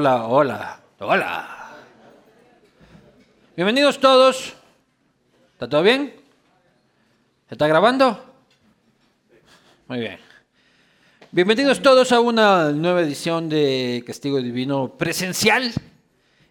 Hola, 0.00 0.24
hola, 0.28 0.80
hola. 1.00 1.76
Bienvenidos 3.54 4.00
todos. 4.00 4.54
¿Está 5.52 5.68
todo 5.68 5.82
bien? 5.82 6.14
¿Se 7.46 7.54
está 7.54 7.66
grabando? 7.66 8.18
Muy 9.88 9.98
bien. 9.98 10.18
Bienvenidos 11.32 11.82
todos 11.82 12.12
a 12.12 12.20
una 12.20 12.72
nueva 12.72 13.02
edición 13.02 13.50
de 13.50 14.02
Castigo 14.06 14.40
Divino 14.40 14.96
presencial. 14.96 15.70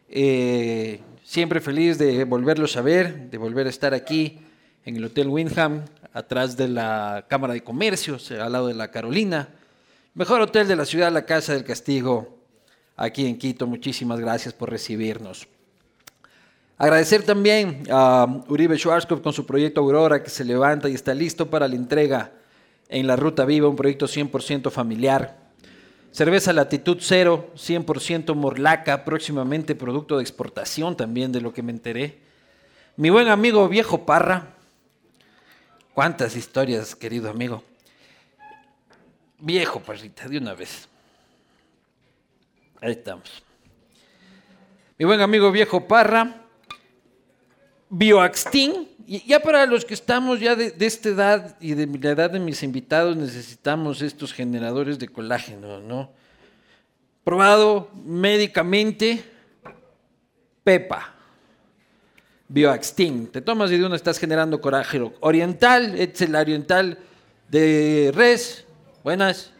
Eh, 0.09 1.01
siempre 1.23 1.59
feliz 1.59 1.97
de 1.97 2.25
volverlos 2.25 2.77
a 2.77 2.83
ver, 2.83 3.31
de 3.31 3.37
volver 3.39 3.65
a 3.65 3.71
estar 3.71 3.95
aquí 3.95 4.37
en 4.85 4.97
el 4.97 5.05
Hotel 5.05 5.27
Windham, 5.27 5.85
atrás 6.13 6.55
de 6.55 6.67
la 6.67 7.25
Cámara 7.27 7.53
de 7.53 7.63
Comercios, 7.63 8.29
al 8.29 8.51
lado 8.51 8.67
de 8.67 8.75
la 8.75 8.91
Carolina. 8.91 9.49
Mejor 10.13 10.39
hotel 10.39 10.67
de 10.67 10.75
la 10.75 10.85
ciudad, 10.85 11.11
la 11.11 11.25
Casa 11.25 11.53
del 11.53 11.63
Castigo, 11.63 12.38
aquí 12.99 13.25
en 13.25 13.37
Quito. 13.37 13.65
Muchísimas 13.65 14.19
gracias 14.19 14.53
por 14.53 14.69
recibirnos. 14.69 15.47
Agradecer 16.77 17.23
también 17.23 17.83
a 17.89 18.43
Uribe 18.47 18.77
Schwarzkopf 18.77 19.21
con 19.21 19.33
su 19.33 19.45
proyecto 19.45 19.81
Aurora, 19.81 20.21
que 20.21 20.29
se 20.29 20.43
levanta 20.43 20.89
y 20.89 20.93
está 20.93 21.13
listo 21.13 21.49
para 21.49 21.67
la 21.67 21.75
entrega 21.75 22.31
en 22.89 23.07
la 23.07 23.15
Ruta 23.15 23.45
Viva, 23.45 23.67
un 23.67 23.75
proyecto 23.75 24.05
100% 24.05 24.69
familiar. 24.69 25.37
Cerveza 26.11 26.53
Latitud 26.53 26.97
Cero, 26.99 27.51
100% 27.55 28.33
Morlaca, 28.35 29.05
próximamente 29.05 29.75
producto 29.75 30.17
de 30.17 30.23
exportación 30.23 30.95
también, 30.95 31.31
de 31.31 31.41
lo 31.41 31.53
que 31.53 31.61
me 31.61 31.71
enteré. 31.71 32.19
Mi 32.97 33.09
buen 33.09 33.27
amigo 33.27 33.67
Viejo 33.69 34.05
Parra. 34.05 34.55
Cuántas 35.93 36.35
historias, 36.35 36.95
querido 36.95 37.29
amigo. 37.29 37.63
Viejo 39.37 39.79
Parrita, 39.79 40.27
de 40.27 40.37
una 40.37 40.53
vez. 40.53 40.87
Ahí 42.81 42.91
estamos. 42.91 43.43
Mi 44.97 45.05
buen 45.05 45.19
amigo 45.19 45.51
Viejo 45.51 45.85
Parra. 45.85 46.45
Bioaxtin. 47.89 48.87
Ya 49.05 49.41
para 49.41 49.65
los 49.65 49.83
que 49.83 49.95
estamos 49.95 50.39
ya 50.39 50.55
de, 50.55 50.71
de 50.71 50.85
esta 50.85 51.09
edad 51.09 51.57
y 51.59 51.73
de 51.73 51.87
la 51.87 52.11
edad 52.11 52.29
de 52.29 52.39
mis 52.39 52.63
invitados 52.63 53.17
necesitamos 53.17 54.01
estos 54.01 54.33
generadores 54.33 54.97
de 54.97 55.09
colágeno, 55.09 55.81
¿no? 55.81 56.11
Probado 57.23 57.89
médicamente, 58.05 59.23
Pepa. 60.63 61.15
Bioaxtin. 62.47 63.27
Te 63.27 63.41
tomas 63.41 63.71
y 63.71 63.77
de 63.77 63.85
uno 63.85 63.95
estás 63.95 64.19
generando 64.19 64.61
colágeno. 64.61 65.13
Oriental, 65.19 65.99
es 65.99 66.21
el 66.21 66.33
oriental 66.33 66.97
de 67.49 68.11
res. 68.13 68.65
Buenas. 69.03 69.51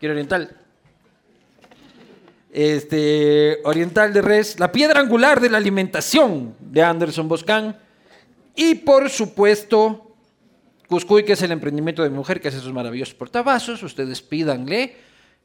Quiero 0.00 0.14
oriental. 0.14 0.55
Este, 2.56 3.58
oriental 3.64 4.14
de 4.14 4.22
res, 4.22 4.58
la 4.58 4.72
piedra 4.72 5.00
angular 5.00 5.42
de 5.42 5.50
la 5.50 5.58
alimentación 5.58 6.56
de 6.58 6.82
Anderson 6.82 7.28
Boscan. 7.28 7.78
Y 8.54 8.76
por 8.76 9.10
supuesto, 9.10 10.16
Cuscuy, 10.88 11.22
que 11.22 11.34
es 11.34 11.42
el 11.42 11.52
emprendimiento 11.52 12.02
de 12.02 12.08
mi 12.08 12.16
mujer 12.16 12.40
que 12.40 12.48
hace 12.48 12.56
esos 12.56 12.72
maravillosos 12.72 13.12
portavasos. 13.12 13.82
Ustedes 13.82 14.22
pídanle. 14.22 14.96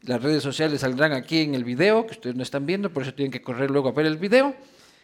Las 0.04 0.24
redes 0.24 0.42
sociales 0.42 0.80
saldrán 0.80 1.12
aquí 1.12 1.42
en 1.42 1.54
el 1.54 1.66
video, 1.66 2.06
que 2.06 2.14
ustedes 2.14 2.38
no 2.38 2.44
están 2.44 2.66
viendo, 2.66 2.94
por 2.94 3.04
eso 3.04 3.14
tienen 3.14 3.34
que 3.34 3.42
correr 3.42 3.70
luego 3.70 3.90
a 3.90 3.92
ver 3.92 4.06
el 4.06 4.16
video. 4.16 4.56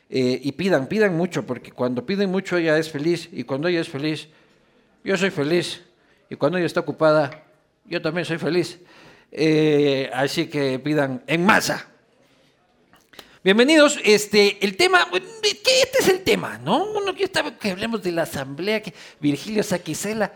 Eh, 0.10 0.40
y 0.42 0.54
pidan, 0.54 0.88
pidan 0.88 1.14
mucho, 1.14 1.46
porque 1.46 1.74
cuando 1.74 2.06
piden 2.06 2.32
mucho 2.32 2.56
ella 2.56 2.78
es 2.78 2.90
feliz. 2.90 3.28
Y 3.34 3.44
cuando 3.44 3.68
ella 3.68 3.82
es 3.82 3.90
feliz, 3.90 4.30
yo 5.04 5.18
soy 5.18 5.30
feliz. 5.30 5.84
Y 6.30 6.38
cuando 6.38 6.58
ella 6.58 6.68
está 6.68 6.80
ocupada, 6.80 7.44
yo 7.84 8.02
también 8.02 8.24
soy 8.24 8.38
feliz. 8.38 8.80
Eh, 9.30 10.10
así 10.14 10.48
que 10.48 10.80
pidan 10.80 11.22
en 11.28 11.46
masa. 11.46 11.97
Bienvenidos. 13.48 13.98
Este, 14.04 14.58
el 14.60 14.76
tema, 14.76 15.08
¿qué 15.42 15.50
este 15.82 16.00
es 16.02 16.10
el 16.10 16.20
tema? 16.26 16.58
¿No? 16.58 16.84
Uno 16.92 17.16
que 17.16 17.24
estaba 17.24 17.58
que 17.58 17.72
hablemos 17.72 18.04
de 18.04 18.12
la 18.12 18.24
asamblea, 18.24 18.82
que 18.82 18.94
Virgilio 19.22 19.64
Saquicela, 19.64 20.34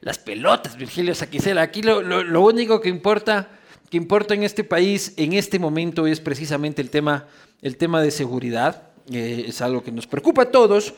las 0.00 0.16
pelotas, 0.16 0.74
Virgilio 0.74 1.14
Saquicela. 1.14 1.60
Aquí 1.60 1.82
lo, 1.82 2.00
lo- 2.00 2.24
lo 2.24 2.40
único 2.40 2.80
que 2.80 2.88
importa, 2.88 3.50
que 3.90 3.98
importa 3.98 4.32
en 4.32 4.42
este 4.42 4.64
país, 4.64 5.12
en 5.18 5.34
este 5.34 5.58
momento, 5.58 6.06
es 6.06 6.18
precisamente 6.18 6.80
el 6.80 6.88
tema, 6.88 7.26
el 7.60 7.76
tema 7.76 8.00
de 8.00 8.10
seguridad. 8.10 8.84
Es 9.12 9.60
algo 9.60 9.84
que 9.84 9.92
nos 9.92 10.06
preocupa 10.06 10.44
a 10.44 10.50
todos. 10.50 10.94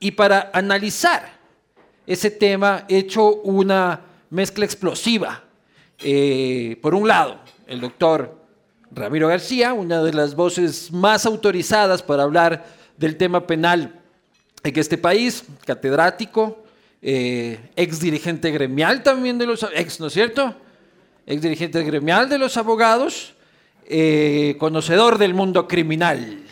Y 0.00 0.10
para 0.10 0.50
analizar 0.52 1.38
ese 2.06 2.30
tema, 2.30 2.84
he 2.86 2.98
hecho 2.98 3.36
una 3.36 4.02
mezcla 4.28 4.66
explosiva. 4.66 5.42
Eh, 6.00 6.76
por 6.82 6.94
un 6.94 7.08
lado, 7.08 7.40
el 7.66 7.80
doctor 7.80 8.46
Ramiro 8.90 9.28
García, 9.28 9.74
una 9.74 10.02
de 10.02 10.12
las 10.12 10.34
voces 10.34 10.90
más 10.92 11.26
autorizadas 11.26 12.02
para 12.02 12.22
hablar 12.22 12.66
del 12.96 13.16
tema 13.16 13.46
penal 13.46 14.00
en 14.62 14.78
este 14.78 14.98
país, 14.98 15.44
catedrático, 15.64 16.64
eh, 17.02 17.70
ex 17.76 18.00
dirigente 18.00 18.50
gremial 18.50 19.02
también 19.02 19.38
de 19.38 19.46
los, 19.46 19.64
ex, 19.74 20.00
¿no 20.00 20.06
es 20.06 20.12
cierto? 20.12 20.54
Ex 21.26 21.42
dirigente 21.42 21.82
gremial 21.84 22.28
de 22.28 22.38
los 22.38 22.56
abogados, 22.56 23.34
eh, 23.86 24.56
conocedor 24.58 25.18
del 25.18 25.34
mundo 25.34 25.68
criminal. 25.68 26.42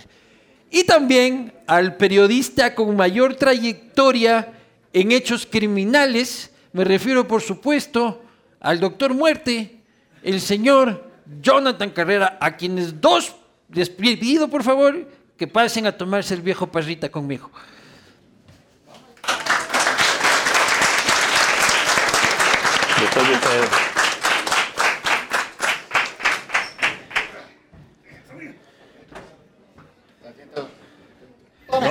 Y 0.70 0.84
también 0.84 1.52
al 1.66 1.96
periodista 1.96 2.74
con 2.74 2.94
mayor 2.96 3.34
trayectoria 3.34 4.52
en 4.92 5.12
hechos 5.12 5.46
criminales, 5.50 6.50
me 6.72 6.84
refiero 6.84 7.26
por 7.26 7.42
supuesto 7.42 8.22
al 8.60 8.78
doctor 8.78 9.14
Muerte, 9.14 9.80
el 10.22 10.40
señor 10.40 11.05
Jonathan 11.40 11.90
Carrera, 11.90 12.38
a 12.40 12.56
quienes 12.56 13.00
dos 13.00 13.34
les 13.72 13.90
pido 13.90 14.48
por 14.48 14.62
favor 14.62 15.08
que 15.36 15.46
pasen 15.46 15.86
a 15.86 15.92
tomarse 15.92 16.34
el 16.34 16.40
viejo 16.40 16.66
parrita 16.68 17.08
conmigo. 17.08 17.50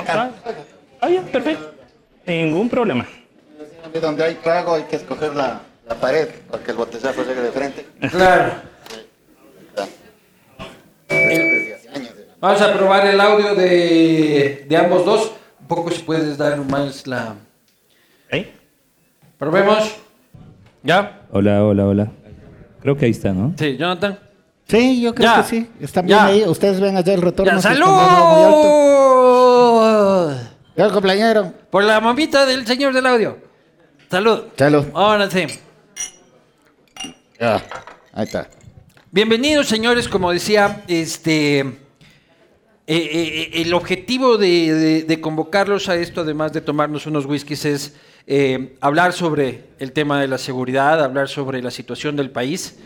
Ah, 0.08 0.30
ah, 1.00 1.08
ya, 1.08 1.22
perfecto. 1.22 1.74
Ningún 2.26 2.68
problema. 2.68 3.06
Donde 4.00 4.24
hay 4.24 4.34
trago 4.34 4.74
hay 4.74 4.82
que 4.84 4.96
escoger 4.96 5.34
la, 5.34 5.60
la 5.88 5.94
pared 5.94 6.28
para 6.50 6.62
que 6.62 6.70
el 6.72 6.76
botezazo 6.76 7.24
llegue 7.24 7.40
de 7.40 7.52
frente. 7.52 7.86
Claro. 8.10 8.75
Vamos 12.46 12.62
a 12.62 12.72
probar 12.74 13.04
el 13.08 13.20
audio 13.20 13.56
de, 13.56 14.66
de 14.68 14.76
ambos 14.76 15.04
dos. 15.04 15.32
Un 15.60 15.66
poco 15.66 15.90
si 15.90 16.00
puedes 16.02 16.38
dar 16.38 16.56
más 16.58 17.04
la... 17.04 17.34
¿Ahí? 18.30 18.54
Probemos. 19.36 19.96
¿Ya? 20.84 21.22
Hola, 21.32 21.64
hola, 21.64 21.86
hola. 21.86 22.12
Creo 22.80 22.96
que 22.96 23.06
ahí 23.06 23.10
está, 23.10 23.32
¿no? 23.32 23.52
Sí, 23.58 23.76
Jonathan. 23.76 24.20
Sí, 24.68 25.00
yo 25.00 25.12
creo 25.12 25.28
Ya. 25.28 25.42
que 25.42 25.48
sí. 25.48 25.68
Están 25.80 26.06
bien 26.06 26.20
Ya. 26.20 26.26
ahí. 26.26 26.44
Ustedes 26.44 26.78
ven 26.78 26.96
allá 26.96 27.14
el 27.14 27.22
retorno. 27.22 27.52
¡Ya, 27.52 27.60
salud! 27.60 27.84
Ya, 30.76 30.88
compañero. 30.90 31.52
Por 31.68 31.82
la 31.82 32.00
mamita 32.00 32.46
del 32.46 32.64
señor 32.64 32.94
del 32.94 33.06
audio. 33.06 33.38
Salud. 34.08 34.44
Salud. 34.56 34.86
Ahora 34.94 35.28
sí. 35.28 35.46
Ya. 37.40 37.60
Ahí 38.12 38.22
está. 38.24 38.46
Bienvenidos, 39.10 39.66
señores. 39.66 40.06
Como 40.06 40.30
decía, 40.30 40.84
este. 40.86 41.80
Eh, 42.88 43.10
eh, 43.12 43.62
el 43.62 43.74
objetivo 43.74 44.38
de, 44.38 45.18
convocarlos 45.20 45.88
a 45.88 45.96
esto, 45.96 46.20
además 46.20 46.52
de 46.52 46.60
tomarnos 46.60 47.06
unos 47.06 47.26
whiskies, 47.26 47.64
es 47.64 47.96
eh, 48.28 48.76
hablar 48.80 49.12
sobre 49.12 49.64
el 49.80 49.92
tema 49.92 50.20
de 50.20 50.28
la 50.28 50.38
seguridad, 50.38 51.02
hablar 51.02 51.28
sobre 51.28 51.62
la 51.62 51.70
situación 51.70 52.14
del 52.16 52.30
país. 52.30 52.78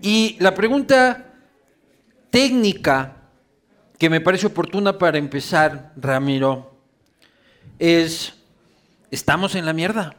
Y 0.00 0.36
la 0.38 0.54
pregunta 0.54 1.34
técnica 2.30 3.16
que 3.98 4.10
me 4.10 4.20
parece 4.20 4.46
oportuna 4.46 4.98
para 4.98 5.18
empezar, 5.18 5.92
Ramiro, 5.96 6.76
es, 7.78 8.34
¿estamos 9.10 9.54
en 9.54 9.66
la 9.66 9.72
mierda? 9.72 10.16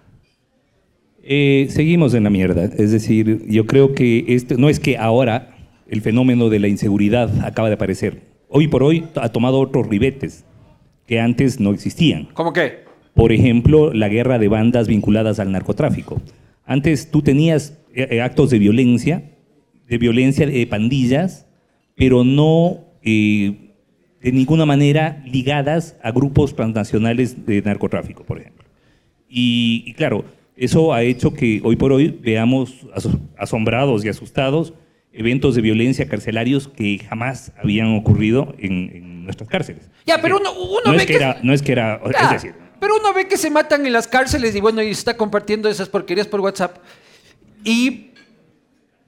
Eh, 1.23 1.67
seguimos 1.69 2.13
en 2.13 2.25
la 2.25 2.29
mierda. 2.29 2.65
Es 2.65 2.91
decir, 2.91 3.45
yo 3.47 3.65
creo 3.65 3.95
que 3.95 4.25
este, 4.27 4.57
no 4.57 4.67
es 4.67 4.81
que 4.81 4.97
ahora 4.97 5.55
el 5.87 6.01
fenómeno 6.01 6.49
de 6.49 6.59
la 6.59 6.67
inseguridad 6.67 7.45
acaba 7.45 7.69
de 7.69 7.75
aparecer. 7.75 8.32
Hoy 8.55 8.67
por 8.67 8.83
hoy 8.83 9.05
ha 9.15 9.29
tomado 9.29 9.59
otros 9.59 9.87
ribetes 9.87 10.45
que 11.07 11.19
antes 11.19 11.59
no 11.59 11.71
existían. 11.71 12.27
¿Cómo 12.33 12.53
qué? 12.53 12.83
Por 13.15 13.31
ejemplo, 13.31 13.91
la 13.91 14.09
guerra 14.09 14.37
de 14.37 14.47
bandas 14.47 14.87
vinculadas 14.87 15.39
al 15.39 15.51
narcotráfico. 15.51 16.21
Antes 16.63 17.09
tú 17.09 17.23
tenías 17.23 17.79
eh, 17.95 18.07
eh, 18.11 18.21
actos 18.21 18.51
de 18.51 18.59
violencia, 18.59 19.31
de 19.87 19.97
violencia 19.97 20.45
de 20.45 20.67
pandillas, 20.67 21.47
pero 21.95 22.23
no 22.23 22.81
eh, 23.01 23.71
de 24.21 24.31
ninguna 24.31 24.67
manera 24.67 25.23
ligadas 25.25 25.97
a 26.03 26.11
grupos 26.11 26.55
transnacionales 26.55 27.47
de 27.47 27.59
narcotráfico, 27.63 28.23
por 28.23 28.37
ejemplo. 28.39 28.65
Y, 29.27 29.83
y 29.87 29.93
claro, 29.93 30.25
eso 30.55 30.93
ha 30.93 31.01
hecho 31.01 31.33
que 31.33 31.59
hoy 31.63 31.75
por 31.75 31.91
hoy 31.91 32.19
veamos 32.21 32.85
aso- 32.93 33.19
asombrados 33.35 34.05
y 34.05 34.09
asustados 34.09 34.75
eventos 35.13 35.55
de 35.55 35.61
violencia 35.61 36.07
carcelarios 36.07 36.67
que 36.67 36.99
jamás 36.99 37.53
habían 37.61 37.95
ocurrido 37.95 38.55
en, 38.57 38.91
en 38.93 39.23
nuestras 39.23 39.47
cárceles. 39.47 39.89
Ya, 40.05 40.21
pero 40.21 40.37
uno, 40.37 40.51
uno 40.53 40.81
no, 40.85 40.91
ve 40.91 40.97
es 40.97 41.05
que 41.05 41.15
era, 41.15 41.39
no 41.43 41.53
es 41.53 41.61
que 41.61 41.71
era, 41.71 42.01
Ya, 42.11 42.25
es 42.25 42.31
decir, 42.31 42.55
pero 42.79 42.97
uno 42.99 43.13
ve 43.13 43.27
que 43.27 43.37
se 43.37 43.49
matan 43.49 43.85
en 43.85 43.93
las 43.93 44.07
cárceles 44.07 44.53
y 44.55 44.59
bueno, 44.59 44.81
y 44.81 44.87
se 44.87 44.99
está 44.99 45.15
compartiendo 45.15 45.69
esas 45.69 45.87
porquerías 45.87 46.27
por 46.27 46.41
WhatsApp. 46.41 46.79
Y. 47.63 48.09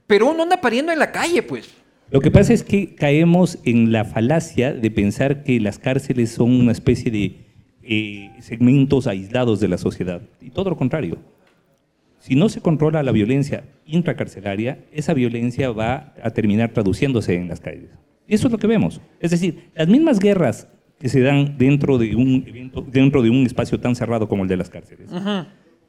Pero 0.06 0.30
uno 0.30 0.44
anda 0.44 0.60
pariendo 0.60 0.92
en 0.92 0.98
la 0.98 1.12
calle, 1.12 1.42
pues. 1.42 1.68
Lo 2.10 2.20
que 2.20 2.30
pasa 2.30 2.54
es 2.54 2.62
que 2.62 2.94
caemos 2.94 3.58
en 3.64 3.92
la 3.92 4.04
falacia 4.04 4.72
de 4.72 4.90
pensar 4.90 5.42
que 5.42 5.60
las 5.60 5.78
cárceles 5.78 6.30
son 6.30 6.52
una 6.52 6.72
especie 6.72 7.10
de 7.10 7.44
eh, 7.82 8.30
segmentos 8.40 9.06
aislados 9.06 9.60
de 9.60 9.68
la 9.68 9.76
sociedad. 9.76 10.22
Y 10.40 10.50
todo 10.50 10.70
lo 10.70 10.76
contrario. 10.76 11.18
Si 12.26 12.34
no 12.34 12.48
se 12.48 12.60
controla 12.60 13.04
la 13.04 13.12
violencia 13.12 13.62
intracarcelaria, 13.86 14.80
esa 14.92 15.14
violencia 15.14 15.70
va 15.70 16.12
a 16.20 16.30
terminar 16.30 16.70
traduciéndose 16.72 17.36
en 17.36 17.46
las 17.46 17.60
calles. 17.60 17.90
Y 18.26 18.34
eso 18.34 18.48
es 18.48 18.52
lo 18.52 18.58
que 18.58 18.66
vemos. 18.66 19.00
Es 19.20 19.30
decir, 19.30 19.70
las 19.76 19.86
mismas 19.86 20.18
guerras 20.18 20.66
que 20.98 21.08
se 21.08 21.20
dan 21.20 21.56
dentro 21.56 21.98
de 21.98 22.16
un, 22.16 22.42
evento- 22.48 22.82
dentro 22.82 23.22
de 23.22 23.30
un 23.30 23.46
espacio 23.46 23.78
tan 23.78 23.94
cerrado 23.94 24.28
como 24.28 24.42
el 24.42 24.48
de 24.48 24.56
las 24.56 24.68
cárceles, 24.70 25.08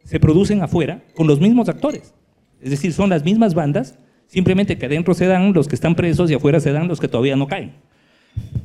se 0.03 0.19
producen 0.19 0.61
afuera 0.61 1.01
con 1.15 1.25
los 1.25 1.39
mismos 1.39 1.69
actores. 1.69 2.13
Es 2.61 2.69
decir, 2.69 2.93
son 2.93 3.09
las 3.09 3.23
mismas 3.23 3.55
bandas, 3.55 3.97
simplemente 4.27 4.77
que 4.77 4.85
adentro 4.85 5.15
se 5.15 5.25
dan 5.25 5.53
los 5.53 5.67
que 5.67 5.73
están 5.73 5.95
presos 5.95 6.29
y 6.29 6.35
afuera 6.35 6.59
se 6.59 6.71
dan 6.71 6.87
los 6.87 6.99
que 6.99 7.07
todavía 7.07 7.35
no 7.35 7.47
caen. 7.47 7.73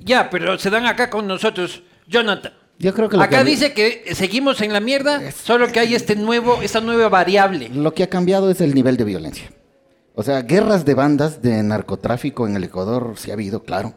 Ya, 0.05 0.29
pero 0.29 0.59
se 0.59 0.69
dan 0.69 0.85
acá 0.85 1.09
con 1.09 1.27
nosotros. 1.27 1.83
Jonathan. 2.07 2.53
Yo 2.83 2.93
creo 2.93 3.09
que 3.09 3.17
lo 3.17 3.23
Acá 3.23 3.45
que- 3.45 3.51
dice 3.51 3.73
que 3.73 4.13
seguimos 4.17 4.61
en 4.61 4.73
la 4.73 4.81
mierda, 4.81 5.31
solo 5.31 5.71
que 5.71 5.79
hay 5.79 5.95
este 5.95 6.17
nuevo, 6.17 6.61
esta 6.63 6.81
nueva 6.81 7.09
variable. 7.09 7.69
Lo 7.69 7.95
que 7.95 8.03
ha 8.03 8.09
cambiado 8.09 8.51
es 8.51 8.61
el 8.61 8.75
nivel 8.75 8.97
de 8.97 9.05
violencia. 9.05 9.53
O 10.17 10.25
sea, 10.25 10.43
guerras 10.43 10.85
de 10.85 10.95
bandas 10.95 11.41
de 11.43 11.63
narcotráfico 11.63 12.45
en 12.49 12.57
el 12.57 12.65
Ecuador 12.65 13.15
sí 13.17 13.31
ha 13.31 13.35
habido, 13.35 13.63
claro. 13.63 13.95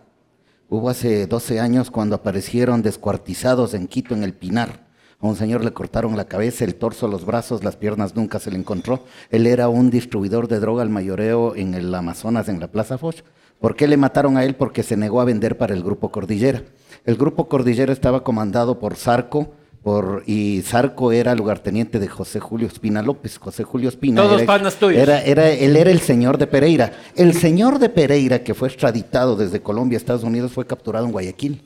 Hubo 0.69 0.89
hace 0.91 1.25
12 1.25 1.59
años 1.59 1.89
cuando 1.89 2.15
aparecieron 2.15 2.83
descuartizados 2.83 3.73
en 3.73 3.87
Quito, 3.87 4.13
en 4.13 4.21
el 4.23 4.33
Pinar. 4.33 4.85
A 5.19 5.25
un 5.25 5.35
señor 5.35 5.63
le 5.65 5.73
cortaron 5.73 6.15
la 6.15 6.25
cabeza, 6.25 6.63
el 6.63 6.75
torso, 6.75 7.07
los 7.07 7.25
brazos, 7.25 7.63
las 7.63 7.77
piernas 7.77 8.15
nunca 8.15 8.37
se 8.37 8.51
le 8.51 8.57
encontró. 8.59 9.03
Él 9.31 9.47
era 9.47 9.67
un 9.67 9.89
distribuidor 9.89 10.47
de 10.47 10.59
droga 10.59 10.83
al 10.83 10.89
mayoreo 10.91 11.55
en 11.55 11.73
el 11.73 11.93
Amazonas, 11.95 12.49
en 12.49 12.59
la 12.59 12.67
Plaza 12.67 12.99
Foch. 12.99 13.21
¿Por 13.59 13.75
qué 13.75 13.87
le 13.87 13.97
mataron 13.97 14.37
a 14.37 14.43
él? 14.43 14.53
Porque 14.55 14.83
se 14.83 14.95
negó 14.95 15.21
a 15.21 15.25
vender 15.25 15.57
para 15.57 15.73
el 15.73 15.81
Grupo 15.81 16.11
Cordillera. 16.11 16.61
El 17.05 17.15
Grupo 17.17 17.47
Cordillera 17.47 17.93
estaba 17.93 18.23
comandado 18.23 18.79
por 18.79 18.95
Zarco, 18.95 19.51
por, 19.83 20.23
y 20.25 20.61
Zarco 20.63 21.11
era 21.11 21.35
lugarteniente 21.35 21.99
de 21.99 22.07
José 22.07 22.39
Julio 22.39 22.65
Espina 22.67 23.03
López. 23.03 23.37
José 23.37 23.63
Julio 23.63 23.89
Espina 23.89 24.23
Todos 24.23 24.41
era, 24.41 24.47
panas 24.47 24.75
tuyos. 24.77 24.99
era- 25.01 25.21
era- 25.21 25.49
él 25.51 25.75
era 25.75 25.91
el 25.91 25.99
señor 25.99 26.39
de 26.39 26.47
Pereira. 26.47 26.91
El 27.15 27.33
señor 27.35 27.77
de 27.77 27.89
Pereira, 27.89 28.43
que 28.43 28.55
fue 28.55 28.67
extraditado 28.67 29.35
desde 29.35 29.61
Colombia 29.61 29.97
a 29.97 29.99
Estados 29.99 30.23
Unidos, 30.23 30.51
fue 30.53 30.65
capturado 30.65 31.05
en 31.05 31.11
Guayaquil. 31.11 31.61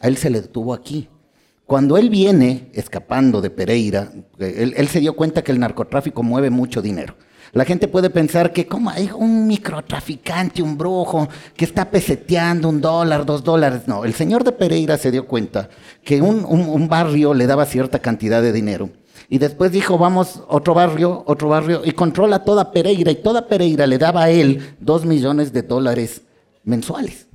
A 0.00 0.08
él 0.08 0.18
se 0.18 0.28
le 0.28 0.42
detuvo 0.42 0.74
aquí. 0.74 1.08
Cuando 1.64 1.96
él 1.96 2.10
viene 2.10 2.68
escapando 2.74 3.40
de 3.40 3.48
Pereira, 3.48 4.12
eh, 4.38 4.54
él, 4.58 4.74
él 4.76 4.88
se 4.88 5.00
dio 5.00 5.16
cuenta 5.16 5.40
que 5.42 5.50
el 5.50 5.58
narcotráfico 5.58 6.22
mueve 6.22 6.50
mucho 6.50 6.82
dinero. 6.82 7.14
La 7.54 7.64
gente 7.64 7.86
puede 7.88 8.10
pensar 8.10 8.52
que 8.52 8.66
como 8.66 8.90
hay 8.90 9.10
un 9.16 9.46
microtraficante, 9.46 10.60
un 10.62 10.76
brujo, 10.76 11.28
que 11.56 11.64
está 11.64 11.88
peseteando 11.90 12.68
un 12.68 12.80
dólar, 12.80 13.24
dos 13.24 13.44
dólares. 13.44 13.82
No, 13.86 14.04
el 14.04 14.12
señor 14.14 14.42
de 14.44 14.52
Pereira 14.52 14.98
se 14.98 15.10
dio 15.12 15.26
cuenta 15.26 15.68
que 16.02 16.20
un, 16.20 16.44
un- 16.44 16.68
un 16.68 16.88
barrio 16.88 17.32
le 17.32 17.46
daba 17.46 17.64
cierta 17.64 18.00
cantidad 18.00 18.42
de 18.42 18.52
dinero. 18.52 18.90
Y 19.28 19.38
después 19.38 19.72
dijo, 19.72 19.96
vamos, 19.96 20.42
otro 20.48 20.74
barrio, 20.74 21.22
otro 21.26 21.48
barrio, 21.48 21.82
y 21.84 21.92
controla 21.92 22.44
toda 22.44 22.72
Pereira. 22.72 23.10
Y 23.12 23.16
toda 23.22 23.46
Pereira 23.46 23.86
le 23.86 23.98
daba 23.98 24.24
a 24.24 24.30
él 24.30 24.74
dos 24.80 25.04
millones 25.06 25.52
de 25.52 25.62
dólares 25.62 26.22
mensuales. 26.64 27.26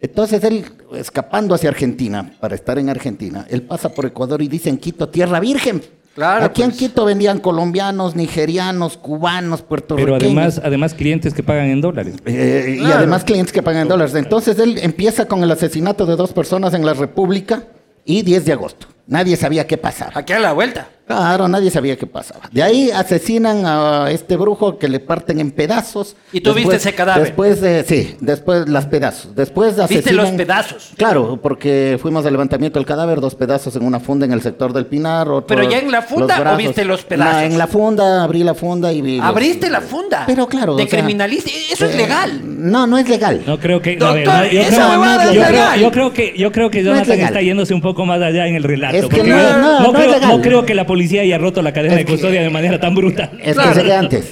Entonces 0.00 0.42
él, 0.44 0.64
escapando 0.94 1.54
hacia 1.54 1.70
Argentina, 1.70 2.34
para 2.40 2.54
estar 2.56 2.78
en 2.78 2.88
Argentina, 2.90 3.46
él 3.48 3.62
pasa 3.62 3.88
por 3.88 4.04
Ecuador 4.04 4.42
y 4.42 4.48
dice 4.48 4.68
en 4.68 4.76
Quito, 4.78 5.08
tierra 5.08 5.40
virgen. 5.40 5.80
Claro, 6.14 6.44
Aquí 6.44 6.62
en 6.62 6.70
pues. 6.70 6.78
Quito 6.78 7.04
vendían 7.04 7.38
colombianos, 7.38 8.14
nigerianos, 8.14 8.98
cubanos, 8.98 9.62
puertorriqueños. 9.62 10.18
Pero 10.18 10.26
además, 10.26 10.60
además 10.62 10.94
clientes 10.94 11.32
que 11.32 11.42
pagan 11.42 11.66
en 11.68 11.80
dólares. 11.80 12.16
Eh, 12.26 12.78
Y 12.80 12.84
además 12.90 13.24
clientes 13.24 13.52
que 13.52 13.62
pagan 13.62 13.82
en 13.82 13.88
dólares. 13.88 14.14
Entonces 14.14 14.58
él 14.58 14.78
empieza 14.82 15.26
con 15.26 15.42
el 15.42 15.50
asesinato 15.50 16.04
de 16.04 16.16
dos 16.16 16.32
personas 16.32 16.74
en 16.74 16.84
la 16.84 16.92
República 16.92 17.64
y 18.04 18.22
10 18.22 18.44
de 18.44 18.52
agosto. 18.52 18.88
Nadie 19.06 19.36
sabía 19.36 19.66
qué 19.66 19.76
pasaba. 19.76 20.12
Aquí 20.14 20.32
a 20.32 20.38
la 20.38 20.52
vuelta. 20.52 20.88
Claro, 21.04 21.48
nadie 21.48 21.70
sabía 21.70 21.96
qué 21.96 22.06
pasaba. 22.06 22.48
De 22.52 22.62
ahí 22.62 22.90
asesinan 22.90 23.64
a 23.66 24.10
este 24.10 24.36
brujo 24.36 24.78
que 24.78 24.88
le 24.88 25.00
parten 25.00 25.40
en 25.40 25.50
pedazos. 25.50 26.14
¿Y 26.32 26.40
tú 26.40 26.54
viste 26.54 26.76
ese 26.76 26.94
cadáver? 26.94 27.24
Después 27.24 27.60
de, 27.60 27.82
sí, 27.84 28.16
después 28.20 28.68
las 28.68 28.86
pedazos. 28.86 29.34
Después 29.34 29.70
¿Viste 29.76 29.82
asesinan... 29.98 30.16
los 30.26 30.30
pedazos? 30.30 30.90
Claro, 30.96 31.38
porque 31.42 31.98
fuimos 32.00 32.24
al 32.24 32.32
levantamiento 32.32 32.78
del 32.78 32.86
cadáver, 32.86 33.20
dos 33.20 33.34
pedazos 33.34 33.74
en 33.76 33.84
una 33.84 33.98
funda 33.98 34.24
en 34.24 34.32
el 34.32 34.40
sector 34.40 34.72
del 34.72 34.86
Pinar. 34.86 35.28
otro- 35.28 35.56
¿Pero 35.56 35.68
ya 35.68 35.80
en 35.80 35.90
la 35.90 36.02
funda 36.02 36.52
o 36.54 36.56
viste 36.56 36.84
los 36.84 37.04
pedazos? 37.04 37.34
No, 37.34 37.40
en 37.40 37.58
la 37.58 37.66
funda, 37.66 38.22
abrí 38.22 38.44
la 38.44 38.54
funda 38.54 38.92
y 38.92 39.02
vi... 39.02 39.16
los- 39.18 39.26
Abriste 39.26 39.68
la 39.68 39.80
funda. 39.80 40.22
Pero 40.26 40.46
claro. 40.46 40.76
De 40.76 40.86
criminalista. 40.88 41.50
Eso 41.70 41.84
es 41.86 41.94
eh, 41.94 41.98
legal. 41.98 42.40
No, 42.44 42.86
no 42.86 42.96
es 42.96 43.08
legal. 43.08 43.42
No 43.44 43.58
creo 43.58 43.82
que. 43.82 43.96
Doctor, 43.96 44.24
no, 44.24 44.44
yo, 44.46 44.60
esa 44.60 44.76
creo, 44.76 44.88
huevada 44.90 45.24
es 45.24 45.32
yo, 45.32 45.40
creo, 45.42 45.52
legal. 45.52 45.80
yo 45.80 45.90
creo 45.90 46.12
que 46.12 46.34
yo 46.38 46.52
creo 46.52 46.70
que 46.70 46.82
No 46.82 46.92
es 46.94 46.98
Jonathan 47.08 47.26
está 47.26 47.42
yéndose 47.42 47.74
un 47.74 47.82
poco 47.82 48.06
más 48.06 48.22
allá 48.22 48.46
en 48.46 48.54
el 48.54 48.62
relato. 48.62 48.91
Es 48.98 49.06
que 49.06 49.22
no, 49.24 49.58
no, 49.58 49.80
no 49.80 49.86
es 49.86 49.92
creo, 49.96 50.12
legal. 50.12 50.28
no 50.36 50.40
creo 50.42 50.66
que 50.66 50.74
la 50.74 50.86
policía 50.86 51.22
haya 51.22 51.38
roto 51.38 51.62
la 51.62 51.72
cadena 51.72 51.94
Es 51.94 52.00
de 52.00 52.04
que- 52.04 52.12
custodia 52.12 52.42
de 52.42 52.50
manera 52.50 52.78
tan 52.80 52.94
brutal. 52.94 53.30
Es 53.42 53.54
Claro. 53.54 53.72
que 53.72 53.78
llegué 53.80 53.94
antes. 53.94 54.28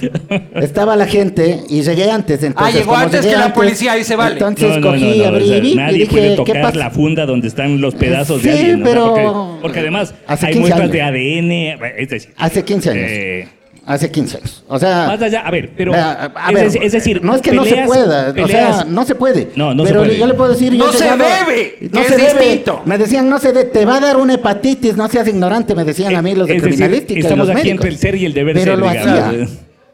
Estaba 0.55 0.95
la 0.95 1.05
gente 1.07 1.59
y 1.69 1.81
llegué 1.81 2.09
antes. 2.11 2.43
Entonces, 2.43 2.75
Ah, 2.75 2.77
llegó 2.77 2.95
antes 2.95 3.25
que 3.25 3.35
la 3.35 3.53
policía, 3.53 3.93
ahí 3.93 4.03
se 4.03 4.15
vale. 4.15 4.33
Entonces 4.33 4.69
No, 4.69 4.79
no, 4.79 4.87
cogí, 4.91 5.17
no, 5.17 5.23
no, 5.23 5.25
abrí 5.29 5.43
o 5.43 5.47
sea, 5.47 5.57
y 5.57 5.61
vi, 5.61 5.71
y 5.71 5.75
nadie 5.75 5.97
dije, 5.99 6.11
puede 6.11 6.29
¿qué 6.29 6.35
tocar 6.35 6.61
pasa? 6.61 6.77
la 6.77 6.89
funda 6.91 7.25
donde 7.25 7.47
están 7.47 7.81
los 7.81 7.95
pedazos 7.95 8.41
de 8.43 8.51
Sí, 8.53 8.57
alguien. 8.57 8.79
¿no? 8.79 8.85
O 8.85 8.87
sea, 8.87 8.93
pero- 8.93 9.33
porque, 9.33 9.61
porque 9.61 9.79
además 9.79 10.13
Hace 10.27 10.45
hay 10.47 10.53
15 10.53 10.59
muestras 10.59 10.81
años. 10.81 10.91
de 10.93 11.01
ADN. 11.01 11.79
Es 11.97 12.09
decir, 12.09 12.33
Hace 12.37 12.63
15 12.63 12.89
años. 12.91 13.05
eh, 13.07 13.47
Hace 13.93 14.09
15 14.09 14.37
años. 14.37 14.63
O 14.67 14.79
sea... 14.79 15.07
más 15.07 15.21
allá, 15.21 15.41
a 15.41 15.51
ver, 15.51 15.71
pero. 15.75 15.93
a 15.93 16.31
es, 16.49 16.53
ver, 16.53 16.69
dec- 16.71 16.79
es 16.83 16.91
decir, 16.93 17.23
no 17.23 17.35
es 17.35 17.41
que 17.41 17.51
no 17.51 17.63
se 17.65 17.71
peleas- 17.71 17.87
pueda, 17.87 18.29
o 18.29 18.33
sea, 18.33 18.33
peleas- 18.33 18.87
no 18.87 19.05
se 19.05 19.15
puede. 19.15 19.49
No, 19.55 19.73
no 19.73 19.83
se 19.83 19.89
pero 19.89 20.03
puede. 20.03 20.17
yo 20.17 20.27
le 20.27 20.33
puedo 20.33 20.51
decir, 20.51 20.73
yo 20.73 20.85
No 20.85 20.91
se 20.93 21.03
llegaba- 21.03 21.25
debe, 21.45 21.77
no 21.91 22.03
se 22.03 22.15
es 22.15 22.17
debe. 22.33 22.45
distinto. 22.45 22.81
Me 22.85 22.97
decían, 22.97 23.29
no 23.29 23.37
se 23.39 23.51
debe, 23.51 23.65
te 23.65 23.85
va 23.85 23.97
a 23.97 23.99
dar 23.99 24.17
una 24.17 24.33
hepatitis, 24.35 24.95
no 24.95 25.07
seas 25.09 25.27
ignorante, 25.27 25.75
me 25.75 25.83
decían 25.83 26.15
a 26.15 26.21
mí 26.21 26.33
los 26.35 26.47
de 26.47 26.55
Es 26.55 26.61
decir, 26.63 26.77
criminalística. 26.77 27.19
y 27.19 27.21
estamos 27.23 27.47
los 27.47 27.55
aquí 27.55 27.67
médicos. 27.67 27.85
entre 27.85 27.89
el 27.89 27.97
ser 27.97 28.15
y 28.15 28.25
el 28.25 28.33
deber 28.33 28.53
Pero 28.55 28.71
ser, 28.71 28.79
lo 28.79 28.89
digamos. 28.89 29.19
hacía. 29.27 29.47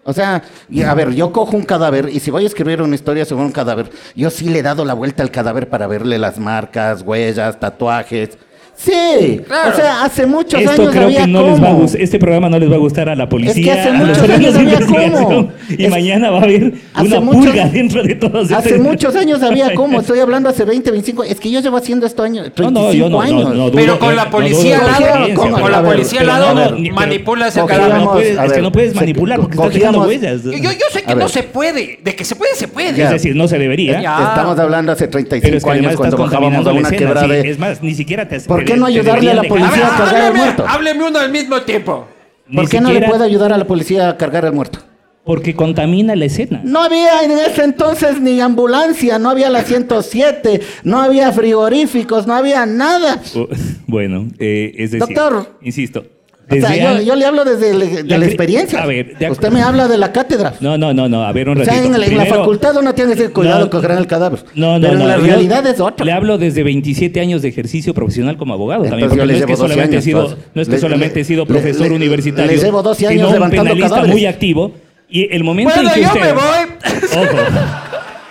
O 0.10 0.14
sea, 0.14 0.42
y 0.70 0.84
a 0.84 0.94
ver, 0.94 1.14
yo 1.14 1.34
cojo 1.34 1.58
un 1.58 1.64
cadáver 1.64 2.08
y 2.14 2.22
si 2.22 2.32
voy 2.32 2.44
a 2.46 2.48
escribir 2.48 2.82
una 2.82 2.96
historia 2.96 3.26
sobre 3.26 3.44
un 3.44 3.52
cadáver, 3.52 3.90
yo 4.16 4.30
sí 4.30 4.48
le 4.48 4.60
he 4.60 4.64
dado 4.64 4.86
la 4.86 4.94
vuelta 4.94 5.22
al 5.22 5.32
cadáver 5.32 5.68
para 5.68 5.86
verle 5.88 6.18
las 6.18 6.38
marcas, 6.40 7.02
huellas, 7.02 7.60
tatuajes. 7.60 8.38
Sí, 8.78 9.42
Claro. 9.48 9.72
o 9.72 9.76
sea, 9.76 10.04
hace 10.04 10.28
muchos 10.28 10.62
Esto 10.62 10.84
años 10.84 10.92
creo 10.92 11.04
había 11.06 11.22
que 11.22 11.28
no 11.28 11.42
les 11.48 11.54
va 11.62 11.66
a 11.66 11.70
cómo. 11.72 11.82
gustar, 11.82 12.00
este 12.02 12.20
programa 12.20 12.48
no 12.48 12.60
les 12.60 12.70
va 12.72 12.76
a 12.76 12.78
gustar 12.78 13.10
a 13.10 13.16
la 13.16 13.28
policía, 13.28 13.74
hace 13.74 13.90
a 13.90 13.94
los 13.94 14.08
muchos 14.20 14.30
años 14.30 14.56
había 14.56 14.80
cómo. 14.86 15.52
y 15.70 15.84
Es- 15.86 15.90
mañana 15.90 16.30
va 16.30 16.38
a 16.38 16.44
haber 16.44 16.74
hace 16.94 17.08
una 17.08 17.20
muchos- 17.20 17.46
pulga 17.48 17.70
dentro 17.70 18.04
de 18.04 18.14
todos 18.16 18.52
Hace 18.52 18.70
estos- 18.70 18.86
muchos 18.86 19.16
años 19.16 19.42
había 19.42 19.74
cómo, 19.76 20.00
estoy 20.02 20.20
hablando 20.20 20.48
hace 20.50 20.64
20, 20.64 20.92
25, 20.92 21.24
es 21.24 21.40
que 21.40 21.50
yo 21.50 21.60
llevo 21.60 21.76
haciendo 21.78 22.06
esto 22.06 22.22
años, 22.22 22.52
35 22.54 22.72
No, 22.72 22.88
no, 22.88 22.94
yo 22.94 23.10
no, 23.10 23.20
años. 23.22 23.44
no, 23.46 23.50
no 23.56 23.64
dudo 23.72 23.72
Pero 23.78 23.98
con 24.00 24.10
que- 24.10 24.16
la 24.16 24.30
policía 24.30 24.78
al 24.78 24.96
que 24.96 25.04
lado, 25.04 25.34
con, 25.60 25.72
la 25.72 25.82
policía 25.84 26.22
al 26.22 26.28
lado, 26.28 26.78
manipulas 26.94 27.58
el 27.58 27.66
cadáver. 27.66 27.98
no 27.98 28.12
puedes- 28.12 28.38
a 28.38 28.46
es 28.46 28.54
que 28.54 28.62
no 28.62 28.72
puedes 28.72 28.94
manipular 28.96 29.40
porque 29.40 29.56
estás 29.56 29.74
dejando 29.74 30.02
huellas. 30.04 30.44
Yo, 30.44 30.52
yo 30.52 30.86
sé 30.92 31.02
que 31.02 31.16
no 31.16 31.28
se 31.30 31.42
puede. 31.42 32.00
De 32.04 32.16
que 32.16 32.24
se 32.24 32.36
puede, 32.36 32.54
se 32.56 32.68
puede. 32.68 32.90
Es 33.02 33.10
decir, 33.10 33.36
no 33.36 33.48
se 33.48 33.58
debería. 33.58 33.98
Estamos 34.00 34.60
hablando 34.60 34.92
hace 34.92 35.08
35 35.08 35.42
Pero 35.44 35.58
es 35.58 35.64
que 35.64 35.70
además 35.72 35.88
años 35.90 35.98
cuando 35.98 36.18
bajábamos 36.18 36.68
a 36.68 36.72
una 36.74 36.92
quebrada. 36.92 37.36
Es 37.38 37.58
más, 37.58 37.82
ni 37.82 37.96
siquiera 37.96 38.28
te 38.28 38.40
¿Por 38.42 38.60
te- 38.60 38.67
qué 38.68 38.78
no 38.78 38.86
ayudarle 38.86 39.32
a 39.32 39.36
la 39.36 39.44
policía 39.44 39.88
a 39.88 39.98
cargar 39.98 40.22
al 40.22 40.34
muerto? 40.36 40.66
hábleme 40.68 41.04
uno 41.06 41.20
al 41.20 41.32
mismo 41.32 41.62
tiempo. 41.62 42.08
Ni 42.48 42.58
¿Por 42.58 42.70
qué 42.70 42.80
no 42.80 42.92
le 42.92 43.02
puede 43.02 43.24
ayudar 43.26 43.52
a 43.52 43.58
la 43.58 43.66
policía 43.66 44.10
a 44.10 44.18
cargar 44.18 44.46
al 44.46 44.54
muerto? 44.54 44.80
Porque 45.26 45.54
contamina 45.56 46.16
la 46.16 46.24
escena. 46.26 46.62
No 46.64 46.82
había 46.82 47.22
en 47.24 47.32
ese 47.32 47.66
entonces 47.66 48.22
ni 48.22 48.40
ambulancia, 48.40 49.20
no 49.20 49.30
había 49.30 49.50
la 49.50 49.64
107, 49.64 50.62
no 50.84 51.02
había 51.02 51.34
frigoríficos, 51.34 52.26
no 52.28 52.34
había 52.34 52.66
nada. 52.66 53.22
Bueno, 53.90 54.28
eh, 54.38 54.74
es 54.78 54.92
decir, 54.92 55.00
Doctor. 55.16 55.58
insisto. 55.62 56.06
O 56.50 56.56
sea, 56.56 56.70
desde 56.70 57.06
yo, 57.06 57.16
le 57.16 57.26
hablo 57.26 57.44
desde 57.44 57.74
le- 57.74 58.04
de 58.04 58.18
La 58.18 58.26
experiencia. 58.26 58.82
a 58.82 58.86
ver, 58.86 59.18
de 59.18 59.30
Usted 59.30 59.50
me 59.52 59.62
habla 59.62 59.88
de 59.90 59.98
la 59.98 60.14
cátedra. 60.14 60.54
No, 60.62 60.78
no, 60.78 60.94
no, 60.94 61.10
no, 61.10 61.24
a 61.24 61.32
ver 61.34 61.50
un 61.50 61.60
o 61.60 61.66
sea, 61.66 61.74
ratito. 61.74 61.94
en, 61.94 62.00
la- 62.00 62.06
en 62.06 62.18
la 62.18 62.24
Primero- 62.24 62.40
facultad 62.42 62.78
uno 62.78 62.94
tiene 62.96 63.16
que 63.16 63.30
cuidado, 63.32 63.66
No, 63.66 63.70
cogerán 63.70 63.98
el 63.98 64.08
cadáver. 64.08 64.40
No, 64.56 64.80
no, 64.80 64.88
Pero 64.88 64.94
no. 65.00 65.02
en 65.04 65.08
la 65.10 65.18
yo 65.18 65.24
realidad 65.26 65.68
es 65.68 65.80
otra. 65.82 66.06
Le 66.06 66.12
hablo 66.14 66.38
desde 66.38 66.64
27 66.64 67.20
años 67.20 67.42
de 67.42 67.50
ejercicio 67.50 67.94
profesional 67.94 68.38
como 68.38 68.54
abogado 68.54 68.84
también, 68.84 69.04
Entonces 69.12 69.18
porque 69.20 69.34
no 69.34 69.38
es 69.38 69.46
que 69.46 69.46
llevo 69.46 69.58
12 69.62 69.74
solamente 69.74 69.98
he 69.98 70.02
sido, 70.02 70.22
entonces. 70.22 70.46
no 70.54 70.62
es 70.62 70.68
que 70.70 70.74
Le- 70.76 70.80
solamente 70.82 71.16
le- 71.16 71.22
he 71.22 71.26
sido 71.26 71.44
le- 71.44 71.48
profesor 71.48 71.92
universitario, 71.92 72.52
le 72.52 72.58
llevo 72.58 72.82
12 72.82 73.08
años 73.08 73.32
sino 73.32 73.44
un 73.44 73.50
penalista 73.52 73.90
cadáveres. 73.90 74.12
muy 74.16 74.26
activo 74.26 74.72
y 75.10 75.34
el 75.36 75.44
momento 75.44 75.74
Bueno, 75.74 75.90
en 75.90 75.96
que 75.96 76.02
yo 76.02 76.08
usted, 76.08 76.22
me 76.22 76.32
voy. 76.34 77.24
Ojo. 77.26 77.38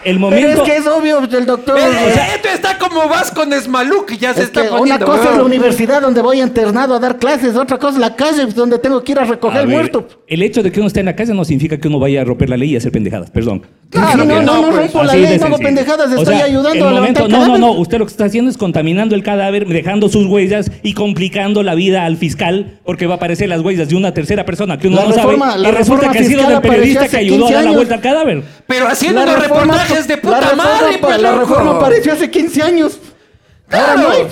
el 0.07 0.19
Pero 0.19 0.21
momento... 0.21 0.63
es 0.63 0.71
que 0.71 0.77
es 0.77 0.87
obvio, 0.87 1.19
el 1.19 1.47
doctor. 1.47 1.77
Eh, 1.77 1.83
o 1.83 2.15
sea, 2.15 2.35
esto 2.37 2.49
está 2.49 2.79
como 2.79 3.09
vas 3.09 3.33
con 3.33 3.53
Esmalú, 3.53 4.07
que 4.07 4.17
ya 4.17 4.33
se 4.33 4.43
es 4.43 4.47
está 4.47 4.73
una 4.81 5.01
cosa 5.01 5.33
es 5.33 5.37
la 5.37 5.43
universidad 5.43 6.01
donde 6.01 6.23
voy 6.23 6.41
internado 6.41 6.95
a 6.95 7.01
dar 7.01 7.19
clases, 7.19 7.57
otra 7.57 7.77
cosa 7.79 7.95
es 7.95 8.01
la 8.01 8.15
calle 8.15 8.47
donde 8.47 8.79
tengo 8.79 9.03
que 9.03 9.13
ir 9.13 9.19
a 9.19 9.25
recoger 9.25 9.59
A 9.59 9.65
ver, 9.65 9.69
muerto. 9.69 10.07
El 10.29 10.43
hecho 10.43 10.63
de 10.63 10.71
que 10.71 10.79
uno 10.79 10.87
esté 10.87 11.01
en 11.01 11.07
la 11.07 11.17
calle 11.17 11.35
no 11.35 11.45
significa 11.45 11.79
que 11.79 11.89
uno 11.89 11.99
vaya 11.99 12.21
a 12.21 12.25
romper 12.25 12.49
la 12.49 12.57
ley 12.57 12.71
y 12.71 12.77
hacer 12.77 12.93
pendejadas, 12.93 13.31
perdón. 13.33 13.67
Claro, 13.89 14.25
Claro 14.25 14.25
no, 14.25 14.35
no, 14.35 14.43
no, 14.43 14.55
no, 14.63 14.63
pues, 14.69 14.77
rompo 14.93 15.05
la 15.05 15.15
ley, 15.15 15.39
no 15.39 15.47
hago 15.47 15.59
pendejadas, 15.59 16.09
O 16.13 16.17
estoy 16.19 16.37
sea, 16.37 16.45
ayudando 16.47 16.73
el 16.75 16.83
a 16.83 16.91
levantar 16.91 17.23
momento- 17.23 17.25
el 17.27 17.31
No, 17.31 17.37
no, 17.39 17.43
cadáver. 17.45 17.61
no, 17.61 17.71
usted 17.73 17.99
lo 17.99 18.07
que 18.07 18.11
está 18.11 18.25
haciendo 18.25 18.51
es 18.51 18.57
contaminando 18.57 19.15
el 19.15 19.23
cadáver, 19.23 19.67
dejando 19.69 20.09
sus 20.09 20.27
huellas 20.27 20.73
y 20.83 20.93
complicando 20.95 21.63
la 21.63 21.75
vida 21.77 22.05
al 22.05 22.17
fiscal 22.17 22.81
porque 22.85 23.07
va 23.07 23.15
a 23.15 23.17
aparecer 23.19 23.49
las 23.49 23.61
huellas 23.61 23.89
de 23.89 23.95
una 23.95 24.13
tercera 24.13 24.45
persona 24.45 24.77
que 24.79 24.89
uno 24.89 24.97
La 24.97 25.05
no 25.05 25.09
reforma- 25.15 25.51
sabe 25.53 25.63
la 25.63 25.69
y 25.69 25.73
resulta 25.73 26.03
reforma 26.09 26.13
que 26.13 26.19
ha 26.19 26.25
sido 26.25 26.51
el 26.51 26.61
periodista 26.63 27.09
que 27.09 27.17
ayudó 27.17 27.35
a 27.45 27.49
15 27.49 27.55
dar 27.55 27.65
la 27.65 27.71
vuelta 27.71 27.95
al 27.95 28.01
cadáver. 28.01 28.43
Pero 28.67 28.89
haciendo 28.89 29.25
La 29.25 29.37
reforma- 29.37 29.63
reportajes 29.75 30.09
de 30.09 30.17
la 30.17 30.21
puta 30.23 30.41
reforma 30.41 30.65
madre, 30.65 30.99
pues, 31.01 31.23
La 31.23 31.31
loco. 31.31 31.41
reforma 31.45 31.71
apareció 31.77 32.13
hace 32.13 32.31
15 32.31 32.63
años. 32.63 32.99
Ahora 33.71 33.85
Claro. 33.95 34.01
no 34.03 34.11
hay. 34.11 34.23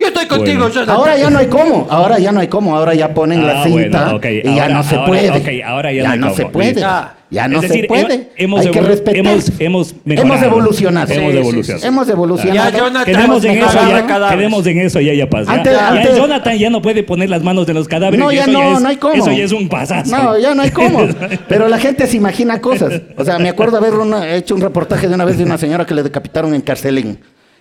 Yo 0.00 0.08
estoy 0.08 0.26
contigo, 0.26 0.68
Bueno. 0.68 0.92
Ahora 0.92 1.16
ya 1.16 1.30
no 1.30 1.38
hay 1.38 1.46
cómo, 1.46 1.86
ahora 1.88 2.18
ya 2.18 2.32
no 2.32 2.40
hay 2.40 2.48
cómo, 2.48 2.76
ahora 2.76 2.94
ya 2.94 3.14
ponen 3.14 3.46
la 3.46 3.62
Ah, 3.62 3.64
cinta 3.64 4.02
bueno, 4.04 4.16
ok, 4.16 4.26
y 4.26 4.42
ya 4.56 4.62
ahora- 4.64 4.74
no 4.74 4.82
se 4.82 4.94
ahora- 4.96 5.06
puede. 5.06 5.30
ok, 5.30 5.48
ahora 5.64 5.92
ya 5.92 6.02
no 6.04 6.10
hay 6.10 6.18
no 6.18 6.26
cómo, 6.26 6.36
se 6.36 6.46
puede. 6.46 6.72
listo. 6.74 6.88
Ya 7.28 7.48
no 7.48 7.56
Es 7.56 7.62
decir, 7.62 7.82
se 7.82 7.88
puede. 7.88 8.28
hemos 8.36 8.60
hay 8.64 8.70
que 8.70 8.80
respetar. 8.80 9.16
hemos- 9.58 9.92
hemos 10.06 10.42
evolucionado. 10.42 11.12
Hemos 11.12 11.34
evolucionado. 11.34 11.80
sí, 11.80 11.86
Hemos 11.86 12.08
evolucionado. 12.08 12.70
Ya, 12.70 12.78
Jonathan, 12.78 13.04
Quedemos 13.04 13.44
en 13.44 13.58
eso 13.58 13.72
ya, 13.88 14.30
quedemos 14.30 14.66
en 14.66 14.80
eso 14.80 15.00
ya, 15.00 15.12
ya 15.14 15.28
pasa. 15.28 15.52
Antes- 15.52 15.72
ya, 15.72 16.16
Jonathan 16.16 16.56
ya 16.58 16.70
no 16.70 16.80
puede 16.82 17.02
poner 17.02 17.28
las 17.28 17.42
manos 17.42 17.66
de 17.66 17.74
los 17.74 17.88
cadáveres. 17.88 18.20
No, 18.24 18.30
ya 18.30 18.46
no, 18.46 18.76
es, 18.76 18.80
no 18.80 18.88
hay 18.88 18.96
cómo. 18.96 19.14
Eso 19.14 19.32
ya 19.32 19.44
es 19.44 19.52
un 19.52 19.68
pasazo. 19.68 20.16
No, 20.16 20.38
ya 20.38 20.54
no 20.54 20.62
hay 20.62 20.70
cómo. 20.70 21.00
Pero 21.48 21.68
la 21.68 21.78
gente 21.78 22.06
se 22.06 22.16
imagina 22.16 22.60
cosas. 22.60 23.02
O 23.16 23.24
sea, 23.24 23.38
me 23.40 23.48
acuerdo 23.48 23.76
haber 23.78 23.94
una- 23.94 24.34
hecho 24.34 24.54
un 24.54 24.60
reportaje 24.60 25.08
de 25.08 25.14
una 25.14 25.24
vez 25.24 25.36
de 25.38 25.44
una 25.44 25.58
señora 25.58 25.84
que 25.84 25.94
le 25.94 26.02
decapitaron 26.04 26.54
en 26.54 26.60
Carcelín. 26.60 27.18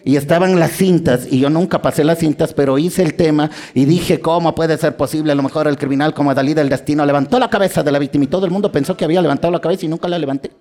Y 0.07 0.17
estaban 0.17 0.59
las 0.59 0.71
cintas, 0.71 1.27
y 1.29 1.39
yo 1.39 1.49
nunca 1.49 1.81
pasé 1.81 2.03
las 2.03 2.19
cintas, 2.19 2.53
pero 2.53 2.77
hice 2.77 3.01
el 3.01 3.15
tema 3.15 3.49
y 3.73 3.85
dije, 3.85 4.19
¿cómo 4.19 4.53
puede 4.53 4.77
ser 4.77 4.95
posible? 4.95 5.31
A 5.31 5.35
lo 5.35 5.41
mejor 5.43 5.67
el 5.67 5.77
criminal, 5.77 6.13
como 6.13 6.33
Dalí 6.35 6.53
del 6.53 6.69
destino, 6.69 7.03
levantó 7.05 7.39
la 7.39 7.49
cabeza 7.49 7.81
de 7.81 7.91
la 7.91 7.97
víctima 7.97 8.23
y 8.25 8.27
todo 8.27 8.45
el 8.45 8.51
mundo 8.51 8.71
pensó 8.71 8.95
que 8.95 9.03
había 9.03 9.19
levantado 9.21 9.51
la 9.51 9.59
cabeza 9.59 9.85
y 9.85 9.89
nunca 9.89 10.07
la 10.07 10.19
levanté. 10.19 10.51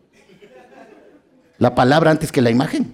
La 1.59 1.75
palabra 1.75 2.11
antes 2.11 2.33
que 2.33 2.41
la 2.43 2.51
imagen. 2.51 2.93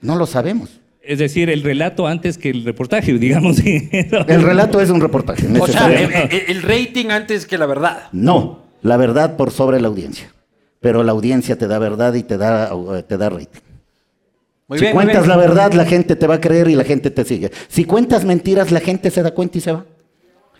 No 0.00 0.16
lo 0.16 0.26
sabemos. 0.26 0.80
Es 1.02 1.18
decir, 1.18 1.50
el 1.50 1.62
relato 1.62 2.06
antes 2.06 2.38
que 2.38 2.50
el 2.50 2.64
reportaje, 2.64 3.12
digamos. 3.18 3.58
El 3.60 4.42
relato 4.42 4.80
es 4.80 4.88
un 4.90 5.00
reportaje. 5.00 5.46
O 5.60 5.66
sea, 5.66 5.92
el- 5.92 6.32
el 6.48 6.62
rating 6.62 7.10
antes 7.10 7.46
que 7.46 7.58
la 7.58 7.66
verdad. 7.66 8.04
No, 8.12 8.62
la 8.82 8.96
verdad 8.96 9.36
por 9.36 9.50
sobre 9.50 9.80
la 9.80 9.88
audiencia. 9.88 10.32
Pero 10.80 11.02
la 11.02 11.12
audiencia 11.12 11.56
te 11.56 11.66
da 11.66 11.78
verdad 11.78 12.14
y 12.14 12.22
te 12.22 12.36
da, 12.36 12.70
eh, 12.96 13.02
te 13.02 13.16
da 13.16 13.28
rating. 13.30 13.60
Muy 14.68 14.78
si 14.78 14.84
bien, 14.84 14.94
muy 14.94 15.04
cuentas 15.04 15.26
bien. 15.26 15.36
la 15.36 15.36
verdad, 15.36 15.72
la 15.72 15.84
gente 15.84 16.16
te 16.16 16.26
va 16.26 16.36
a 16.36 16.40
creer 16.40 16.68
y 16.68 16.74
la 16.74 16.84
gente 16.84 17.10
te 17.10 17.24
sigue. 17.24 17.50
Si 17.68 17.84
cuentas 17.84 18.24
mentiras, 18.24 18.72
la 18.72 18.80
gente 18.80 19.10
se 19.10 19.22
da 19.22 19.32
cuenta 19.32 19.58
y 19.58 19.60
se 19.60 19.72
va. 19.72 19.84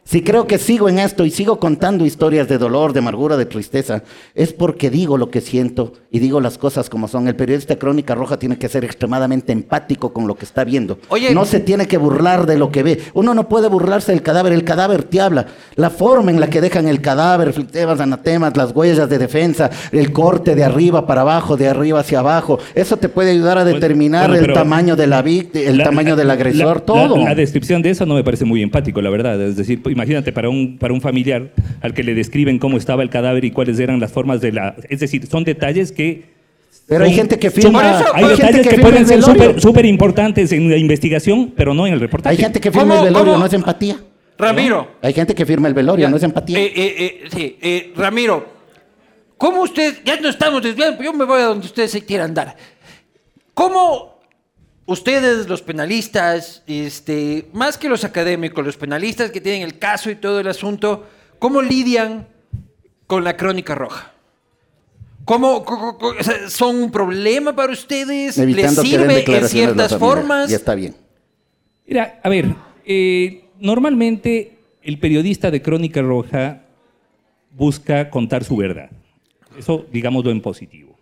Si 0.06 0.22
creo 0.22 0.46
que 0.46 0.58
sigo 0.58 0.90
en 0.90 0.98
esto 0.98 1.24
y 1.24 1.30
sigo 1.30 1.58
contando 1.58 2.04
historias 2.04 2.46
de 2.46 2.58
dolor, 2.58 2.92
de 2.92 2.98
amargura, 2.98 3.38
de 3.38 3.46
tristeza, 3.46 4.02
es 4.34 4.52
porque 4.52 4.90
digo 4.90 5.16
lo 5.16 5.30
que 5.30 5.40
siento 5.40 5.94
y 6.10 6.18
digo 6.18 6.42
las 6.42 6.58
cosas 6.58 6.90
como 6.90 7.08
son. 7.08 7.26
El 7.26 7.36
periodista 7.36 7.76
Crónica 7.76 8.14
Roja 8.14 8.38
tiene 8.38 8.58
que 8.58 8.68
ser 8.68 8.84
extremadamente 8.84 9.52
empático 9.52 10.12
con 10.12 10.26
lo 10.26 10.34
que 10.36 10.44
está 10.44 10.62
viendo. 10.62 10.98
Oye. 11.08 11.32
no 11.34 11.46
se 11.46 11.58
tiene 11.58 11.86
que 11.88 11.96
burlar 11.96 12.46
de 12.46 12.58
lo 12.58 12.70
que 12.70 12.82
ve. 12.82 13.00
Uno 13.14 13.32
no 13.32 13.48
puede 13.48 13.68
burlarse 13.68 14.12
del 14.12 14.20
cadáver, 14.22 14.52
el 14.52 14.62
cadáver 14.64 15.04
te 15.04 15.22
habla. 15.22 15.46
La 15.76 15.88
forma 15.88 16.30
en 16.30 16.38
la 16.38 16.48
que 16.50 16.60
dejan 16.60 16.86
el 16.86 17.00
cadáver, 17.00 17.54
flitemas, 17.54 17.98
anatemas, 17.98 18.56
las 18.58 18.72
huellas 18.72 19.08
de 19.08 19.16
defensa, 19.18 19.70
el 19.90 20.12
corte 20.12 20.54
de 20.54 20.64
arriba 20.64 21.06
para 21.06 21.22
abajo, 21.22 21.56
de 21.56 21.66
arriba 21.68 22.00
hacia 22.00 22.18
abajo, 22.18 22.58
eso 22.74 22.98
te 22.98 23.08
puede 23.08 23.30
ayudar 23.30 23.56
a 23.56 23.64
determinar 23.64 24.28
bueno, 24.28 24.44
el 24.44 24.52
tamaño 24.52 24.96
de 24.96 25.06
la 25.06 25.22
víctima, 25.22 25.64
el 25.70 25.78
La- 25.78 25.84
tamaño 25.84 26.14
del 26.14 26.30
agresor, 26.30 26.76
la- 26.76 26.84
todo. 26.84 27.16
La, 27.16 27.24
la 27.30 27.34
descripción 27.34 27.80
de 27.80 27.88
eso 27.90 28.04
no 28.04 28.14
me 28.14 28.22
parece 28.22 28.44
muy 28.44 28.62
empático, 28.62 29.00
la 29.00 29.08
verdad. 29.08 29.40
Es 29.40 29.56
decir, 29.56 29.82
imagínate 29.94 30.32
para 30.32 30.48
un, 30.48 30.76
para 30.78 30.92
un 30.92 31.00
familiar 31.00 31.50
al 31.80 31.94
que 31.94 32.02
le 32.02 32.14
describen 32.14 32.58
cómo 32.58 32.76
estaba 32.76 33.02
el 33.02 33.10
cadáver 33.10 33.44
y 33.44 33.50
cuáles 33.50 33.78
eran 33.78 34.00
las 34.00 34.12
formas 34.12 34.40
de 34.40 34.52
la... 34.52 34.76
Es 34.88 35.00
decir, 35.00 35.26
son 35.26 35.44
detalles 35.44 35.92
que... 35.92 36.34
Pero 36.86 37.04
hay 37.04 37.14
gente 37.14 37.38
que 37.38 37.50
firma, 37.50 37.98
eso, 37.98 38.14
hay 38.14 38.24
hay 38.24 38.30
detalles 38.30 38.68
que, 38.68 38.78
pueden 38.78 39.06
ser 39.06 39.22
súper 39.22 39.86
importantes 39.86 40.52
en 40.52 40.68
la 40.68 40.76
investigación, 40.76 41.54
pero 41.56 41.72
no 41.72 41.86
en 41.86 41.94
el 41.94 42.00
reportaje. 42.00 42.36
Hay 42.36 42.42
gente 42.42 42.60
que 42.60 42.70
firma 42.70 42.96
¿Cómo- 42.96 43.06
el 43.06 43.12
velorio, 43.14 43.32
cómo? 43.32 43.38
no 43.40 43.46
es 43.46 43.52
empatía. 43.54 43.96
Ramiro. 44.36 44.88
Hay 45.00 45.14
gente 45.14 45.34
que 45.34 45.46
firma 45.46 45.68
el 45.68 45.74
velorio, 45.74 46.06
Ya. 46.06 46.10
no 46.10 46.16
es 46.16 46.22
empatía. 46.22 46.58
Eh, 46.58 46.72
eh, 46.74 46.94
eh, 46.98 47.24
sí, 47.32 47.56
eh, 47.62 47.92
Ramiro, 47.96 48.46
¿cómo 49.38 49.62
usted, 49.62 49.98
ya 50.04 50.20
no 50.20 50.28
estamos 50.28 50.62
desviando, 50.62 51.02
yo 51.02 51.12
me 51.14 51.24
voy 51.24 51.40
a 51.40 51.44
donde 51.44 51.66
usted 51.66 51.86
se 51.86 52.04
quiera 52.04 52.24
andar. 52.24 52.54
¿Cómo 53.54 54.13
ustedes, 54.86 55.48
los 55.48 55.62
penalistas, 55.62 56.62
este, 56.66 57.48
más 57.52 57.78
que 57.78 57.88
los 57.88 58.04
académicos, 58.04 58.64
los 58.64 58.76
penalistas 58.76 59.30
que 59.30 59.40
tienen 59.40 59.62
el 59.62 59.78
caso 59.78 60.10
y 60.10 60.16
todo 60.16 60.40
el 60.40 60.48
asunto, 60.48 61.06
cómo 61.38 61.62
lidian 61.62 62.26
con 63.06 63.24
la 63.24 63.36
crónica 63.36 63.74
roja? 63.74 64.12
¿Cómo, 65.24 65.64
son 66.48 66.76
un 66.76 66.90
problema 66.90 67.56
para 67.56 67.72
ustedes? 67.72 68.36
¿Les 68.36 68.38
Evitando 68.38 68.82
que 68.82 68.88
den 68.88 68.98
sirve 68.98 69.02
en 69.04 69.18
declaraciones 69.20 69.50
ciertas 69.50 69.98
formas? 69.98 70.50
Y 70.50 70.54
está 70.54 70.74
bien. 70.74 70.94
Mira, 71.86 72.20
a 72.22 72.28
ver, 72.28 72.54
eh, 72.84 73.44
normalmente 73.58 74.58
el 74.82 74.98
periodista 74.98 75.50
de 75.50 75.62
Crónica 75.62 76.02
Roja 76.02 76.62
busca 77.52 78.10
contar 78.10 78.44
su 78.44 78.56
verdad. 78.56 78.90
Eso, 79.58 79.86
digámoslo 79.90 80.30
en 80.30 80.42
positivo. 80.42 80.98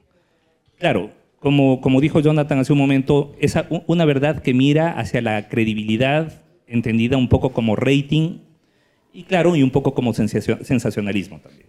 Claro, 0.79 1.11
como, 1.43 1.81
como 1.81 2.01
dijo 2.01 2.21
Jonathan 2.21 2.61
hace 2.61 2.73
un 2.73 2.79
momento, 2.79 3.35
es 3.41 3.57
una 3.87 4.05
verdad 4.05 4.43
que 4.43 4.55
mira 4.55 4.93
hacia 4.99 5.21
la 5.21 5.49
credibilidad, 5.49 6.41
entendida 6.67 7.17
un 7.17 7.29
poco 7.29 7.53
como 7.53 7.75
rating, 7.77 8.39
y 9.13 9.25
claro, 9.25 9.55
y 9.57 9.63
un 9.63 9.71
poco 9.71 9.93
como 9.93 10.13
sensacio- 10.15 10.65
sensacionalismo 10.65 11.41
también. 11.41 11.67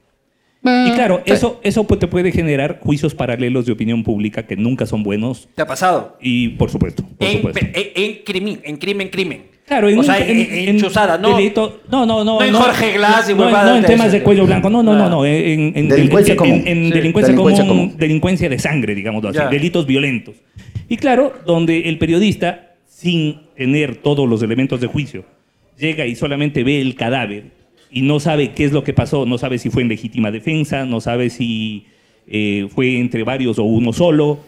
Y 0.87 0.91
claro, 0.91 1.21
eso, 1.25 1.59
eso 1.63 1.83
pues, 1.85 1.99
te 1.99 2.07
puede 2.07 2.31
generar 2.31 2.79
juicios 2.81 3.13
paralelos 3.13 3.65
de 3.65 3.73
opinión 3.73 4.01
pública 4.03 4.45
que 4.47 4.55
nunca 4.55 4.85
son 4.85 5.03
buenos, 5.03 5.49
¿Te 5.55 5.61
ha 5.61 5.67
pasado? 5.67 6.17
y 6.21 6.49
por 6.49 6.69
supuesto, 6.69 7.03
por 7.17 7.27
En, 7.27 7.37
supuesto. 7.37 7.59
pe- 7.59 7.91
en- 7.95 8.11
en 8.11 8.23
crimen, 8.23 8.61
en 8.63 8.77
crimen, 8.77 9.09
crimen. 9.09 9.41
Claro, 9.73 9.89
en, 9.89 9.97
o 9.97 10.03
sea, 10.03 10.19
en, 10.19 10.37
en- 10.39 10.69
en 10.69 10.79
chuzada, 10.79 11.17
no. 11.17 11.35
delito- 11.35 11.79
no, 11.89 12.05
no, 12.05 12.23
no. 12.23 12.37
no 12.39 12.43
en 12.45 12.53
Jorge 12.53 12.93
Glass 12.93 13.27
y 13.29 13.33
no, 13.33 13.43
huevadas 13.45 13.71
no 13.71 13.77
en 13.77 13.85
temas 13.85 14.11
de 14.11 14.21
cuello 14.21 14.45
blanco, 14.45 14.69
no, 14.69 14.83
no, 14.83 14.93
no, 14.95 15.09
no. 15.09 15.25
En, 15.25 15.73
en- 15.75 15.89
Delincuencia 15.89 16.33
en- 16.33 16.37
común. 16.37 16.63
En, 16.65 16.83
Sí. 16.85 16.91
delincuencia, 16.91 17.31
Delincuencia 17.31 17.65
común, 17.67 17.85
común. 17.87 17.97
delincuencia 17.97 18.49
de 18.49 18.59
sangre, 18.59 18.93
digámoslo 18.93 19.29
así, 19.29 19.39
Ya. 19.39 19.47
delitos 19.49 19.87
violentos. 19.87 20.35
Y 20.89 20.97
claro, 20.97 21.33
donde 21.47 21.89
el 21.89 21.97
periodista, 21.97 22.75
sin 22.87 23.39
tener 23.57 23.95
todos 23.95 24.29
los 24.29 24.43
elementos 24.43 24.79
de 24.79 24.85
juicio, 24.87 25.25
llega 25.79 26.05
y 26.05 26.15
solamente 26.15 26.63
ve 26.63 26.79
el 26.79 26.93
cadáver 26.93 27.45
y 27.91 28.03
no 28.03 28.19
sabe 28.19 28.51
qué 28.51 28.65
es 28.65 28.71
lo 28.73 28.83
que 28.83 28.93
pasó, 28.93 29.25
no 29.25 29.39
sabe 29.39 29.57
si 29.57 29.71
fue 29.71 29.81
en 29.81 29.87
legítima 29.89 30.29
defensa, 30.29 30.85
no 30.85 31.01
sabe 31.01 31.31
si 31.31 31.85
eh, 32.27 32.67
fue 32.73 32.99
entre 32.99 33.23
varios 33.23 33.57
o 33.59 33.63
uno 33.63 33.91
solo, 33.91 34.39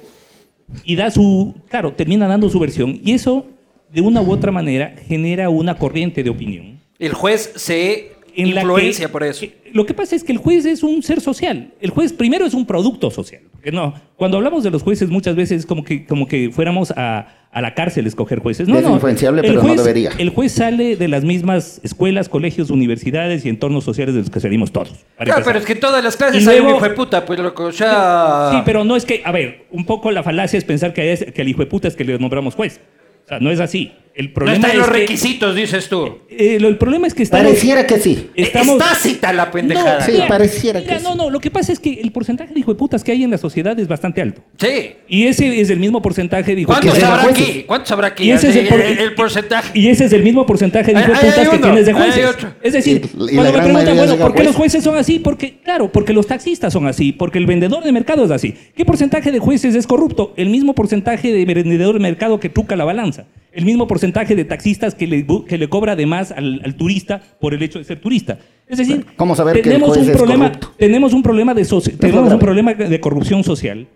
y 0.84 0.96
da 0.96 1.10
su, 1.12 1.56
claro, 1.70 1.94
termina 1.94 2.28
dando 2.28 2.48
su 2.50 2.60
versión, 2.60 3.00
y 3.04 3.12
eso, 3.14 3.48
de 3.96 4.02
una 4.02 4.22
u 4.22 4.30
otra 4.32 4.52
manera, 4.52 4.94
genera 5.08 5.50
una 5.50 5.76
corriente 5.78 6.22
de 6.22 6.30
opinión. 6.30 6.80
El 7.00 7.14
juez 7.14 7.52
se 7.56 8.12
en 8.38 8.48
influencia 8.48 9.08
que- 9.08 9.12
por 9.12 9.24
eso. 9.24 9.40
que- 9.42 9.56
Lo 9.72 9.86
que 9.86 9.94
pasa 9.94 10.16
es 10.16 10.24
que 10.24 10.34
el 10.34 10.38
juez 10.38 10.66
es 10.66 10.84
un 10.84 11.02
ser 11.02 11.22
social. 11.22 11.72
El 11.82 11.90
juez 11.90 12.12
primero 12.14 12.46
es 12.46 12.54
un 12.54 12.66
producto 12.66 13.10
social. 13.10 13.42
No, 13.74 13.94
cuando 14.18 14.38
hablamos 14.38 14.64
de 14.64 14.70
los 14.72 14.84
jueces 14.84 15.10
muchas 15.10 15.36
veces 15.36 15.60
es 15.62 15.66
como 15.66 15.84
que, 15.84 16.06
como 16.06 16.28
que 16.28 16.50
fuéramos 16.52 16.92
a, 16.96 17.28
a 17.52 17.62
la 17.62 17.74
cárcel 17.74 18.06
a 18.06 18.08
escoger 18.10 18.40
jueces. 18.40 18.68
No, 18.68 18.78
Es 18.78 18.84
no. 18.84 18.94
influenciable, 18.94 19.42
El 19.42 19.48
pero 19.48 19.62
no 19.64 19.70
juez- 19.70 19.78
debería. 19.82 20.12
El 20.18 20.30
juez 20.30 20.52
sale 20.52 20.96
de 20.98 21.08
las 21.08 21.24
mismas 21.24 21.80
escuelas, 21.84 22.28
colegios, 22.30 22.70
universidades 22.70 23.46
y 23.46 23.50
entornos 23.50 23.84
sociales 23.86 24.14
de 24.16 24.22
los 24.22 24.30
que 24.30 24.40
salimos 24.42 24.72
todos. 24.72 24.90
Claro, 24.90 25.06
empezar. 25.20 25.44
pero 25.46 25.60
es 25.60 25.66
que 25.66 25.74
en 25.74 25.80
todas 25.80 26.04
las 26.04 26.16
clases 26.18 26.44
Y 26.46 26.50
hay 26.50 26.60
un 26.60 26.70
hijo 26.70 26.82
de 26.82 26.90
puta, 26.92 27.26
pues 27.26 27.40
loco, 27.40 27.64
o 27.66 27.72
sea... 27.72 28.50
Sí, 28.52 28.58
pero 28.66 28.84
no 28.84 28.96
es 28.98 29.06
que, 29.06 29.22
a 29.26 29.32
ver, 29.32 29.66
un 29.72 29.86
poco 29.86 30.12
la 30.12 30.22
falacia 30.24 30.58
es 30.58 30.64
pensar 30.66 30.94
que, 30.94 31.12
es, 31.14 31.26
que 31.34 31.42
el 31.42 31.48
hijo 31.50 31.60
de 31.62 31.68
puta 31.68 31.88
es 31.88 31.96
que 31.96 32.04
le 32.04 32.20
nombramos 32.20 32.54
juez. 32.56 32.80
Sea, 33.28 33.40
no 33.40 33.52
es 33.52 33.60
así. 33.60 33.94
El 34.16 34.28
No 34.28 34.34
problema 34.34 34.56
está 34.68 34.72
en 34.72 34.78
los 34.78 34.88
es 34.88 34.94
que- 34.94 35.00
requisitos, 35.00 35.56
dices 35.56 35.90
tú. 35.90 36.20
eh, 36.30 36.58
lo- 36.62 36.70
el 36.70 36.78
problema 36.78 37.06
es 37.06 37.14
que 37.14 37.22
estamos... 37.24 37.48
Pareciera 37.48 37.86
que 37.86 38.00
sí. 38.00 38.30
estamos- 38.34 38.82
Está 38.82 38.96
cita 38.96 39.34
la 39.34 39.52
pendejada. 39.52 40.00
No, 40.00 40.06
Sí, 40.06 40.12
mira, 40.14 40.28
pareciera 40.30 40.80
mira, 40.80 40.96
que 40.98 41.04
no, 41.04 41.12
sí. 41.12 41.18
no, 41.18 41.30
lo 41.30 41.40
que 41.42 41.52
pasa 41.52 41.74
es 41.74 41.80
que 41.80 42.00
el 42.02 42.12
porcentaje 42.14 42.54
de 42.54 42.60
hijo 42.62 42.72
de 42.74 42.78
putas 42.80 43.04
que 43.04 43.12
hay 43.12 43.24
en 43.26 43.32
la 43.32 43.38
sociedad 43.38 43.78
es 43.78 43.90
bastante 43.90 44.22
alto. 44.22 44.42
Sí. 44.58 44.94
Y 45.10 45.26
ese 45.28 45.60
es 45.60 45.70
el 45.70 45.80
mismo 45.82 46.02
porcentaje 46.02 46.56
de 46.56 46.62
hijo 46.62 46.74
de 46.74 46.80
¿Cuántos 46.80 47.04
habrá 47.04 47.30
aquí? 47.30 47.64
¿Cuántos 47.68 47.92
habrá 47.92 48.08
aquí? 48.08 48.24
Y 48.24 48.32
ese 48.32 48.50
es 48.52 48.56
el, 48.56 48.68
por- 48.70 48.80
el, 48.82 48.98
el 49.00 49.14
porcentaje. 49.16 49.78
Y 49.78 49.90
ese 49.90 50.06
es 50.06 50.14
el 50.14 50.24
mismo 50.24 50.46
porcentaje 50.46 50.94
de 50.94 51.00
hijo 51.02 51.12
de 51.12 51.18
putas 51.18 51.50
que 51.50 51.58
tienes 51.58 51.86
de 51.86 51.94
jueces. 51.94 52.26
otro. 52.26 52.54
Es 52.64 52.72
decir, 52.72 53.02
Y- 53.20 53.32
y 53.32 53.36
la 53.36 53.42
cuando 53.42 53.52
me 53.52 53.64
preguntan, 53.64 53.98
bueno, 53.98 54.16
¿por 54.16 54.34
qué 54.34 54.44
los 54.46 54.56
jueces 54.56 54.82
son 54.82 54.96
así? 54.98 55.20
Porque, 55.20 55.60
claro, 55.62 55.92
porque 55.92 56.14
los 56.14 56.26
taxistas 56.26 56.72
son 56.72 56.88
así, 56.88 57.12
porque 57.12 57.38
el 57.38 57.46
vendedor 57.48 57.84
de 57.84 57.92
mercado 57.92 58.24
es 58.24 58.32
así. 58.32 58.54
¿Qué 58.78 58.86
porcentaje 58.86 59.30
de 59.34 59.40
jueces 59.40 59.76
es 59.76 59.86
corrupto? 59.86 60.34
El 60.38 60.50
mismo 60.50 60.74
porcentaje 60.74 61.34
de 61.34 61.44
vendedor 61.44 61.96
de 61.96 62.00
mercado 62.00 62.40
que 62.40 62.48
truca 62.48 62.78
la 62.78 62.86
balanza. 62.86 63.26
El 63.56 63.66
mismo 63.66 63.88
porcentaje 63.88 64.36
de 64.36 64.46
taxistas 64.46 64.94
que 64.96 65.08
le, 65.08 65.26
que 65.48 65.58
le 65.58 65.68
cobra 65.70 65.94
además 65.94 66.32
al, 66.32 66.62
al 66.64 66.76
turista 66.76 67.22
por 67.40 67.54
el 67.54 67.64
hecho 67.64 67.80
de 67.80 67.86
ser 67.86 68.00
turista. 68.02 68.38
Es 68.68 68.78
decir, 68.78 69.06
¿Cómo 69.16 69.36
saber 69.36 69.54
que 69.56 69.60
el 69.62 69.64
tenemos 69.66 69.90
juez 69.90 70.04
un 70.04 70.10
es 70.12 70.18
problema, 70.18 70.48
corrupto? 70.52 70.74
tenemos 70.78 71.14
un 71.14 71.24
problema 71.24 71.54
de 71.54 71.62
soci- 71.64 71.98
tenemos 71.98 72.32
un 72.34 72.40
problema 72.40 72.74
de 72.74 73.00
corrupción 73.00 73.44
social 73.44 73.88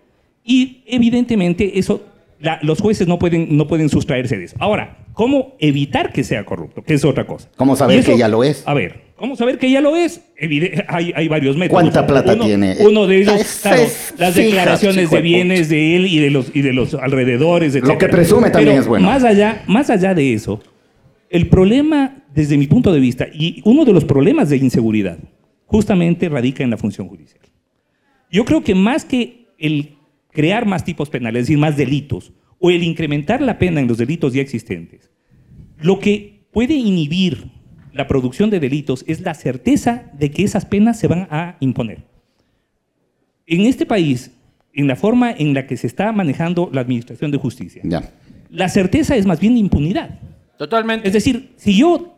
Y 0.44 0.82
evidentemente 0.86 1.78
eso, 1.78 2.02
la- 2.40 2.58
los 2.62 2.80
jueces 2.80 3.06
no 3.06 3.18
pueden, 3.18 3.56
no 3.56 3.66
pueden 3.66 3.88
sustraerse 3.90 4.38
de 4.38 4.44
eso. 4.44 4.56
Ahora, 4.58 5.04
¿cómo 5.12 5.54
evitar 5.58 6.12
que 6.12 6.24
sea 6.24 6.44
corrupto? 6.46 6.82
Que 6.82 6.94
es 6.94 7.04
otra 7.04 7.26
cosa. 7.26 7.50
¿Cómo 7.56 7.76
saber 7.76 7.98
eso- 7.98 8.12
que 8.12 8.18
ya 8.18 8.28
lo 8.28 8.42
es? 8.42 8.62
A 8.66 8.72
ver, 8.74 9.09
¿cómo 9.20 9.36
saber 9.36 9.58
que 9.58 9.70
ya 9.70 9.80
lo 9.82 9.94
es? 9.94 10.22
Hay, 10.88 11.12
hay 11.14 11.28
varios 11.28 11.54
métodos. 11.56 11.82
¿Cuánta 11.82 12.06
plata 12.06 12.32
Uno- 12.32 12.46
tiene? 12.46 12.76
Uno 12.80 13.06
de 13.06 13.18
ellos, 13.18 13.40
Es- 13.40 13.60
claro, 13.62 13.82
las 14.18 14.34
declaraciones 14.34 15.10
de 15.10 15.20
bienes 15.20 15.68
de 15.68 15.96
él 15.96 16.06
y 16.06 16.18
de 16.18 16.30
los, 16.30 16.50
y 16.56 16.62
de 16.62 16.72
los 16.72 16.94
alrededores, 16.94 17.74
Lo 17.74 17.98
que 17.98 18.08
presume 18.08 18.50
también 18.50 18.78
es 18.78 18.86
bueno. 18.86 19.06
Más 19.06 19.22
allá, 19.22 19.62
más 19.68 19.90
allá 19.90 20.14
de 20.14 20.32
eso, 20.32 20.60
el 21.28 21.48
problema, 21.48 22.24
desde 22.34 22.56
mi 22.56 22.66
punto 22.66 22.92
de 22.92 22.98
vista, 22.98 23.26
y 23.32 23.60
uno 23.64 23.84
de 23.84 23.92
los 23.92 24.04
problemas 24.04 24.48
de 24.48 24.56
inseguridad, 24.56 25.18
justamente 25.66 26.28
radica 26.28 26.64
en 26.64 26.70
la 26.70 26.76
función 26.78 27.06
judicial. 27.06 27.42
Yo 28.32 28.44
creo 28.46 28.64
que 28.64 28.74
más 28.74 29.04
que 29.04 29.46
el 29.58 29.96
crear 30.32 30.64
más 30.66 30.82
tipos 30.84 31.10
penales, 31.10 31.42
es 31.42 31.46
decir, 31.48 31.58
más 31.58 31.76
delitos, 31.76 32.32
o 32.58 32.70
el 32.70 32.82
incrementar 32.82 33.42
la 33.42 33.58
pena 33.58 33.80
en 33.80 33.86
los 33.86 33.98
delitos 33.98 34.32
ya 34.32 34.40
existentes, 34.40 35.10
lo 35.78 35.98
que 35.98 36.40
puede 36.52 36.74
inhibir 36.74 37.50
la 37.92 38.06
producción 38.06 38.50
de 38.50 38.60
delitos 38.60 39.04
es 39.06 39.20
la 39.20 39.34
certeza 39.34 40.04
de 40.18 40.30
que 40.30 40.44
esas 40.44 40.64
penas 40.64 40.98
se 40.98 41.06
van 41.08 41.26
a 41.30 41.56
imponer. 41.60 42.02
En 43.46 43.62
este 43.66 43.86
país, 43.86 44.30
en 44.72 44.86
la 44.86 44.96
forma 44.96 45.32
en 45.32 45.54
la 45.54 45.66
que 45.66 45.76
se 45.76 45.86
está 45.86 46.12
manejando 46.12 46.70
la 46.72 46.80
administración 46.82 47.30
de 47.30 47.38
justicia, 47.38 47.82
Ya. 47.84 48.10
la 48.50 48.68
certeza 48.68 49.16
es 49.16 49.26
más 49.26 49.40
bien 49.40 49.56
impunidad. 49.56 50.18
Totalmente. 50.56 51.06
Es 51.08 51.14
decir, 51.14 51.52
si 51.56 51.76
yo 51.76 52.14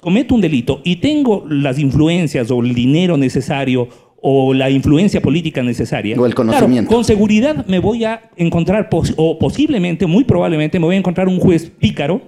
cometo 0.00 0.34
un 0.34 0.40
delito 0.40 0.80
y 0.84 0.96
tengo 0.96 1.44
las 1.48 1.78
influencias 1.78 2.50
o 2.50 2.60
el 2.62 2.74
dinero 2.74 3.16
necesario 3.16 3.88
o 4.22 4.52
la 4.54 4.68
influencia 4.70 5.20
política 5.22 5.62
necesaria, 5.62 6.14
O 6.20 6.26
el 6.26 6.34
claro, 6.34 6.50
conocimiento. 6.52 6.94
con 6.94 7.04
seguridad 7.04 7.66
me 7.66 7.78
voy 7.78 8.04
a 8.04 8.30
encontrar, 8.36 8.88
pos- 8.90 9.14
o 9.16 9.38
posiblemente, 9.38 10.06
muy 10.06 10.24
probablemente, 10.24 10.78
me 10.78 10.84
voy 10.86 10.94
a 10.96 10.98
encontrar 10.98 11.26
un 11.26 11.40
juez 11.40 11.70
pícaro 11.70 12.20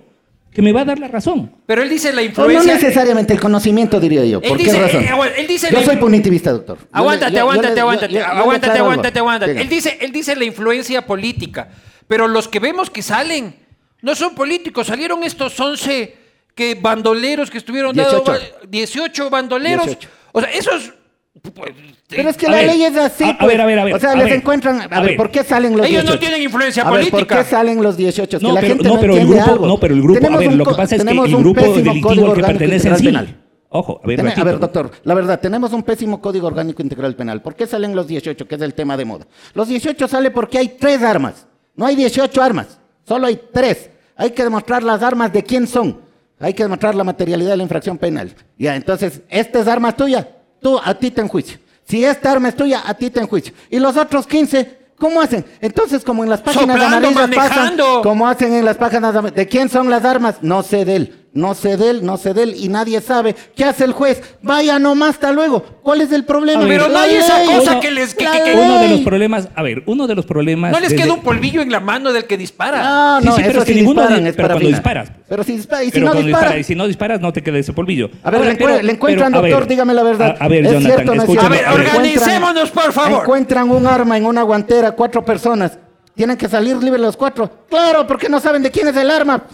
que 0.53 0.61
me 0.63 0.73
va 0.73 0.83
a 0.83 0.85
dar 0.85 0.99
la 0.99 1.09
razón. 1.09 1.51
Pero 1.67 1.83
él 1.83 1.89
dice 1.89 2.13
la 2.13 2.21
O 2.21 2.25
no 2.25 2.29
influencia. 2.29 2.75
necesariamente 2.75 3.33
el 3.33 3.41
conocimiento, 3.41 3.99
diría 3.99 4.25
yo. 4.25 4.41
Él 4.43 4.49
¿Por 4.51 4.59
dice- 4.59 4.73
qué 4.73 4.79
razón? 4.79 5.03
eh, 5.05 5.33
él 5.39 5.47
dice 5.47 5.69
yo 5.71 5.79
la 5.81 5.85
soy 5.87 5.97
punitivista, 5.97 6.53
doctor. 6.53 6.79
Aguántate, 6.93 7.39
aguántate, 7.39 7.81
aguántate, 7.81 8.21
aguántate, 8.21 8.79
aguántate, 8.79 9.19
aguántate. 9.19 9.61
Él 9.63 9.69
dice, 9.69 9.97
él 10.01 10.13
dice 10.13 10.37
la 10.37 10.45
influencia 10.45 11.07
política, 11.07 11.69
pero 12.07 12.29
los 12.29 12.49
que 12.49 12.59
vemos 12.61 12.91
que 12.91 13.01
salen 13.03 13.57
no 14.03 14.15
son 14.15 14.35
políticos, 14.35 14.89
salieron 14.89 15.23
estos 15.25 15.59
11 15.59 16.17
que 16.55 16.75
bandoleros 16.75 17.51
que 17.51 17.57
estuvieron 17.59 17.97
dados 17.97 18.23
18. 18.25 18.57
18 18.69 19.31
bandoleros. 19.31 19.87
18. 19.87 20.09
O 20.33 20.41
sea, 20.41 20.51
esos 20.51 20.93
pues, 21.41 21.73
Pero 22.09 22.29
es 22.29 22.37
que 22.37 22.47
A 22.47 22.51
la 22.51 22.57
ver, 22.59 22.67
ley 22.67 22.85
es 22.85 22.97
así. 22.97 23.25
a- 23.25 23.31
a 23.31 23.39
pues. 23.39 23.49
ver, 23.49 23.61
a 23.61 23.67
ver, 23.67 23.79
a 23.79 23.85
ver, 23.85 23.95
O 23.95 23.99
sea, 23.99 24.13
a 24.13 24.15
les 24.17 24.25
ver, 24.25 24.35
encuentran. 24.35 24.81
A, 24.83 24.85
a 24.85 25.01
ver, 25.01 25.09
ver. 25.11 25.17
¿por 25.17 25.31
qué 25.31 25.43
salen 25.43 25.77
los 25.77 25.87
Ellos 25.87 26.03
18? 26.03 26.13
no 26.15 26.19
tienen 26.21 26.43
influencia 26.43 26.83
a 26.83 26.91
ver, 26.91 27.01
¿por 27.03 27.11
política. 27.11 27.39
qué 27.39 27.45
salen 27.51 27.83
los 27.83 27.97
18? 27.97 28.37
Es 28.37 28.43
No, 28.43 28.51
que 28.51 28.55
la 28.55 28.61
pero- 28.61 28.75
gente 28.75 28.89
no, 28.89 29.01
pero 29.01 29.17
el 29.17 29.27
grupo- 29.27 29.51
algo. 29.51 29.67
no, 29.67 29.81
pero 29.81 29.95
el 29.95 30.03
grupo- 30.03 30.19
a 30.19 30.21
Tenemos 30.21 30.39
ver, 30.41 30.49
un 30.49 30.59
lo 30.59 30.65
que 30.67 30.71
pasa 30.71 30.83
es 30.85 30.91
que 30.91 30.99
tenemos 30.99 31.29
el 31.29 31.35
un 31.37 31.43
grupo 31.43 31.61
pésimo 31.61 31.77
delictivo 31.77 32.09
Código 32.09 32.27
al 32.27 32.33
que 32.35 32.41
Orgánico 32.41 32.59
pertenece 32.59 32.89
en 32.89 32.95
Integral 32.95 33.27
sí. 33.27 33.29
Penal. 33.33 33.47
Ojo, 33.75 34.01
a 34.05 34.07
ver, 34.07 34.21
a 34.21 34.45
ver, 34.45 34.59
doctor, 34.59 34.91
la 35.05 35.15
verdad, 35.15 35.41
tenemos 35.41 35.73
un 35.73 35.83
pésimo 35.83 36.21
código 36.21 36.47
orgánico 36.47 36.83
integral 36.83 37.17
penal. 37.17 37.41
¿Por 37.41 37.55
qué 37.55 37.67
salen 37.67 37.97
los 37.97 38.07
18, 38.07 38.47
que 38.47 38.57
es 38.57 38.61
el 38.61 38.75
tema 38.75 38.99
de 38.99 39.07
moda? 39.07 39.27
Los 39.55 39.67
18 39.69 40.07
sale 40.09 40.31
porque 40.31 40.59
hay 40.59 40.77
tres 40.79 41.03
armas. 41.03 41.47
No 41.75 41.87
hay 41.87 41.97
18 41.97 42.43
armas, 42.43 42.79
solo 43.09 43.27
hay 43.29 43.41
tres. 43.51 43.89
Hay 44.15 44.33
que 44.33 44.45
demostrar 44.45 44.83
las 44.83 45.03
armas 45.03 45.33
de 45.33 45.43
quién 45.43 45.67
son. 45.67 46.03
Hay 46.39 46.53
que 46.53 46.65
demostrar 46.65 46.95
la 46.95 47.03
materialidad 47.05 47.53
de 47.53 47.57
la 47.57 47.63
infracción 47.63 47.97
penal. 47.97 48.35
Ya, 48.59 48.77
entonces, 48.77 49.23
esta 49.31 49.61
es 49.61 49.67
arma 49.67 49.97
tuya, 49.97 50.29
tú, 50.63 50.81
a 50.83 50.95
ti 50.95 51.11
te 51.11 51.21
enjuicio. 51.21 51.59
Si 51.87 52.05
esta 52.05 52.33
arma 52.33 52.49
es 52.49 52.57
tuya, 52.57 52.83
a 52.87 52.95
ti 52.95 53.11
te 53.11 53.21
enjuicio. 53.21 53.53
Y 53.69 53.79
los 53.79 53.97
otros 53.97 54.27
15, 54.27 54.79
¿cómo 54.97 55.21
hacen? 55.21 55.45
Entonces, 55.61 56.05
como 56.05 56.25
en 56.25 56.31
las 56.31 56.41
páginas 56.41 56.81
Soplando, 56.81 57.09
amarillas 57.09 57.37
pasan, 57.37 57.77
como 58.03 58.27
hacen 58.27 58.55
en 58.55 58.65
las 58.65 58.77
páginas 58.77 59.15
amarillas, 59.15 59.37
¿de 59.37 59.49
quién 59.49 59.69
son 59.69 59.91
las 59.91 60.05
armas? 60.05 60.37
No 60.41 60.63
sé 60.63 60.85
de 60.85 60.97
él. 60.97 61.22
No 61.35 61.55
sé 61.55 61.79
de 61.79 61.89
él, 61.89 62.05
no 62.05 62.19
sé 62.19 62.35
de 62.35 62.43
él 62.43 62.55
y 62.59 62.69
nadie 62.69 63.01
sabe. 63.01 63.35
¿Qué 63.57 63.65
hace 63.65 63.85
el 63.85 63.93
juez? 63.93 64.21
Vaya 64.43 64.79
nomás, 64.79 65.11
hasta 65.15 65.33
luego. 65.33 65.63
¿Cuál 65.83 66.03
es 66.03 66.13
el 66.13 66.27
problema? 66.27 66.61
Ver, 66.65 66.69
Pero 66.79 66.89
no 66.93 66.99
hay 66.99 67.15
esa 67.17 67.43
cosa 67.47 67.71
Uno- 67.73 67.81
que 67.81 67.91
les... 67.91 68.15
que- 68.15 68.27
que- 68.27 68.45
que- 68.53 68.55
Uno 68.55 68.79
de 68.81 68.89
los 68.89 69.01
problemas, 69.01 69.49
a 69.55 69.63
ver, 69.63 69.83
uno 69.87 70.07
de 70.07 70.15
los 70.15 70.27
problemas. 70.27 70.73
no 70.73 70.79
les 70.79 70.91
desde- 70.91 71.05
queda 71.05 71.15
un 71.15 71.23
polvillo 71.23 71.63
en 71.63 71.73
la 71.73 71.81
mano 71.81 72.13
del 72.13 72.27
que 72.27 72.37
dispara. 72.37 72.83
No, 72.83 73.21
Sí, 73.23 73.27
no, 73.29 73.33
sí, 73.37 73.41
pero 73.41 73.51
eso 73.53 73.59
es 73.61 73.65
que 73.65 73.73
sí 73.73 73.79
ninguno 73.79 74.03
disparan, 74.03 74.27
es 74.27 74.37
pero 74.37 74.49
para 74.49 74.55
cuando 74.57 74.69
disparas. 74.69 75.13
Pero 75.27 75.45
si 75.45 75.53
dispara, 75.57 75.83
y 75.83 75.87
si 75.87 75.93
Pero 75.93 76.05
no 76.05 76.13
cuando 76.13 76.27
dispara. 76.27 76.45
dispara, 76.49 76.61
y 76.61 76.65
si 76.65 76.75
no 76.75 76.87
disparas, 76.87 77.21
no 77.23 77.33
te 77.33 77.43
queda 77.43 77.57
ese 77.59 77.73
polvillo. 77.73 78.11
A 78.23 78.31
ver, 78.31 78.41
le, 78.43 78.59
encue- 78.59 78.83
le 78.83 78.93
encuentran, 78.93 79.33
pero, 79.33 79.43
ver, 79.43 79.51
doctor, 79.53 79.69
dígame 79.69 79.95
la 79.95 80.03
verdad. 80.03 80.37
A, 80.39 80.45
a 80.45 80.49
ver, 80.49 80.67
¿Es 80.67 80.73
Jonathan, 80.73 80.93
cierto 80.97 81.15
no 81.15 81.23
es 81.23 81.29
escúchame, 81.31 81.57
cierto? 81.57 81.71
A 81.71 81.75
ver, 81.79 81.87
Encuentran- 81.87 81.97
organicémonos, 81.97 82.71
por 82.73 82.93
favor. 82.93 83.21
Encuentran 83.23 83.71
un 83.71 83.87
arma 83.87 84.19
en 84.19 84.27
una 84.27 84.43
guantera, 84.43 84.93
cuatro 84.93 85.25
personas. 85.25 85.79
Tienen 86.15 86.37
que 86.37 86.47
salir 86.47 86.77
libres 86.77 87.01
los 87.01 87.17
cuatro. 87.17 87.51
Claro, 87.71 88.07
porque 88.07 88.29
no 88.29 88.39
saben 88.39 88.63
de 88.63 88.71
quién 88.71 88.87
es 88.89 88.97
el 88.99 89.11
arma. 89.11 89.45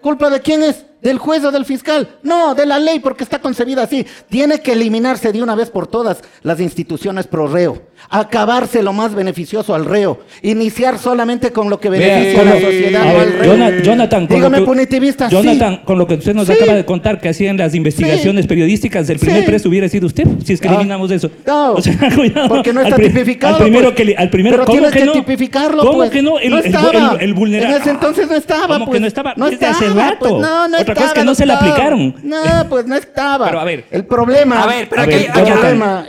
¿Culpa 0.00 0.28
de 0.28 0.40
quién 0.40 0.64
es? 0.64 0.84
¿Del 1.02 1.18
juez 1.18 1.44
o 1.44 1.50
del 1.50 1.64
fiscal? 1.64 2.08
No, 2.22 2.54
de 2.54 2.64
la 2.64 2.78
ley, 2.78 3.00
porque 3.00 3.24
está 3.24 3.40
concebida 3.40 3.82
así. 3.82 4.06
Tiene 4.30 4.60
que 4.60 4.72
eliminarse 4.72 5.32
de 5.32 5.42
una 5.42 5.54
vez 5.56 5.68
por 5.68 5.86
todas 5.88 6.22
las 6.42 6.60
instituciones 6.60 7.26
pro 7.26 7.48
reo. 7.48 7.82
Acabarse 8.08 8.82
lo 8.82 8.92
más 8.92 9.14
beneficioso 9.14 9.74
al 9.74 9.84
reo. 9.84 10.20
Iniciar 10.42 10.98
solamente 10.98 11.50
con 11.52 11.70
lo 11.70 11.80
que 11.80 11.88
beneficia 11.90 12.40
a 12.42 12.44
la 12.44 12.60
sociedad, 12.60 13.04
ver, 13.04 13.16
al 13.20 13.32
reo. 13.32 13.50
Jona- 13.52 13.82
Jonathan, 13.82 14.26
con 14.26 14.36
Dígame 14.36 14.60
lo 14.60 14.72
que, 14.72 14.86
sí. 14.98 15.26
Jonathan, 15.30 15.82
con 15.84 15.98
lo 15.98 16.06
que 16.06 16.14
usted 16.14 16.34
nos 16.34 16.46
Sí. 16.46 16.52
acaba 16.52 16.74
de 16.74 16.84
contar 16.84 17.20
que 17.20 17.28
hacían 17.28 17.56
las 17.56 17.74
investigaciones 17.74 18.46
periodísticas, 18.46 19.08
el 19.10 19.18
primer 19.18 19.44
preso 19.44 19.68
hubiera 19.68 19.88
sido 19.88 20.06
usted, 20.06 20.24
si 20.44 20.52
es 20.52 20.60
que 20.60 20.68
Ah, 20.68 20.72
eliminamos 20.74 21.10
eso. 21.10 21.30
No, 21.46 21.72
O 21.74 21.80
sea, 21.82 21.96
cuidado, 22.14 22.48
porque 22.48 22.72
no 22.72 22.80
está 22.82 22.96
tipificado. 22.96 23.56
Al 23.56 23.62
primero 23.62 23.84
pues. 23.86 23.96
que 23.96 24.04
le- 24.04 24.16
al 24.16 24.30
primero, 24.30 24.54
Pero 24.56 24.66
¿cómo 24.66 24.78
tienes 24.78 24.92
que, 24.92 24.98
que, 25.00 25.04
no? 25.06 25.12
tipificarlo. 25.12 25.82
¿Cómo 25.82 25.98
pues. 25.98 26.10
que 26.10 26.22
no? 26.22 26.38
El, 26.38 26.50
no 26.50 26.58
estaba. 26.58 27.16
el- 27.16 27.20
el 27.22 27.34
vulnerable. 27.34 27.76
En 27.76 27.82
ese 27.82 27.90
entonces 27.90 28.28
no 28.28 28.36
estaba. 28.36 28.66
¿Cómo 28.74 28.86
pues. 28.86 28.96
que 28.96 29.00
no 29.00 29.06
estaba? 29.06 29.34
No 29.36 29.48
Desde 29.50 29.66
hace 29.66 29.86
estaba, 29.86 30.10
rato. 30.10 30.18
pues. 30.28 30.32
No, 30.42 30.68
no 30.68 30.78
Otra 30.78 30.91
cosa 30.94 31.06
es 31.08 31.12
que 31.14 31.24
no 31.24 31.34
se 31.34 31.46
la 31.46 31.54
aplicaron. 31.58 32.14
No, 32.22 32.36
pues 32.68 32.86
no 32.86 32.94
estaba. 32.96 33.46
Pero 33.46 33.60
a 33.60 33.64
ver. 33.64 33.84
El 33.90 34.04
problema. 34.04 34.62
A 34.62 34.66
ver, 34.66 34.88
pero 34.88 35.02
A 35.02 35.04
aquí- 35.04 35.14
ver, 35.14 35.30
aquí- 35.30 35.40
el 35.40 35.52
problema, 35.58 36.04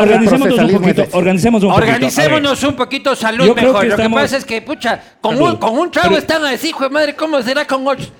organicémonos 0.00 0.58
un 0.58 0.70
poquito, 0.72 1.04
organicemos 1.12 1.62
un 1.62 1.68
poquito. 1.70 1.84
Organicémonos 1.92 2.62
un 2.64 2.74
poquito 2.76 3.16
salud 3.16 3.46
Yo 3.46 3.54
creo 3.54 3.66
mejor. 3.68 3.82
que 3.82 3.88
Lo 3.88 3.96
que 3.96 4.02
estamos- 4.02 4.20
pasa 4.22 4.36
es 4.36 4.44
que, 4.44 4.62
pucha, 4.62 5.00
con, 5.20 5.36
Salud. 5.36 5.50
un, 5.52 5.56
con 5.56 5.78
un 5.78 5.90
trago 5.90 6.08
Pero- 6.08 6.20
están 6.20 6.44
así, 6.44 6.68
hijo 6.68 6.84
de 6.84 6.90
madre, 6.90 7.14
¿cómo 7.14 7.40
será 7.42 7.66
con 7.66 7.86
ocho? 7.86 8.10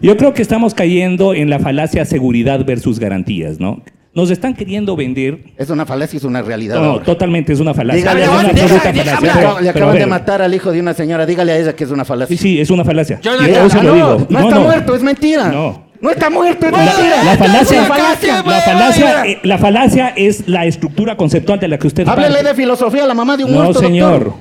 Yo 0.00 0.16
creo 0.16 0.32
que 0.32 0.42
estamos 0.42 0.74
cayendo 0.74 1.34
en 1.34 1.50
la 1.50 1.58
falacia 1.58 2.04
seguridad 2.04 2.64
versus 2.64 2.98
garantías, 3.00 3.58
¿no? 3.58 3.82
Nos 4.18 4.30
están 4.32 4.52
queriendo 4.52 4.96
vender. 4.96 5.38
Es 5.56 5.70
una 5.70 5.86
falacia, 5.86 6.16
es 6.16 6.24
una 6.24 6.42
realidad. 6.42 6.80
No, 6.80 6.84
ahora. 6.84 7.04
totalmente 7.04 7.52
es 7.52 7.60
una 7.60 7.72
falacia. 7.72 8.00
Dígale, 8.00 8.22
es 8.24 8.28
una 8.28 8.38
deja- 8.48 8.50
absoluta 8.64 8.92
deja 8.92 9.04
falacia. 9.04 9.16
hablar. 9.30 9.34
Pero- 9.54 9.60
Le 9.60 9.68
acaban 9.70 9.98
de 9.98 10.06
matar 10.06 10.42
al 10.42 10.52
hijo 10.52 10.72
de 10.72 10.80
una 10.80 10.92
señora. 10.92 11.24
Dígale 11.24 11.52
a 11.52 11.56
ella 11.58 11.76
que 11.76 11.84
es 11.84 11.90
una 11.92 12.04
falacia. 12.04 12.36
Sí, 12.36 12.42
sí, 12.42 12.60
es 12.60 12.68
una 12.70 12.84
falacia. 12.84 13.20
Yo 13.22 13.30
se 13.38 13.78
Ah, 13.78 13.82
lo 13.84 13.90
no, 13.90 13.94
digo. 13.94 14.26
no 14.28 14.40
está 14.40 14.58
muerto, 14.58 14.94
es 14.96 15.02
mentira. 15.04 15.48
No. 15.50 15.86
No 16.00 16.10
está 16.10 16.30
muerto, 16.30 16.66
es 16.66 16.72
La, 16.72 16.78
mentira. 16.78 17.24
la 17.24 17.36
falacia, 17.36 17.82
Es 17.82 17.86
una 17.86 17.94
falacia. 17.96 18.42
la, 18.44 18.60
falacia, 18.60 19.26
eh, 19.26 19.38
la 19.44 19.58
falacia 19.58 20.08
es 20.16 20.48
la 20.48 20.64
estructura 20.66 21.16
conceptual 21.16 21.60
de 21.60 21.68
la 21.68 21.78
que 21.78 21.86
usted 21.86 22.08
Háblele 22.08 22.34
parte. 22.34 22.48
de 22.48 22.54
filosofía 22.56 23.04
a 23.04 23.06
la 23.06 23.14
mamá 23.14 23.36
de 23.36 23.44
un 23.44 23.52
No, 23.52 23.62
muerto, 23.62 23.78
señor. 23.78 24.24
doctor. 24.24 24.34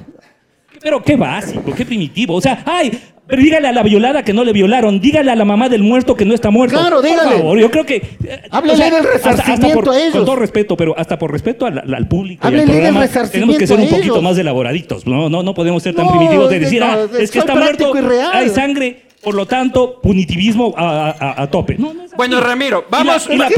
Pero 0.81 1.03
qué 1.03 1.15
básico, 1.15 1.71
qué 1.75 1.85
primitivo. 1.85 2.33
O 2.35 2.41
sea, 2.41 2.63
ay, 2.65 2.91
pero 3.27 3.41
dígale 3.41 3.67
a 3.67 3.71
la 3.73 3.83
violada 3.83 4.23
que 4.23 4.33
no 4.33 4.43
le 4.43 4.53
violaron, 4.53 4.99
dígale 5.01 5.31
a 5.31 5.35
la 5.35 5.43
mamá 5.45 5.67
del 5.69 5.83
muerto 5.83 6.15
que 6.15 6.25
no 6.25 6.33
está 6.33 6.49
muerto. 6.49 6.77
Claro, 6.79 7.01
dígale. 7.01 7.29
Por 7.31 7.37
favor, 7.39 7.59
yo 7.59 7.69
creo 7.71 7.85
que. 7.85 7.95
eh, 7.97 8.41
Háblele 8.51 8.89
del 8.91 9.03
resarcimiento 9.03 9.69
por, 9.81 9.89
a 9.93 9.99
ellos. 9.99 10.11
Con 10.13 10.25
todo 10.25 10.35
respeto, 10.37 10.77
pero 10.77 10.97
hasta 10.97 11.19
por 11.19 11.31
respeto 11.31 11.65
al, 11.65 12.07
público. 12.07 12.41
y 12.43 12.47
al 12.47 12.59
Háblele 12.61 12.79
del 12.81 12.95
resarcimiento 12.95 13.31
tenemos 13.31 13.57
que 13.57 13.67
ser 13.67 13.77
un 13.79 13.89
poquito 13.89 14.03
ellos. 14.13 14.23
más 14.23 14.37
elaboraditos. 14.37 15.05
No, 15.05 15.29
no, 15.29 15.43
no 15.43 15.53
podemos 15.53 15.83
ser 15.83 15.93
tan 15.95 16.05
No, 16.05 16.11
primitivos 16.11 16.49
de 16.49 16.55
es- 16.55 16.61
decir, 16.61 16.79
no, 16.79 16.85
ah, 16.87 16.97
es- 17.19 17.31
que 17.31 17.39
está 17.39 17.55
muerto, 17.55 17.91
hay 18.33 18.49
sangre, 18.49 19.03
por 19.21 19.35
lo 19.35 19.45
tanto, 19.45 19.99
punitivismo 20.01 20.73
a, 20.77 21.09
a- 21.09 21.43
a 21.43 21.47
tope. 21.51 21.75
No. 21.77 21.93
Bueno, 22.15 22.39
Ramiro, 22.39 22.85
Y 22.87 22.91
la- 22.91 22.97
vamos. 23.03 23.29
Y 23.29 23.35
la, 23.37 23.49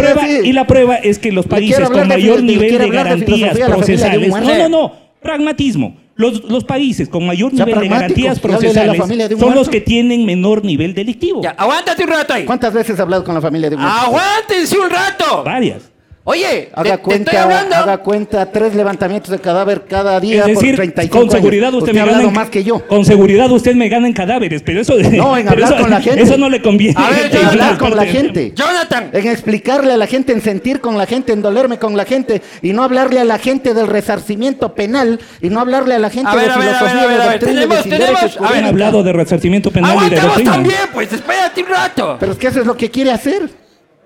y 0.46 0.54
la 0.54 0.66
prueba 0.66 0.96
es 0.96 1.20
que 1.20 1.32
los 1.32 1.46
países 1.46 1.88
con 1.90 2.08
mayor 2.08 2.42
nivel 2.44 2.72
de 2.72 2.80
de 2.80 2.90
garantías 2.90 3.58
procesales. 3.60 4.30
No, 4.30 4.42
no, 4.42 4.70
no. 4.70 4.94
Pragmatismo. 5.22 5.96
Los, 6.20 6.44
los 6.44 6.66
países 6.66 7.08
con 7.08 7.26
mayor 7.26 7.54
nivel 7.54 7.80
de 7.80 7.88
garantías 7.88 8.40
procesales 8.42 8.98
familia 8.98 9.30
de 9.30 9.38
son 9.38 9.56
los 9.56 9.70
que 9.70 9.80
tienen 9.80 10.26
menor 10.26 10.66
nivel 10.66 10.94
delictivo. 10.94 11.42
Ya, 11.42 11.52
aguántate 11.52 12.04
un 12.04 12.10
rato 12.10 12.34
ahí. 12.34 12.44
¿Cuántas 12.44 12.74
veces 12.74 13.00
ha 13.00 13.04
hablado 13.04 13.24
con 13.24 13.36
la 13.36 13.40
familia 13.40 13.70
de 13.70 13.78
un 13.78 13.82
muerto? 13.82 14.00
Aguántense 14.02 14.78
un 14.78 14.90
rato. 14.90 15.44
Varias. 15.46 15.90
Oye, 16.32 16.70
Haga 16.74 16.84
te- 16.84 16.90
te, 16.90 16.94
estoy 16.94 17.00
cuenta, 17.04 17.44
hablando. 17.44 17.76
haga 17.76 17.98
cuenta, 17.98 18.52
tres 18.52 18.76
levantamientos 18.76 19.32
de 19.32 19.40
cadáver 19.40 19.86
cada 19.90 20.20
día 20.20 20.42
Es 20.46 20.54
por 20.54 20.62
decir, 20.62 20.76
35 20.76 21.18
con 21.18 21.32
seguridad 21.32 21.70
años. 21.70 21.82
usted, 21.82 21.92
Usted 21.94 22.06
me 22.06 22.12
gana 22.12 22.24
en, 22.28 22.34
más 22.34 22.50
que 22.52 22.64
yo. 22.64 22.86
Con 22.88 23.04
seguridad 23.04 23.52
usted 23.52 23.74
me 23.74 23.90
gana 23.90 24.06
en 24.06 24.14
cadáveres, 24.14 24.62
pero 24.62 24.82
eso 24.82 24.94
No, 25.12 25.36
en 25.36 25.50
hablar 25.50 25.74
eso- 25.74 25.82
con 25.82 25.90
la 25.90 26.00
gente. 26.02 26.22
Eso 26.22 26.38
no 26.38 26.48
le 26.48 26.62
conviene. 26.62 26.94
A 27.02 27.10
ver, 27.10 27.36
hablar 27.46 27.78
con 27.80 27.96
la 27.96 28.06
gente. 28.06 28.54
Jonathan, 28.56 29.10
En 29.12 29.26
explicarle 29.28 29.92
a 29.94 29.98
la 29.98 30.06
gente, 30.06 30.32
en 30.32 30.42
sentir 30.44 30.82
con 30.82 31.00
la 31.00 31.08
gente, 31.08 31.34
en 31.34 31.42
dolerme 31.42 31.80
con 31.80 31.98
la 31.98 32.06
gente 32.06 32.44
y 32.62 32.74
no 32.74 32.84
hablarle 32.84 33.20
a 33.22 33.26
la 33.26 33.40
gente 33.40 33.74
del 33.74 33.88
resarcimiento 33.88 34.76
penal 34.76 35.20
y 35.42 35.50
no 35.50 35.60
hablarle 35.62 35.96
a 35.96 36.00
la 36.00 36.12
gente 36.12 36.30
A 36.30 36.36
de 36.36 36.42
ver, 36.42 36.52
filosofía 36.52 37.02
a 37.02 37.08
ver, 37.08 37.18
de 37.18 37.24
a 37.24 37.28
ver, 37.28 37.40
de 37.40 37.46
tenemos- 37.48 37.84
derecho 37.86 38.06
tenemos- 38.06 38.38
a 38.40 38.52
ver, 38.54 38.66
hablado 38.66 39.02
de 39.02 39.14
resarcimiento 39.14 39.72
penal 39.72 39.98
y 40.06 40.10
de 40.12 40.22
doctrina. 40.22 40.52
también, 40.52 40.76
pues 40.94 41.12
espérate 41.12 41.64
un 41.64 41.70
rato. 41.70 42.18
Pero 42.20 42.34
es 42.34 42.38
que 42.38 42.48
eso 42.48 42.60
es 42.60 42.68
lo 42.68 42.78
que 42.78 42.92
quiere 42.92 43.12
hacer. 43.12 43.50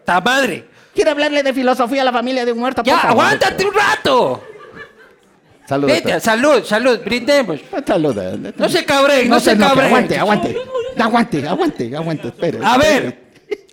Ta 0.06 0.22
madre. 0.22 0.72
Quiere 0.94 1.12
hablarle 1.12 1.42
de 1.44 1.54
filosofía 1.54 2.02
a 2.02 2.06
la 2.06 2.12
familia 2.12 2.46
de 2.46 2.52
un 2.52 2.60
muerto. 2.60 2.84
Ya, 2.84 2.98
favor. 2.98 3.12
aguántate 3.12 3.66
un 3.66 3.74
rato. 3.74 4.44
Salud. 5.68 5.88
Vete, 5.88 6.20
salud, 6.20 6.64
salud, 6.64 7.00
brindemos. 7.04 7.60
Salud. 7.86 8.16
No 8.58 8.70
se 8.70 8.86
cabren, 8.86 9.30
no, 9.30 9.40
se 9.40 9.58
cabren. 9.58 9.88
Aguante, 9.88 10.20
aguante. 10.20 10.56
Aguante, 10.98 11.48
aguante, 11.48 11.96
aguante. 11.96 12.28
Espere. 12.28 12.60
A 12.64 12.76
espere. 12.76 13.00
ver, 13.00 13.24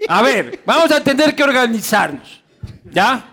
a 0.08 0.22
ver, 0.22 0.60
vamos 0.64 0.90
a 0.92 1.02
tener 1.02 1.34
que 1.34 1.42
organizarnos. 1.42 2.42
¿Ya? 2.90 3.24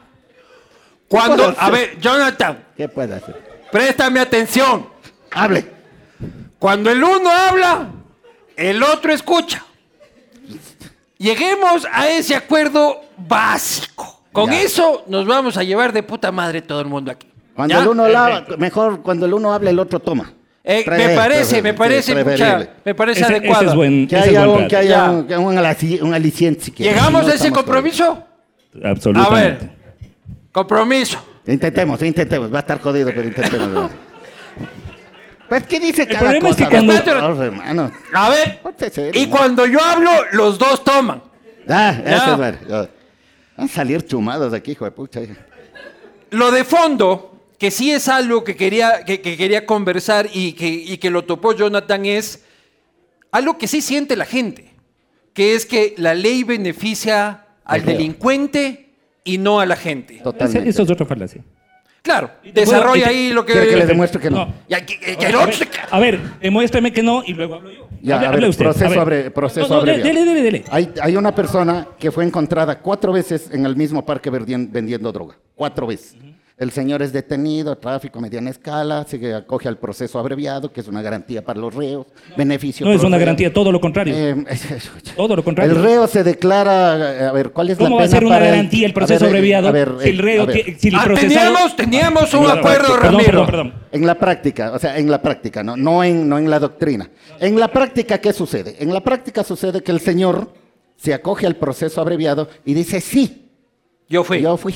Cuando, 1.07 1.55
a 1.57 1.69
ver, 1.69 1.97
Jonathan, 1.99 2.65
¿Qué 2.75 2.89
puede 2.89 3.15
hacer? 3.15 3.41
préstame 3.71 4.19
atención. 4.19 4.89
Hable. 5.31 5.65
Cuando 6.59 6.89
el 6.89 7.01
uno 7.03 7.29
habla, 7.29 7.89
el 8.55 8.81
otro 8.83 9.13
escucha. 9.13 9.63
Lleguemos 11.17 11.87
a 11.91 12.09
ese 12.09 12.35
acuerdo 12.35 13.01
básico. 13.17 14.21
Con 14.31 14.51
Ya. 14.51 14.61
eso 14.61 15.03
nos 15.07 15.25
vamos 15.25 15.57
a 15.57 15.63
llevar 15.63 15.91
de 15.93 16.03
puta 16.03 16.31
madre 16.31 16.61
todo 16.61 16.79
el 16.81 16.87
mundo 16.87 17.11
aquí. 17.11 17.27
Cuando 17.55 17.73
¿Ya? 17.73 17.81
el 17.81 17.87
uno 17.87 18.03
habla, 18.03 18.45
mejor 18.59 19.01
cuando 19.01 19.25
el 19.25 19.33
uno 19.33 19.51
habla, 19.51 19.71
el 19.71 19.79
otro 19.79 19.99
toma. 19.99 20.31
Eh, 20.63 20.83
me 20.87 21.15
parece, 21.15 21.61
me 21.61 21.73
parece, 21.73 22.13
mucha- 22.23 22.67
me 22.83 22.93
parece 22.93 23.21
Ese, 23.21 23.33
adecuado. 23.35 23.61
ese 23.63 23.69
es 23.71 23.75
buen, 23.75 24.07
Que 24.07 24.17
haya, 24.17 24.45
buen 24.45 24.49
un, 24.63 24.67
que 24.67 24.69
trato. 24.75 24.85
haya 24.85 25.23
Ya. 25.27 25.39
un, 25.39 25.45
un 25.45 25.55
alaci- 25.57 26.01
un 26.01 26.13
aliciente. 26.13 26.65
si. 26.65 26.71
¿Llegamos 26.71 27.21
Si 27.21 27.27
no, 27.27 27.31
a 27.31 27.35
ese 27.35 27.51
compromiso? 27.51 28.23
A 28.83 28.89
Absolutamente. 28.89 29.65
ver, 29.65 29.69
compromiso. 30.51 31.17
Intentemos, 31.47 32.01
intentemos. 32.03 32.53
Va 32.53 32.57
a 32.57 32.59
estar 32.59 32.81
jodido, 32.81 33.07
pero 33.15 33.23
intentemos. 33.27 33.89
pues, 35.49 35.63
¿qué 35.67 35.79
dice 35.79 36.07
cada 36.07 36.19
problema 36.19 36.49
es 36.49 36.55
que 36.55 36.65
cuando- 36.65 37.43
hermano? 37.43 37.91
A 38.13 38.29
ver, 38.29 38.59
y 39.13 39.27
cuando 39.27 39.65
yo 39.65 39.79
hablo, 39.81 40.11
los 40.33 40.57
dos 40.57 40.83
toman. 40.83 41.21
Ah, 41.67 41.95
ese 42.05 42.15
es. 42.15 42.67
Ya. 42.67 42.89
Van 43.57 43.65
a 43.65 43.67
salir 43.67 44.05
chumados 44.05 44.53
aquí, 44.53 44.71
hijo 44.71 44.85
de 44.85 44.91
pucha. 44.91 45.21
Lo 46.29 46.51
de 46.51 46.63
fondo, 46.63 47.41
que 47.57 47.71
sí 47.71 47.91
es 47.91 48.07
algo 48.07 48.43
que 48.43 48.55
quería, 48.55 49.03
que, 49.05 49.21
que 49.21 49.35
quería 49.35 49.65
conversar 49.65 50.29
y 50.33 50.53
que, 50.53 50.67
y 50.67 50.97
que 50.97 51.09
lo 51.09 51.23
topó 51.23 51.53
Jonathan, 51.53 52.05
es 52.05 52.43
algo 53.31 53.57
que 53.57 53.67
sí 53.67 53.81
siente 53.81 54.15
la 54.15 54.25
gente, 54.25 54.73
que 55.33 55.55
es 55.55 55.65
que 55.65 55.93
la 55.97 56.13
ley 56.13 56.43
beneficia 56.43 57.45
al 57.65 57.83
delincuente 57.85 58.93
y 59.23 59.37
no 59.37 59.59
a 59.59 59.65
la 59.65 59.75
gente. 59.75 60.19
Totalmente. 60.23 60.69
Eso 60.69 60.83
es 60.83 60.89
otra 60.91 61.05
falacia. 61.05 61.43
Claro, 62.01 62.31
desarrolla 62.53 63.05
puedo- 63.05 63.17
ahí 63.17 63.31
lo 63.33 63.45
que... 63.45 63.51
¿Quiere 63.53 63.67
que 63.69 63.75
le 63.77 63.85
demuestre 63.85 64.21
que 64.21 64.29
no? 64.29 64.45
No. 64.45 64.53
Y 64.69 64.73
aquí- 64.73 64.93
y 64.95 65.15
que 65.17 65.25
el 65.25 65.35
A 65.35 65.45
ver, 65.45 65.53
se 65.55 65.65
ca- 65.67 65.87
a 65.91 65.99
ver, 65.99 66.19
demuéstrame 66.41 66.93
que 66.93 67.03
no 67.03 67.21
y 67.25 67.33
luego 67.33 67.55
hablo 67.55 67.69
yo. 67.71 67.87
Ya, 68.01 68.15
Hable- 68.17 68.25
a 68.25 68.29
hable 68.29 68.41
ver, 68.41 68.49
usted, 68.49 68.63
proceso, 68.65 68.85
a 68.85 68.89
ver. 68.89 68.99
abre- 69.25 69.31
proceso 69.31 69.67
No, 69.67 69.73
no, 69.75 69.79
abreviado. 69.81 70.07
Dele, 70.07 70.25
dele, 70.25 70.41
dele. 70.41 70.63
Hay, 70.69 70.93
hay 71.01 71.15
una 71.17 71.33
persona 71.35 71.87
que 71.99 72.11
fue 72.11 72.23
encontrada 72.23 72.79
cuatro 72.79 73.11
veces 73.11 73.49
en 73.51 73.65
el 73.65 73.75
mismo 73.75 74.05
parque 74.05 74.31
vendien- 74.31 74.71
vendiendo 74.71 75.11
droga. 75.11 75.35
Cuatro 75.55 75.87
veces. 75.87 76.15
El 76.57 76.71
señor 76.71 77.03
es 77.03 77.13
detenido, 77.13 77.77
tráfico 77.77 78.17
a 78.17 78.21
mediana 78.23 78.49
escala, 78.49 79.05
se 79.07 79.31
acoge 79.35 79.67
al 79.67 79.77
proceso 79.77 80.17
abreviado, 80.17 80.71
que 80.73 80.81
es 80.81 80.87
una 80.87 81.03
garantía 81.03 81.45
para 81.45 81.59
los 81.59 81.71
reos, 81.75 82.07
beneficio. 82.35 82.83
No 82.83 82.91
es 82.93 83.01
una 83.03 83.17
reo. 83.17 83.19
garantía, 83.27 83.53
todo 83.53 83.71
lo 83.71 83.79
contrario. 83.79 84.15
Eh, 84.17 84.43
todo 85.15 85.35
lo 85.35 85.43
contrario. 85.43 85.75
el 85.75 85.83
reo 85.83 86.07
se 86.07 86.23
declara, 86.23 87.29
a 87.29 87.31
ver, 87.31 87.51
¿cuál 87.51 87.69
es 87.69 87.77
la 87.79 87.85
¿Cómo 87.85 87.97
va 87.97 88.01
a 88.01 88.05
pena 88.05 88.17
ser 88.17 88.25
una 88.25 88.35
para 88.37 88.45
el- 88.47 88.51
garantía 88.55 88.87
el 88.87 88.93
proceso 88.93 89.19
ver, 89.25 89.27
eh, 89.27 89.37
abreviado 89.37 89.67
a 89.67 89.71
ver, 89.71 89.91
si 90.01 90.09
el 90.09 90.19
eh, 90.19 90.21
reo, 90.23 90.41
a 90.41 90.45
ver. 90.47 90.55
tie- 90.65 90.77
si 90.79 90.87
el 90.87 90.95
Ah, 90.95 91.01
procesado... 91.03 91.29
teníamos, 91.53 91.75
teníamos 91.75 92.33
un 92.33 92.39
Perdón, 92.45 92.57
acuerdo, 92.57 92.87
perdón, 92.87 93.01
Ramiro. 93.03 93.25
Perdón, 93.25 93.45
perdón, 93.45 93.73
En 93.91 94.07
la 94.07 94.15
práctica, 94.15 94.71
o 94.73 94.79
sea, 94.79 94.97
en 94.97 95.11
la 95.11 95.21
práctica, 95.21 95.61
no, 95.63 95.77
no, 95.77 96.03
en, 96.03 96.27
no 96.27 96.39
en 96.39 96.49
la 96.49 96.57
doctrina. 96.59 97.07
En 97.39 97.59
la 97.59 97.67
práctica, 97.67 98.17
¿qué 98.17 98.33
sucede? 98.33 98.77
En 98.79 98.91
la 98.91 99.01
práctica 99.01 99.43
sucede 99.43 99.83
que 99.83 99.91
el 99.91 99.99
señor 99.99 100.51
se 100.95 101.13
acoge 101.13 101.45
al 101.45 101.55
proceso 101.57 102.01
abreviado 102.01 102.49
y 102.65 102.73
dice, 102.73 102.99
sí, 102.99 103.51
Yo 104.09 104.23
fui. 104.23 104.41
yo 104.41 104.57
fui. 104.57 104.73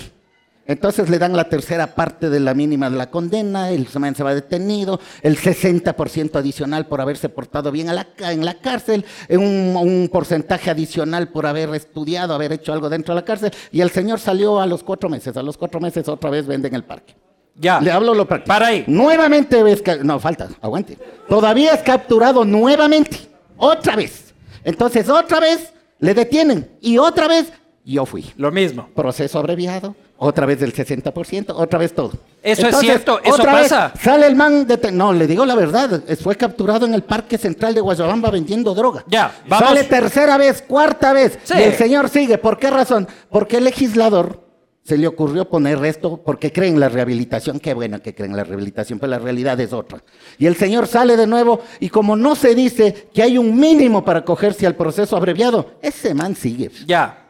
Entonces 0.67 1.09
le 1.09 1.17
dan 1.19 1.35
la 1.35 1.49
tercera 1.49 1.95
parte 1.95 2.29
de 2.29 2.39
la 2.39 2.53
mínima 2.53 2.89
de 2.89 2.95
la 2.95 3.09
condena, 3.09 3.71
el 3.71 3.87
man 3.99 4.15
se 4.15 4.23
va 4.23 4.33
detenido, 4.33 4.99
el 5.21 5.37
60% 5.37 6.35
adicional 6.37 6.85
por 6.87 7.01
haberse 7.01 7.29
portado 7.29 7.71
bien 7.71 7.89
a 7.89 7.93
la 7.93 8.05
ca- 8.13 8.31
en 8.31 8.45
la 8.45 8.53
cárcel, 8.59 9.03
un, 9.29 9.75
un 9.75 10.09
porcentaje 10.11 10.69
adicional 10.69 11.29
por 11.29 11.45
haber 11.45 11.73
estudiado, 11.75 12.33
haber 12.33 12.53
hecho 12.53 12.73
algo 12.73 12.89
dentro 12.89 13.13
de 13.15 13.21
la 13.21 13.25
cárcel, 13.25 13.51
y 13.71 13.81
el 13.81 13.89
señor 13.91 14.19
salió 14.19 14.61
a 14.61 14.65
los 14.67 14.83
cuatro 14.83 15.09
meses. 15.09 15.35
A 15.35 15.43
los 15.43 15.57
cuatro 15.57 15.79
meses 15.81 16.07
otra 16.07 16.29
vez 16.29 16.45
venden 16.45 16.75
el 16.75 16.83
parque. 16.83 17.15
Ya. 17.55 17.81
Le 17.81 17.91
hablo 17.91 18.13
lo 18.13 18.25
práctico. 18.27 18.47
Para 18.47 18.67
ahí. 18.67 18.83
Nuevamente 18.87 19.61
ves 19.63 19.81
ca- 19.81 19.97
No, 19.97 20.19
falta, 20.19 20.47
aguante. 20.61 20.97
Todavía 21.27 21.73
es 21.73 21.81
capturado 21.81 22.45
nuevamente. 22.45 23.17
Otra 23.57 23.95
vez. 23.95 24.33
Entonces, 24.63 25.09
otra 25.09 25.39
vez 25.39 25.73
le 25.99 26.13
detienen. 26.13 26.69
Y 26.81 26.97
otra 26.97 27.27
vez 27.27 27.51
yo 27.83 28.05
fui. 28.05 28.31
Lo 28.37 28.51
mismo. 28.51 28.87
Proceso 28.95 29.37
abreviado. 29.39 29.95
Otra 30.23 30.45
vez 30.45 30.59
del 30.59 30.71
60%. 30.71 31.51
Otra 31.55 31.79
vez 31.79 31.95
todo. 31.95 32.11
Eso 32.43 32.67
es 32.67 32.77
cierto, 32.77 33.19
eso 33.23 33.33
otra 33.33 33.55
vez 33.55 33.69
sale 33.99 34.27
el 34.27 34.35
man. 34.35 34.67
deten- 34.67 34.93
No, 34.93 35.13
le 35.13 35.25
digo 35.25 35.45
la 35.47 35.55
verdad. 35.55 36.03
Fue 36.21 36.35
capturado 36.35 36.85
en 36.85 36.93
el 36.93 37.01
Parque 37.01 37.39
Central 37.39 37.73
de 37.73 37.81
Guayabamba 37.81 38.29
vendiendo 38.29 38.75
droga. 38.75 39.03
Ya, 39.07 39.31
vamos. 39.47 39.67
Sale 39.69 39.83
tercera 39.85 40.37
vez, 40.37 40.61
cuarta 40.61 41.11
vez. 41.13 41.39
Sí. 41.43 41.55
Y 41.57 41.63
el 41.63 41.73
señor 41.73 42.07
sigue. 42.09 42.37
¿Por 42.37 42.59
qué 42.59 42.69
razón? 42.69 43.07
Porque 43.31 43.57
el 43.57 43.63
legislador 43.63 44.41
se 44.83 44.95
le 44.95 45.07
ocurrió 45.07 45.49
poner 45.49 45.83
esto 45.85 46.17
porque 46.23 46.51
cree 46.51 46.69
en 46.69 46.79
la 46.79 46.89
rehabilitación. 46.89 47.59
Qué 47.59 47.73
bueno 47.73 47.99
que 48.01 48.13
creen 48.13 48.31
en 48.31 48.37
la 48.37 48.43
rehabilitación, 48.43 48.99
pero 48.99 49.09
la 49.09 49.19
realidad 49.19 49.59
es 49.59 49.73
otra. 49.73 50.03
Y 50.37 50.45
el 50.45 50.55
señor 50.55 50.85
sale 50.85 51.17
de 51.17 51.25
nuevo 51.25 51.61
y 51.79 51.89
como 51.89 52.15
no 52.15 52.35
se 52.35 52.53
dice 52.53 53.07
que 53.11 53.23
hay 53.23 53.39
un 53.39 53.59
mínimo 53.59 54.05
para 54.05 54.19
acogerse 54.19 54.67
al 54.67 54.75
proceso 54.75 55.17
abreviado, 55.17 55.71
ese 55.81 56.13
man 56.13 56.35
sigue. 56.35 56.69
Ya. 56.85 57.20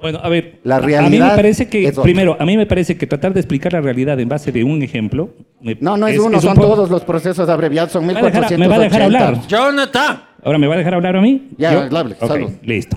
Bueno, 0.00 0.20
a 0.22 0.28
ver, 0.28 0.60
La 0.62 0.76
a- 0.76 0.78
a 0.78 0.80
mí 0.82 0.86
realidad 0.92 1.30
me 1.30 1.36
parece 1.36 1.68
que, 1.68 1.92
primero, 2.02 2.36
a 2.38 2.44
mí 2.44 2.56
me 2.56 2.66
parece 2.66 2.96
que 2.96 3.06
tratar 3.06 3.34
de 3.34 3.40
explicar 3.40 3.72
la 3.72 3.80
realidad 3.80 4.18
en 4.20 4.28
base 4.28 4.52
de 4.52 4.62
un 4.62 4.80
ejemplo... 4.82 5.34
me- 5.60 5.76
No, 5.80 5.96
no 5.96 6.06
es, 6.06 6.18
uno, 6.18 6.36
un 6.36 6.42
son 6.42 6.54
poco- 6.54 6.68
todos 6.68 6.90
los 6.90 7.02
procesos 7.04 7.48
abreviados, 7.48 7.90
son 7.92 8.06
Me 8.06 8.12
va 8.14 8.20
a 8.20 8.22
dejar- 8.22 8.42
1480. 8.50 8.58
me 8.64 8.68
va 8.68 8.76
a 8.76 8.78
dejar 8.78 9.02
hablar. 9.02 9.46
Jonathan. 9.48 10.22
Ahora, 10.44 10.58
¿me 10.58 10.66
va 10.68 10.74
a 10.74 10.78
dejar 10.78 10.94
hablar 10.94 11.16
a 11.16 11.20
mí? 11.20 11.48
Ya, 11.58 11.72
¿Yo? 11.88 11.96
hable, 11.98 12.14
Ok, 12.20 12.28
salud. 12.28 12.50
listo. 12.62 12.96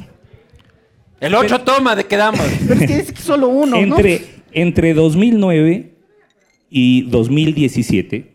El 1.20 1.34
otro 1.36 1.60
toma 1.62 1.96
de 1.96 2.06
quedamos. 2.06 2.42
Pero 2.68 2.80
es 2.82 2.88
que 2.88 2.98
es 3.14 3.20
solo 3.20 3.48
uno, 3.48 3.78
¿no? 3.78 3.78
entre, 3.78 4.22
entre 4.52 4.94
2009 4.94 5.94
y 6.70 7.02
2017 7.10 8.32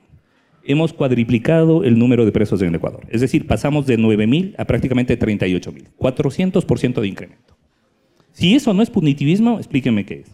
hemos 0.65 0.93
cuadriplicado 0.93 1.85
el 1.85 1.97
número 1.99 2.25
de 2.25 2.33
presos 2.33 2.61
en 2.63 2.69
el 2.69 2.75
Ecuador. 2.75 3.03
Es 3.11 3.21
decir, 3.21 3.47
pasamos 3.47 3.87
de 3.87 3.97
9.000 3.99 4.55
a 4.59 4.65
prácticamente 4.65 5.17
38.000. 5.17 5.91
400% 5.99 7.01
de 7.01 7.07
incremento. 7.09 7.56
Si 8.37 8.55
eso 8.55 8.75
no 8.75 8.83
es 8.83 8.91
punitivismo, 8.91 9.57
explíquenme 9.59 10.05
qué 10.05 10.21
es. 10.21 10.27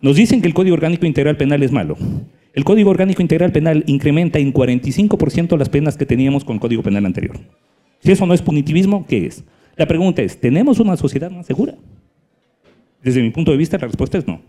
Nos 0.00 0.16
dicen 0.16 0.40
que 0.42 0.48
el 0.48 0.54
Código 0.54 0.74
Orgánico 0.74 1.06
Integral 1.06 1.36
Penal 1.36 1.62
es 1.62 1.70
malo. 1.70 1.96
El 2.52 2.64
Código 2.64 2.90
Orgánico 2.90 3.22
Integral 3.22 3.52
Penal 3.52 3.84
incrementa 3.86 4.40
en 4.40 4.52
45% 4.52 5.56
las 5.56 5.68
penas 5.68 5.96
que 5.96 6.04
teníamos 6.04 6.44
con 6.44 6.54
el 6.56 6.60
Código 6.60 6.82
Penal 6.82 7.06
anterior. 7.06 7.38
Si 8.00 8.10
eso 8.10 8.26
no 8.26 8.34
es 8.34 8.42
punitivismo, 8.42 9.06
¿qué 9.06 9.26
es? 9.26 9.44
La 9.76 9.86
pregunta 9.86 10.20
es, 10.22 10.40
¿tenemos 10.40 10.80
una 10.80 10.96
sociedad 10.96 11.30
más 11.30 11.46
segura? 11.46 11.74
Desde 13.04 13.22
mi 13.22 13.30
punto 13.30 13.52
de 13.52 13.56
vista, 13.56 13.78
la 13.78 13.86
respuesta 13.86 14.18
es 14.18 14.26
no. 14.26 14.42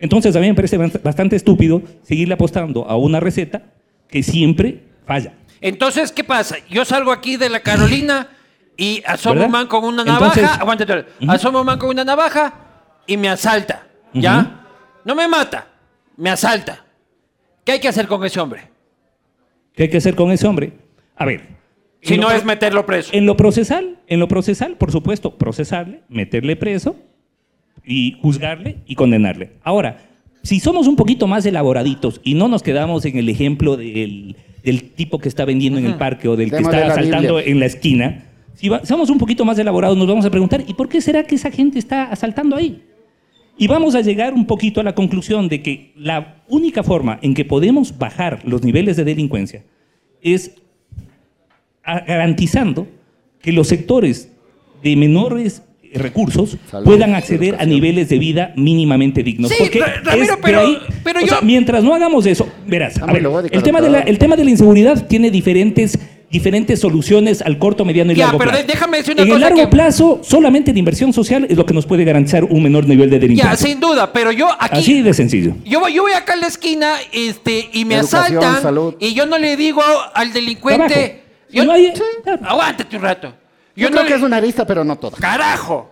Entonces, 0.00 0.34
a 0.34 0.40
mí 0.40 0.48
me 0.48 0.54
parece 0.54 0.78
bast- 0.80 1.00
bastante 1.00 1.36
estúpido 1.36 1.80
seguirle 2.02 2.34
apostando 2.34 2.84
a 2.88 2.96
una 2.96 3.20
receta 3.20 3.72
que 4.08 4.24
siempre 4.24 4.80
falla. 5.06 5.34
Entonces, 5.60 6.10
¿qué 6.10 6.24
pasa? 6.24 6.56
Yo 6.70 6.84
salgo 6.84 7.12
aquí 7.12 7.36
de 7.36 7.48
la 7.50 7.60
Carolina 7.60 8.28
y 8.78 9.02
asomo 9.04 9.34
¿Verdad? 9.34 9.46
un 9.48 9.52
man 9.52 9.66
con 9.66 9.84
una 9.84 10.04
navaja. 10.04 10.40
Entonces- 10.40 10.58
aguántate, 10.60 11.04
Ujú. 11.20 11.30
asomo 11.30 11.60
un 11.60 11.66
man 11.66 11.78
con 11.78 11.90
una 11.90 12.04
navaja 12.04 12.54
y 13.06 13.16
me 13.18 13.28
asalta. 13.28 13.86
¿Ya? 14.14 14.64
No 15.04 15.14
me 15.14 15.28
mata, 15.28 15.66
me 16.16 16.30
asalta. 16.30 16.82
¿Qué 17.64 17.72
hay 17.72 17.80
que 17.80 17.88
hacer 17.88 18.06
con 18.06 18.24
ese 18.24 18.40
hombre? 18.40 18.62
¿Qué 19.74 19.82
hay 19.82 19.90
que 19.90 19.98
hacer 19.98 20.14
con 20.14 20.30
ese 20.30 20.46
hombre? 20.46 20.72
A 21.16 21.26
ver. 21.26 21.58
Si 22.00 22.14
en 22.14 22.20
no 22.20 22.30
es 22.30 22.44
meterlo 22.44 22.86
preso. 22.86 23.10
En 23.12 23.26
lo 23.26 23.36
procesal, 23.36 23.98
en 24.06 24.20
lo 24.20 24.28
procesal, 24.28 24.76
por 24.76 24.92
supuesto, 24.92 25.36
procesarle, 25.36 26.02
meterle 26.08 26.56
preso 26.56 26.96
y 27.84 28.16
juzgarle 28.22 28.78
y 28.86 28.94
condenarle. 28.94 29.52
Ahora, 29.64 29.98
si 30.42 30.60
somos 30.60 30.86
un 30.86 30.96
poquito 30.96 31.26
más 31.26 31.44
elaboraditos 31.44 32.20
y 32.22 32.34
no 32.34 32.48
nos 32.48 32.62
quedamos 32.62 33.04
en 33.04 33.18
el 33.18 33.28
ejemplo 33.28 33.76
del, 33.76 34.36
del 34.62 34.90
tipo 34.92 35.18
que 35.18 35.28
está 35.28 35.44
vendiendo 35.44 35.78
en 35.80 35.86
el 35.86 35.96
parque 35.96 36.28
o 36.28 36.36
del 36.36 36.50
que 36.50 36.58
está 36.58 36.78
la 36.80 36.86
asaltando 36.92 37.34
Biblia. 37.36 37.52
en 37.52 37.60
la 37.60 37.66
esquina, 37.66 38.24
si 38.58 38.68
va- 38.68 38.84
somos 38.84 39.08
un 39.08 39.18
poquito 39.18 39.44
más 39.44 39.56
elaborados, 39.58 39.96
nos 39.96 40.08
vamos 40.08 40.24
a 40.26 40.30
preguntar, 40.30 40.64
¿y 40.66 40.74
por 40.74 40.88
qué 40.88 41.00
será 41.00 41.22
que 41.24 41.36
esa 41.36 41.50
gente 41.50 41.78
está 41.78 42.04
asaltando 42.10 42.56
ahí? 42.56 42.82
Y 43.56 43.66
vamos 43.68 43.94
a 43.94 44.00
llegar 44.00 44.34
un 44.34 44.46
poquito 44.46 44.80
a 44.80 44.84
la 44.84 44.94
conclusión 44.94 45.48
de 45.48 45.62
que 45.62 45.92
la 45.96 46.42
única 46.48 46.82
forma 46.82 47.18
en 47.22 47.34
que 47.34 47.44
podemos 47.44 47.96
bajar 47.98 48.40
los 48.44 48.62
niveles 48.64 48.96
de 48.96 49.04
delincuencia 49.04 49.62
es 50.22 50.52
garantizando 52.06 52.86
que 53.40 53.52
los 53.52 53.68
sectores 53.68 54.30
de 54.82 54.96
menores 54.96 55.62
recursos 55.94 56.58
Salud, 56.70 56.84
puedan 56.84 57.14
acceder 57.14 57.56
a 57.58 57.64
niveles 57.64 58.08
de 58.10 58.18
vida 58.18 58.52
mínimamente 58.56 59.22
dignos. 59.22 59.50
Sí, 59.50 59.56
Porque 59.58 59.80
Ramiro, 59.80 60.34
es 60.34 60.38
pero- 60.42 60.60
ahí- 60.60 60.78
pero 61.02 61.18
o 61.20 61.22
yo- 61.22 61.28
sea, 61.28 61.40
mientras 61.40 61.82
no 61.82 61.94
hagamos 61.94 62.26
eso, 62.26 62.46
verás, 62.66 62.98
a 63.00 63.06
ver, 63.06 63.24
el, 63.50 63.62
tema 63.62 63.80
de 63.80 63.88
la, 63.88 64.00
el 64.00 64.18
tema 64.18 64.36
de 64.36 64.44
la 64.44 64.50
inseguridad 64.50 65.06
tiene 65.06 65.30
diferentes 65.30 65.98
diferentes 66.30 66.80
soluciones 66.80 67.40
al 67.40 67.58
corto, 67.58 67.84
mediano 67.86 68.12
y 68.12 68.16
Ya, 68.16 68.26
largo 68.26 68.38
pero 68.38 68.50
plazo. 68.50 68.66
déjame 68.66 68.96
decir 68.98 69.14
una 69.14 69.22
en 69.22 69.28
el 69.28 69.34
cosa 69.34 69.40
largo 69.48 69.56
que- 69.60 69.66
plazo, 69.68 70.20
solamente 70.22 70.72
de 70.74 70.78
inversión 70.78 71.12
social 71.12 71.46
es 71.48 71.56
lo 71.56 71.64
que 71.64 71.72
nos 71.72 71.86
puede 71.86 72.04
garantizar 72.04 72.44
un 72.44 72.62
menor 72.62 72.86
nivel 72.86 73.08
de 73.08 73.16
Ya, 73.16 73.20
delincuencia. 73.20 73.56
sin 73.66 73.80
duda, 73.80 74.12
pero 74.12 74.30
yo 74.32 74.46
aquí. 74.60 74.78
Así 74.78 75.00
de 75.02 75.14
sencillo. 75.14 75.54
Yo 75.64 75.80
voy, 75.80 75.94
yo 75.94 76.02
voy 76.02 76.12
acá 76.12 76.34
a 76.34 76.36
la 76.36 76.46
esquina 76.48 76.96
este, 77.12 77.70
y 77.72 77.84
me 77.86 77.94
Educación, 77.96 78.38
asaltan 78.38 78.62
salud. 78.62 78.94
y 79.00 79.14
yo 79.14 79.24
no 79.24 79.38
le 79.38 79.56
digo 79.56 79.82
al 80.14 80.32
delincuente. 80.32 81.22
Yo, 81.50 81.64
no 81.64 81.72
hay- 81.72 81.92
claro. 82.22 82.42
Aguántate 82.44 82.96
un 82.96 83.02
rato. 83.02 83.28
Yo, 83.74 83.84
Yo, 83.84 83.90
no 83.90 83.92
creo 83.92 84.02
le. 84.02 84.08
que 84.10 84.14
es 84.16 84.22
una 84.22 84.36
arista, 84.36 84.66
pero 84.66 84.84
no 84.84 84.96
toda. 84.96 85.16
¡Carajo! 85.18 85.90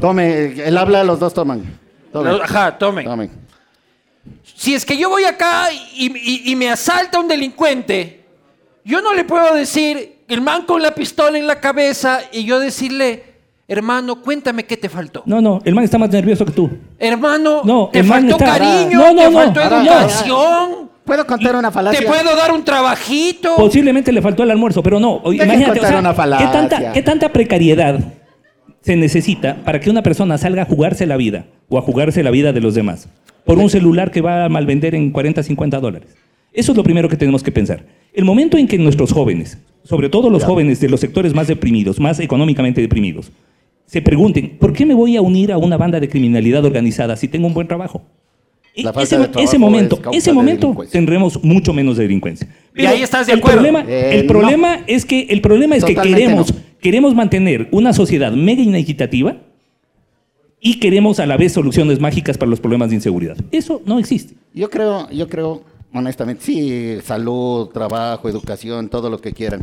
Tome, 0.00 0.62
él 0.64 0.76
habla, 0.78 1.02
los 1.02 1.18
dos 1.18 1.34
toman. 1.34 1.62
Tomen. 2.12 2.34
Ajá, 2.42 2.78
tome. 2.78 3.02
Tomen. 3.04 3.30
Si 4.56 4.74
es 4.74 4.84
que 4.84 4.96
yo 4.96 5.08
voy 5.08 5.24
acá 5.24 5.68
y, 5.94 6.06
y- 6.06 6.52
y 6.52 6.56
me 6.56 6.70
asalta 6.70 7.18
un 7.18 7.26
delincuente, 7.28 8.19
yo 8.84 9.00
no 9.02 9.14
le 9.14 9.24
puedo 9.24 9.54
decir, 9.54 10.16
el 10.28 10.40
man 10.40 10.62
con 10.66 10.82
la 10.82 10.94
pistola 10.94 11.38
en 11.38 11.46
la 11.46 11.60
cabeza, 11.60 12.20
y 12.32 12.44
yo 12.44 12.58
decirle, 12.60 13.24
hermano, 13.68 14.20
cuéntame 14.22 14.64
qué 14.64 14.76
te 14.76 14.88
faltó. 14.88 15.22
No, 15.26 15.40
no, 15.40 15.60
el 15.64 15.74
man 15.74 15.84
está 15.84 15.98
más 15.98 16.10
nervioso 16.10 16.44
que 16.44 16.52
tú. 16.52 16.70
Hermano, 16.98 17.62
No, 17.64 17.88
te 17.92 18.00
el 18.00 18.06
man 18.06 18.28
faltó 18.28 18.44
está- 18.44 18.58
cariño, 18.58 18.98
No, 18.98 19.12
no, 19.12 19.22
te 19.22 19.30
no. 19.30 19.38
faltó 19.38 19.60
educación, 19.62 20.90
¿Puedo 21.04 21.26
contar 21.26 21.56
una 21.56 21.70
falacia? 21.70 22.00
te 22.00 22.06
puedo 22.06 22.36
dar 22.36 22.52
un 22.52 22.64
trabajito. 22.64 23.56
Posiblemente 23.56 24.12
le 24.12 24.22
faltó 24.22 24.42
el 24.44 24.50
almuerzo, 24.52 24.82
pero 24.82 25.00
no. 25.00 25.20
Imagínate, 25.32 25.80
o 25.80 25.86
sea, 25.86 25.98
una 25.98 26.14
¿qué, 26.14 26.44
tanta, 26.52 26.92
¿qué 26.92 27.02
tanta 27.02 27.32
precariedad 27.32 27.98
se 28.80 28.96
necesita 28.96 29.56
para 29.64 29.80
que 29.80 29.90
una 29.90 30.02
persona 30.02 30.38
salga 30.38 30.62
a 30.62 30.66
jugarse 30.66 31.06
la 31.06 31.16
vida 31.16 31.46
o 31.68 31.78
a 31.78 31.82
jugarse 31.82 32.22
la 32.22 32.30
vida 32.30 32.52
de 32.52 32.60
los 32.60 32.74
demás 32.74 33.08
por 33.44 33.58
un 33.58 33.68
celular 33.70 34.10
que 34.10 34.20
va 34.20 34.44
a 34.44 34.48
malvender 34.48 34.94
en 34.94 35.10
40, 35.10 35.42
50 35.42 35.80
dólares? 35.80 36.14
Eso 36.52 36.72
es 36.72 36.76
lo 36.76 36.82
primero 36.82 37.08
que 37.08 37.16
tenemos 37.16 37.42
que 37.42 37.52
pensar. 37.52 37.86
El 38.12 38.24
momento 38.24 38.56
en 38.58 38.66
que 38.66 38.76
nuestros 38.78 39.12
jóvenes, 39.12 39.58
sobre 39.84 40.08
todo 40.08 40.30
los 40.30 40.44
jóvenes 40.44 40.80
de 40.80 40.88
los 40.88 41.00
sectores 41.00 41.34
más 41.34 41.46
deprimidos, 41.46 42.00
más 42.00 42.18
económicamente 42.20 42.80
deprimidos, 42.80 43.30
se 43.86 44.02
pregunten, 44.02 44.56
¿por 44.58 44.72
qué 44.72 44.84
me 44.86 44.94
voy 44.94 45.16
a 45.16 45.22
unir 45.22 45.52
a 45.52 45.58
una 45.58 45.76
banda 45.76 45.98
de 46.00 46.08
criminalidad 46.08 46.64
organizada 46.64 47.16
si 47.16 47.28
tengo 47.28 47.46
un 47.46 47.54
buen 47.54 47.66
trabajo? 47.68 48.02
E- 48.74 48.82
La 48.84 48.92
falta 48.92 49.16
ese, 49.16 49.28
de 49.28 49.42
ese 49.42 49.58
momento, 49.58 50.00
ese 50.12 50.32
momento 50.32 50.68
delincuencia. 50.68 50.92
tendremos 50.98 51.42
mucho 51.42 51.72
menos 51.72 51.96
de 51.96 52.04
delincuencia. 52.04 52.48
Y 52.76 52.86
ahí 52.86 53.02
estás 53.02 53.26
de 53.26 53.32
el 53.32 53.38
acuerdo. 53.40 53.58
Problema, 53.62 53.84
Eh, 53.88 54.20
el 54.20 54.26
problema 54.26 54.80
es 54.86 55.04
que 55.04 55.22
el 55.28 55.40
problema 55.40 55.74
es 55.76 55.84
que 55.84 55.94
queremos, 55.96 56.54
no. 56.54 56.60
queremos 56.80 57.14
mantener 57.14 57.66
una 57.72 57.92
sociedad 57.92 58.30
mega 58.32 58.62
inequitativa 58.62 59.38
y 60.60 60.78
queremos 60.78 61.18
a 61.20 61.26
la 61.26 61.36
vez 61.36 61.52
soluciones 61.52 61.98
mágicas 62.00 62.36
para 62.38 62.48
los 62.50 62.60
problemas 62.60 62.90
de 62.90 62.96
inseguridad. 62.96 63.36
Eso 63.50 63.82
no 63.86 63.98
existe. 63.98 64.34
Yo 64.54 64.68
creo, 64.70 65.10
yo 65.10 65.28
creo, 65.28 65.62
honestamente, 65.92 66.42
sí, 66.44 66.98
salud, 67.04 67.68
trabajo, 67.68 68.28
educación, 68.28 68.88
todo 68.88 69.10
lo 69.10 69.18
que 69.20 69.32
quieran. 69.32 69.62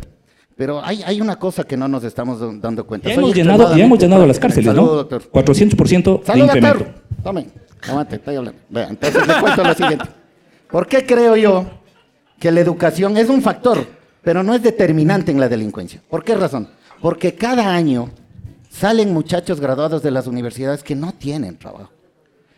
Pero 0.56 0.84
hay, 0.84 1.02
hay 1.04 1.20
una 1.20 1.36
cosa 1.36 1.62
que 1.64 1.76
no 1.76 1.86
nos 1.86 2.02
estamos 2.02 2.40
dando 2.60 2.84
cuenta. 2.84 3.08
Ya 3.08 3.14
hemos, 3.14 3.34
llenado, 3.34 3.76
ya 3.76 3.84
hemos 3.84 3.98
llenado 3.98 4.26
las 4.26 4.38
cárceles, 4.40 4.66
Salud, 4.66 4.86
¿no? 4.86 4.92
doctor. 4.94 5.22
400% 5.30 6.20
de 6.20 6.26
Salud, 6.26 6.44
incremento. 6.46 6.78
doctor. 6.80 7.02
Tomen, 7.22 7.52
aguante, 7.88 8.16
estoy 8.16 8.36
hablando. 8.36 8.60
Entonces 8.74 9.26
le 9.26 9.40
cuento 9.40 9.62
lo 9.64 9.74
siguiente. 9.74 10.04
¿Por 10.70 10.86
qué 10.88 11.06
creo 11.06 11.36
yo 11.36 11.64
que 12.40 12.50
la 12.50 12.60
educación 12.60 13.16
es 13.16 13.28
un 13.28 13.40
factor, 13.40 13.86
pero 14.22 14.42
no 14.42 14.52
es 14.54 14.62
determinante 14.62 15.30
en 15.30 15.38
la 15.38 15.48
delincuencia? 15.48 16.02
¿Por 16.10 16.24
qué 16.24 16.34
razón? 16.34 16.68
Porque 17.00 17.34
cada 17.34 17.72
año 17.72 18.10
salen 18.68 19.12
muchachos 19.12 19.60
graduados 19.60 20.02
de 20.02 20.10
las 20.10 20.26
universidades 20.26 20.82
que 20.82 20.96
no 20.96 21.12
tienen 21.12 21.56
trabajo. 21.56 21.90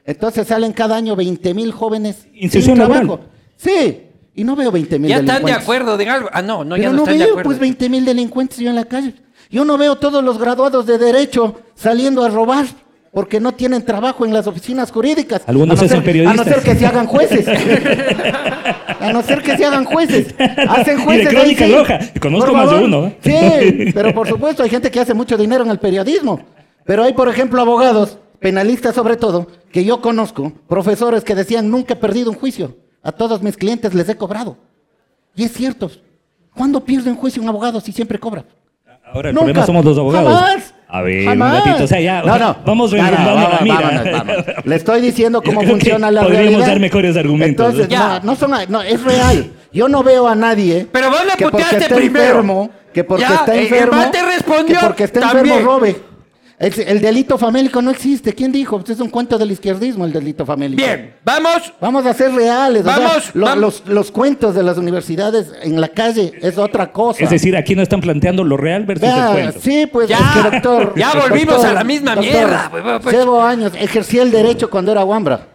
Entonces 0.07 0.49
salen 0.49 0.73
cada 0.73 0.97
año 0.97 1.15
20 1.17 1.53
mil 1.55 1.71
jóvenes 1.73 2.27
Inserción 2.33 2.77
sin 2.77 2.79
laboral. 2.79 3.21
Sí, 3.63 4.03
y 4.35 4.45
no 4.45 4.57
veo 4.57 4.71
20 4.73 4.99
mil 4.99 5.09
ya 5.11 5.17
están 5.17 5.27
de 5.27 5.33
delincuentes. 5.33 5.63
acuerdo 5.63 5.97
de 5.99 6.09
algo. 6.09 6.29
Ah, 6.33 6.41
no, 6.41 6.65
no, 6.65 6.77
ya 6.77 6.89
no, 6.89 6.93
no, 6.95 6.99
están 7.03 7.19
de 7.19 7.25
veo 7.25 7.33
acuerdo. 7.35 7.49
pues 7.49 7.59
20 7.59 7.89
mil 7.91 8.05
delincuentes 8.05 8.59
yo 8.59 8.71
en 8.71 8.77
la 8.77 8.85
calle. 8.87 9.15
Yo 9.51 9.65
no 9.65 9.77
veo 9.77 9.97
todos 9.97 10.23
los 10.25 10.39
graduados 10.39 10.87
de 10.87 10.97
derecho 10.97 11.61
saliendo 11.75 12.23
a 12.25 12.29
robar 12.31 12.67
porque 13.13 13.41
no 13.41 13.53
tienen 13.53 13.85
trabajo 13.85 14.25
en 14.25 14.33
las 14.33 14.47
oficinas 14.47 14.91
jurídicas. 14.93 15.43
Algunos 15.47 15.79
a 15.79 15.83
no 15.83 15.89
ser- 15.89 15.97
A 15.97 16.01
no 16.01 16.05
periodistas. 16.07 16.47
ser 16.47 16.63
que 16.63 16.75
se 16.77 16.87
hagan 16.87 17.07
jueces. 17.07 17.47
a 19.01 19.13
no 19.13 19.23
ser 19.23 19.43
que 19.43 19.57
se 19.57 19.65
hagan 19.65 19.85
jueces. 19.85 20.35
Hacen 20.69 20.97
Y 20.97 21.01
de 21.01 21.05
jueces. 21.05 21.27
ahí 21.27 21.35
Crónica 21.35 21.67
sí. 21.67 21.75
Roja. 21.75 21.99
Conozco 22.21 22.53
más 22.55 22.71
de 22.71 22.77
uno, 22.85 23.07
¿eh? 23.07 23.17
Sí, 23.23 23.91
pero 23.93 24.15
por 24.15 24.29
supuesto 24.29 24.63
hay 24.63 24.71
gente 24.71 24.91
que 24.91 25.01
hace 25.01 25.15
mucho 25.15 25.37
dinero 25.37 25.65
en 25.65 25.71
el 25.71 25.79
periodismo. 25.79 26.41
Pero 26.87 27.03
hay, 27.03 27.13
por 27.13 27.29
ejemplo, 27.29 27.61
abogados, 27.61 28.19
penalistas 28.39 28.95
sobre 28.95 29.17
todo, 29.17 29.49
que 29.73 29.85
yo 29.85 30.01
conozco, 30.01 30.53
profesores 30.69 31.25
que 31.25 31.35
decían 31.35 31.71
nunca 31.71 31.95
he 31.95 31.97
perdido 31.97 32.31
un 32.31 32.37
juicio. 32.37 32.77
A 33.03 33.13
todos 33.13 33.43
mis 33.43 33.57
clientes 33.57 33.95
les 33.95 34.09
he 34.09 34.17
cobrado. 34.17 34.57
Y 35.35 35.45
es 35.45 35.53
cierto. 35.53 35.91
¿Cuándo 36.55 36.85
pierde 36.85 37.11
un 37.11 37.17
juicio 37.17 37.43
un 37.43 37.49
abogado 37.49 37.81
si 37.81 37.93
siempre 37.93 38.19
cobra? 38.19 38.45
Ahora 39.13 39.31
el 39.31 39.35
Nunca. 39.35 39.47
problema 39.47 39.67
somos 39.67 39.85
los 39.85 39.99
abogados. 39.99 40.33
Jamás. 40.35 40.75
A 40.89 41.03
ver, 41.03 41.25
Jamás. 41.25 41.53
un 41.55 41.65
ratito. 41.65 41.85
O 41.85 41.87
sea, 41.87 42.01
ya, 42.01 42.23
No, 42.23 42.39
no. 42.39 42.57
vamos 42.67 42.93
No, 42.93 42.99
no, 43.03 43.11
la 43.11 43.59
mira. 43.63 43.81
vámonos, 43.81 44.13
vámonos. 44.13 44.45
Le 44.65 44.77
estoy 44.77 45.01
diciendo 45.01 45.43
cómo 45.45 45.63
funciona 45.63 46.11
la 46.11 46.23
podríamos 46.23 46.49
realidad. 46.51 46.67
dar 46.69 46.81
mejores 46.81 47.17
argumentos. 47.17 47.67
Entonces, 47.67 47.89
Ya. 47.89 48.19
no, 48.21 48.33
no 48.33 48.37
son, 48.37 48.53
no, 48.69 48.83
es 48.83 49.03
real. 49.03 49.53
Yo 49.73 49.89
no 49.89 50.03
veo 50.03 50.27
a 50.29 50.35
nadie 50.35 50.87
Pero 50.91 51.11
vos 51.11 51.25
le 51.25 51.33
que 51.37 51.45
porque 51.45 51.59
puteaste 51.59 51.79
está 51.79 51.95
primero. 51.97 52.25
enfermo, 52.27 52.71
que 52.93 53.05
porque 53.05 53.23
Ya, 53.23 53.35
está 53.37 53.53
el- 53.55 53.59
el 53.61 53.65
enfermo, 53.67 53.97
man 53.97 54.11
te 54.11 54.23
respondió 54.23 54.79
que 54.81 54.87
porque 54.87 55.05
está 55.05 55.21
también. 55.21 55.47
enfermo 55.47 55.71
robe. 55.73 55.97
El, 56.61 56.75
el 56.79 57.01
delito 57.01 57.39
famélico 57.39 57.81
no 57.81 57.91
existe. 57.91 58.35
¿Quién 58.35 58.53
dijo? 58.53 58.79
Este 58.79 58.93
es 58.93 59.01
un 59.01 59.09
cuento 59.09 59.39
del 59.39 59.51
izquierdismo, 59.51 60.05
el 60.05 60.13
delito 60.13 60.45
famélico. 60.45 60.77
Bien, 60.83 61.15
vamos. 61.25 61.73
Vamos 61.81 62.05
a 62.05 62.13
ser 62.13 62.33
reales. 62.35 62.83
o 62.83 62.85
sea, 62.85 62.99
Vamos, 62.99 63.31
lo- 63.35 63.47
vamos. 63.47 63.61
Los, 63.63 63.83
los 63.87 64.11
cuentos 64.11 64.55
de 64.55 64.63
las 64.63 64.77
universidades 64.77 65.51
en 65.63 65.81
la 65.81 65.89
calle 65.89 66.35
es 66.43 66.59
otra 66.59 66.93
cosa. 66.93 67.25
Es 67.25 67.31
decir, 67.31 67.57
aquí 67.57 67.75
no 67.75 67.81
están 67.83 68.03
planteando 68.03 68.45
lo 68.45 68.59
real 68.59 68.85
versus 68.85 69.09
el 69.09 69.15
Vea, 69.15 69.33
cuento. 69.33 69.61
sí, 69.61 69.87
pues 69.91 70.07
Ya, 70.11 70.19
es 70.19 70.23
que 70.43 70.51
doctor. 70.51 70.93
ya 70.99 71.15
volvimos 71.15 71.65
a 71.65 71.73
la 71.73 71.83
misma 71.83 72.15
mierda, 72.17 72.69
pues, 72.71 72.85
pues. 73.03 73.17
Llevo 73.17 73.43
años, 73.43 73.73
ejercí 73.79 74.19
el 74.19 74.31
derecho 74.31 74.69
cuando 74.69 74.93
era 74.93 75.03
Wambra. 75.03 75.49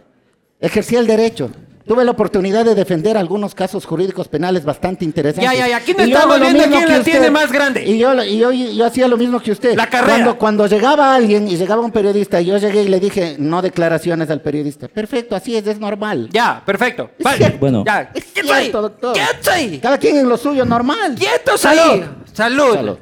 Ejercí 0.60 0.96
el 0.96 1.06
derecho. 1.06 1.52
Tuve 1.88 2.04
la 2.04 2.12
oportunidad 2.12 2.66
de 2.66 2.74
defender 2.74 3.16
algunos 3.16 3.54
casos 3.54 3.86
jurídicos 3.86 4.28
penales 4.28 4.66
bastante 4.66 5.06
interesantes. 5.06 5.44
Ya, 5.52 5.56
ya, 5.56 5.68
ya, 5.68 5.78
aquí 5.78 5.94
no 5.94 6.04
Y 6.04 6.10
yo 6.10 6.16
estamos 6.16 6.40
viendo 6.42 6.64
quién 6.64 6.90
la 6.90 7.04
tiene 7.04 7.30
más 7.30 7.52
grande. 7.52 7.84
Y 7.86 8.00
yo, 8.00 8.24
y 8.24 8.40
yo, 8.40 8.52
yo 8.52 8.86
hacía 8.86 9.08
lo 9.08 9.18
mismo 9.18 9.40
que 9.40 9.52
usted. 9.52 9.76
La 9.76 9.86
carrera. 9.88 10.16
Cuando, 10.16 10.38
cuando 10.40 10.68
llegaba 10.68 11.14
alguien 11.14 11.48
y 11.48 11.58
llegaba 11.58 11.84
un 11.84 11.92
periodista, 11.92 12.42
yo 12.42 12.58
llegué 12.58 12.82
y 12.82 12.88
le 12.88 13.00
dije, 13.00 13.36
no 13.38 13.62
declaraciones 13.62 14.32
al 14.32 14.42
periodista. 14.42 14.88
Perfecto, 14.88 15.36
así 15.36 15.56
es, 15.56 15.68
es 15.68 15.80
normal. 15.80 16.30
Ya, 16.32 16.64
perfecto. 16.66 17.12
Vale. 17.20 17.38
cierto. 17.38 17.58
Bueno. 17.60 17.84
Ya. 17.86 18.10
Es 18.16 18.26
cierto, 18.34 18.82
doctor. 18.82 19.14
Quietos 19.14 19.48
ahí. 19.48 19.80
Cada 19.80 20.00
quien 20.00 20.18
en 20.18 20.28
lo 20.28 20.38
suyo, 20.38 20.66
normal. 20.66 21.14
Quietos 21.16 21.62
Salud. 21.62 21.82
ahí. 21.82 22.10
Salud. 22.34 22.74
Salud. 22.76 22.98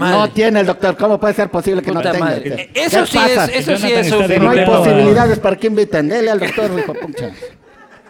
No 0.00 0.30
tiene 0.30 0.60
el 0.60 0.66
doctor. 0.66 0.96
¿Cómo 0.96 1.20
puede 1.20 1.34
ser 1.34 1.50
posible 1.50 1.82
que 1.82 1.92
Puta 1.92 2.04
no 2.04 2.12
tenga? 2.12 2.24
madre. 2.24 2.42
¿Qué 2.42 2.62
Eh, 2.62 2.84
Eso 2.86 3.04
sí 3.04 3.18
pasa? 3.18 3.44
es, 3.46 3.68
eso 3.68 3.76
sí 3.76 3.92
es 3.92 4.10
no 4.40 4.50
hay 4.50 4.64
posibilidades 4.64 5.38
para 5.40 5.56
que 5.56 5.66
invitan. 5.66 6.08
Dele 6.08 6.30
al 6.30 6.40
doctor, 6.40 6.70
hijo. 6.78 6.94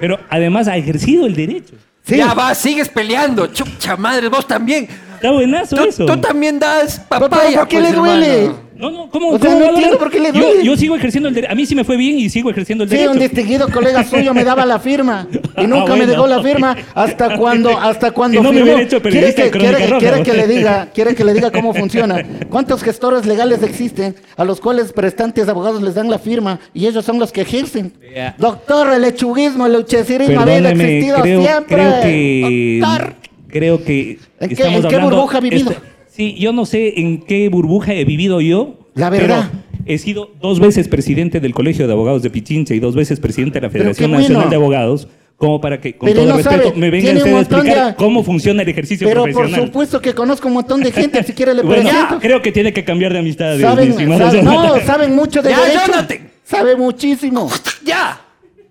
Pero 0.03 0.19
además 0.29 0.67
ha 0.67 0.77
ejercido 0.77 1.27
el 1.27 1.37
derecho. 1.37 1.75
Sí. 2.05 2.17
Ya 2.17 2.35
va, 2.35 2.53
sigues 2.57 2.89
peleando. 2.89 3.47
Chucha 3.47 3.97
madre, 3.97 4.27
vos 4.27 4.45
también. 4.49 4.89
Está 5.23 5.31
buenazo 5.31 5.77
Tú, 5.77 5.85
eso. 5.85 6.07
tú 6.07 6.17
también 6.19 6.59
das 6.59 7.01
Pero, 7.09 7.29
papaya. 7.29 7.59
¿por 7.61 7.69
qué 7.69 7.79
pues, 7.79 7.91
le 7.91 7.97
duele? 7.97 8.39
hermano. 8.45 8.73
No, 8.75 8.91
no, 8.91 9.09
¿cómo? 9.11 9.29
O 9.29 9.39
sea, 9.39 9.51
cómo 9.53 9.61
no 9.61 9.71
entiendo 9.71 9.97
por 9.97 10.11
qué 10.11 10.19
le 10.19 10.33
yo, 10.33 10.41
duele. 10.41 10.65
yo 10.65 10.77
sigo 10.77 10.97
ejerciendo 10.97 11.29
el 11.29 11.35
derecho. 11.37 11.53
A 11.53 11.55
mí 11.55 11.65
sí 11.67 11.77
me 11.77 11.85
fue 11.85 11.97
bien 11.97 12.19
y 12.19 12.29
sigo 12.29 12.51
ejerciendo 12.51 12.83
el 12.83 12.91
Sí, 12.91 12.97
derecho. 12.97 13.13
un 13.13 13.19
distinguido 13.21 13.69
colega 13.69 14.03
suyo 14.11 14.35
me 14.35 14.43
daba 14.43 14.67
la 14.67 14.81
firma 14.81 15.29
y 15.57 15.67
nunca 15.69 15.83
Ah, 15.83 15.87
bueno. 15.91 15.97
me 15.99 16.07
dejó 16.07 16.27
la 16.27 16.43
firma 16.43 16.77
hasta 16.93 17.37
cuando 17.39 17.79
hasta 17.79 18.11
cuando 18.11 18.41
Y 18.41 18.43
no 18.43 18.49
me 18.51 18.57
firmó. 18.57 18.65
hubiera 18.73 18.83
hecho 18.83 19.01
¿Quiere 19.01 19.33
que, 19.37 19.51
quiere- 19.53 19.87
Roja, 19.87 19.99
quiere 20.01 20.17
¿no? 20.19 20.25
que 20.25 20.33
le 20.33 20.49
diga, 20.49 20.89
quiere 20.95 21.15
que 21.15 21.23
le 21.25 21.35
diga 21.35 21.53
cómo 21.53 21.73
funciona? 21.75 22.25
¿Cuántos 22.51 22.83
gestores 22.83 23.25
legales 23.25 23.63
existen 23.63 24.17
a 24.37 24.45
los 24.45 24.61
cuales 24.61 24.93
prestantes 24.93 25.49
abogados 25.49 25.81
les 25.81 25.95
dan 25.95 26.11
la 26.11 26.19
firma 26.19 26.59
y 26.75 26.89
ellos 26.89 27.05
son 27.05 27.21
los 27.21 27.31
que 27.31 27.43
ejercen? 27.43 27.93
Ya. 28.13 28.35
Doctor, 28.37 28.93
el 28.95 29.03
lechuguismo, 29.03 29.65
el 29.67 29.77
uchecismo 29.77 30.41
había 30.41 30.59
existido 30.71 31.21
creo, 31.21 31.41
siempre. 31.41 31.77
creo 31.77 32.01
que 32.03 32.79
Doctor. 32.81 33.15
Creo 33.53 33.85
que 33.85 34.19
¿En 34.41 34.49
qué- 34.49 34.55
estamos 34.55 34.83
en 34.83 34.89
qué 34.89 34.97
hablando- 34.97 35.17
burbuja 35.17 35.39
ha 35.39 35.41
vivido? 35.41 35.71
Esta- 35.71 35.83
sí, 36.09 36.35
yo 36.39 36.53
no 36.53 36.67
sé 36.67 36.99
en 37.01 37.21
qué 37.23 37.49
burbuja 37.49 37.95
he 37.95 38.05
vivido 38.05 38.41
yo. 38.41 38.79
La 38.95 39.09
verdad. 39.09 39.49
pero 39.53 39.63
he 39.87 39.99
sido 39.99 40.31
dos 40.41 40.59
veces 40.61 40.87
presidente 40.89 41.41
del 41.41 41.55
Colegio 41.55 41.87
de 41.87 41.93
Abogados 41.93 42.23
de 42.23 42.31
Pichincha 42.31 42.75
y 42.75 42.79
dos 42.81 42.95
veces 42.95 43.21
presidente 43.21 43.61
de 43.61 43.67
la 43.67 43.71
Pero 43.71 43.85
Federación 43.85 44.11
bueno. 44.11 44.23
Nacional 44.23 44.51
de 44.51 44.57
Abogados, 44.57 45.09
como 45.39 45.61
para 45.61 45.81
que, 45.81 45.97
con 45.97 46.09
Pero 46.09 46.21
todo 46.21 46.31
no 46.31 46.37
respeto, 46.37 46.69
sabe, 46.69 46.79
me 46.79 46.91
un 46.91 46.97
ustedes 47.17 47.35
a 47.35 47.41
explicar 47.41 47.87
de- 47.89 47.95
cómo 47.97 48.23
funciona 48.23 48.63
el 48.63 48.69
ejercicio 48.69 49.09
Pero 49.09 49.23
por 49.23 49.33
profesional. 49.33 49.67
supuesto 49.67 50.01
que 50.03 50.15
conozco 50.15 50.47
un 50.49 50.55
montón 50.55 50.83
de 50.83 50.93
gente, 50.93 51.23
si 51.25 51.33
quiere 51.33 51.55
le 51.55 51.63
Bueno, 51.63 51.83
presento. 51.89 52.19
creo 52.21 52.43
que 52.43 52.53
tiene 52.53 52.73
que 52.73 52.85
cambiar 52.85 53.13
de 53.15 53.19
amistad. 53.21 53.57
mi 53.57 53.63
Saben, 53.63 53.91
estimado 53.91 54.21
saben- 54.31 54.45
no, 54.45 54.81
saben 54.81 55.17
mucho 55.17 55.43
de 55.43 55.51
Ya, 55.51 55.61
derecho. 55.61 55.81
Jonathan. 55.87 56.19
Sabe 56.45 56.77
muchísimo. 56.77 57.49
Ya. 57.85 58.21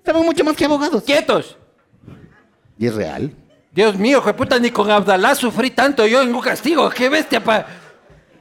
Saben 0.05 0.23
mucho 0.23 0.43
más 0.43 0.55
que 0.55 0.65
abogados. 0.65 1.03
Quietos. 1.03 1.57
Y 2.77 2.85
es 2.85 2.93
real. 2.95 3.31
Dios 3.73 3.95
mío, 3.97 4.17
hijo 4.17 4.27
de 4.27 4.33
puta, 4.33 4.59
ni 4.59 4.69
con 4.71 4.89
Abdalá 4.91 5.33
sufrí 5.35 5.71
tanto 5.71 6.05
yo 6.05 6.21
en 6.21 6.33
un 6.35 6.41
castigo. 6.41 6.89
Qué 6.89 7.07
bestia, 7.09 7.41
pa. 7.43 7.65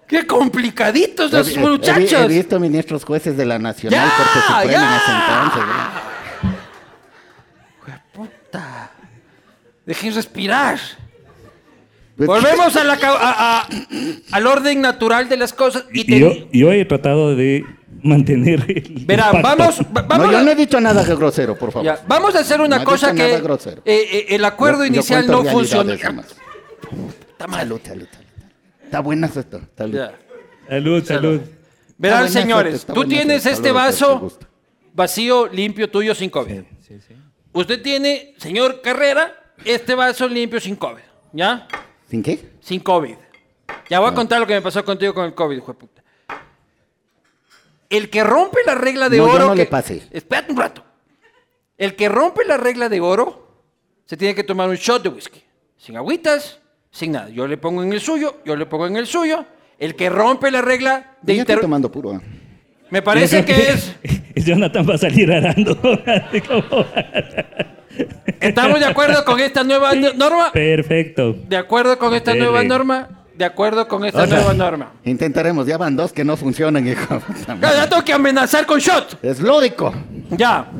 Qué 0.08 0.26
complicaditos 0.26 1.30
los 1.32 1.48
He- 1.48 1.54
he- 1.54 1.58
muchachos. 1.58 2.24
He, 2.24 2.28
visto 2.28 2.58
ministros 2.58 3.04
jueces 3.04 3.36
de 3.36 3.46
la 3.46 3.58
Nacional 3.60 4.08
Ya, 4.08 4.16
Corte 4.16 4.40
Suprema 4.40 4.62
en 4.64 4.70
ya. 4.70 4.96
ese 4.96 5.12
entonces. 5.12 5.62
¿no? 5.66 6.10
Puta. 8.12 8.90
Dejen 9.86 10.14
respirar. 10.14 10.78
Volvemos 12.16 12.76
a 12.76 12.84
la 12.84 12.96
ca- 12.98 13.16
a- 13.18 13.60
a- 13.60 13.68
al 14.32 14.46
orden 14.46 14.80
natural 14.82 15.28
de 15.28 15.36
las 15.38 15.52
cosas 15.54 15.86
y, 15.92 16.00
Y 16.00 16.04
te- 16.04 16.18
yo, 16.20 16.32
yo 16.52 16.70
he 16.72 16.84
tratado 16.84 17.34
de 17.34 17.64
mantener 18.02 18.64
el 18.68 19.04
Verá, 19.06 19.32
vamos, 19.42 19.80
va- 19.96 20.02
vamos, 20.02 20.26
no, 20.26 20.32
yo 20.32 20.38
a, 20.38 20.42
no 20.42 20.50
he 20.50 20.54
dicho 20.54 20.80
nada 20.80 21.04
grosero, 21.04 21.56
por 21.56 21.72
favor. 21.72 21.84
ya, 21.86 22.02
vamos 22.06 22.34
a 22.34 22.40
hacer 22.40 22.60
una 22.60 22.78
No 22.78 22.84
cosa 22.84 23.12
dicho 23.12 23.24
que 23.24 23.30
nada 23.32 23.42
grosero. 23.42 23.82
eh, 23.84 24.08
eh, 24.12 24.26
el 24.30 24.44
acuerdo 24.44 24.78
Yo- 24.84 24.86
yo 24.90 24.94
inicial 24.94 25.26
cuento 25.26 25.42
no 25.44 25.50
nomás. 25.52 26.36
Está 27.30 27.46
mal. 27.46 27.60
Salud, 27.60 27.80
salud, 27.84 28.06
salud. 28.10 28.26
Está 28.84 29.00
buena 29.00 29.26
esto. 29.26 29.60
Salud. 29.76 29.94
Ya. 29.96 30.12
Salud, 30.68 31.04
salud. 31.04 31.40
Verán, 31.98 32.18
buena 32.20 32.28
señores, 32.40 32.62
suerte, 32.72 32.76
está 32.76 32.92
tú 32.94 33.00
buena 33.00 33.10
tienes 33.16 33.42
suerte. 33.42 33.56
este 33.58 33.72
vaso 33.72 34.38
vacío, 34.94 35.46
limpio, 35.48 35.90
tuyo, 35.90 36.14
sin 36.14 36.30
COVID. 36.30 36.62
Usted 37.52 37.82
tiene, 37.82 38.34
señor 38.38 38.80
Carrera, 38.80 39.34
este 39.64 39.94
vaso 39.94 40.28
limpio, 40.28 40.60
sin 40.60 40.76
COVID. 40.76 41.02
¿Ya? 41.32 41.66
¿Sin 42.08 42.22
qué? 42.22 42.40
Sin 42.60 42.80
COVID. 42.80 43.16
Ya 43.88 44.00
voy 44.00 44.10
a 44.10 44.14
contar 44.14 44.40
lo 44.40 44.46
que 44.46 44.54
me 44.54 44.62
pasó 44.62 44.84
contigo 44.84 45.12
con 45.14 45.24
el 45.26 45.34
COVID, 45.34 45.56
hijo 45.56 45.72
de 45.72 45.78
puta. 45.78 45.99
El 47.90 48.08
que 48.08 48.24
rompe 48.24 48.60
la 48.64 48.74
regla 48.76 49.08
de 49.10 49.18
No, 49.18 49.26
yo 49.26 49.32
oro. 49.34 49.46
no 49.48 49.54
que- 49.54 49.68
le. 49.70 50.02
Espérate 50.12 50.52
un 50.52 50.58
rato. 50.58 50.82
El 51.76 51.96
que 51.96 52.08
rompe 52.08 52.44
la 52.46 52.56
regla 52.56 52.88
de 52.88 53.00
oro 53.00 53.64
se 54.06 54.16
tiene 54.16 54.34
que 54.34 54.44
tomar 54.44 54.68
un 54.68 54.76
shot 54.76 55.02
de 55.02 55.08
whisky. 55.10 55.42
Sin 55.76 55.96
agüitas, 55.96 56.60
sin 56.90 57.12
nada. 57.12 57.28
Yo 57.30 57.46
le 57.46 57.56
pongo 57.58 57.82
en 57.82 57.92
el 57.92 58.00
suyo, 58.00 58.38
yo 58.44 58.54
le 58.56 58.64
pongo 58.66 58.86
en 58.86 58.96
el 58.96 59.06
suyo. 59.06 59.44
El 59.78 59.96
que 59.96 60.08
rompe 60.10 60.50
la 60.50 60.60
regla 60.62 61.16
de 61.22 61.34
Ya 61.36 61.42
estoy 61.42 61.54
inter... 61.54 61.60
tomando 61.60 61.90
puro. 61.90 62.12
¿eh? 62.14 62.20
Me 62.90 63.02
parece 63.02 63.44
que 63.44 63.70
es. 63.70 63.94
Jonathan 64.36 64.86
va 64.88 64.94
a 64.94 64.98
salir 64.98 65.32
arando. 65.32 65.78
¿Estamos 68.40 68.80
de 68.80 68.86
acuerdo 68.86 69.24
con 69.24 69.40
esta 69.40 69.64
nueva 69.64 69.94
no- 69.94 70.12
norma? 70.14 70.52
Perfecto. 70.52 71.32
De 71.48 71.56
acuerdo 71.56 71.98
con 71.98 72.14
esta 72.14 72.32
Dele. 72.32 72.44
nueva 72.44 72.62
norma. 72.62 73.19
De 73.40 73.46
acuerdo 73.46 73.88
con 73.88 74.04
esta 74.04 74.26
nueva 74.26 74.52
norma. 74.52 74.92
Intentaremos, 75.02 75.66
ya 75.66 75.78
van 75.78 75.96
dos 75.96 76.12
que 76.12 76.22
no 76.26 76.36
funcionan, 76.36 76.86
hijo. 76.86 77.22
Ya, 77.58 77.74
ya 77.74 77.88
tengo 77.88 78.04
que 78.04 78.12
amenazar 78.12 78.66
con 78.66 78.78
shot. 78.78 79.18
Es 79.24 79.40
lúdico. 79.40 79.94
Ya. 80.28 80.70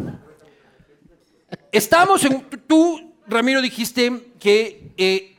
Estamos 1.72 2.22
en. 2.26 2.44
Tú, 2.66 3.14
Ramiro, 3.26 3.62
dijiste 3.62 4.34
que 4.38 4.92
eh, 4.98 5.38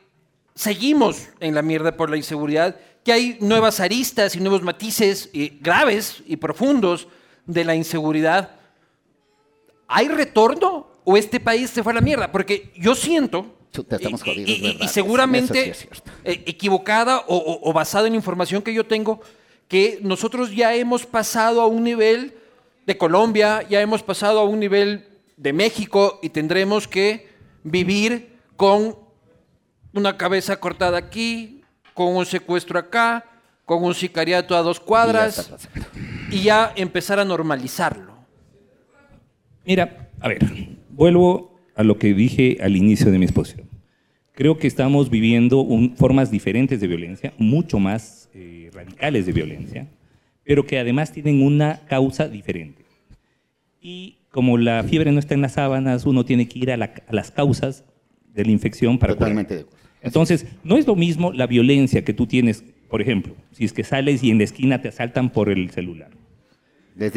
seguimos 0.56 1.28
en 1.38 1.54
la 1.54 1.62
mierda 1.62 1.96
por 1.96 2.10
la 2.10 2.16
inseguridad, 2.16 2.74
que 3.04 3.12
hay 3.12 3.38
nuevas 3.40 3.78
aristas 3.78 4.34
y 4.34 4.40
nuevos 4.40 4.62
matices 4.62 5.30
eh, 5.32 5.56
graves 5.60 6.24
y 6.26 6.38
profundos 6.38 7.06
de 7.46 7.64
la 7.64 7.76
inseguridad. 7.76 8.56
¿Hay 9.86 10.08
retorno 10.08 10.88
o 11.04 11.16
este 11.16 11.38
país 11.38 11.70
se 11.70 11.84
fue 11.84 11.92
a 11.92 11.94
la 11.94 12.00
mierda? 12.00 12.32
Porque 12.32 12.72
yo 12.74 12.96
siento. 12.96 13.46
Chuta, 13.72 13.96
estamos 13.96 14.20
y- 14.20 14.24
jodidos, 14.30 14.50
y- 14.50 14.52
y- 14.54 14.62
¿verdad? 14.62 14.80
y 14.84 14.88
seguramente 14.88 15.74
sí 15.74 15.88
eh, 16.24 16.42
equivocada 16.46 17.18
o, 17.26 17.36
o- 17.36 17.70
o 17.70 17.72
basada 17.72 18.06
en 18.06 18.14
información 18.14 18.62
que 18.62 18.72
yo 18.74 18.84
tengo, 18.86 19.20
que 19.68 19.98
nosotros 20.02 20.54
ya 20.54 20.74
hemos 20.74 21.06
pasado 21.06 21.60
a 21.62 21.66
un 21.66 21.82
nivel 21.82 22.34
de 22.86 22.98
Colombia, 22.98 23.66
ya 23.68 23.80
hemos 23.80 24.02
pasado 24.02 24.40
a 24.40 24.44
un 24.44 24.60
nivel 24.60 25.08
de 25.36 25.52
México 25.52 26.20
y 26.22 26.28
tendremos 26.28 26.86
que 26.86 27.28
vivir 27.64 28.36
con 28.56 28.96
una 29.94 30.16
cabeza 30.16 30.58
cortada 30.60 30.98
aquí, 30.98 31.62
con 31.94 32.14
un 32.16 32.26
secuestro 32.26 32.78
acá, 32.78 33.24
con 33.64 33.82
un 33.84 33.94
sicariato 33.94 34.56
a 34.56 34.62
dos 34.62 34.76
Y 34.78 34.80
ya 34.80 34.84
cuadras 34.86 35.38
está 35.38 35.56
pasando. 35.56 35.86
y 36.30 36.42
ya 36.42 36.72
empezar 36.76 37.18
a 37.18 37.24
normalizarlo. 37.24 38.12
Mira, 39.64 40.10
a 40.20 40.28
ver, 40.28 40.40
vuelvo 40.90 41.51
a 41.74 41.82
lo 41.82 41.98
que 41.98 42.14
dije 42.14 42.58
al 42.60 42.76
inicio 42.76 43.10
de 43.10 43.18
mi 43.18 43.24
exposición. 43.24 43.66
Creo 44.34 44.58
que 44.58 44.66
estamos 44.66 45.10
viviendo 45.10 45.60
un- 45.60 45.94
formas 45.96 46.30
diferentes 46.30 46.80
de 46.80 46.86
violencia, 46.86 47.32
mucho 47.38 47.78
más 47.78 48.28
eh, 48.34 48.70
radicales 48.72 49.26
de 49.26 49.32
violencia, 49.32 49.88
pero 50.44 50.66
que 50.66 50.78
además 50.78 51.12
tienen 51.12 51.42
una 51.42 51.80
causa 51.86 52.28
diferente. 52.28 52.84
Y 53.80 54.18
como 54.30 54.56
la 54.58 54.82
fiebre 54.84 55.12
no 55.12 55.18
está 55.18 55.34
en 55.34 55.42
las 55.42 55.52
sábanas, 55.54 56.06
uno 56.06 56.24
tiene 56.24 56.48
que 56.48 56.58
ir 56.58 56.70
a, 56.72 56.76
la- 56.76 56.92
a 57.06 57.12
las 57.14 57.30
causas 57.30 57.84
de 58.34 58.44
la 58.44 58.50
infección 58.52 58.98
para 58.98 59.12
curar. 59.14 59.28
Totalmente 59.28 59.54
de 59.54 59.60
acuerdo. 59.62 59.78
Entonces, 60.00 60.46
no 60.64 60.78
es 60.78 60.86
lo 60.86 60.96
mismo 60.96 61.32
la 61.32 61.46
violencia 61.46 62.02
que 62.04 62.12
tú 62.14 62.26
tienes, 62.26 62.64
por 62.88 63.00
ejemplo, 63.02 63.34
si 63.52 63.64
es 63.64 63.72
que 63.72 63.84
sales 63.84 64.22
y 64.24 64.30
en 64.30 64.38
la 64.38 64.44
esquina 64.44 64.80
te 64.82 64.88
asaltan 64.88 65.30
por 65.30 65.48
el 65.50 65.70
celular, 65.70 66.10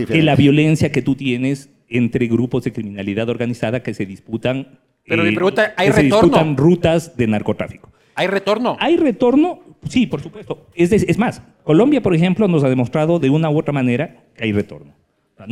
que 0.07 0.21
la 0.21 0.35
violencia 0.35 0.91
que 0.91 1.01
tú 1.01 1.15
tienes 1.15 1.69
entre 1.89 2.27
grupos 2.27 2.63
de 2.63 2.71
criminalidad 2.73 3.29
organizada 3.29 3.83
que 3.83 3.93
se 3.93 4.05
disputan. 4.05 4.57
eh, 4.57 4.67
Pero 5.07 5.23
mi 5.23 5.31
pregunta, 5.33 5.73
¿hay 5.77 5.87
que 5.87 5.93
se 5.93 6.01
retorno? 6.03 6.27
disputan 6.29 6.57
rutas 6.57 7.15
de 7.17 7.27
narcotráfico. 7.27 7.89
¿Hay 8.15 8.27
retorno? 8.27 8.77
¿Hay 8.79 8.97
retorno? 8.97 9.59
Sí, 9.89 10.07
por 10.07 10.21
supuesto. 10.21 10.67
Es, 10.73 10.89
de- 10.89 11.05
es 11.07 11.17
más, 11.17 11.41
Colombia, 11.63 12.01
por 12.01 12.15
ejemplo, 12.15 12.47
nos 12.47 12.63
ha 12.63 12.69
demostrado 12.69 13.19
de 13.19 13.29
una 13.29 13.49
u 13.49 13.57
otra 13.59 13.73
manera 13.73 14.23
que 14.35 14.45
hay 14.45 14.51
retorno. 14.53 14.93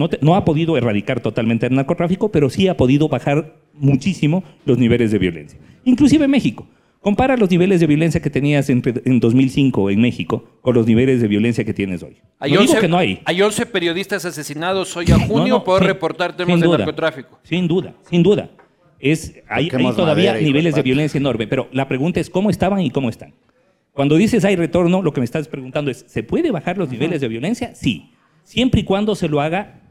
Te- 0.09 0.17
no 0.21 0.35
ha 0.35 0.45
podido 0.45 0.77
erradicar 0.77 1.19
totalmente 1.19 1.65
el 1.67 1.75
narcotráfico, 1.75 2.31
pero 2.31 2.49
sí 2.49 2.67
ha 2.69 2.77
podido 2.77 3.09
bajar 3.09 3.53
muchísimo 3.73 4.43
los 4.65 4.77
niveles 4.77 5.11
de 5.11 5.19
violencia. 5.19 5.59
Inclusive 5.83 6.27
México. 6.27 6.65
Compara 7.03 7.35
los 7.37 7.51
niveles 7.51 7.79
de 7.81 7.85
violencia 7.87 8.21
que 8.21 8.29
tenías 8.29 8.69
entre- 8.69 9.01
en 9.05 9.19
2005 9.19 9.89
en 9.91 9.99
México 10.01 10.45
con 10.61 10.73
los 10.73 10.87
niveles 10.87 11.21
de 11.21 11.27
violencia 11.27 11.63
que 11.65 11.73
tienes 11.73 12.01
hoy. 12.01 12.15
Hay 12.39 12.53
no 12.53 12.61
digo 12.61 12.71
11, 12.71 12.81
que 12.81 12.87
no 12.87 12.97
hay. 12.97 13.19
hay 13.25 13.41
11 13.41 13.65
periodistas 13.67 14.23
asesinados 14.25 14.95
hoy 14.97 15.11
a 15.11 15.19
junio 15.19 15.35
No, 15.55 15.57
no, 15.59 15.63
por 15.65 15.79
sin- 15.79 15.87
reportar 15.89 16.35
temas 16.35 16.59
de 16.61 16.67
narcotráfico. 16.67 17.39
Sin 17.43 17.67
duda, 17.67 17.93
sin 18.09 18.23
duda. 18.23 18.49
Es, 18.99 19.33
hay, 19.49 19.69
hay 19.71 19.91
todavía 19.93 20.33
niveles 20.35 20.75
de 20.75 20.81
violencia 20.81 21.17
enorme, 21.17 21.45
pero 21.45 21.67
la 21.73 21.89
pregunta 21.89 22.21
es 22.21 22.29
cómo 22.29 22.49
estaban 22.49 22.79
y 22.79 22.89
cómo 22.89 23.09
están. 23.09 23.33
Cuando 23.91 24.15
dices 24.15 24.45
hay 24.45 24.55
retorno, 24.55 25.01
lo 25.01 25.11
que 25.11 25.19
me 25.19 25.25
estás 25.25 25.47
preguntando 25.49 25.91
es, 25.91 26.05
¿se 26.07 26.23
puede 26.23 26.51
bajar 26.51 26.77
los 26.77 26.89
niveles 26.89 27.19
de 27.21 27.27
violencia? 27.27 27.75
Sí, 27.75 28.11
siempre 28.45 28.79
y 28.79 28.83
cuando 28.85 29.13
se 29.15 29.27
lo 29.27 29.41
haga 29.41 29.81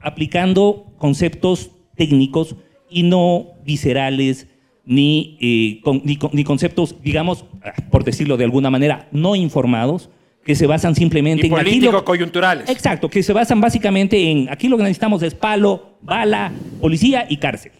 aplicando 0.00 0.94
conceptos 0.98 1.72
técnicos 1.96 2.54
y 2.88 3.02
no 3.02 3.48
viscerales, 3.64 4.46
ni, 4.90 5.36
eh, 5.40 5.80
con- 5.84 6.00
ni, 6.02 6.16
con- 6.16 6.30
ni 6.32 6.42
conceptos, 6.44 6.94
digamos, 7.04 7.44
ah, 7.62 7.72
por 7.90 8.04
decirlo 8.04 8.38
de 8.38 8.44
alguna 8.44 8.70
manera, 8.70 9.06
no 9.12 9.36
informados, 9.36 10.08
que 10.44 10.54
se 10.54 10.66
basan 10.66 10.94
simplemente 10.94 11.46
Y 11.46 11.50
en 11.50 11.54
aquí 11.58 11.64
lo- 11.64 11.70
político-coyunturales. 11.70 12.70
Exacto, 12.70 13.10
que 13.10 13.22
se 13.22 13.34
basan 13.34 13.60
básicamente 13.60 14.30
en 14.30 14.48
aquí 14.50 14.66
lo 14.66 14.78
que 14.78 14.84
necesitamos 14.84 15.22
es 15.22 15.34
palo, 15.34 15.98
bala, 16.00 16.52
policía 16.80 17.26
y 17.28 17.36
cárcel. 17.36 17.72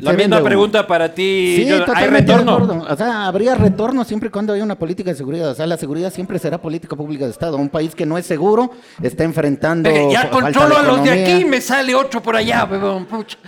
La 0.00 0.12
misma 0.12 0.42
pregunta 0.42 0.86
para 0.86 1.14
ti. 1.14 1.54
Sí. 1.64 1.70
¿Hay 1.94 2.08
retorno? 2.08 2.84
O 2.90 2.96
sea, 2.96 3.26
habría 3.26 3.54
retorno 3.54 4.04
siempre 4.04 4.28
y 4.28 4.30
cuando 4.32 4.52
haya 4.52 4.62
una 4.62 4.78
política 4.78 5.10
de 5.10 5.16
seguridad. 5.16 5.50
O 5.52 5.54
sea, 5.54 5.66
la 5.66 5.78
seguridad 5.78 6.12
siempre 6.12 6.38
será 6.38 6.60
política 6.60 6.94
pública 6.94 7.24
de 7.24 7.30
Estado. 7.30 7.56
Un 7.56 7.70
país 7.70 7.94
que 7.94 8.04
no 8.04 8.18
es 8.18 8.26
seguro 8.26 8.70
está 9.02 9.24
enfrentando. 9.24 9.88
Eh, 9.88 10.08
ya 10.12 10.28
controlo 10.28 10.76
a 10.76 10.82
los 10.82 11.02
de 11.04 11.10
aquí 11.12 11.42
y 11.42 11.44
me 11.46 11.60
sale 11.62 11.94
otro 11.94 12.20
por 12.22 12.36
allá, 12.36 12.68
pucha. 13.08 13.38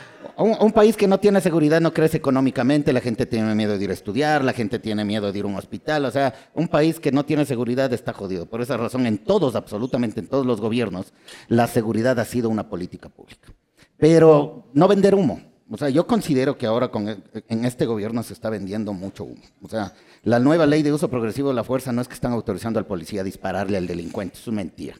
Un, 0.43 0.73
país 0.73 0.97
que 0.97 1.07
no 1.07 1.21
tiene 1.21 1.43
seguridad 1.43 1.83
no 1.83 1.93
crece 1.93 2.17
económicamente, 2.17 2.95
la 2.95 3.03
gente 3.03 3.27
tiene 3.27 3.55
miedo 3.55 3.77
de 3.77 3.85
ir 3.85 3.91
a 3.91 3.93
estudiar, 3.93 4.43
la 4.43 4.55
gente 4.55 4.79
tiene 4.79 5.05
miedo 5.05 5.31
de 5.31 5.39
ir 5.39 5.45
a 5.45 5.49
un 5.49 5.57
hospital, 5.57 6.07
o 6.07 6.11
sea, 6.11 6.33
un 6.55 6.67
país 6.67 6.99
que 6.99 7.13
no 7.13 7.27
tiene 7.27 7.45
seguridad 7.45 7.93
está 7.93 8.15
jodido. 8.15 8.47
Por 8.47 8.63
esa 8.63 8.79
razón, 8.79 9.05
en 9.05 9.19
todos, 9.19 9.55
absolutamente 9.55 10.21
en 10.21 10.29
todos 10.29 10.47
los 10.47 10.59
gobiernos, 10.59 11.13
la 11.49 11.67
seguridad 11.67 12.19
ha 12.19 12.25
sido 12.25 12.49
una 12.49 12.71
política 12.71 13.11
pública. 13.11 13.53
Pero 13.99 14.65
no 14.73 14.89
vender 14.89 15.15
humo. 15.15 15.43
O 15.71 15.77
sea, 15.77 15.91
yo 15.91 16.07
considero 16.07 16.57
que 16.57 16.67
ahora 16.67 16.91
el- 16.95 17.23
en 17.49 17.67
este 17.67 17.85
gobierno 17.85 18.23
se 18.23 18.33
está 18.33 18.49
vendiendo 18.49 18.95
mucho 18.95 19.25
humo. 19.25 19.43
O 19.63 19.69
sea, 19.69 19.93
la 20.23 20.39
nueva 20.39 20.65
ley 20.65 20.83
de 20.83 20.93
uso 20.93 21.11
progresivo 21.11 21.51
de 21.51 21.55
la 21.55 21.65
fuerza 21.65 21.93
no 21.93 22.01
es 22.01 22.09
que 22.09 22.15
están 22.15 22.33
autorizando 22.33 22.79
al 22.79 22.87
policía 22.87 23.21
a 23.21 23.25
dispararle 23.25 23.77
al 23.77 23.87
delincuente, 23.87 24.39
eso 24.39 24.51
es 24.51 24.57
mentira. 24.57 24.97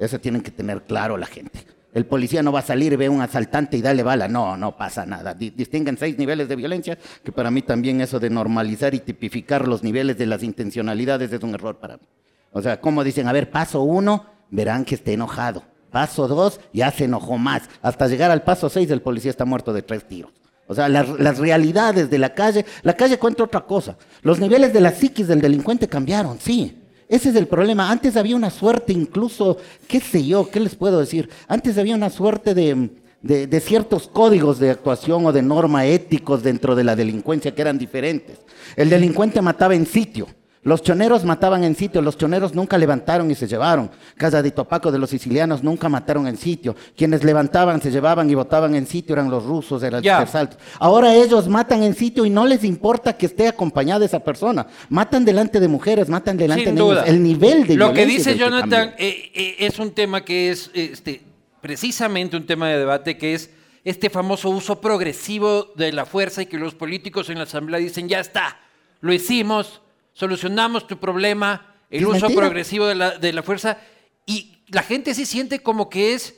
Eso 0.00 0.18
tienen 0.18 0.42
que 0.42 0.50
tener 0.50 0.82
claro 0.82 1.16
la 1.16 1.26
gente. 1.26 1.60
El 1.94 2.06
policía 2.06 2.42
no 2.42 2.52
va 2.52 2.60
a 2.60 2.62
salir, 2.62 2.96
ve 2.96 3.06
a 3.06 3.10
un 3.10 3.20
asaltante 3.20 3.76
y 3.76 3.82
dale 3.82 4.02
bala. 4.02 4.26
No, 4.26 4.56
no 4.56 4.76
pasa 4.76 5.04
nada. 5.04 5.34
Di- 5.34 5.50
distinguen 5.50 5.98
seis 5.98 6.16
niveles 6.16 6.48
de 6.48 6.56
violencia, 6.56 6.98
que 7.22 7.32
para 7.32 7.50
mí 7.50 7.60
también 7.62 8.00
eso 8.00 8.18
de 8.18 8.30
normalizar 8.30 8.94
y 8.94 9.00
tipificar 9.00 9.68
los 9.68 9.82
niveles 9.82 10.16
de 10.16 10.26
las 10.26 10.42
intencionalidades 10.42 11.32
es 11.32 11.42
un 11.42 11.54
error 11.54 11.78
para 11.78 11.96
mí. 11.98 12.02
O 12.50 12.62
sea, 12.62 12.80
como 12.80 13.04
dicen, 13.04 13.28
a 13.28 13.32
ver, 13.32 13.50
paso 13.50 13.82
uno, 13.82 14.26
verán 14.50 14.84
que 14.84 14.94
esté 14.94 15.12
enojado. 15.12 15.64
Paso 15.90 16.26
dos, 16.28 16.60
ya 16.72 16.90
se 16.90 17.04
enojó 17.04 17.36
más. 17.36 17.68
Hasta 17.82 18.08
llegar 18.08 18.30
al 18.30 18.42
paso 18.42 18.70
seis, 18.70 18.90
el 18.90 19.02
policía 19.02 19.30
está 19.30 19.44
muerto 19.44 19.72
de 19.74 19.82
tres 19.82 20.08
tiros. 20.08 20.30
O 20.66 20.74
sea, 20.74 20.88
las, 20.88 21.08
las 21.20 21.38
realidades 21.38 22.08
de 22.08 22.18
la 22.18 22.32
calle, 22.32 22.64
la 22.82 22.94
calle 22.94 23.18
cuenta 23.18 23.44
otra 23.44 23.60
cosa. 23.62 23.98
Los 24.22 24.38
niveles 24.40 24.72
de 24.72 24.80
la 24.80 24.92
psiquis 24.92 25.28
del 25.28 25.42
delincuente 25.42 25.88
cambiaron, 25.88 26.38
sí. 26.40 26.78
Ese 27.12 27.28
es 27.28 27.36
el 27.36 27.46
problema. 27.46 27.90
Antes 27.90 28.16
había 28.16 28.34
una 28.36 28.48
suerte 28.48 28.90
incluso, 28.94 29.58
qué 29.86 30.00
sé 30.00 30.24
yo, 30.24 30.48
qué 30.50 30.60
les 30.60 30.74
puedo 30.74 30.98
decir. 30.98 31.28
Antes 31.46 31.76
había 31.76 31.94
una 31.94 32.08
suerte 32.08 32.54
de, 32.54 32.88
de- 33.20 33.60
ciertos 33.60 34.08
códigos 34.08 34.58
de 34.58 34.70
actuación 34.70 35.26
o 35.26 35.30
de 35.32 35.42
norma 35.42 35.84
éticos 35.84 36.42
dentro 36.42 36.74
de 36.74 36.84
la 36.84 36.96
delincuencia 36.96 37.54
que 37.54 37.60
eran 37.60 37.76
diferentes. 37.76 38.38
El 38.76 38.88
delincuente 38.88 39.42
mataba 39.42 39.74
en 39.74 39.84
sitio. 39.84 40.26
Los 40.64 40.80
choneros 40.82 41.24
mataban 41.24 41.64
en 41.64 41.74
sitio, 41.74 42.00
los 42.00 42.16
choneros 42.16 42.54
nunca 42.54 42.78
levantaron 42.78 43.28
y 43.28 43.34
se 43.34 43.48
llevaron. 43.48 43.90
Casa 44.16 44.40
de 44.42 44.52
Topaco 44.52 44.92
de 44.92 44.98
los 44.98 45.10
sicilianos 45.10 45.64
nunca 45.64 45.88
mataron 45.88 46.28
en 46.28 46.36
sitio. 46.36 46.76
Quienes 46.96 47.24
levantaban, 47.24 47.82
se 47.82 47.90
llevaban 47.90 48.30
y 48.30 48.36
votaban 48.36 48.76
en 48.76 48.86
sitio 48.86 49.14
eran 49.14 49.28
los 49.28 49.44
rusos, 49.44 49.82
eran 49.82 50.02
Ya. 50.02 50.20
los. 50.20 50.32
Ahora 50.78 51.14
ellos 51.14 51.48
matan 51.48 51.82
en 51.82 51.96
sitio 51.96 52.24
y 52.24 52.30
no 52.30 52.46
les 52.46 52.62
importa 52.62 53.16
que 53.16 53.26
esté 53.26 53.48
acompañada 53.48 54.04
esa 54.04 54.20
persona. 54.20 54.68
Matan 54.88 55.24
delante 55.24 55.58
de 55.58 55.66
mujeres, 55.66 56.08
matan 56.08 56.36
delante 56.36 56.66
Sin 56.66 56.76
de 56.76 56.80
niños. 56.80 57.04
El 57.06 57.22
nivel 57.24 57.66
de 57.66 57.74
Lo 57.74 57.92
que 57.92 58.06
dice 58.06 58.34
que 58.34 58.38
Jonathan 58.38 58.94
eh, 58.98 59.32
eh, 59.34 59.56
es 59.58 59.80
un 59.80 59.90
tema 59.90 60.24
que 60.24 60.50
es 60.52 60.70
este, 60.74 61.22
precisamente 61.60 62.36
un 62.36 62.46
tema 62.46 62.68
de 62.68 62.78
debate 62.78 63.18
que 63.18 63.34
es 63.34 63.50
este 63.84 64.10
famoso 64.10 64.48
uso 64.50 64.80
progresivo 64.80 65.72
de 65.74 65.90
la 65.92 66.06
fuerza 66.06 66.42
y 66.42 66.46
que 66.46 66.56
los 66.56 66.74
políticos 66.74 67.30
en 67.30 67.38
la 67.38 67.44
asamblea 67.44 67.80
dicen 67.80 68.08
ya 68.08 68.20
está, 68.20 68.60
lo 69.00 69.12
hicimos, 69.12 69.80
solucionamos 70.12 70.86
tu 70.86 70.98
problema, 70.98 71.74
el 71.90 72.06
uso 72.06 72.20
mentira. 72.26 72.42
progresivo 72.42 72.86
de 72.86 72.94
la, 72.94 73.18
de 73.18 73.32
la 73.32 73.42
fuerza 73.42 73.78
y 74.26 74.58
la 74.68 74.82
gente 74.82 75.14
sí 75.14 75.26
siente 75.26 75.60
como 75.60 75.88
que 75.88 76.14
es 76.14 76.36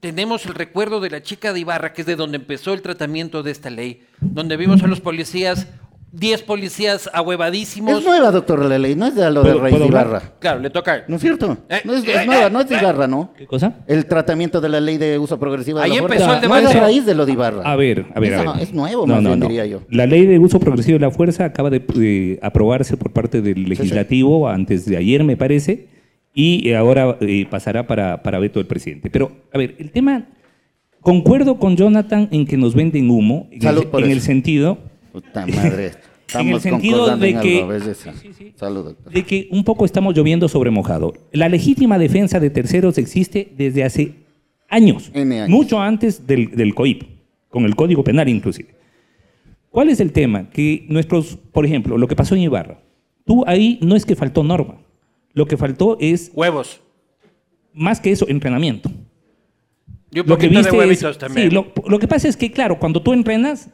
tenemos 0.00 0.46
el 0.46 0.54
recuerdo 0.54 1.00
de 1.00 1.10
la 1.10 1.22
chica 1.22 1.52
de 1.52 1.60
Ibarra, 1.60 1.92
que 1.92 2.02
es 2.02 2.06
de 2.06 2.16
donde 2.16 2.36
empezó 2.36 2.72
el 2.72 2.82
tratamiento 2.82 3.42
de 3.42 3.50
esta 3.50 3.70
ley, 3.70 4.06
donde 4.20 4.56
vimos 4.56 4.82
a 4.82 4.86
los 4.86 5.00
policías, 5.00 5.66
10 6.12 6.42
policías 6.42 7.08
ahuevadísimos. 7.12 7.98
Es 7.98 8.04
nueva, 8.04 8.32
doctor, 8.32 8.64
la 8.64 8.78
ley, 8.78 8.96
no 8.96 9.06
es 9.06 9.14
de 9.14 9.30
lo 9.30 9.42
¿Puedo- 9.42 9.54
del 9.54 9.62
rey 9.62 9.72
de 9.78 9.84
hablar? 9.84 10.06
Ibarra. 10.08 10.32
Claro, 10.40 10.60
le 10.60 10.70
toca. 10.70 11.04
¿No 11.06 11.16
es 11.16 11.22
cierto? 11.22 11.56
Eh, 11.68 11.80
No 11.84 11.94
es, 11.94 12.04
eh, 12.04 12.12
es 12.20 12.26
nueva, 12.26 12.46
eh, 12.46 12.50
no 12.50 12.60
es 12.60 12.68
de 12.68 12.76
Ibarra, 12.78 13.06
¿no? 13.06 13.32
¿Qué 13.38 13.46
cosa? 13.46 13.74
El 13.86 14.06
tratamiento 14.06 14.60
de 14.60 14.68
la 14.68 14.80
ley 14.80 14.98
de 14.98 15.18
uso 15.18 15.38
progresivo 15.38 15.78
de 15.78 15.84
Ahí 15.84 15.90
la 15.92 15.96
empezó 15.98 16.24
fuerza. 16.24 16.42
el 16.42 16.48
No 16.48 16.56
es 16.56 16.62
debate. 16.62 16.80
raíz 16.80 17.06
de 17.06 17.14
lo 17.14 17.26
de 17.26 17.32
Ibarra. 17.32 17.62
A 17.62 17.76
ver, 17.76 18.06
a 18.14 18.18
ver, 18.20 18.34
a 18.34 18.60
es 18.60 18.72
nuevo, 18.74 19.06
más 19.06 19.22
bien, 19.22 19.38
diría 19.40 19.66
yo. 19.66 19.82
La 19.88 20.06
ley 20.06 20.26
de 20.26 20.38
uso 20.40 20.58
progresivo 20.58 20.98
de 20.98 21.04
la 21.06 21.10
fuerza 21.12 21.44
acaba 21.44 21.70
de 21.70 22.38
aprobarse 22.42 22.96
por 22.96 23.12
parte 23.12 23.40
del 23.40 23.64
legislativo 23.68 24.48
antes 24.48 24.86
de 24.86 24.96
ayer, 24.96 25.22
me 25.22 25.36
parece, 25.36 25.86
y 26.34 26.72
ahora 26.72 27.18
eh, 27.20 27.46
pasará 27.48 27.86
para, 27.86 28.22
para 28.22 28.38
veto 28.40 28.58
del 28.58 28.66
presidente. 28.66 29.10
Pero, 29.10 29.30
a 29.52 29.58
ver, 29.58 29.76
el 29.78 29.90
tema, 29.92 30.26
concuerdo 31.00 31.58
con 31.58 31.76
Jonathan 31.76 32.28
en 32.32 32.46
que 32.46 32.56
nos 32.56 32.74
venden 32.74 33.10
humo, 33.10 33.48
en, 33.52 33.62
Salud 33.62 33.82
el, 33.82 33.88
por 33.88 34.00
en 34.00 34.06
eso. 34.10 34.14
el 34.16 34.20
sentido 34.22 34.78
Puta 35.12 35.46
madre. 35.46 35.92
Estamos 36.26 36.62
sentido 36.62 37.16
de 37.16 37.30
en 37.30 37.40
que- 37.40 37.56
algo, 37.58 37.68
¿ves? 37.68 37.86
Eso. 37.88 38.12
Salud, 38.54 38.84
doctor. 38.84 39.12
de 39.12 39.24
que 39.24 39.48
un 39.50 39.64
poco 39.64 39.84
estamos 39.84 40.14
lloviendo 40.14 40.46
sobre 40.48 40.70
mojado. 40.70 41.12
La 41.32 41.48
legítima 41.48 41.98
defensa 41.98 42.38
de 42.38 42.50
terceros 42.50 42.98
existe 42.98 43.52
desde 43.56 43.82
hace 43.82 44.14
años, 44.68 45.10
N 45.12 45.40
años. 45.40 45.48
mucho 45.48 45.80
antes 45.80 46.28
del, 46.28 46.52
del 46.54 46.72
COIP, 46.76 47.02
con 47.48 47.64
el 47.64 47.74
Código 47.74 48.04
Penal 48.04 48.28
inclusive. 48.28 48.76
¿Cuál 49.70 49.88
es 49.88 49.98
el 49.98 50.12
tema? 50.12 50.50
Que 50.50 50.86
nuestros, 50.88 51.36
por 51.36 51.66
ejemplo, 51.66 51.98
lo 51.98 52.06
que 52.06 52.14
pasó 52.14 52.36
en 52.36 52.42
Ibarra, 52.42 52.80
tú 53.24 53.42
ahí 53.48 53.80
no 53.82 53.96
es 53.96 54.06
que 54.06 54.14
faltó 54.14 54.44
norma, 54.44 54.76
lo 55.32 55.46
que 55.46 55.56
faltó 55.56 55.96
es, 56.00 56.30
Huevos. 56.32 56.80
más 57.74 57.98
que 58.00 58.12
eso, 58.12 58.26
entrenamiento. 58.28 58.88
Y 60.12 60.20
un 60.20 60.28
Lo 60.28 60.38
que 60.38 60.46
viste 60.48 60.70
de 60.70 60.78
huevitos 60.78 61.10
es- 61.10 61.18
también. 61.18 61.48
Sí, 61.50 61.54
lo, 61.54 61.72
lo 61.88 61.98
que 61.98 62.06
pasa 62.06 62.28
es 62.28 62.36
que, 62.36 62.52
claro, 62.52 62.78
cuando 62.78 63.02
tú 63.02 63.12
entrenas, 63.12 63.70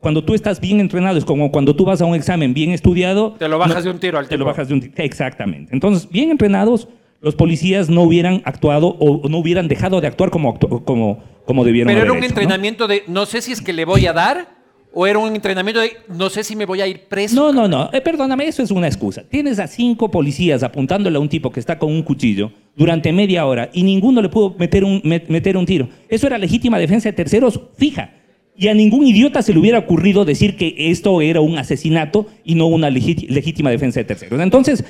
cuando 0.00 0.22
tú 0.24 0.34
estás 0.34 0.60
bien 0.60 0.80
entrenado, 0.80 1.18
es 1.18 1.24
como 1.24 1.50
cuando 1.50 1.74
tú 1.74 1.84
vas 1.84 2.00
a 2.00 2.04
un 2.04 2.14
examen 2.14 2.54
bien 2.54 2.70
estudiado. 2.72 3.32
Te 3.38 3.48
lo 3.48 3.58
bajas 3.58 3.84
de 3.84 3.90
un 3.90 3.98
tiro 3.98 4.18
al 4.18 4.28
Te 4.28 4.36
lo 4.38 4.44
bajas 4.44 4.68
de 4.68 4.74
un 4.74 4.80
tiro. 4.80 4.94
Exactamente. 4.96 5.72
Entonces, 5.74 6.08
bien 6.10 6.30
entrenados, 6.30 6.88
los 7.20 7.34
policías 7.34 7.88
no 7.90 8.02
hubieran 8.02 8.42
actuado 8.44 8.96
o 9.00 9.28
no 9.28 9.38
hubieran 9.38 9.66
dejado 9.66 10.00
de 10.00 10.06
actuar 10.06 10.30
como, 10.30 10.54
actu- 10.54 10.84
como, 10.84 11.22
como 11.44 11.64
debieron 11.64 11.88
Pero 11.92 12.02
era 12.02 12.12
un 12.12 12.18
hecho, 12.18 12.26
¿no? 12.26 12.40
entrenamiento 12.40 12.86
de 12.86 13.02
no 13.08 13.26
sé 13.26 13.42
si 13.42 13.50
es 13.52 13.60
que 13.60 13.72
le 13.72 13.84
voy 13.84 14.06
a 14.06 14.12
dar 14.12 14.56
o 14.92 15.06
era 15.06 15.18
un 15.18 15.34
entrenamiento 15.34 15.80
de 15.80 15.92
no 16.08 16.30
sé 16.30 16.44
si 16.44 16.54
me 16.54 16.64
voy 16.64 16.80
a 16.80 16.86
ir 16.86 17.08
preso. 17.08 17.34
No, 17.34 17.52
no, 17.52 17.66
no. 17.68 17.90
Eh, 17.92 18.00
perdóname, 18.00 18.46
eso 18.46 18.62
es 18.62 18.70
una 18.70 18.86
excusa. 18.86 19.22
Tienes 19.28 19.58
a 19.58 19.66
cinco 19.66 20.10
policías 20.12 20.62
apuntándole 20.62 21.16
a 21.16 21.20
un 21.20 21.28
tipo 21.28 21.50
que 21.50 21.58
está 21.60 21.76
con 21.78 21.90
un 21.92 22.02
cuchillo 22.02 22.52
durante 22.76 23.12
media 23.12 23.44
hora 23.46 23.68
y 23.72 23.82
ninguno 23.82 24.22
le 24.22 24.28
pudo 24.28 24.54
meter 24.58 24.84
un, 24.84 25.02
met- 25.02 25.26
meter 25.28 25.56
un 25.56 25.66
tiro. 25.66 25.88
Eso 26.08 26.26
era 26.28 26.38
legítima 26.38 26.78
defensa 26.78 27.08
de 27.08 27.14
terceros 27.14 27.60
fija. 27.76 28.12
Y 28.58 28.66
a 28.68 28.74
ningún 28.74 29.06
idiota 29.06 29.40
se 29.40 29.52
le 29.52 29.60
hubiera 29.60 29.78
ocurrido 29.78 30.24
decir 30.24 30.56
que 30.56 30.74
esto 30.90 31.20
era 31.20 31.40
un 31.40 31.56
asesinato 31.58 32.26
y 32.44 32.56
no 32.56 32.66
una 32.66 32.90
legítima 32.90 33.70
defensa 33.70 34.00
de 34.00 34.04
terceros. 34.04 34.40
Entonces, 34.40 34.84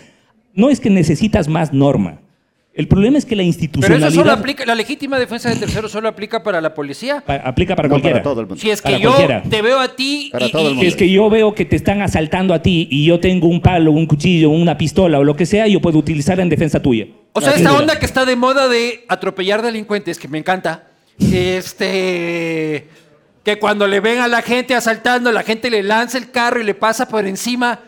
no 0.54 0.70
es 0.70 0.80
que 0.80 0.88
necesitas 0.88 1.48
más 1.48 1.72
norma. 1.74 2.20
El 2.72 2.86
problema 2.88 3.18
es 3.18 3.24
que 3.26 3.34
la 3.34 3.42
Pero 3.42 3.50
eso 3.50 3.58
institucionalidad 3.60 4.10
solo 4.12 4.30
aplica, 4.32 4.64
la 4.64 4.74
legítima 4.76 5.18
defensa 5.18 5.50
de 5.50 5.56
terceros 5.56 5.90
solo 5.90 6.08
aplica 6.08 6.42
para 6.44 6.60
la 6.60 6.74
policía. 6.74 7.22
pa- 7.26 7.34
aplica 7.34 7.74
para 7.76 7.88
No, 7.88 7.94
cualquiera. 7.94 8.14
para 8.18 8.22
todo 8.22 8.40
el 8.40 8.46
mundo. 8.46 8.60
Si 8.62 8.70
es 8.70 8.80
que 8.80 8.84
Para 8.92 8.98
yo 8.98 9.10
cualquiera. 9.10 9.42
te 9.42 9.60
veo 9.62 9.80
a 9.80 9.94
ti 9.96 10.28
Para 10.32 10.46
y, 10.46 10.50
todo 10.52 10.62
el 10.62 10.68
y- 10.68 10.74
mundo. 10.76 10.88
Es 10.88 10.94
que 10.96 11.10
yo 11.10 11.28
veo 11.28 11.54
que 11.54 11.64
te 11.64 11.74
están 11.76 12.00
asaltando 12.02 12.54
a 12.54 12.62
ti 12.62 12.86
y 12.90 13.04
yo 13.04 13.18
tengo 13.20 13.48
un 13.48 13.60
palo, 13.60 13.90
un 13.92 14.06
cuchillo, 14.06 14.48
una 14.50 14.78
pistola 14.78 15.18
o 15.18 15.24
lo 15.24 15.34
que 15.36 15.44
sea, 15.44 15.66
yo 15.66 15.80
puedo 15.80 15.98
utilizarla 15.98 16.42
en 16.44 16.48
defensa 16.48 16.80
tuya. 16.80 17.06
O 17.32 17.40
sea, 17.40 17.52
esta 17.52 17.76
onda 17.76 17.98
que 17.98 18.06
está 18.06 18.24
de 18.24 18.36
moda 18.36 18.68
de 18.68 19.04
atropellar 19.08 19.60
delincuentes, 19.60 20.16
que 20.18 20.28
me 20.28 20.38
encanta. 20.38 20.84
Este. 21.20 22.86
Que 23.48 23.58
cuando 23.58 23.86
le 23.86 24.00
ven 24.00 24.18
a 24.20 24.28
la 24.28 24.42
gente 24.42 24.74
asaltando, 24.74 25.32
la 25.32 25.42
gente 25.42 25.70
le 25.70 25.82
lanza 25.82 26.18
el 26.18 26.30
carro 26.30 26.60
y 26.60 26.64
le 26.64 26.74
pasa 26.74 27.08
por 27.08 27.24
encima. 27.24 27.78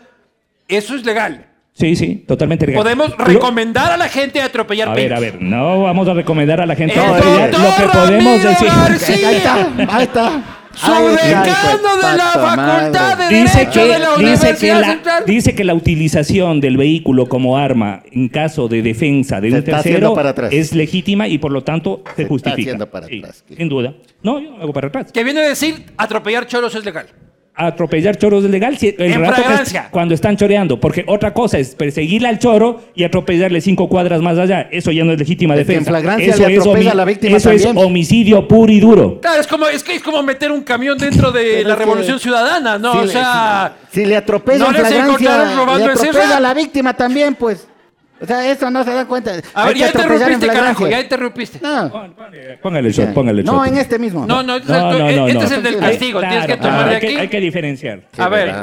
Eso 0.67 0.95
es 0.95 1.05
legal. 1.05 1.45
Sí, 1.73 1.95
sí, 1.95 2.15
totalmente 2.27 2.65
legal. 2.65 2.81
Podemos 2.81 3.11
Lo- 3.15 3.25
recomendar 3.25 3.91
a 3.91 3.95
la 3.97 4.09
gente 4.09 4.41
atropellar 4.41 4.89
A 4.89 4.93
ver, 4.95 5.13
a 5.13 5.19
ver, 5.19 5.39
no 5.39 5.83
vamos 5.83 6.07
a 6.07 6.15
recomendar 6.15 6.61
a 6.61 6.65
la 6.65 6.75
gente 6.75 6.95
El 6.95 7.01
atropellar. 7.01 7.51
lo 7.51 7.75
que 7.75 7.83
podemos 7.95 8.43
Ramiro 8.43 8.49
decir. 8.49 8.67
García. 8.69 9.29
Ahí 9.29 9.35
está, 9.35 9.55
ahí 9.97 10.03
está. 10.03 10.43
Su 10.73 10.91
Ahí 10.91 11.05
está, 11.15 11.27
hijo 11.27 11.43
decano 11.43 11.95
de 11.97 12.17
la 12.17 12.23
Facultad 12.31 13.17
de 13.17 13.35
Dice 13.41 13.57
Derecho 13.59 13.81
que, 13.81 13.87
de 13.87 13.99
la 13.99 14.09
dice, 14.09 14.15
que 14.17 14.23
Universidad 14.23 14.81
la, 14.81 14.87
Central. 14.87 15.23
dice 15.27 15.55
que 15.55 15.63
la 15.63 15.73
utilización 15.73 16.61
del 16.61 16.77
vehículo 16.77 17.27
como 17.27 17.57
arma 17.57 18.03
en 18.11 18.29
caso 18.29 18.67
de 18.67 18.81
defensa 18.81 19.41
de 19.41 19.49
Se 19.49 19.55
un 19.55 19.59
está 19.59 19.77
haciendo 19.79 19.99
tercero 19.99 20.15
para 20.15 20.29
atrás. 20.29 20.53
es 20.53 20.73
legítima 20.73 21.27
y 21.27 21.37
por 21.37 21.51
lo 21.51 21.63
tanto 21.63 22.01
se, 22.11 22.15
Se 22.15 22.21
está 22.23 22.29
justifica. 22.29 22.61
haciendo 22.61 22.89
para 22.89 23.07
Sí, 23.07 23.19
atrás. 23.19 23.43
sin 23.55 23.67
duda. 23.69 23.93
No, 24.23 24.39
yo 24.39 24.51
no 24.51 24.61
hago 24.61 24.73
para 24.73 24.87
atrás. 24.87 25.11
Que 25.11 25.23
viene 25.23 25.41
a 25.41 25.49
decir 25.49 25.85
atropellar 25.97 26.47
choros 26.47 26.73
es 26.75 26.85
legal. 26.85 27.07
Atropellar 27.53 28.17
choros 28.17 28.43
es 28.45 28.49
legal 28.49 28.77
si 28.77 28.87
el 28.97 29.11
En 29.11 29.21
rato 29.21 29.41
que 29.43 29.53
es- 29.63 29.73
cuando 29.91 30.13
están 30.15 30.37
choreando, 30.37 30.79
porque 30.79 31.03
otra 31.07 31.33
cosa 31.33 31.57
es 31.59 31.75
perseguirle 31.75 32.27
al 32.29 32.39
choro 32.39 32.81
y 32.95 33.03
atropellarle 33.03 33.61
cinco 33.61 33.87
cuadras 33.89 34.21
más 34.21 34.37
allá. 34.37 34.67
Eso 34.71 34.91
ya 34.91 35.03
no 35.03 35.11
es 35.11 35.19
legítima 35.19 35.53
Es 35.55 35.57
que 35.59 35.61
en 35.61 35.67
defensa. 35.67 35.91
flagrancia 35.91 36.33
eso 36.33 36.47
le 36.47 36.53
es 36.55 36.59
atropella 36.61 36.91
a 36.91 36.95
la 36.95 37.05
víctima 37.05 37.37
eso 37.37 37.51
es 37.51 37.65
homicidio 37.65 38.47
puro 38.47 38.71
y 38.71 38.79
duro. 38.79 39.19
Claro, 39.21 39.41
es 39.41 39.47
como, 39.47 39.67
es 39.67 39.83
que 39.83 39.95
es 39.95 40.01
como 40.01 40.23
meter 40.23 40.51
un 40.51 40.61
camión 40.61 40.97
dentro 40.97 41.31
de 41.31 41.43
Pero 41.43 41.67
la 41.67 41.73
es 41.73 41.77
que- 41.79 41.85
Revolución 41.85 42.19
Ciudadana, 42.19 42.77
¿no? 42.77 42.93
Si 42.93 42.97
o 42.99 43.05
le- 43.05 43.11
sea, 43.11 43.73
si, 43.91 43.99
si 44.01 44.05
le 44.05 44.15
atropella 44.17 44.57
¿no 44.59 44.65
en 44.67 44.73
les 44.73 44.81
flagrancia, 44.81 45.05
encontraron 45.07 45.55
robando 45.57 45.77
le 45.87 45.93
el 45.93 45.99
atropella 45.99 46.37
a 46.37 46.39
la 46.39 46.53
víctima 46.53 46.93
también, 46.95 47.35
pues. 47.35 47.67
O 48.21 48.25
sea, 48.27 48.51
eso 48.51 48.69
no 48.69 48.83
se 48.83 48.93
dan 48.93 49.07
cuenta. 49.07 49.31
a 49.53 49.65
ver, 49.65 49.77
ya 49.77 49.87
interrumpiste, 49.87 50.47
carajo, 50.47 50.87
ya 50.87 51.01
interrumpiste. 51.01 51.59
No, 51.61 51.91
Póngale 52.61 52.87
el 52.89 52.93
shot, 52.93 53.13
póngale 53.13 53.41
el 53.41 53.47
shot. 53.47 53.55
no, 53.55 53.65
en 53.65 53.77
este 53.77 53.97
mismo. 53.97 54.27
No, 54.27 54.43
no, 54.43 54.57
este, 54.57 54.71
no, 54.71 55.07
este 55.07 55.33
no. 55.33 55.41
es 55.41 55.51
el 55.51 55.63
del 55.63 55.77
castigo, 55.79 56.19
tienes 56.19 56.45
que 56.45 56.57
tomar 56.57 56.89
de 56.89 56.95
hay, 56.95 57.01
que, 57.01 57.07
aquí, 57.07 57.15
hay 57.17 57.27
que 57.27 57.39
diferenciar. 57.39 58.01
A 58.17 58.29
ver. 58.29 58.53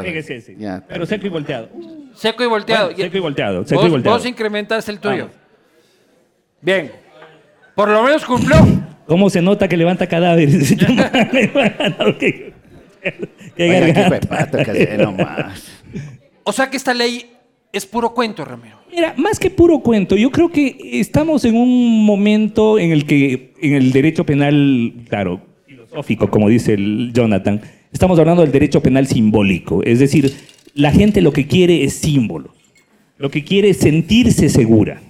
Ya. 0.58 0.84
Pero 0.86 1.06
seco 1.06 1.26
y 1.26 1.30
volteado. 1.30 1.68
seco 2.14 2.44
y 2.44 2.46
volteado. 2.46 2.86
Bueno, 2.90 3.02
seco 3.02 3.16
y 3.16 3.20
volteado, 3.20 3.64
seco 3.64 3.80
y 3.80 3.84
vos, 3.84 3.90
volteado. 3.90 4.16
vos 4.16 4.26
incrementaste 4.26 4.92
el 4.92 5.00
tuyo. 5.00 5.24
Vamos. 5.24 5.36
Bien. 6.60 6.92
Por 7.74 7.88
lo 7.88 8.02
menos 8.04 8.24
cumplió. 8.24 8.58
¿Cómo 9.06 9.28
se 9.28 9.42
nota 9.42 9.66
que 9.66 9.76
levanta 9.76 10.06
cadáveres? 10.06 10.76
Qué- 12.20 12.52
qué 13.56 13.56
que. 13.56 14.20
O 16.44 16.52
sea 16.52 16.70
que 16.70 16.76
esta 16.76 16.94
ley 16.94 17.37
es 17.72 17.86
puro 17.86 18.14
cuento, 18.14 18.44
Ramiro. 18.44 18.78
Mira, 18.90 19.14
más 19.16 19.38
que 19.38 19.50
puro 19.50 19.80
cuento, 19.80 20.16
yo 20.16 20.30
creo 20.30 20.50
que 20.50 20.76
estamos 20.94 21.44
en 21.44 21.56
un 21.56 22.04
momento 22.04 22.78
en 22.78 22.92
el 22.92 23.04
que 23.04 23.52
en 23.60 23.74
el 23.74 23.92
derecho 23.92 24.24
penal, 24.24 24.92
claro, 25.08 25.40
filosófico, 25.66 26.30
como 26.30 26.48
dice 26.48 26.76
Jonathan, 27.12 27.60
estamos 27.92 28.18
hablando 28.18 28.42
del 28.42 28.52
derecho 28.52 28.82
penal 28.82 29.06
simbólico. 29.06 29.82
Es 29.82 29.98
decir, 29.98 30.32
la 30.74 30.92
gente 30.92 31.20
lo 31.20 31.32
que 31.32 31.46
quiere 31.46 31.84
es 31.84 31.94
símbolos. 31.94 32.52
Lo 33.18 33.30
que 33.30 33.44
quiere 33.44 33.70
es 33.70 33.78
sentirse 33.78 34.48
segura. 34.48 35.02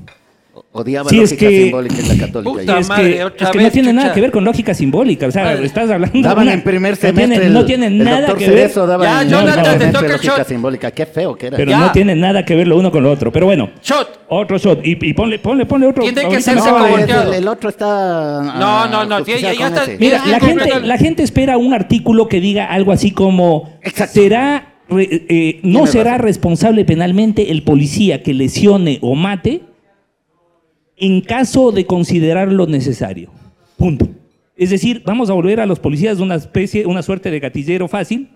Odiaba 0.78 1.10
Sí, 1.10 1.16
la 1.16 1.22
es 1.24 1.30
lógica 1.32 1.48
que- 1.50 1.62
simbólica 1.62 1.94
en 1.98 2.08
la 2.08 2.26
católica. 2.26 2.50
Puta 2.52 2.78
es 2.78 2.88
madre, 2.88 3.14
que, 3.14 3.24
otra 3.24 3.46
es 3.46 3.50
que 3.52 3.58
vez, 3.58 3.66
no 3.66 3.72
tiene 3.72 3.92
nada 3.92 4.06
chucha. 4.08 4.14
que 4.14 4.20
ver 4.20 4.30
con 4.30 4.44
lógica 4.44 4.74
simbólica. 4.74 5.26
O 5.26 5.30
sea, 5.32 5.44
Madre. 5.44 5.66
estás 5.66 5.90
hablando. 5.90 6.20
Daban 6.22 6.44
una- 6.44 6.54
en 6.54 6.62
primer 6.62 6.92
no 6.92 6.96
semestre. 6.96 7.26
tiene, 7.26 7.46
el- 7.46 7.52
no 7.52 7.64
tiene 7.64 7.86
el 7.88 7.98
nada 7.98 8.26
que 8.34 8.48
ver. 8.48 8.58
Cerezo 8.60 8.86
daba 8.86 9.04
Ya, 9.04 9.22
en 9.22 9.28
Jonathan, 9.30 9.62
primer 9.64 9.78
te 9.78 9.86
toca 9.92 10.08
lógica 10.12 10.36
shot. 10.38 10.46
simbólica. 10.48 10.90
Qué 10.92 11.06
feo 11.06 11.34
que 11.36 11.46
era. 11.48 11.56
Pero 11.56 11.70
Ya. 11.70 11.78
no 11.80 11.92
tiene 11.92 12.14
nada 12.14 12.44
que 12.44 12.54
ver 12.54 12.68
lo 12.68 12.78
uno 12.78 12.90
con 12.92 13.02
lo 13.02 13.10
otro. 13.10 13.32
Pero 13.32 13.46
bueno, 13.46 13.70
Shot. 13.82 14.20
otro 14.28 14.58
shot. 14.58 14.86
Y, 14.86 14.98
y 15.04 15.12
ponle, 15.14 15.38
ponle, 15.40 15.66
ponle 15.66 15.86
otro. 15.88 16.02
Tiene 16.04 16.28
que 16.28 16.40
ser 16.40 16.56
no- 16.56 16.78
no, 16.78 16.96
el, 16.98 17.34
el 17.34 17.48
otro 17.48 17.70
está. 17.70 17.86
No, 17.86 18.52
ah, 18.54 18.88
no, 18.90 19.04
no, 19.04 19.24
ya- 19.26 19.36
ya 19.52 19.66
está-. 19.68 19.84
Mira, 19.98 20.22
la 20.26 20.38
gente, 20.40 20.80
la 20.82 20.96
gente 20.98 21.22
espera 21.22 21.58
un 21.58 21.74
artículo 21.74 22.28
que 22.28 22.40
diga 22.40 22.66
algo 22.66 22.92
así 22.92 23.10
como 23.10 23.78
Exacto. 23.82 24.14
será 24.20 24.74
re- 24.88 25.26
eh, 25.28 25.60
no 25.64 25.86
será 25.86 26.12
razón. 26.12 26.26
responsable 26.26 26.84
penalmente 26.84 27.50
el 27.50 27.62
policía 27.62 28.22
que 28.22 28.32
lesione 28.34 28.98
o 29.02 29.14
mate 29.14 29.62
en 31.00 31.20
caso 31.20 31.72
de 31.72 31.86
considerarlo 31.86 32.66
necesario. 32.66 33.30
Punto. 33.76 34.08
Es 34.56 34.70
decir, 34.70 35.02
vamos 35.06 35.30
a 35.30 35.34
volver 35.34 35.60
a 35.60 35.66
los 35.66 35.78
policías 35.78 36.18
de 36.18 36.22
una 36.24 36.34
especie, 36.34 36.84
una 36.86 37.02
suerte 37.02 37.30
de 37.30 37.38
gatillero 37.38 37.86
fácil 37.86 38.28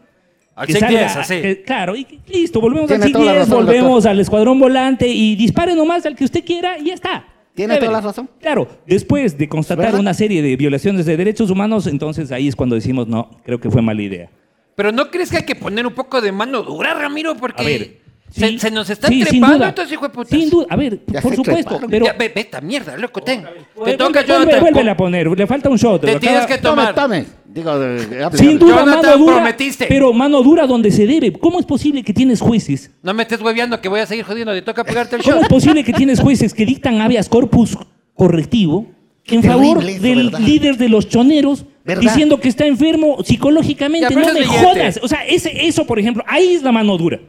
Al 0.55 0.67
que 0.69 0.75
salga- 0.75 0.89
10, 0.89 1.17
así. 1.17 1.41
que- 1.41 1.63
claro, 1.63 1.97
y 1.97 2.07
listo, 2.29 2.61
volvemos 2.61 2.87
Tiene 2.87 3.03
al 3.05 3.09
SIC 3.09 3.13
toda 3.15 3.25
la 3.27 3.33
10, 3.33 3.49
razón, 3.49 3.65
volvemos 3.67 3.93
doctor. 3.95 4.11
al 4.11 4.21
escuadrón 4.21 4.61
volante 4.61 5.09
y 5.09 5.35
dispare 5.35 5.75
nomás 5.75 6.07
al 6.07 6.15
que 6.15 6.25
usted 6.25 6.45
quiera 6.45 6.79
y 6.79 6.87
ya 6.87 6.95
está. 6.95 7.25
Tiene 7.55 7.77
toda 7.79 7.91
la 7.93 8.01
razón. 8.01 8.31
Claro, 8.41 8.67
después 8.87 9.37
de 9.37 9.49
constatar 9.49 9.87
¿Verdad? 9.87 10.01
una 10.01 10.15
serie 10.15 10.41
de 10.41 10.57
violaciones 10.57 11.05
de 11.05 11.17
derechos 11.17 11.51
humanos, 11.51 11.87
entonces 11.87 12.31
ahí 12.33 12.49
es 12.49 12.57
cuando 12.57 12.77
decimos, 12.77 13.09
no, 13.09 13.29
creo 13.45 13.61
que 13.61 13.71
fue 13.71 13.83
mala 13.83 14.01
idea. 14.03 14.31
Pero 14.75 14.91
¿no 14.91 15.11
crees 15.11 15.31
que 15.31 15.39
hay 15.39 15.43
que 15.45 15.55
poner 15.55 15.87
un 15.87 15.93
poco 15.93 16.21
de 16.23 16.33
mano 16.33 16.63
dura, 16.63 16.95
Ramiro? 16.95 17.37
Porque 17.37 17.63
A 17.63 17.67
ver. 17.67 18.02
Se, 18.33 18.49
sí, 18.49 18.59
se 18.59 18.71
nos 18.71 18.89
están 18.91 19.11
sí, 19.11 19.19
sin 19.19 19.27
trepando 19.27 19.57
duda. 19.59 19.69
estos 19.69 19.93
hijos 19.93 20.09
de 20.09 20.15
putas. 20.15 20.31
Sin 20.39 20.51
duda, 20.51 20.67
a 20.71 20.77
ver, 20.77 21.01
Ya 21.07 21.21
por 21.21 21.37
supuesto, 21.37 21.63
treparon. 21.71 21.91
pero... 21.91 22.05
Ya, 22.07 22.13
ve, 22.15 22.33
esta 22.35 22.61
mierda, 22.61 22.97
loco, 22.97 23.23
ten. 23.23 23.43
Te 23.43 23.49
Vuelve- 23.81 23.97
toca, 23.97 24.21
vuelve- 24.23 24.27
Jonathan. 24.27 24.61
vuélvele 24.61 24.91
a 24.91 24.97
poner, 24.97 25.27
le 25.29 25.47
falta 25.47 25.69
un 25.69 25.77
shot. 25.77 26.01
Te 26.01 26.07
Acaba- 26.09 26.21
tienes 26.21 26.47
que 26.47 26.59
tomar. 26.59 26.95
tome. 26.95 27.25
Digo, 27.53 27.71
eh, 27.71 28.25
hable, 28.25 28.39
Sin 28.39 28.49
hable. 28.49 28.59
duda, 28.59 28.77
Jonathan, 28.81 29.03
mano 29.03 29.19
dura, 29.19 29.35
prometiste. 29.37 29.87
pero 29.87 30.13
mano 30.15 30.43
dura 30.43 30.67
donde 30.67 30.91
se 30.91 31.07
debe. 31.07 31.33
¿Cómo 31.35 31.61
es 31.61 31.67
posible 31.67 32.03
que 32.03 32.15
tienes 32.15 32.41
jueces? 32.41 32.91
No 33.03 33.13
me 33.13 33.23
estés 33.25 33.41
hueveando 33.43 33.79
que 33.81 33.89
voy 33.91 34.01
a 34.01 34.07
seguir 34.07 34.25
jodiendo. 34.25 34.53
Te 34.55 34.63
toca 34.63 34.83
pegarte 34.85 35.17
el 35.17 35.23
¿Cómo 35.23 35.35
shot. 35.37 35.43
es 35.43 35.49
posible 35.51 35.85
que 35.85 35.93
tienes 35.93 36.19
jueces 36.19 36.55
que 36.55 36.65
dictan 36.65 36.99
habeas 37.03 37.29
corpus 37.29 37.77
correctivo 38.15 38.87
en 39.27 39.43
favor 39.43 39.85
eso, 39.85 40.03
del 40.03 40.31
¿verdad? 40.31 40.41
líder 40.41 40.77
de 40.79 40.89
los 40.89 41.09
choneros 41.09 41.67
¿Verdad? 41.85 42.03
diciendo 42.03 42.41
que 42.41 42.49
está 42.49 42.65
enfermo 42.67 43.19
psicológicamente? 43.25 44.09
Ya, 44.11 44.19
no 44.19 44.33
me 44.33 44.45
jodas. 44.47 44.99
O 45.03 45.09
sea, 45.09 45.25
ese, 45.27 45.67
eso, 45.67 45.87
por 45.87 45.99
ejemplo, 45.99 46.25
ahí 46.27 46.55
es 46.55 46.63
la 46.63 46.73
mano 46.73 46.97
dura. 46.97 47.21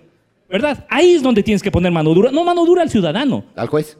¿Verdad? 0.54 0.86
Ahí 0.90 1.14
es 1.16 1.24
donde 1.24 1.42
tienes 1.44 1.64
que 1.64 1.72
poner 1.72 1.92
mano 1.92 2.14
dura. 2.14 2.32
No 2.32 2.44
mano 2.44 2.64
dura 2.64 2.84
al 2.84 2.90
ciudadano. 2.92 3.44
Al 3.56 3.68
juez. 3.68 3.98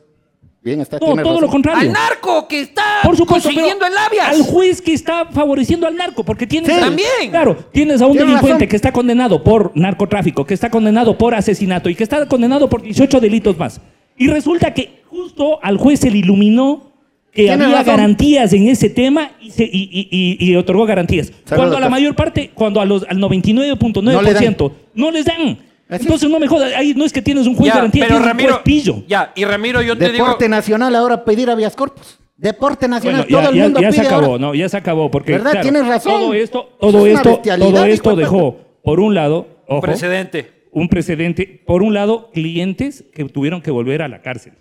Bien, 0.62 0.80
está. 0.80 0.98
No, 1.00 1.08
tiene 1.08 1.24
todo 1.24 1.32
razón. 1.34 1.42
lo 1.46 1.50
contrario. 1.52 1.82
Al 1.82 1.92
narco 1.92 2.48
que 2.48 2.62
está 2.62 2.84
Por 3.04 3.18
supuesto, 3.18 3.50
consiguiendo 3.50 3.86
el 3.86 3.94
labias. 3.94 4.28
Al 4.30 4.44
juez 4.44 4.82
que 4.82 4.94
está 4.94 5.26
favoreciendo 5.26 5.88
al 5.88 5.96
narco, 5.98 6.24
porque 6.24 6.46
tienes 6.48 6.72
Sí. 6.74 6.80
También. 6.80 7.32
Claro, 7.32 7.58
tienes 7.74 8.02
a 8.02 8.06
un 8.06 8.14
delincuente 8.16 8.52
razón. 8.54 8.68
que 8.70 8.76
está 8.76 8.94
condenado 8.94 9.44
por 9.44 9.72
narcotráfico, 9.76 10.46
que 10.46 10.54
está 10.54 10.70
condenado 10.70 11.18
por 11.18 11.34
asesinato 11.36 11.90
y 11.90 11.96
que 11.96 12.04
está 12.04 12.28
condenado 12.28 12.70
por 12.70 12.82
18 12.84 13.20
delitos 13.20 13.58
más. 13.58 13.82
Y 14.16 14.28
resulta 14.28 14.74
que 14.76 15.02
justo 15.10 15.60
al 15.64 15.78
juez 15.78 16.00
se 16.02 16.12
le 16.12 16.20
iluminó 16.20 16.94
que 17.34 17.46
Tiene 17.46 17.64
había 17.66 17.78
razón. 17.80 17.96
garantías 17.98 18.54
en 18.54 18.68
ese 18.70 18.90
tema 18.92 19.32
y, 19.42 19.50
se- 19.50 19.64
y- 19.66 19.90
y- 19.92 20.08
y- 20.40 20.52
y 20.52 20.56
otorgó 20.56 20.86
garantías. 20.86 21.32
cuando 21.50 21.64
a 21.64 21.66
la 21.66 21.72
doctor. 21.72 21.90
mayor 21.90 22.16
parte, 22.16 22.52
cuando 22.54 22.80
a 22.80 22.86
los, 22.86 23.04
al 23.10 23.18
99.9% 23.18 24.72
no, 24.94 25.12
les 25.12 25.26
dan. 25.26 25.58
Así 25.94 26.04
Entonces 26.06 26.30
no 26.30 26.40
me 26.40 26.48
jodas, 26.48 26.74
ahí 26.76 26.94
no 26.96 27.06
es 27.06 27.14
que 27.14 27.22
tienes 27.22 27.46
un 27.48 27.56
juez 27.56 27.68
Ya, 27.68 27.76
garantía, 27.76 28.06
pero 28.08 28.20
tienes 28.22 28.34
un 28.36 28.40
juez 28.50 28.58
pillo. 28.64 29.04
ya, 29.08 29.32
y 29.36 29.46
Ramiro, 29.46 29.82
yo 29.82 29.98
te 29.98 30.12
digo, 30.12 30.26
Deporte 30.26 30.50
nacional 30.50 30.96
ahora 30.96 31.24
pedir 31.24 31.50
habeas 31.50 31.76
corpus. 31.76 32.20
Deporte 32.36 32.88
nacional. 32.88 33.22
Bueno, 33.30 33.30
ya, 33.30 33.42
todo 33.42 33.50
el 33.52 33.58
ya- 33.58 33.64
mundo 33.64 33.80
ya 33.82 33.92
se 33.92 34.02
acabó, 34.02 34.26
ahora. 34.26 34.40
¿no? 34.40 34.56
Ya 34.56 34.70
se 34.70 34.78
acabó, 34.78 35.12
porque 35.12 35.32
¿Verdad? 35.34 35.52
claro, 35.52 35.62
Tienes 35.70 35.88
razón. 35.88 36.12
todo 36.14 36.34
esto, 36.34 36.70
Es 36.72 36.78
todo 36.80 37.06
esto, 37.08 37.42
todo 37.60 37.86
esto 37.86 38.16
de 38.16 38.24
dejó, 38.24 38.58
por 38.84 39.00
un 39.00 39.14
lado, 39.16 39.48
ojo, 39.68 39.82
precedente. 39.82 40.68
un 40.72 40.90
precedente, 40.90 41.62
por 41.66 41.84
un 41.84 41.94
lado, 41.94 42.32
clientes 42.32 43.06
que 43.14 43.24
tuvieron 43.26 43.62
que 43.62 43.72
volver 43.72 44.02
a 44.02 44.08
la 44.08 44.22
cárcel. 44.22 44.54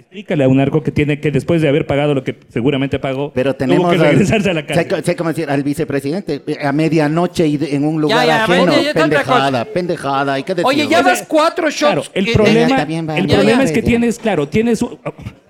Explícale 0.00 0.44
a 0.44 0.48
un 0.48 0.56
narco 0.56 0.82
que 0.82 0.90
tiene 0.90 1.20
que, 1.20 1.30
después 1.30 1.60
de 1.60 1.68
haber 1.68 1.86
pagado 1.86 2.14
lo 2.14 2.24
que 2.24 2.34
seguramente 2.48 2.98
pagó, 2.98 3.32
Pero 3.34 3.54
tenemos 3.54 3.82
tuvo 3.84 3.90
que 3.90 3.96
al- 4.06 4.12
regresarse 4.12 4.48
a 4.50 4.54
la 4.54 4.60
sé, 4.62 4.66
cárcel. 4.66 5.04
sé 5.04 5.14
cómo 5.16 5.28
decir, 5.28 5.50
al 5.50 5.62
vicepresidente 5.62 6.42
eh, 6.46 6.56
a 6.66 6.72
medianoche 6.72 7.46
y 7.46 7.58
de- 7.58 7.74
en 7.76 7.84
un 7.84 8.00
lugar 8.00 8.26
ya, 8.26 8.44
ajeno. 8.44 8.80
ya 8.82 8.94
pendejada, 8.94 9.64
pendejada. 9.66 10.32
Hay 10.32 10.42
que 10.42 10.54
Oye, 10.64 10.88
ya 10.88 11.02
vas 11.02 11.22
cuatro 11.28 11.68
shots. 11.68 11.78
Claro, 11.80 12.02
el 12.14 12.24
que- 12.24 12.32
problema, 12.32 12.76
va, 12.76 13.18
el 13.18 13.26
ya, 13.26 13.36
problema 13.36 13.58
ya, 13.58 13.64
es 13.64 13.72
que 13.72 13.82
ya. 13.82 13.86
tienes, 13.88 14.18
claro, 14.18 14.48
tienes 14.48 14.80
un- 14.80 14.98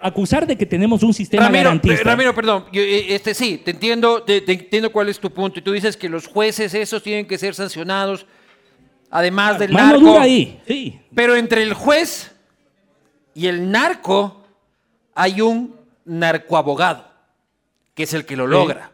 acusar 0.00 0.46
de 0.46 0.56
que 0.56 0.66
tenemos 0.66 1.02
un 1.04 1.14
sistema 1.14 1.44
Ramiro, 1.44 1.64
garantista. 1.64 2.00
eh, 2.00 2.04
Ramiro, 2.04 2.34
perdón, 2.34 2.64
yo, 2.72 2.82
eh, 2.82 3.14
este 3.14 3.34
sí, 3.34 3.62
te 3.64 3.70
entiendo, 3.70 4.24
te, 4.24 4.40
te 4.40 4.52
entiendo 4.52 4.90
cuál 4.90 5.08
es 5.08 5.20
tu 5.20 5.30
punto. 5.30 5.60
Y 5.60 5.62
tú 5.62 5.70
dices 5.72 5.96
que 5.96 6.08
los 6.08 6.26
jueces 6.26 6.74
esos 6.74 7.02
tienen 7.04 7.26
que 7.26 7.38
ser 7.38 7.54
sancionados, 7.54 8.26
además 9.10 9.58
del 9.60 9.70
Mano 9.72 9.92
narco. 9.92 10.00
dura 10.06 10.22
ahí, 10.22 10.58
sí. 10.66 10.98
Pero 11.14 11.36
entre 11.36 11.62
el 11.62 11.72
juez 11.72 12.32
y 13.32 13.46
el 13.46 13.70
narco 13.70 14.39
hay 15.14 15.40
un 15.40 15.74
narcoabogado, 16.04 17.04
que 17.94 18.04
es 18.04 18.14
el 18.14 18.24
que 18.24 18.36
lo 18.36 18.46
logra. 18.46 18.90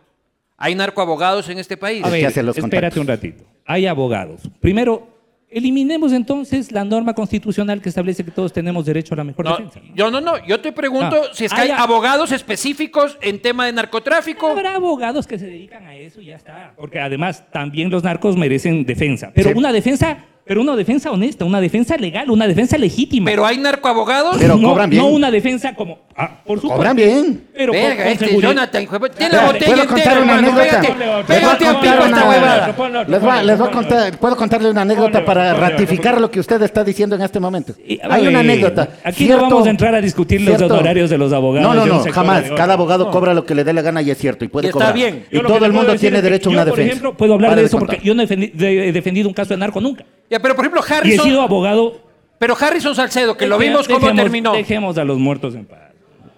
Hay 0.58 0.74
narcoabogados 0.74 1.48
en 1.48 1.58
este 1.58 1.76
país. 1.76 2.02
A 2.04 2.08
Es 2.08 2.12
que 2.14 2.18
ver, 2.20 2.26
hace 2.28 2.42
los 2.42 2.56
espérate 2.56 2.96
contactos. 2.96 3.00
un 3.00 3.06
ratito. 3.06 3.44
Hay 3.66 3.86
abogados. 3.86 4.40
Primero, 4.60 5.06
eliminemos 5.50 6.12
entonces 6.12 6.72
la 6.72 6.82
norma 6.84 7.12
constitucional 7.14 7.80
que 7.82 7.88
establece 7.90 8.24
que 8.24 8.30
todos 8.30 8.52
tenemos 8.52 8.86
derecho 8.86 9.14
a 9.14 9.18
la 9.18 9.24
mejor 9.24 9.44
No, 9.44 9.56
defensa. 9.58 9.80
yo 9.94 10.10
no, 10.10 10.20
no, 10.20 10.44
yo 10.46 10.60
te 10.60 10.72
pregunto 10.72 11.22
Ah, 11.24 11.28
si 11.32 11.44
es 11.44 11.52
que 11.52 11.60
hay 11.60 11.70
abogados 11.70 12.32
específicos 12.32 13.18
en 13.20 13.40
tema 13.40 13.66
de 13.66 13.72
narcotráfico. 13.72 14.46
Habrá 14.48 14.76
abogados 14.76 15.26
que 15.26 15.38
se 15.38 15.46
dedican 15.46 15.84
a 15.86 15.94
eso 15.94 16.20
y 16.20 16.26
ya 16.26 16.36
está. 16.36 16.72
Porque 16.76 17.00
además 17.00 17.44
también 17.52 17.90
los 17.90 18.02
narcos 18.02 18.36
merecen 18.36 18.84
defensa. 18.86 19.30
Pero 19.34 19.50
Sí. 19.50 19.58
una 19.58 19.72
defensa, 19.72 20.24
pero 20.46 20.60
una 20.60 20.76
defensa 20.76 21.10
honesta, 21.10 21.44
una 21.44 21.60
defensa 21.60 21.96
legal, 21.96 22.30
una 22.30 22.46
defensa 22.46 22.78
legítima. 22.78 23.26
Pero 23.30 23.44
hay 23.44 23.58
narcoabogados. 23.58 24.36
Pero 24.38 24.56
no, 24.56 24.68
cobran 24.68 24.88
bien. 24.88 25.02
no 25.02 25.08
una 25.08 25.28
defensa 25.32 25.74
como. 25.74 25.98
ah, 26.16 26.38
por 26.46 26.58
supuesto. 26.58 26.76
Cobran 26.76 26.94
bien. 26.94 27.46
Pero 27.52 27.72
con- 27.72 27.82
Verga, 27.82 28.02
con 28.04 28.12
este 28.12 28.26
seguridad. 28.26 28.50
Jonathan, 28.50 28.86
tiene 29.16 29.34
la 29.34 29.44
botella 29.46 29.66
¿puedo 29.66 29.86
contar 29.88 29.98
entera, 29.98 30.20
una 30.22 30.36
hermano. 30.36 30.48
anécdota? 30.60 30.80
Pégate, 30.80 31.34
pégate 31.34 31.66
a 31.66 31.80
pico 31.80 32.04
esta 32.04 32.28
huevada. 32.28 33.04
Les 33.08 33.20
voy, 33.20 33.30
a- 33.30 33.42
les 33.42 33.58
voy 33.58 33.68
a 33.68 33.70
contar, 33.72 34.18
puedo 34.18 34.36
contarle 34.36 34.70
una 34.70 34.82
anécdota 34.82 35.24
para 35.24 35.52
ratificar 35.54 36.20
lo 36.20 36.30
que 36.30 36.38
usted 36.38 36.62
está 36.62 36.84
diciendo 36.84 37.16
en 37.16 37.22
este 37.22 37.40
momento. 37.40 37.74
Hay 38.08 38.28
una 38.28 38.38
anécdota. 38.38 38.88
Aquí 39.02 39.26
no 39.28 39.42
vamos 39.42 39.66
a 39.66 39.70
entrar 39.70 39.96
a 39.96 40.00
discutir 40.00 40.40
los 40.42 40.62
honorarios 40.62 41.10
de 41.10 41.18
los 41.18 41.32
abogados 41.32 41.74
No, 41.74 41.86
no, 41.86 42.04
no, 42.04 42.12
jamás. 42.12 42.44
Cada 42.56 42.74
abogado 42.74 43.10
cobra 43.10 43.34
lo 43.34 43.44
que 43.44 43.56
le 43.56 43.64
dé 43.64 43.72
la 43.72 43.82
gana 43.82 44.00
y 44.00 44.12
es 44.12 44.18
cierto 44.18 44.44
y 44.44 44.48
puede 44.48 44.66
Y 44.66 44.70
está 44.70 44.78
cobrar. 44.78 44.94
bien. 44.94 45.26
Y 45.28 45.40
todo 45.40 45.66
el 45.66 45.72
mundo 45.72 45.96
tiene 45.96 46.22
derecho 46.22 46.50
a 46.50 46.52
yo, 46.52 46.56
una 46.60 46.64
por 46.70 46.76
defensa. 46.76 46.92
ejemplo, 46.92 47.16
puedo 47.16 47.34
hablar 47.34 47.56
de 47.56 47.64
eso 47.64 47.80
porque 47.80 47.98
yo 48.04 48.14
no 48.14 48.22
he 48.22 48.92
defendido 48.92 49.26
un 49.26 49.34
caso 49.34 49.54
de 49.54 49.56
narco 49.58 49.80
nunca. 49.80 50.04
Ya, 50.30 50.40
pero 50.40 50.54
por 50.56 50.64
ejemplo, 50.64 50.82
Y 50.86 50.90
he 50.92 50.94
Harrison. 50.96 51.24
sido 51.26 51.42
abogado. 51.42 52.00
Pero 52.38 52.56
Harrison 52.58 52.94
Salcedo, 52.94 53.36
que 53.36 53.46
lo 53.46 53.56
vimos 53.58 53.86
cómo 53.86 54.00
Dejemos- 54.00 54.22
terminó. 54.22 54.52
Dejemos 54.52 54.98
a 54.98 55.04
los 55.04 55.18
muertos 55.18 55.54
en 55.54 55.64
paz. 55.64 55.80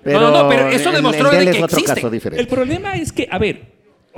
No, 0.05 0.20
no, 0.20 0.30
no, 0.30 0.49
pero 0.49 0.68
eso 0.68 0.93
demostró 0.93 1.30
el 1.32 1.45
de 1.45 1.51
que 1.53 1.59
es 1.59 1.64
otro 1.64 1.76
existe. 1.78 1.95
caso 2.01 2.11
diferente. 2.11 2.41
El 2.41 2.49
problema 2.49 2.95
es 2.97 3.12
que, 3.12 3.28
a 3.30 3.39
ver, 3.39 3.62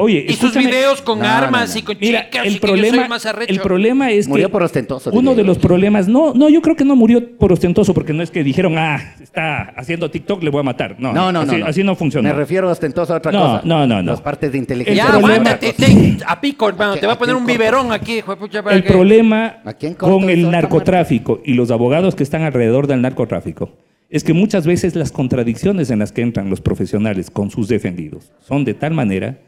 oye, 0.01 0.25
Y 0.29 0.33
sus 0.35 0.55
videos 0.57 1.01
con 1.03 1.19
No, 1.19 1.25
no, 1.25 1.31
armas 1.31 1.73
no. 1.75 1.79
y 1.79 1.83
con 1.83 1.97
Mira, 2.01 2.25
chicas 2.31 2.45
y 2.45 2.49
el 2.49 2.55
que 2.55 2.67
yo 2.67 2.73
problema, 2.73 2.97
soy 2.99 3.09
más 3.09 3.27
arrecho. 3.27 3.53
el 3.53 3.61
problema 3.61 4.11
es 4.11 4.29
Murió 4.29 4.47
que 4.49 4.53
por 4.53 4.63
ostentoso, 4.63 5.11
Uno 5.11 5.31
diría 5.31 5.35
de 5.37 5.43
yo. 5.43 5.47
los 5.47 5.59
problemas, 5.59 6.09
no, 6.09 6.35
no, 6.35 6.49
yo 6.49 6.61
creo 6.63 6.77
que 6.77 6.85
no 6.85 6.97
murió 6.97 7.37
por 7.39 7.53
ostentoso 7.53 7.95
porque 7.95 8.13
no 8.13 8.23
es 8.23 8.31
que 8.31 8.43
dijeron, 8.45 8.77
ah, 8.79 9.15
está 9.21 9.73
haciendo 9.77 10.11
TikTok, 10.11 10.43
le 10.43 10.51
voy 10.51 10.61
a 10.61 10.65
matar. 10.65 10.97
No, 10.99 11.13
No, 11.13 11.31
no, 11.33 11.41
así, 11.41 11.57
no. 11.57 11.67
así 11.67 11.85
no 11.85 11.95
funciona. 11.95 12.29
Me 12.31 12.35
refiero 12.35 12.69
a 12.69 12.73
ostentoso 12.73 13.15
a 13.15 13.19
otra 13.19 13.33
No, 13.33 13.41
cosa. 13.41 13.63
no, 13.65 13.87
no, 13.87 14.03
no. 14.03 14.11
Las 14.13 14.21
partes 14.21 14.51
de 14.53 14.59
Ya, 14.59 14.63
inteligencia. 14.63 15.05
El 15.05 15.11
problema- 15.11 15.33
aguántate, 15.35 15.73
ten, 15.75 16.19
a 16.27 16.41
pico, 16.41 16.69
hermano. 16.69 16.95
Te 16.97 17.07
voy 17.07 17.15
a 17.15 17.19
poner 17.19 17.35
un 17.37 17.43
¿A 17.43 17.47
quién 17.47 17.59
biberón 17.59 17.93
aquí, 17.93 18.19
hijo 18.19 18.33
de 18.33 18.37
pucha, 18.37 18.63
para 18.63 18.77
El 18.77 18.83
que- 18.83 18.89
problema 18.91 19.61
¿A 19.65 19.73
quién 19.75 19.95
corta 19.95 20.15
con 20.15 20.31
el 20.31 20.51
narcotráfico 20.51 21.41
y 21.45 21.55
los 21.55 21.71
abogados 21.71 22.15
que 22.15 22.23
están 22.23 22.43
alrededor 22.43 22.87
del 22.87 23.03
narcotráfico 23.03 23.71
es 24.09 24.25
que 24.25 24.33
muchas 24.33 24.67
veces 24.67 24.97
las 24.97 25.13
contradicciones 25.13 25.91
en 25.91 26.01
las 26.01 26.11
que 26.11 26.23
entran 26.23 26.51
los 26.51 26.61
profesionales 26.61 27.31
con 27.31 27.51
sus 27.51 27.69
defendidos 27.69 28.33
son 28.41 28.65
de 28.65 28.75
tal 28.75 28.93
manera 28.93 29.39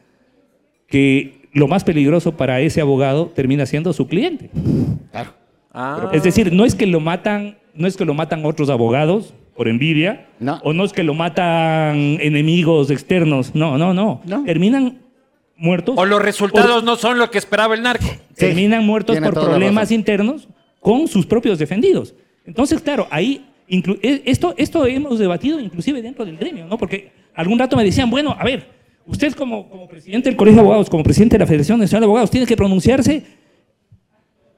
que 0.93 1.49
lo 1.55 1.69
más 1.69 1.85
peligroso 1.85 2.37
para 2.37 2.61
ese 2.61 2.83
abogado 2.83 3.27
termina 3.35 3.65
siendo 3.65 3.95
su 3.95 4.07
cliente. 4.07 4.51
Claro. 5.11 5.33
Ah. 5.73 6.11
Es 6.13 6.23
decir, 6.23 6.53
no 6.53 6.67
es 6.67 6.75
que 6.75 6.87
lo 6.87 7.01
matan, 7.01 7.57
no 7.75 7.87
es 7.87 7.97
que 7.97 8.05
lo 8.05 8.13
matan 8.13 8.45
otros 8.45 8.69
abogados 8.69 9.33
por 9.57 9.69
envidia, 9.69 10.27
No. 10.39 10.61
o 10.65 10.75
no 10.75 10.85
es 10.85 10.93
que 10.93 11.03
lo 11.03 11.15
matan 11.15 11.97
enemigos 12.21 12.91
externos, 12.91 13.55
no, 13.55 13.79
no, 13.79 13.95
no. 13.95 14.21
No. 14.27 14.45
Terminan 14.45 14.99
muertos. 15.57 15.95
O 15.97 16.05
los 16.05 16.21
resultados 16.21 16.85
no 16.85 16.97
son 16.97 17.19
lo 17.19 17.31
que 17.31 17.39
esperaba 17.39 17.75
el 17.75 17.83
narco. 17.83 18.05
terminan 18.37 18.85
muertos 18.85 19.15
tiene 19.15 19.31
por 19.33 19.45
problemas 19.45 19.91
internos 19.93 20.47
con 20.81 21.09
sus 21.09 21.25
propios 21.25 21.59
defendidos. 21.59 22.15
Entonces, 22.45 22.81
claro, 22.83 23.07
ahí 23.11 23.47
e- 23.69 24.23
esto, 24.27 24.53
esto 24.59 24.87
hemos 24.87 25.19
debatido 25.19 25.59
inclusive 25.59 26.03
dentro 26.03 26.27
del 26.27 26.37
gremio, 26.37 26.67
¿no? 26.67 26.77
Porque 26.77 27.13
algún 27.35 27.59
rato 27.59 27.77
me 27.79 27.85
decían, 27.85 28.11
bueno, 28.11 28.37
a 28.39 28.45
ver, 28.45 28.82
usted 29.07 29.33
como, 29.35 29.69
como 29.69 29.89
presidente 29.89 30.29
del 30.29 30.37
Colegio 30.37 30.57
de 30.57 30.61
Abogados, 30.63 30.89
como 30.91 31.03
presidente 31.03 31.35
de 31.37 31.41
la 31.41 31.47
Federación 31.47 31.79
Nacional 31.79 32.03
de 32.03 32.05
Abogados, 32.07 32.31
tiene 32.31 32.47
que 32.47 32.57
pronunciarse 32.57 33.23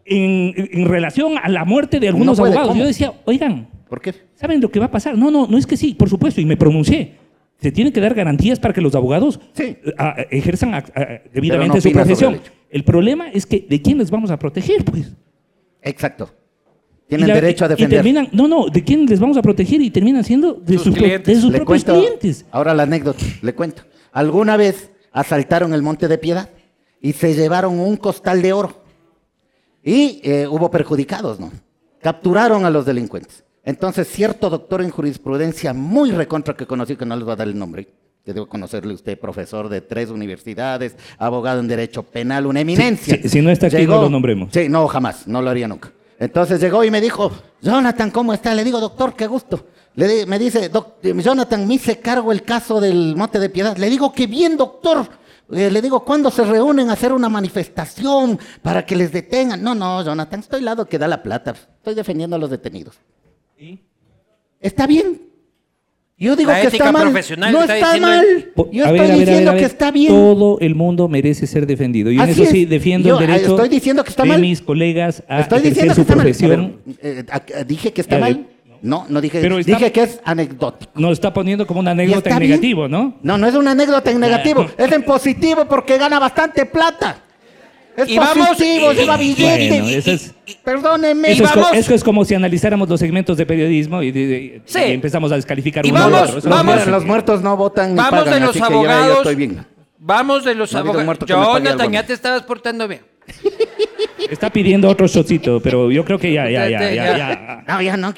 en, 0.04 0.54
en 0.56 0.86
relación 0.86 1.34
a 1.42 1.48
la 1.48 1.64
muerte 1.64 1.98
de 2.00 2.08
algunos 2.08 2.38
puede, 2.38 2.50
abogados. 2.52 2.68
¿cómo? 2.72 2.80
Yo 2.80 2.86
decía, 2.86 3.12
oigan, 3.24 3.68
¿Por 3.88 4.00
qué? 4.00 4.14
¿saben 4.34 4.60
lo 4.60 4.70
que 4.70 4.78
va 4.80 4.86
a 4.86 4.90
pasar? 4.90 5.16
No, 5.16 5.30
no, 5.30 5.46
no 5.46 5.56
es 5.58 5.66
que 5.66 5.76
sí, 5.76 5.94
por 5.94 6.08
supuesto, 6.08 6.40
y 6.40 6.44
me 6.44 6.56
pronuncié. 6.56 7.12
Se 7.60 7.70
tienen 7.72 7.92
que 7.92 8.00
dar 8.00 8.14
garantías 8.14 8.58
para 8.58 8.74
que 8.74 8.80
los 8.80 8.94
abogados 8.94 9.40
Sí. 9.54 9.62
eh, 9.62 9.94
a- 9.96 10.16
ejerzan 10.30 10.74
a- 10.74 10.78
a- 10.78 10.84
Pero 10.92 11.20
debidamente 11.32 11.76
no 11.76 11.80
su 11.80 11.92
profesión. 11.92 12.40
el 12.70 12.84
problema 12.84 13.28
es 13.30 13.46
que 13.46 13.64
¿de 13.68 13.80
quién 13.80 13.98
les 13.98 14.10
vamos 14.10 14.30
a 14.30 14.38
proteger? 14.38 14.84
Pues. 14.84 15.12
Exacto. 15.80 16.30
Y 17.06 17.08
Tienen 17.10 17.28
la- 17.28 17.34
derecho 17.34 17.64
a 17.64 17.68
y 17.68 17.70
defender. 17.70 17.98
terminan, 17.98 18.28
no, 18.32 18.48
no, 18.48 18.66
¿de 18.66 18.82
quién 18.82 19.06
les 19.06 19.20
vamos 19.20 19.36
a 19.36 19.42
proteger? 19.42 19.80
Y 19.80 19.90
terminan 19.90 20.24
siendo 20.24 20.54
de 20.54 20.74
Sus 20.74 20.82
sus, 20.84 20.94
pro- 20.94 21.04
clientes. 21.04 21.36
de 21.36 21.40
sus 21.40 21.52
Le 21.52 21.58
propios 21.58 21.84
cuento 21.84 22.00
clientes. 22.02 22.44
ahora 22.50 22.74
la 22.74 22.82
anécdota, 22.82 23.24
le 23.40 23.54
cuento. 23.54 23.82
Alguna 24.14 24.56
vez 24.56 24.90
asaltaron 25.12 25.74
el 25.74 25.82
Monte 25.82 26.08
de 26.08 26.16
Piedad 26.18 26.48
y 27.02 27.12
se 27.12 27.34
llevaron 27.34 27.78
un 27.78 27.96
costal 27.98 28.40
de 28.40 28.52
oro. 28.54 28.82
Y 29.82 30.20
eh, 30.24 30.46
hubo 30.48 30.70
perjudicados, 30.70 31.38
¿no? 31.38 31.50
Capturaron 32.00 32.64
a 32.64 32.70
los 32.70 32.86
delincuentes. 32.86 33.44
Entonces, 33.64 34.08
cierto 34.08 34.48
doctor 34.48 34.82
en 34.82 34.90
jurisprudencia 34.90 35.72
muy 35.74 36.10
recontra 36.12 36.54
que 36.56 36.66
conocí, 36.66 36.96
que 36.96 37.04
no 37.04 37.16
les 37.16 37.24
voy 37.24 37.32
a 37.32 37.36
dar 37.36 37.48
el 37.48 37.58
nombre, 37.58 37.88
que 38.24 38.32
debo 38.32 38.46
conocerle 38.46 38.94
usted, 38.94 39.18
profesor 39.18 39.68
de 39.68 39.80
tres 39.80 40.10
universidades, 40.10 40.94
abogado 41.18 41.60
en 41.60 41.68
derecho 41.68 42.02
penal, 42.02 42.46
una 42.46 42.60
eminencia. 42.60 43.18
si- 43.22 43.28
si 43.28 43.42
no 43.42 43.50
está 43.50 43.66
aquí, 43.66 43.76
no 43.86 44.02
lo 44.02 44.10
nombremos. 44.10 44.50
Sí, 44.52 44.68
no, 44.68 44.86
jamás, 44.86 45.26
no 45.26 45.42
lo 45.42 45.50
haría 45.50 45.66
nunca. 45.68 45.92
Entonces 46.18 46.60
llegó 46.60 46.84
y 46.84 46.90
me 46.90 47.00
dijo, 47.00 47.32
Jonathan, 47.60 48.10
¿cómo 48.10 48.32
está? 48.32 48.54
Le 48.54 48.62
digo, 48.64 48.80
doctor, 48.80 49.14
qué 49.14 49.26
gusto. 49.26 49.66
Le 49.96 50.08
di- 50.08 50.26
me 50.26 50.38
dice, 50.38 50.68
"Doc- 50.68 51.00
Jonathan, 51.02 51.66
me 51.68 51.74
hice 51.74 51.98
cargo 52.00 52.32
el 52.32 52.42
caso 52.42 52.80
del 52.80 53.14
Monte 53.16 53.38
de 53.38 53.48
Piedad. 53.48 53.76
Le 53.76 53.88
digo, 53.88 54.12
que 54.12 54.26
bien, 54.26 54.56
doctor. 54.56 55.08
Eh, 55.52 55.70
le 55.70 55.82
digo, 55.82 56.04
¿cuándo 56.04 56.30
se 56.30 56.42
reúnen 56.42 56.88
a 56.90 56.94
hacer 56.94 57.12
una 57.12 57.28
manifestación 57.28 58.38
para 58.62 58.84
que 58.86 58.96
les 58.96 59.12
detengan? 59.12 59.62
No, 59.62 59.74
no, 59.74 60.02
Jonathan, 60.02 60.40
estoy 60.40 60.60
al 60.60 60.64
lado 60.64 60.86
que 60.86 60.98
da 60.98 61.06
la 61.06 61.22
plata. 61.22 61.54
Estoy 61.76 61.94
defendiendo 61.94 62.34
a 62.34 62.38
los 62.38 62.50
detenidos. 62.50 62.96
Está 64.60 64.86
bien. 64.86 65.20
Yo 66.16 66.36
digo 66.36 66.50
La 66.50 66.60
que 66.60 66.68
está 66.68 66.92
mal. 66.92 67.02
profesional 67.02 67.52
no 67.52 67.60
está 67.62 67.74
está, 67.76 67.86
diciendo- 67.94 68.08
mal. 68.08 68.70
Yo 68.72 68.84
a 68.84 68.88
estoy 68.88 68.92
ver, 68.92 69.00
a 69.00 69.02
ver, 69.02 69.02
a 69.02 69.16
ver, 69.16 69.18
diciendo 69.26 69.50
a 69.50 69.54
ver, 69.54 69.60
que 69.62 69.66
está 69.66 69.90
bien. 69.90 70.12
Todo 70.12 70.58
el 70.60 70.74
mundo 70.74 71.08
merece 71.08 71.46
ser 71.46 71.66
defendido. 71.66 72.10
Y 72.10 72.18
en 72.18 72.28
eso 72.28 72.44
sí 72.46 72.62
es. 72.62 72.70
defiendo 72.70 73.08
Yo, 73.08 73.18
el 73.20 73.26
derecho 73.26 73.50
estoy 73.50 73.68
diciendo 73.68 74.02
que 74.04 74.10
está 74.10 74.22
de 74.22 74.28
mal. 74.30 74.40
mis 74.40 74.62
colegas 74.62 75.22
a 75.28 75.40
Estoy 75.40 75.58
ejercer 75.58 75.72
diciendo 75.88 75.94
que 75.94 76.00
está 76.00 76.14
mal. 76.16 76.24
profesión. 76.24 76.52
A 76.52 76.56
ver, 77.02 77.18
eh, 77.18 77.26
ac- 77.26 77.66
dije 77.66 77.92
que 77.92 78.00
está 78.00 78.16
A 78.16 78.20
ver. 78.20 78.36
mal. 78.36 78.46
No, 78.84 79.06
no 79.08 79.20
dije. 79.20 79.40
Pero 79.40 79.58
está- 79.58 79.76
dije 79.76 79.90
que 79.92 80.02
es 80.02 80.20
anecdótico. 80.24 80.92
Nos 80.94 81.12
está 81.12 81.32
poniendo 81.32 81.66
como 81.66 81.80
una 81.80 81.90
Y 81.90 81.94
anécdota 81.94 82.30
en 82.30 82.38
bien. 82.38 82.50
negativo, 82.50 82.86
¿no? 82.86 83.16
No, 83.22 83.38
no 83.38 83.46
es 83.48 83.54
una 83.54 83.70
anécdota 83.70 84.10
en 84.10 84.20
negativo, 84.20 84.66
es 84.76 84.92
en 84.92 85.02
positivo 85.02 85.64
porque 85.64 85.96
gana 85.98 86.18
bastante 86.18 86.66
plata. 86.66 87.16
Es 87.96 88.08
Y 88.10 88.18
vamos- 88.18 88.48
positivo, 88.48 88.92
y- 88.92 88.96
lleva 88.96 89.16
y- 89.16 89.18
billete. 89.34 89.68
Bueno, 89.80 89.88
eso 89.88 90.10
es- 90.10 90.34
Perdóneme. 90.62 91.30
Eso 91.32 91.44
es, 91.44 91.50
co- 91.52 91.60
vamos- 91.60 91.76
eso 91.78 91.94
es 91.94 92.04
como 92.04 92.24
si 92.24 92.34
analizáramos 92.34 92.88
los 92.88 93.00
segmentos 93.00 93.36
de 93.38 93.46
periodismo 93.46 94.02
y, 94.02 94.60
Sí. 94.66 94.78
y 94.80 94.90
empezamos 94.92 95.32
a 95.32 95.36
descalificar 95.36 95.86
Y 95.86 95.90
uno 95.90 96.00
vamos- 96.00 96.20
otro. 96.22 96.34
Los, 96.34 96.44
no 96.44 96.50
vamos- 96.50 96.74
los 96.74 96.84
sentido. 96.84 97.06
muertos 97.06 97.42
no 97.42 97.56
votan 97.56 97.90
ni 97.92 97.96
Vamos 97.96 98.10
pagan, 98.24 98.34
de 98.34 98.40
los 98.40 98.50
así 98.50 98.60
que 98.60 98.64
yo 98.74 98.82
ya- 98.82 98.88
ya 98.88 98.94
abogados. 98.96 99.16
estoy 99.18 99.34
bien. 99.36 99.66
Vamos 99.98 100.44
de 100.44 100.54
los 100.56 100.72
No 100.72 100.78
abogados. 100.80 101.22
Jonathan, 101.62 101.86
¿no? 101.86 101.92
ya 101.92 102.02
te 102.04 102.12
estabas 102.12 102.42
portando 102.42 102.86
bien. 102.88 103.00
Está 104.30 104.50
pidiendo 104.50 104.88
otro 104.88 105.06
shotcito, 105.06 105.60
pero 105.60 105.90
yo 105.90 106.04
creo 106.04 106.18
que 106.18 106.32
ya, 106.32 106.50
ya, 106.50 106.68
ya, 106.68 106.80
ya, 106.80 106.94
Ya. 106.94 107.16
ya. 107.16 107.64
No, 107.66 107.80
ya 107.80 107.96
no. 107.96 108.12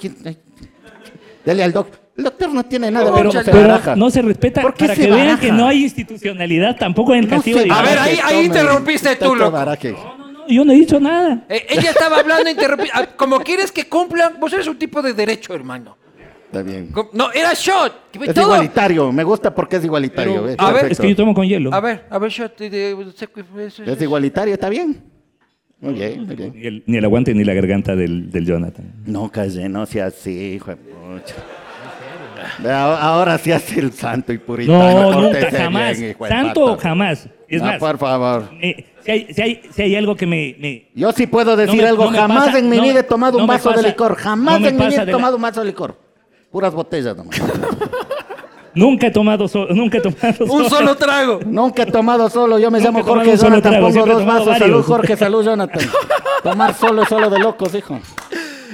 ¿Quién- 1.47 1.51
ay. 1.51 1.55
Dele 1.55 1.64
al 1.64 1.72
doc. 1.72 1.88
El 2.16 2.24
doctor 2.24 2.51
no 2.53 2.62
tiene 2.64 2.90
nada, 2.90 3.05
Pero, 3.12 3.30
pero, 3.30 3.44
se 3.44 3.51
pero 3.51 3.97
no 3.97 4.11
se 4.11 4.22
respeta 4.22 4.62
¿Por 4.62 4.72
qué 4.74 4.86
para 4.86 4.94
se 4.97 5.03
que 5.03 5.11
vean 5.11 5.38
que 5.38 5.53
no 5.53 5.66
hay 5.68 5.82
institucionalidad 5.84 6.76
tampoco 6.76 7.12
en 7.12 7.20
el 7.24 7.28
No 7.30 7.36
castigo 7.36 7.59
se 7.59 7.64
de 7.66 7.70
A 7.70 7.82
ver, 7.82 7.99
ahí- 7.99 8.18
ahí 8.24 8.44
interrumpiste 8.47 9.16
tú, 9.16 9.32
que 9.34 9.38
loco. 9.38 9.51
baraje. 9.51 9.92
No, 9.92 10.16
no, 10.32 10.49
yo 10.49 10.64
no 10.64 10.72
he 10.72 10.76
dicho 10.76 10.99
nada. 10.99 11.44
Eh, 11.49 11.66
ella 11.68 11.90
estaba 11.90 12.18
hablando, 12.20 12.49
interrumpí. 12.49 12.88
Ah, 12.92 13.07
Como 13.16 13.38
quieres 13.40 13.70
que 13.70 13.86
cumplan, 13.86 14.34
vos 14.40 14.51
eres 14.53 14.66
un 14.66 14.78
tipo 14.78 15.03
de 15.03 15.12
derecho, 15.12 15.55
hermano. 15.55 15.97
Está 16.47 16.62
bien. 16.62 16.90
No, 17.12 17.30
era 17.32 17.53
shot. 17.53 17.92
Es 18.14 18.32
Todo- 18.34 18.44
igualitario, 18.44 19.12
me 19.12 19.22
gusta 19.24 19.55
porque 19.55 19.76
es 19.76 19.84
igualitario. 19.84 20.47
A 20.57 20.72
ver, 20.72 20.92
es 20.92 20.99
que 20.99 21.11
yo 21.11 21.16
tomo 21.16 21.34
con 21.34 21.47
hielo. 21.47 21.74
A 21.74 21.80
ver, 21.80 22.07
a 22.09 22.18
ver, 22.18 22.30
shot. 22.30 22.57
de- 22.59 22.70
de- 22.70 22.94
de- 22.94 23.92
Es 23.92 24.01
igualitario, 24.01 24.55
está 24.55 24.68
bien. 24.70 25.03
Bien, 25.81 26.27
bien. 26.27 26.53
Ni 26.55 26.66
el, 26.66 26.83
ni 26.87 26.97
el 26.97 27.05
aguante 27.05 27.35
ni 27.35 27.45
la 27.45 27.53
garganta 27.55 27.95
del, 27.95 28.31
del 28.31 28.47
Jonathan. 28.47 28.93
No, 29.05 29.31
calle, 29.31 29.68
no 29.68 29.85
sea 29.87 30.07
así, 30.07 30.55
hijo 30.55 30.70
de 30.70 30.77
pucha. 30.77 31.35
Ahora 33.01 33.37
sí 33.39 33.53
hace 33.53 33.81
el 33.81 33.93
santo 33.93 34.33
y 34.33 34.39
puritano. 34.39 35.11
No, 35.12 35.20
nunca, 35.22 35.39
bien, 35.39 35.51
jamás. 35.53 35.99
Tanto 36.29 36.66
pata. 36.77 36.83
jamás. 36.83 37.29
Es 37.49 37.61
No, 37.61 37.68
más, 37.68 37.79
por 37.79 37.99
favor. 37.99 38.49
eh, 38.61 38.87
si, 39.05 39.11
hay, 39.11 39.27
si, 39.35 39.43
hay, 39.43 39.61
si 39.70 39.83
hay 39.83 39.97
algo 39.97 40.16
que 40.16 40.27
me... 40.27 40.57
me- 40.59 40.89
Yo 40.95 41.12
sí 41.12 41.27
puedo 41.27 41.57
decir 41.57 41.77
No 41.77 41.83
me- 41.83 41.89
algo. 41.89 42.11
no 42.11 42.18
Jamás 42.18 42.47
pasa- 42.47 42.59
en 42.59 42.68
mi 42.68 42.81
vida 42.81 43.01
he 43.01 43.03
tomado 43.05 43.39
un 43.39 43.47
vaso 43.47 43.72
de 43.72 43.83
licor. 43.83 44.16
Jamás 44.16 44.62
en 44.62 44.77
mi 44.77 44.87
vida 44.87 45.03
he 45.03 45.07
la- 45.07 45.12
tomado 45.12 45.37
un 45.37 45.43
vaso 45.43 45.61
de 45.61 45.66
licor. 45.66 45.97
Puras 46.51 46.72
botellas 46.72 47.16
nomás. 47.16 47.41
nunca 48.77 49.09
he 49.09 49.11
tomado 49.11 49.49
solo. 49.49 49.74
Nunca 49.74 49.99
he 49.99 50.01
tomado 50.01 50.45
Un 50.45 50.70
solo 50.70 50.95
trago. 50.97 51.41
Nunca 51.45 51.83
he 51.83 51.87
tomado 51.87 52.31
solo. 52.31 52.59
Yo 52.61 52.70
me 52.70 52.79
Nunca 52.79 52.93
llamo 52.93 53.03
Jorge 53.05 53.31
un 53.33 53.39
solo 53.39 53.51
Jonathan. 53.57 53.72
trago, 53.72 53.89
Pongo 53.89 54.07
dos 54.07 54.24
vasos. 54.27 54.59
Salud. 54.59 54.83
Jorge. 54.85 55.16
Salud, 55.16 55.45
Jonathan. 55.45 55.89
Tomar 56.45 56.74
solo 56.74 57.03
es 57.03 57.09
solo 57.09 57.29
de 57.31 57.39
locos, 57.41 57.74
hijo. 57.74 57.99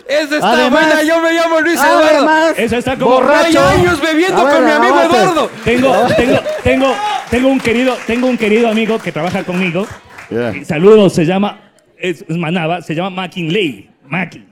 Esa 0.08 0.34
está 0.34 0.52
Además- 0.52 0.86
buena. 0.86 1.02
Yo 1.04 1.20
me 1.22 1.32
llamo 1.32 1.60
Luis 1.60 1.74
Eduardo. 1.80 2.04
Además, 2.18 2.54
Eso 2.58 2.76
está 2.76 2.96
como- 2.98 3.12
borracho. 3.14 3.60
Años 3.60 4.00
bebiendo 4.02 4.44
ver, 4.44 4.54
con 4.56 4.64
mi 4.64 4.70
amigo. 4.70 5.00
Eduardo. 5.00 5.50
Tengo, 5.64 5.94
tengo, 6.16 6.38
tengo, 6.64 6.94
tengo 7.30 7.48
un 7.48 7.60
querido, 7.60 7.94
tengo 8.06 8.26
un 8.26 8.36
querido 8.36 8.68
amigo 8.68 8.98
que 8.98 9.12
trabaja 9.12 9.44
conmigo. 9.44 9.86
Saludos, 10.64 11.12
se 11.14 11.24
llama, 11.24 11.60
es, 11.98 12.24
es 12.28 12.36
Manaba, 12.36 12.82
se 12.82 12.94
llama 12.94 13.10
Maquinley, 13.10 13.90
Maki. 14.08 14.44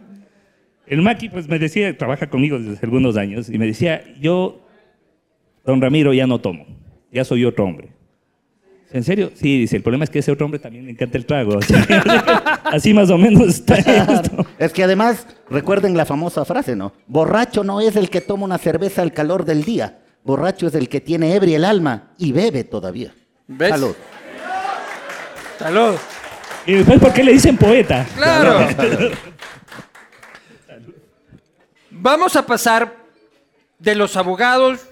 El 0.86 1.02
Maki, 1.02 1.28
pues 1.28 1.48
me 1.48 1.58
decía, 1.58 1.96
trabaja 1.96 2.28
conmigo 2.28 2.58
desde 2.58 2.74
hace 2.74 2.86
algunos 2.86 3.16
años, 3.16 3.48
y 3.48 3.58
me 3.58 3.66
decía, 3.66 4.02
yo, 4.20 4.60
don 5.64 5.80
Ramiro, 5.80 6.12
ya 6.12 6.26
no 6.26 6.40
tomo, 6.40 6.66
ya 7.12 7.24
soy 7.24 7.44
otro 7.44 7.64
hombre. 7.64 7.90
¿En 8.92 9.04
serio? 9.04 9.30
Sí, 9.34 9.60
dice, 9.60 9.76
el 9.76 9.82
problema 9.82 10.02
es 10.02 10.10
que 10.10 10.18
ese 10.18 10.32
otro 10.32 10.46
hombre 10.46 10.58
también 10.58 10.84
le 10.84 10.90
encanta 10.90 11.16
el 11.16 11.24
trago. 11.24 11.58
O 11.58 11.62
sea, 11.62 11.80
así 12.64 12.92
más 12.92 13.08
o 13.10 13.18
menos 13.18 13.46
está 13.46 13.76
esto. 14.14 14.44
Es 14.58 14.72
que 14.72 14.82
además, 14.82 15.26
recuerden 15.48 15.96
la 15.96 16.04
famosa 16.04 16.44
frase, 16.44 16.74
¿no? 16.74 16.92
Borracho 17.06 17.62
no 17.62 17.80
es 17.80 17.94
el 17.94 18.10
que 18.10 18.20
toma 18.20 18.44
una 18.44 18.58
cerveza 18.58 19.02
al 19.02 19.12
calor 19.12 19.44
del 19.44 19.62
día. 19.64 20.00
Borracho 20.24 20.66
es 20.66 20.74
el 20.74 20.88
que 20.88 21.00
tiene 21.00 21.34
ebria 21.34 21.56
el 21.56 21.64
alma 21.64 22.10
y 22.18 22.32
bebe 22.32 22.64
todavía. 22.64 23.14
¿Ves? 23.46 23.70
Salud. 23.70 23.94
Salud. 25.58 25.94
Y 26.66 26.74
después, 26.74 26.98
¿por 27.00 27.12
qué 27.12 27.22
le 27.22 27.32
dicen 27.32 27.56
poeta? 27.56 28.06
Claro. 28.16 28.66
Vamos 31.90 32.34
a 32.34 32.44
pasar 32.44 32.96
de 33.78 33.94
los 33.94 34.16
abogados 34.16 34.89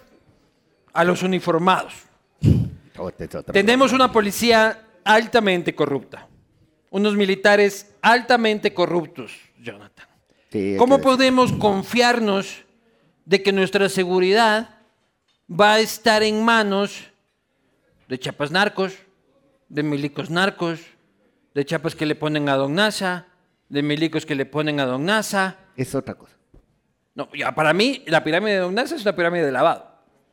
a 0.98 1.04
los 1.04 1.22
uniformados. 1.22 1.94
Tenemos 3.52 3.92
una 3.92 4.10
policía 4.10 4.82
altamente 5.04 5.72
corrupta. 5.72 6.26
Unos 6.90 7.14
militares 7.14 7.94
altamente 8.02 8.74
corruptos, 8.74 9.32
Jonathan. 9.60 10.06
Sí, 10.50 10.74
¿Cómo 10.76 10.96
es 10.96 11.00
que- 11.00 11.04
podemos 11.04 11.52
confiarnos 11.52 12.64
de 13.24 13.42
que 13.44 13.52
nuestra 13.52 13.88
seguridad 13.88 14.70
va 15.48 15.74
a 15.74 15.78
estar 15.80 16.24
en 16.24 16.42
manos 16.44 17.04
de 18.08 18.18
chapas 18.18 18.50
narcos, 18.50 18.94
de 19.68 19.82
milicos 19.84 20.30
narcos, 20.30 20.80
de 21.54 21.64
chapas 21.64 21.94
que 21.94 22.06
le 22.06 22.16
ponen 22.16 22.48
a 22.48 22.56
Don 22.56 22.74
Nasa, 22.74 23.26
de 23.68 23.82
milicos 23.82 24.26
que 24.26 24.34
le 24.34 24.46
ponen 24.46 24.80
a 24.80 24.86
Don 24.86 25.04
Nasa? 25.04 25.58
Es 25.76 25.94
otra 25.94 26.14
cosa. 26.14 26.34
No, 27.14 27.28
ya 27.34 27.54
para 27.54 27.72
mí 27.72 28.02
la 28.06 28.24
pirámide 28.24 28.54
de 28.54 28.60
Don 28.60 28.74
Nasa 28.74 28.96
es 28.96 29.02
una 29.02 29.14
pirámide 29.14 29.44
de 29.46 29.52
lavado. 29.52 29.86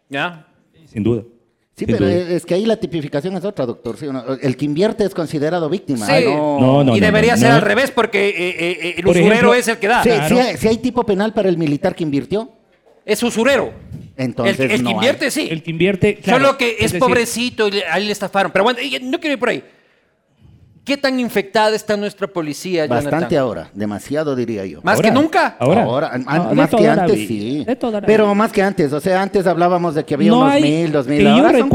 ¿Ya? 0.08 0.48
Sin 0.92 1.04
duda. 1.04 1.24
Sí, 1.78 1.84
Sin 1.86 1.88
pero 1.88 2.06
duda. 2.08 2.30
es 2.36 2.46
que 2.46 2.54
ahí 2.54 2.66
la 2.66 2.78
tipificación 2.78 3.36
es 3.36 3.44
otra, 3.44 3.66
doctor. 3.66 3.98
¿sí 3.98 4.08
o 4.08 4.14
no? 4.14 4.24
El 4.42 4.56
que 4.56 4.64
invierte 4.66 5.04
es 5.04 5.14
considerado 5.14 5.70
víctima. 5.70 6.06
Sí. 6.06 6.24
no- 6.26 6.60
No, 6.60 6.84
no, 6.86 6.96
y 6.96 7.00
no, 7.02 7.06
debería 7.06 7.34
no, 7.34 7.38
ser 7.40 7.50
no. 7.50 7.56
al 7.56 7.62
revés 7.62 7.92
porque 7.92 8.30
eh, 8.30 8.34
eh, 8.38 8.78
eh, 8.82 8.94
el 8.98 9.04
Por 9.04 9.12
usurero 9.12 9.32
ejemplo- 9.34 9.54
es 9.56 9.68
el 9.68 9.78
que 9.78 9.88
da. 9.88 10.04
Sí, 10.04 10.10
Claro. 10.10 10.36
sí 10.58 10.68
hay, 10.68 10.68
hay 10.72 10.78
tipo 10.78 11.04
penal 11.06 11.34
para 11.34 11.50
el 11.50 11.58
militar 11.58 11.94
que 11.96 12.04
invirtió. 12.04 12.50
Es 13.06 13.22
usurero. 13.24 13.74
Entonces 14.18 14.58
el, 14.60 14.72
el 14.72 14.84
no 14.84 14.90
que 14.90 14.94
hay. 14.94 14.96
invierte 14.96 15.32
sí. 15.32 15.48
El 15.52 15.62
que 15.62 15.72
invierte, 15.72 16.16
claro, 16.16 16.46
Solo 16.46 16.58
que 16.58 16.72
es, 16.72 16.78
decir, 16.94 17.00
pobrecito 17.00 17.68
y 17.68 17.82
ahí 17.92 18.06
le 18.06 18.12
estafaron. 18.14 18.52
Pero 18.54 18.64
bueno, 18.64 18.80
no 19.04 19.20
quiero 19.20 19.34
ir 19.34 19.40
por 19.40 19.50
ahí. 19.50 19.64
¿Qué 20.86 20.98
tan 20.98 21.20
infectada 21.20 21.76
está 21.76 21.98
nuestra 21.98 22.28
policía, 22.28 22.86
Bastante 22.86 23.10
Jonathan? 23.16 23.40
ahora, 23.40 23.70
demasiado 23.74 24.36
diría 24.36 24.68
yo. 24.68 24.82
¿Más 24.84 24.98
ahora, 24.98 25.10
que 25.10 25.16
nunca? 25.16 25.56
Ahora. 25.60 26.10
an- 26.14 26.26
No, 26.26 26.50
de 26.50 26.56
más 26.56 26.70
que 26.70 26.88
antes, 26.88 27.16
vida, 27.16 27.28
sí. 27.28 27.66
de 27.66 27.76
toda 27.76 28.02
la 28.02 28.06
Pero 28.06 28.26
vida. 28.26 28.34
más 28.36 28.52
que 28.52 28.62
antes. 28.62 28.94
O 28.94 29.00
sea, 29.02 29.20
antes 29.24 29.48
hablábamos 29.48 29.96
de 29.96 30.06
que 30.06 30.14
había 30.14 30.30
No 30.30 30.42
unos 30.42 30.52
hay- 30.54 30.62
mil, 30.62 30.92
dos 30.92 31.08
mil. 31.08 31.18
que 31.18 31.24
yo 31.24 31.30
Ahora 31.32 31.58
son. 31.58 31.70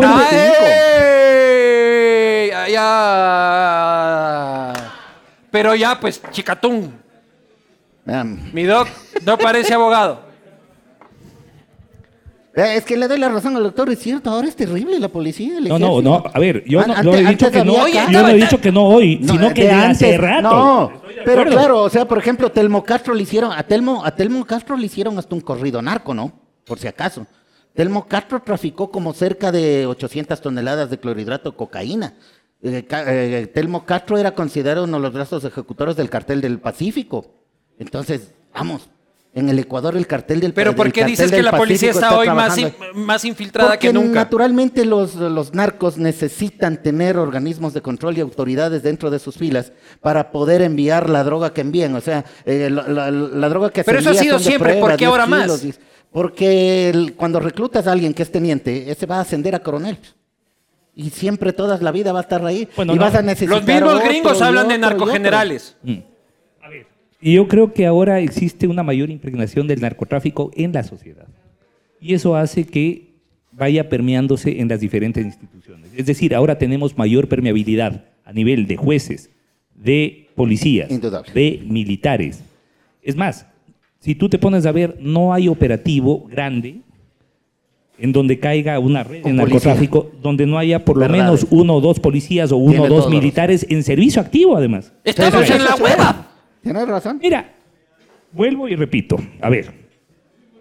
¡Ey! 1.11 2.50
Ya, 2.50 2.68
ya. 2.68 4.72
Pero 5.50 5.74
ya, 5.74 5.98
pues, 5.98 6.20
chicatún. 6.30 6.94
Mi 8.52 8.64
doc 8.64 8.86
no 9.24 9.38
parece 9.38 9.74
abogado. 9.74 10.30
Eh, 12.55 12.74
Es 12.76 12.84
que 12.84 12.96
le 12.96 13.07
doy 13.07 13.18
la 13.18 13.28
razón 13.28 13.57
al 13.57 13.62
doctor, 13.62 13.88
es 13.90 13.98
cierto, 14.01 14.30
ahora 14.30 14.48
es 14.48 14.57
terrible 14.57 14.98
la 14.98 15.09
policía. 15.09 15.59
el 15.59 15.68
No, 15.68 15.78
no, 15.78 16.03
no, 16.03 16.24
a 16.32 16.38
ver, 16.40 16.64
yo 16.66 16.84
no, 16.86 17.03
no 17.03 17.14
he 17.14 17.24
dicho 17.24 17.51
que 17.51 17.64
no, 17.64 17.80
había 17.82 18.05
yo 18.11 18.18
acá- 18.18 18.22
no 18.22 18.28
he 18.28 18.34
dicho 18.34 18.61
que 18.61 18.72
no 18.72 18.86
hoy, 18.88 19.18
No, 19.22 19.32
sino 19.34 19.55
que 19.55 19.62
de 19.64 19.70
hace 19.70 20.18
rato. 20.18 20.42
No, 20.42 20.92
pero 21.24 21.44
claro, 21.44 21.82
o 21.82 21.90
sea, 21.90 22.07
por 22.09 22.18
ejemplo, 22.18 22.51
Telmo 22.51 22.82
Castro 22.82 23.14
le 23.14 23.22
hicieron, 23.22 23.53
a 23.53 23.62
Telmo, 23.62 24.05
a 24.05 24.14
Telmo 24.16 24.44
Castro 24.44 24.76
le 24.76 24.86
hicieron 24.86 25.16
hasta 25.18 25.34
un 25.34 25.40
corrido 25.42 25.80
narco, 25.80 26.12
¿no? 26.12 26.32
Por 26.64 26.78
si 26.78 26.88
acaso. 26.88 27.26
Telmo 27.74 28.07
Castro 28.09 28.42
traficó 28.42 28.90
como 28.90 29.12
cerca 29.12 29.53
de 29.53 29.86
800 29.86 30.40
toneladas 30.40 30.90
de 30.90 30.98
clorhidrato 30.98 31.53
de 31.53 31.57
cocaína. 31.57 32.14
Eh, 32.62 32.84
eh, 32.90 33.51
Telmo 33.55 33.86
Castro 33.86 34.18
era 34.18 34.34
considerado 34.34 34.84
uno 34.84 34.96
de 34.96 35.03
los 35.05 35.12
brazos 35.12 35.44
ejecutores 35.44 35.94
del 35.96 36.11
cartel 36.11 36.40
del 36.40 36.59
Pacífico. 36.59 37.26
Entonces, 37.78 38.34
vamos, 38.53 38.90
en 39.33 39.49
el 39.49 39.59
Ecuador 39.61 39.97
el 39.97 40.07
cartel 40.09 40.41
del 40.41 40.53
Pero 40.53 40.74
¿por 40.74 40.91
qué 40.93 41.05
dices 41.05 41.31
que 41.31 41.43
la 41.43 41.53
policía 41.53 41.91
Pacífico 41.93 42.07
está 42.07 42.18
hoy 42.18 42.26
más, 42.28 42.55
trabajando. 42.57 42.87
in- 42.99 43.05
más 43.07 43.24
infiltrada 43.24 43.70
Porque 43.70 43.87
que 43.89 43.93
nunca? 43.93 44.14
naturalmente 44.24 44.85
los, 44.85 45.14
los 45.14 45.55
narcos 45.55 45.99
necesitan 45.99 46.83
tener 46.83 47.16
organismos 47.16 47.72
de 47.72 47.81
control 47.81 48.18
y 48.18 48.20
autoridades 48.20 48.83
dentro 48.83 49.09
de 49.09 49.20
sus 49.20 49.37
filas 49.37 49.72
para 50.01 50.33
poder 50.33 50.62
enviar 50.62 51.09
la 51.09 51.22
droga 51.22 51.53
que 51.53 51.61
envían. 51.61 51.95
O 51.95 52.01
sea, 52.01 52.24
eh, 52.45 52.68
la, 52.70 52.89
la- 52.89 53.11
la 53.12 53.49
droga 53.49 53.70
que 53.70 53.85
Pero 53.85 54.03
se 54.03 54.11
eso 54.11 54.18
ha 54.18 54.22
sido 54.22 54.39
siempre, 54.41 54.74
¿por 54.81 54.91
qué 54.93 54.97
10 55.05 55.11
ahora 55.11 55.26
más? 55.26 55.64
Porque 56.11 56.89
el- 56.91 57.14
cuando 57.14 57.39
reclutas 57.39 57.87
a 57.87 57.93
alguien 57.93 58.12
que 58.14 58.24
es 58.24 58.33
teniente, 58.33 58.91
ese 58.91 59.07
va 59.07 59.18
a 59.18 59.20
ascender 59.20 59.55
a 59.55 59.61
coronel. 59.61 59.97
Y 60.93 61.11
siempre, 61.11 61.53
toda 61.53 61.78
la 61.78 61.93
vida 61.93 62.12
va 62.12 62.18
a 62.18 62.22
estar 62.22 62.45
ahí. 62.45 62.68
Bueno, 62.74 62.93
y 62.95 62.97
no. 62.97 63.03
vas 63.03 63.14
a 63.14 63.22
necesitar 63.22 63.59
Los 63.59 63.66
mismos 63.66 63.95
otro, 63.95 64.05
gringos 64.09 64.43
hablan 64.43 64.66
de 64.66 64.74
otro, 64.74 64.89
y 64.89 64.93
otro. 64.93 64.99
narcogenerales. 65.07 65.76
Y 67.20 67.34
yo 67.34 67.48
creo 67.48 67.72
que 67.72 67.86
ahora 67.86 68.20
existe 68.20 68.66
una 68.66 68.82
mayor 68.82 69.10
impregnación 69.10 69.66
del 69.66 69.80
narcotráfico 69.80 70.50
en 70.54 70.72
la 70.72 70.82
sociedad. 70.82 71.26
Y 72.00 72.14
eso 72.14 72.34
hace 72.34 72.64
que 72.64 73.10
vaya 73.52 73.88
permeándose 73.88 74.60
en 74.60 74.68
las 74.68 74.80
diferentes 74.80 75.24
instituciones. 75.24 75.90
Es 75.96 76.06
decir, 76.06 76.34
ahora 76.34 76.56
tenemos 76.56 76.96
mayor 76.96 77.28
permeabilidad 77.28 78.04
a 78.24 78.32
nivel 78.32 78.66
de 78.66 78.76
jueces, 78.76 79.28
de 79.74 80.28
policías, 80.34 80.90
Indudable. 80.90 81.32
de 81.34 81.62
militares. 81.66 82.42
Es 83.02 83.16
más, 83.16 83.46
si 83.98 84.14
tú 84.14 84.28
te 84.28 84.38
pones 84.38 84.64
a 84.64 84.72
ver, 84.72 84.96
no 85.00 85.34
hay 85.34 85.48
operativo 85.48 86.26
grande 86.30 86.76
en 87.98 88.12
donde 88.12 88.38
caiga 88.38 88.78
una 88.78 89.04
red 89.04 89.22
de 89.24 89.32
narcotráfico, 89.34 90.10
donde 90.22 90.46
no 90.46 90.56
haya 90.56 90.86
por 90.86 90.96
lo 90.96 91.00
Verdad. 91.00 91.18
menos 91.18 91.46
uno 91.50 91.76
o 91.76 91.80
dos 91.82 92.00
policías 92.00 92.50
o 92.50 92.56
uno 92.56 92.84
o 92.84 92.88
dos 92.88 93.10
militares 93.10 93.66
en 93.68 93.82
servicio 93.82 94.22
activo, 94.22 94.56
además. 94.56 94.90
Estamos 95.04 95.50
en 95.50 95.64
la 95.64 95.74
hueva. 95.74 96.30
Tienes 96.62 96.88
razón. 96.88 97.18
Mira, 97.22 97.54
vuelvo 98.32 98.68
y 98.68 98.76
repito. 98.76 99.16
A 99.40 99.48
ver, 99.48 99.72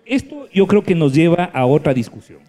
esto 0.05 0.47
yo 0.53 0.67
creo 0.67 0.83
que 0.83 0.95
nos 0.95 1.13
lleva 1.13 1.45
a 1.45 1.65
otra 1.65 1.93
discusión. 1.93 2.39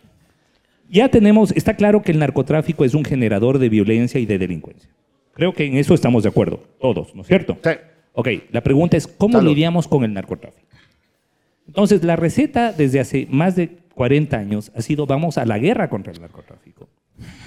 Ya 0.88 1.08
tenemos, 1.08 1.52
está 1.52 1.74
claro 1.74 2.02
que 2.02 2.12
el 2.12 2.18
narcotráfico 2.18 2.84
es 2.84 2.94
un 2.94 3.04
generador 3.04 3.58
de 3.58 3.68
violencia 3.68 4.20
y 4.20 4.26
de 4.26 4.38
delincuencia. 4.38 4.90
Creo 5.34 5.52
que 5.52 5.64
en 5.64 5.76
eso 5.76 5.94
estamos 5.94 6.24
de 6.24 6.28
acuerdo, 6.28 6.64
todos, 6.80 7.14
¿no 7.14 7.22
es 7.22 7.28
cierto? 7.28 7.56
Sí. 7.62 7.70
Ok, 8.12 8.28
la 8.50 8.60
pregunta 8.60 8.96
es, 8.96 9.06
¿cómo 9.06 9.38
Salud. 9.38 9.50
lidiamos 9.50 9.86
con 9.86 10.02
el 10.02 10.12
narcotráfico? 10.12 10.66
Entonces, 11.68 12.02
la 12.02 12.16
receta 12.16 12.72
desde 12.72 12.98
hace 12.98 13.28
más 13.30 13.54
de 13.54 13.68
40 13.94 14.36
años 14.36 14.72
ha 14.74 14.82
sido, 14.82 15.06
vamos 15.06 15.38
a 15.38 15.46
la 15.46 15.58
guerra 15.58 15.88
contra 15.88 16.12
el 16.12 16.20
narcotráfico. 16.20 16.88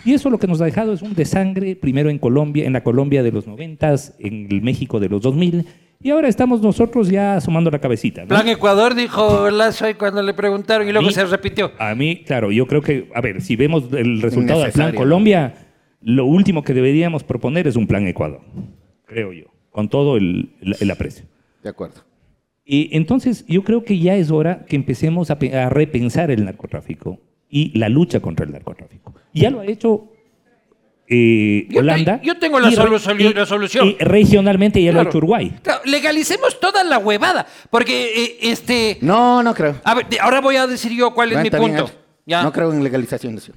Y 0.05 0.13
eso 0.13 0.29
lo 0.29 0.37
que 0.37 0.47
nos 0.47 0.61
ha 0.61 0.65
dejado 0.65 0.93
es 0.93 1.01
un 1.01 1.13
desangre, 1.13 1.75
primero 1.75 2.09
en 2.09 2.19
Colombia, 2.19 2.65
en 2.65 2.73
la 2.73 2.83
Colombia 2.83 3.23
de 3.23 3.31
los 3.31 3.47
90, 3.47 3.95
en 4.19 4.47
el 4.49 4.61
México 4.61 4.99
de 4.99 5.09
los 5.09 5.21
2000, 5.21 5.65
y 6.03 6.09
ahora 6.11 6.27
estamos 6.27 6.61
nosotros 6.61 7.09
ya 7.09 7.35
asomando 7.37 7.71
la 7.71 7.79
cabecita. 7.79 8.21
¿no? 8.21 8.27
Plan 8.27 8.47
Ecuador 8.49 8.93
dijo 8.93 9.49
Lazo 9.49 9.85
ahí 9.85 9.93
cuando 9.95 10.21
le 10.21 10.33
preguntaron 10.33 10.87
y 10.87 10.91
luego 10.91 11.07
mí- 11.07 11.13
se 11.13 11.25
repitió. 11.25 11.71
A 11.79 11.95
mí, 11.95 12.23
claro, 12.23 12.51
yo 12.51 12.67
creo 12.67 12.81
que, 12.81 13.09
a 13.15 13.21
ver, 13.21 13.41
si 13.41 13.55
vemos 13.55 13.85
el 13.93 14.21
resultado 14.21 14.61
del 14.61 14.71
plan. 14.71 14.93
Colombia, 14.93 15.53
lo 16.01 16.25
último 16.25 16.63
que 16.63 16.73
deberíamos 16.73 17.23
proponer 17.23 17.65
es 17.67 17.75
un 17.75 17.87
plan 17.87 18.05
Ecuador, 18.07 18.41
creo 19.05 19.33
yo, 19.33 19.45
con 19.71 19.89
todo 19.89 20.17
el, 20.17 20.53
el- 20.61 20.75
el 20.79 20.91
aprecio. 20.91 21.25
De 21.63 21.69
acuerdo. 21.69 22.01
Y 22.65 22.95
entonces 22.95 23.45
yo 23.47 23.63
creo 23.63 23.83
que 23.83 23.99
ya 23.99 24.15
es 24.15 24.31
hora 24.31 24.65
que 24.65 24.75
empecemos 24.75 25.31
a, 25.31 25.33
a 25.63 25.69
repensar 25.69 26.31
el 26.31 26.45
narcotráfico 26.45 27.19
y 27.49 27.77
la 27.77 27.89
lucha 27.89 28.19
contra 28.21 28.45
el 28.45 28.51
narcotráfico. 28.53 29.13
Ya 29.33 29.49
lo 29.49 29.59
ha 29.59 29.65
hecho 29.65 30.12
eh, 31.07 31.65
Yo 31.67 31.73
te- 31.73 31.79
Holanda. 31.79 32.19
yo 32.23 32.37
tengo 32.39 32.59
la 32.59 32.69
y 32.69 32.75
solu- 32.75 33.19
y- 33.19 33.33
la 33.33 33.45
solución. 33.45 33.87
Y 33.87 33.95
regionalmente 33.99 34.81
ya 34.81 34.91
lo 34.91 35.01
ha 35.01 35.03
hecho 35.03 35.17
Uruguay. 35.17 35.53
Claro, 35.61 35.81
legalicemos 35.85 36.59
toda 36.59 36.83
la 36.83 36.97
huevada. 36.97 37.45
Porque, 37.69 38.23
eh, 38.23 38.37
este. 38.41 38.97
No, 39.01 39.43
no 39.43 39.53
creo. 39.53 39.75
A 39.83 39.95
ver, 39.95 40.05
ahora 40.21 40.41
voy 40.41 40.55
a 40.55 40.65
decir 40.67 40.91
yo 40.93 41.13
cuál 41.13 41.31
es 41.33 41.37
Bueno, 41.41 41.67
mi 41.67 41.75
punto. 41.77 41.91
Ya. 42.25 42.41
No 42.43 42.51
creo 42.53 42.71
en 42.71 42.83
legalización 42.83 43.35
de 43.35 43.39
eso. 43.41 43.51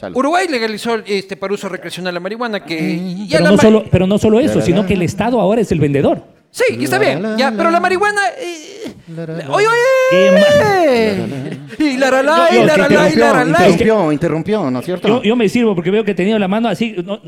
Salud. 0.00 0.16
Uruguay 0.16 0.46
legalizó 0.48 0.96
este, 1.06 1.36
para 1.36 1.54
uso 1.54 1.68
recreacional 1.68 2.14
la 2.14 2.20
marihuana, 2.20 2.64
que 2.64 3.26
ya 3.28 3.38
Pero 3.38 3.44
la 3.44 3.50
no, 3.52 3.58
solo, 3.58 3.84
pero 3.90 4.06
no 4.06 4.18
solo 4.18 4.40
eso, 4.40 4.60
sino 4.60 4.84
que 4.86 4.94
el 4.94 5.02
Estado 5.02 5.40
ahora 5.40 5.60
es 5.60 5.70
el 5.70 5.78
vendedor. 5.78 6.24
Sí, 6.54 6.64
y 6.78 6.84
está 6.84 6.98
bien, 6.98 7.22
la, 7.22 7.36
ya, 7.36 7.50
la, 7.50 7.56
pero 7.56 7.70
la 7.70 7.80
marihuana... 7.80 8.20
eh, 8.38 8.94
La. 9.16 9.50
¡Oye, 9.50 9.66
Qué 10.10 10.30
oye! 10.30 11.58
Y 11.78 11.96
la 11.96 12.10
la 12.10 12.22
la, 12.22 12.48
y 12.54 12.64
la 12.64 12.76
la 12.76 12.88
la, 12.88 12.88
y 12.88 12.92
la 12.94 13.08
Interrumpió, 13.08 13.24
la 13.32 13.44
la. 13.44 13.50
interrumpió, 13.68 14.12
interrumpió, 14.12 14.70
¿no 14.70 14.78
es 14.80 14.84
cierto? 14.84 15.08
Yo, 15.08 15.22
yo 15.22 15.34
me 15.34 15.48
sirvo 15.48 15.74
porque 15.74 15.90
veo 15.90 16.04
que 16.04 16.10
he 16.10 16.14
tenido 16.14 16.38
la 16.38 16.48
mano 16.48 16.68
así. 16.68 16.94
no. 17.04 17.20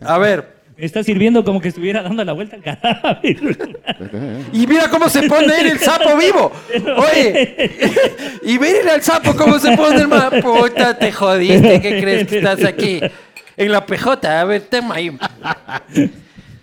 A 0.00 0.16
ver, 0.18 0.56
está 0.78 1.02
sirviendo 1.04 1.44
como 1.44 1.60
que 1.60 1.68
estuviera 1.68 2.02
dando 2.02 2.24
la 2.24 2.32
vuelta 2.32 2.56
al 2.56 2.62
cadáver. 2.62 3.36
y 4.52 4.66
mira 4.66 4.88
cómo 4.88 5.08
se 5.10 5.22
pone 5.28 5.60
él 5.60 5.66
el 5.72 5.78
sapo 5.78 6.16
vivo. 6.16 6.50
Oye, 6.96 7.70
y 8.44 8.58
miren 8.58 8.88
al 8.88 9.02
sapo 9.02 9.36
cómo 9.36 9.58
se 9.58 9.76
pone 9.76 10.00
el 10.00 10.08
ma- 10.08 10.30
Puta, 10.30 10.96
te 10.98 11.12
jodiste, 11.12 11.80
¿qué 11.82 12.00
crees 12.00 12.26
que 12.26 12.38
estás 12.38 12.64
aquí? 12.64 13.00
En 13.58 13.72
la 13.72 13.84
PJ, 13.84 14.26
a 14.40 14.44
ver, 14.44 14.62
tema 14.62 14.94
ahí. 14.96 15.16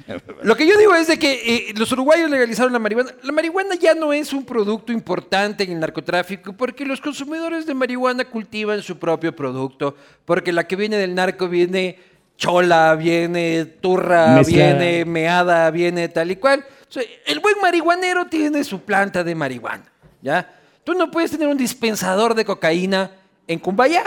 Lo 0.44 0.56
que 0.56 0.68
yo 0.68 0.78
digo 0.78 0.94
es 0.96 1.08
de 1.08 1.18
que 1.18 1.70
eh, 1.70 1.74
los 1.76 1.92
uruguayos 1.92 2.30
legalizaron 2.30 2.74
la 2.74 2.80
marihuana. 2.80 3.12
La 3.24 3.32
marihuana 3.32 3.76
ya 3.76 3.94
no 3.94 4.14
es 4.14 4.34
un 4.34 4.46
producto 4.46 4.92
importante 4.92 5.64
en 5.64 5.72
el 5.72 5.80
narcotráfico 5.80 6.54
porque 6.54 6.86
los 6.86 7.00
consumidores 7.00 7.66
de 7.66 7.74
marihuana 7.74 8.26
cultivan 8.26 8.82
su 8.82 8.98
propio 8.98 9.36
producto. 9.36 9.96
Porque 10.26 10.52
la 10.52 10.68
que 10.68 10.76
viene 10.76 10.98
del 10.98 11.16
narco 11.16 11.48
viene 11.48 12.00
chola, 12.38 12.96
viene 12.96 13.66
turra, 13.66 14.36
Mezclada. 14.36 14.78
viene 14.78 15.06
meada, 15.06 15.72
viene 15.72 16.10
tal 16.10 16.32
y 16.32 16.36
cual. 16.36 16.66
O 16.90 16.92
sea, 16.92 17.04
el 17.26 17.40
buen 17.40 17.56
marihuanero 17.62 18.26
tiene 18.28 18.64
su 18.64 18.82
planta 18.82 19.24
de 19.24 19.36
marihuana, 19.36 19.86
¿ya? 20.22 20.54
Tú 20.84 20.94
no 20.94 21.10
puedes 21.10 21.32
tener 21.32 21.48
un 21.48 21.58
dispensador 21.58 22.36
de 22.36 22.44
cocaína 22.44 23.12
en 23.48 23.60
Cumbayá, 23.60 24.04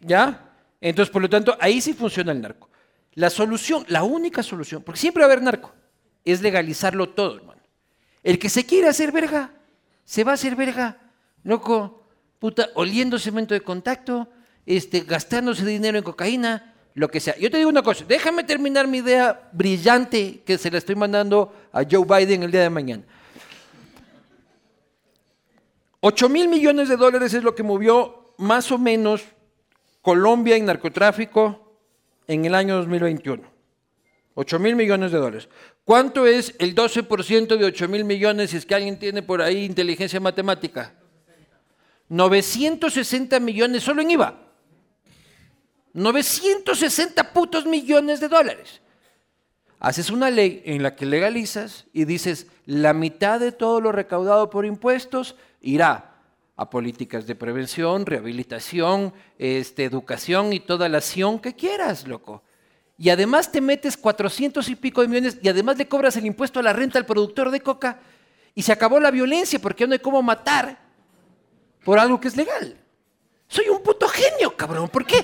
¿ya? 0.00 0.42
Entonces, 0.80 1.12
por 1.12 1.22
lo 1.22 1.28
tanto, 1.28 1.56
ahí 1.60 1.80
sí 1.80 1.92
funciona 1.92 2.32
el 2.32 2.40
narco. 2.40 2.68
La 3.16 3.30
solución, 3.30 3.84
la 3.88 4.04
única 4.04 4.42
solución, 4.42 4.82
porque 4.82 5.00
siempre 5.00 5.22
va 5.22 5.30
a 5.30 5.32
haber 5.32 5.42
narco, 5.42 5.72
es 6.22 6.42
legalizarlo 6.42 7.08
todo, 7.08 7.36
hermano. 7.36 7.62
El 8.22 8.38
que 8.38 8.50
se 8.50 8.66
quiere 8.66 8.88
hacer 8.88 9.10
verga, 9.10 9.52
se 10.04 10.22
va 10.22 10.32
a 10.32 10.34
hacer 10.34 10.54
verga, 10.54 10.98
loco, 11.42 12.06
puta, 12.38 12.68
oliendo 12.74 13.18
cemento 13.18 13.54
de 13.54 13.62
contacto, 13.62 14.28
este, 14.66 15.00
gastándose 15.00 15.64
dinero 15.64 15.96
en 15.96 16.04
cocaína, 16.04 16.74
lo 16.92 17.08
que 17.08 17.20
sea. 17.20 17.34
Yo 17.38 17.50
te 17.50 17.56
digo 17.56 17.70
una 17.70 17.82
cosa, 17.82 18.04
déjame 18.06 18.44
terminar 18.44 18.86
mi 18.86 18.98
idea 18.98 19.48
brillante 19.50 20.42
que 20.44 20.58
se 20.58 20.70
la 20.70 20.76
estoy 20.76 20.94
mandando 20.94 21.54
a 21.72 21.84
Joe 21.90 22.04
Biden 22.04 22.42
el 22.42 22.52
día 22.52 22.62
de 22.62 22.70
mañana. 22.70 23.02
8 26.00 26.28
mil 26.28 26.48
millones 26.48 26.90
de 26.90 26.96
dólares 26.96 27.32
es 27.32 27.42
lo 27.42 27.54
que 27.54 27.62
movió 27.62 28.34
más 28.36 28.70
o 28.70 28.76
menos 28.76 29.24
Colombia 30.02 30.54
en 30.56 30.66
narcotráfico 30.66 31.65
en 32.26 32.44
el 32.44 32.54
año 32.54 32.76
2021. 32.76 33.42
8 34.34 34.58
mil 34.58 34.76
millones 34.76 35.12
de 35.12 35.18
dólares. 35.18 35.48
¿Cuánto 35.84 36.26
es 36.26 36.54
el 36.58 36.74
12% 36.74 37.56
de 37.56 37.64
8 37.64 37.88
mil 37.88 38.04
millones 38.04 38.50
si 38.50 38.58
es 38.58 38.66
que 38.66 38.74
alguien 38.74 38.98
tiene 38.98 39.22
por 39.22 39.40
ahí 39.40 39.64
inteligencia 39.64 40.20
matemática? 40.20 40.94
960 42.08 43.40
millones 43.40 43.82
solo 43.82 44.02
en 44.02 44.10
IVA. 44.10 44.38
960 45.94 47.32
putos 47.32 47.64
millones 47.64 48.20
de 48.20 48.28
dólares. 48.28 48.82
Haces 49.78 50.10
una 50.10 50.30
ley 50.30 50.62
en 50.66 50.82
la 50.82 50.94
que 50.94 51.06
legalizas 51.06 51.86
y 51.92 52.04
dices 52.04 52.46
la 52.66 52.92
mitad 52.92 53.40
de 53.40 53.52
todo 53.52 53.80
lo 53.80 53.92
recaudado 53.92 54.50
por 54.50 54.66
impuestos 54.66 55.36
irá 55.60 56.15
a 56.56 56.70
políticas 56.70 57.26
de 57.26 57.34
prevención, 57.34 58.06
rehabilitación, 58.06 59.12
este, 59.38 59.84
educación 59.84 60.52
y 60.52 60.60
toda 60.60 60.88
la 60.88 60.98
acción 60.98 61.38
que 61.38 61.54
quieras, 61.54 62.06
loco. 62.08 62.42
Y 62.98 63.10
además 63.10 63.52
te 63.52 63.60
metes 63.60 63.96
400 63.96 64.66
y 64.70 64.74
pico 64.76 65.02
de 65.02 65.08
millones 65.08 65.38
y 65.42 65.48
además 65.48 65.76
le 65.76 65.86
cobras 65.86 66.16
el 66.16 66.24
impuesto 66.24 66.60
a 66.60 66.62
la 66.62 66.72
renta 66.72 66.98
al 66.98 67.04
productor 67.04 67.50
de 67.50 67.60
coca 67.60 68.00
y 68.54 68.62
se 68.62 68.72
acabó 68.72 68.98
la 68.98 69.10
violencia 69.10 69.58
porque 69.58 69.84
ya 69.84 69.86
no 69.88 69.92
hay 69.92 69.98
cómo 69.98 70.22
matar 70.22 70.78
por 71.84 71.98
algo 71.98 72.18
que 72.18 72.28
es 72.28 72.36
legal. 72.36 72.74
Soy 73.48 73.68
un 73.68 73.82
puto 73.82 74.08
genio, 74.08 74.56
cabrón. 74.56 74.88
¿Por 74.88 75.04
qué? 75.04 75.22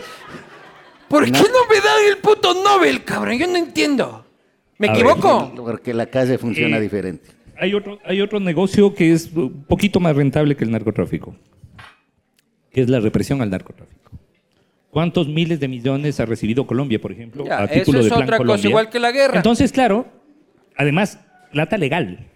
¿Por 1.09 1.25
qué 1.25 1.31
no 1.33 1.67
me 1.69 1.77
dan 1.81 2.05
el 2.09 2.19
puto 2.19 2.55
Nobel, 2.63 3.05
cabrón? 3.05 3.39
Yo 3.39 3.47
no 3.47 3.57
entiendo. 3.57 4.25
¿Me 4.79 4.89
A 4.89 4.93
ver, 4.93 5.01
equivoco? 5.01 5.53
Porque 5.57 5.95
la 5.95 6.07
calle 6.07 6.37
funciona 6.39 6.77
Eh, 6.77 6.81
diferente. 6.81 7.31
Hay 7.59 7.75
otro, 7.75 7.99
hay 8.05 8.21
otro 8.21 8.41
negocio 8.41 8.95
que 8.95 9.13
es 9.13 9.31
un 9.33 9.65
poquito 9.65 10.01
más 10.01 10.17
rentable 10.17 10.57
que 10.57 10.65
el 10.65 10.71
narcotráfico, 10.71 11.37
que 12.73 12.81
es 12.83 12.89
la 12.89 13.01
represión 13.01 13.41
al 13.43 13.51
narcotráfico. 13.51 14.11
¿Cuántos 14.91 15.29
miles 15.29 15.59
de 15.61 15.69
millones 15.69 16.21
ha 16.21 16.27
recibido 16.27 16.67
Colombia, 16.67 17.01
por 17.01 17.13
ejemplo, 17.13 17.45
Ya, 17.47 17.61
a 17.61 17.65
eso 17.65 17.75
título 17.75 17.99
es 18.01 18.05
de 18.07 18.11
Plan 18.11 18.23
otra 18.25 18.39
cosa, 18.39 18.69
igual 18.69 18.91
que 18.91 18.99
la 19.01 19.11
guerra. 19.11 19.37
Entonces, 19.37 19.73
claro, 19.73 20.07
además, 20.77 21.19
plata 21.51 21.79
legal. 21.79 22.27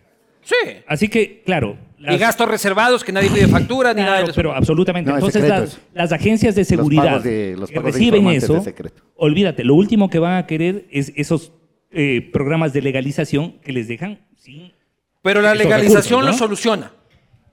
Sí. 0.42 0.54
Así 0.86 1.08
que, 1.08 1.42
claro. 1.44 1.76
Y 1.98 2.16
gastos 2.18 2.48
reservados 2.48 3.02
que 3.02 3.10
nadie 3.10 3.28
pide 3.30 3.48
factura 3.48 3.92
ni 3.92 4.02
nada 4.02 4.18
de 4.18 4.24
eso. 4.24 4.32
pero 4.34 4.52
absolutamente. 4.54 5.10
No, 5.10 5.16
es 5.18 5.24
Entonces, 5.24 5.48
las, 5.48 5.70
eso. 5.70 5.78
las 5.92 6.12
agencias 6.12 6.54
de 6.54 6.64
seguridad 6.64 7.20
de- 7.22 7.56
los 7.58 7.70
que 7.70 7.80
reciben 7.80 8.28
eso, 8.28 8.62
olvídate, 9.16 9.64
lo 9.64 9.74
último 9.74 10.08
que 10.08 10.18
van 10.18 10.36
a 10.36 10.46
querer 10.46 10.86
es 10.90 11.12
esos 11.16 11.52
eh, 11.90 12.30
programas 12.32 12.72
de 12.72 12.82
legalización 12.82 13.58
que 13.64 13.72
les 13.72 13.88
dejan 13.88 14.20
sin... 14.36 14.72
Pero 15.26 15.42
la 15.42 15.56
legalización 15.56 16.20
recursos, 16.20 16.40
lo 16.40 16.46
soluciona. 16.46 16.92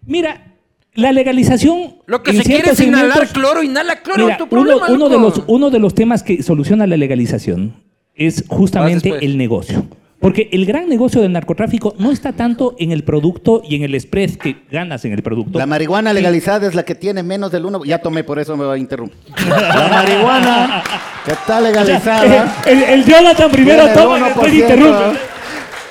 Mira, 0.05 0.53
la 0.93 1.11
legalización... 1.11 1.95
Lo 2.05 2.21
que 2.21 2.33
se 2.33 2.43
quiere 2.43 2.69
es 2.69 2.79
inhalar 2.79 3.29
cloro, 3.29 3.63
inhala 3.63 3.95
cloro, 4.03 4.25
Mira, 4.25 4.37
tu 4.37 4.43
uno, 4.43 4.49
problema, 4.51 4.87
uno 4.89 5.09
de 5.09 5.17
los, 5.17 5.41
uno 5.47 5.71
de 5.71 5.79
los 5.79 5.95
temas 5.95 6.21
que 6.21 6.43
soluciona 6.43 6.85
la 6.85 6.97
legalización 6.97 7.81
es 8.13 8.45
justamente 8.47 9.25
el 9.25 9.39
negocio. 9.39 9.87
Porque 10.19 10.49
el 10.51 10.67
gran 10.67 10.87
negocio 10.87 11.19
del 11.19 11.31
narcotráfico 11.31 11.95
no 11.97 12.11
está 12.11 12.33
tanto 12.33 12.75
en 12.77 12.91
el 12.91 13.03
producto 13.03 13.63
y 13.67 13.75
en 13.75 13.81
el 13.81 13.99
spread 13.99 14.35
que 14.35 14.55
ganas 14.69 15.03
en 15.05 15.13
el 15.13 15.23
producto. 15.23 15.57
La 15.57 15.65
marihuana 15.65 16.13
legalizada 16.13 16.67
es 16.67 16.75
la 16.75 16.85
que 16.85 16.93
tiene 16.93 17.23
menos 17.23 17.51
del 17.51 17.65
1%. 17.65 17.85
Ya 17.85 17.97
tomé, 17.97 18.23
por 18.23 18.37
eso 18.37 18.55
me 18.55 18.65
va 18.65 18.75
a 18.75 18.77
interrumpir. 18.77 19.17
La 19.49 19.87
marihuana 19.89 20.83
que 21.25 21.31
está 21.31 21.59
legalizada. 21.69 22.55
el, 22.67 22.83
el 22.83 23.03
Jonathan 23.03 23.49
primero 23.49 23.87
el 23.87 23.93
toma 23.95 24.19
y 24.19 24.21
después 24.21 24.53
1%. 24.53 24.59
interrumpe. 24.61 24.93
Un 24.95 25.03
bacán, 25.03 25.17
hijo 25.17 25.17
de 25.17 25.21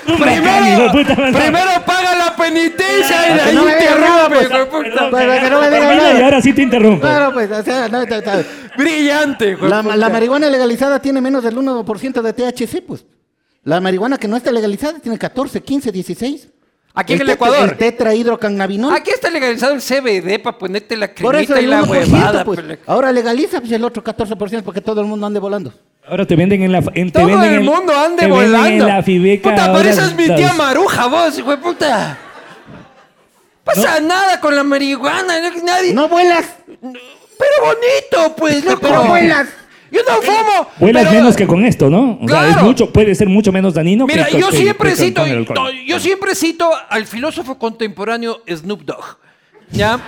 Primero, 0.04 0.92
primero 0.92 1.70
paga 1.86 2.16
la 2.16 2.36
penitencia 2.36 3.30
y 3.30 3.34
de 3.34 3.40
ahí 3.40 3.56
interrumpe, 3.56 4.36
pues. 4.36 4.48
Pero 4.48 4.70
que 5.40 5.50
no 5.50 5.60
me 5.60 5.70
diga 5.70 5.70
Termina 5.70 5.94
nada. 5.96 6.18
y 6.18 6.22
ahora 6.22 6.40
sí 6.42 6.52
te 6.52 6.62
interrumpo. 6.62 7.00
Claro, 7.00 7.32
pues, 7.32 7.50
o 7.50 7.62
sea, 7.62 7.88
no. 7.88 8.04
Brillante, 8.76 9.56
La, 9.60 9.82
la 9.82 10.08
marihuana 10.08 10.48
legalizada 10.48 11.00
tiene 11.00 11.20
menos 11.20 11.44
del 11.44 11.56
1% 11.56 12.22
de 12.22 12.32
THC, 12.32 12.82
pues. 12.86 13.04
La 13.64 13.80
marihuana 13.80 14.18
que 14.18 14.26
no 14.28 14.36
está 14.36 14.50
legalizada 14.50 14.98
tiene 14.98 15.18
14, 15.18 15.60
15, 15.62 15.92
16. 15.92 16.48
Aquí 16.94 17.14
en 17.14 17.20
el 17.22 17.26
tet- 17.28 17.34
Ecuador. 17.34 17.70
El 17.70 17.76
tetrahidrocannabinol. 17.78 18.94
Aquí 18.94 19.10
está 19.10 19.30
legalizado 19.30 19.72
el 19.72 19.80
CBD 19.80 20.38
para 20.42 20.58
ponerte 20.58 20.96
la 20.96 21.08
cremita 21.14 21.60
y 21.60 21.66
la 21.66 21.82
1%, 21.82 21.88
huevada. 21.88 22.44
pues. 22.44 22.60
pues. 22.60 22.78
Ahora 22.86 23.10
legaliza 23.12 23.60
pues, 23.60 23.72
el 23.72 23.82
otro 23.84 24.04
14% 24.04 24.62
porque 24.62 24.80
todo 24.82 25.00
el 25.00 25.06
mundo 25.06 25.26
ande 25.26 25.40
volando. 25.40 25.72
Ahora 26.06 26.26
te 26.26 26.36
venden 26.36 26.62
en 26.62 26.72
la. 26.72 26.78
En, 26.94 27.10
te 27.10 27.18
Todo 27.18 27.26
venden 27.26 27.50
el 27.50 27.58
en- 27.60 27.64
mundo 27.64 27.94
ande 27.96 28.22
te 28.22 28.28
venden 28.30 28.50
volando. 28.52 28.84
en 28.84 28.86
la 28.88 29.02
Fibeca. 29.02 29.50
Puta, 29.50 29.72
pareces 29.72 30.14
mi 30.16 30.26
tía 30.34 30.52
Maruja, 30.52 31.06
vos, 31.06 31.38
hijo 31.38 31.50
de 31.50 31.56
puta. 31.58 32.18
Pasa 33.64 34.00
nada 34.00 34.40
con 34.40 34.54
la 34.56 34.64
marihuana, 34.64 35.40
no- 35.40 35.62
nadie. 35.64 35.94
No 35.94 36.08
vuelas. 36.08 36.44
Pero 36.66 37.64
bonito, 37.64 38.36
pues, 38.36 38.64
loco. 38.66 38.80
Pero 38.82 39.04
vuelas. 39.04 39.48
Yo 39.92 40.00
no 40.08 40.22
fumo. 40.22 40.68
Vuelas 40.78 41.04
pero- 41.04 41.14
menos 41.20 41.36
que 41.36 41.46
con 41.46 41.64
esto, 41.64 41.90
¿no? 41.90 42.18
O 42.22 42.28
sea, 42.28 42.48
es 42.50 42.62
mucho, 42.62 42.90
puede 42.92 43.14
ser 43.14 43.28
mucho 43.28 43.52
menos 43.52 43.74
dañino 43.74 44.06
Mira, 44.06 44.24
que, 44.26 44.40
yo 44.40 44.48
que- 44.48 44.56
siempre 44.56 44.90
que 44.90 44.96
cito, 44.96 45.24
no, 45.54 45.70
yo 45.70 46.00
siempre 46.00 46.34
cito 46.34 46.70
al 46.88 47.06
filósofo 47.06 47.58
contemporáneo 47.58 48.42
Snoop 48.48 48.82
Dogg. 48.82 49.18
¿Ya? 49.70 50.00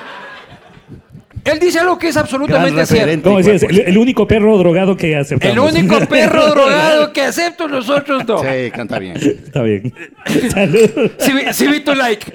Él 1.45 1.59
dice 1.59 1.78
algo 1.78 1.99
que 1.99 2.09
es 2.09 2.16
absolutamente 2.16 2.70
cierto. 2.87 2.95
referente. 2.95 3.24
¿Cómo 3.24 3.37
decías? 3.37 3.62
El, 3.64 3.80
el 3.80 3.99
único 3.99 4.26
perro 4.26 4.57
drogado 4.57 4.97
que 4.97 5.14
aceptamos. 5.14 5.53
El 5.55 5.61
único 5.76 6.01
perro 6.09 6.47
drogado 6.49 7.12
que 7.12 7.20
acepto, 7.20 7.68
los 7.68 7.91
otros 7.91 8.26
no. 8.26 8.39
Sí, 8.39 8.70
canta 8.70 8.99
bien. 8.99 9.16
Está 9.18 9.62
bien. 9.62 9.93
Salud. 10.51 11.11
Si, 11.18 11.32
vi- 11.32 11.53
si 11.53 11.66
vi 11.68 11.80
tu 11.80 11.95
like. 11.95 12.32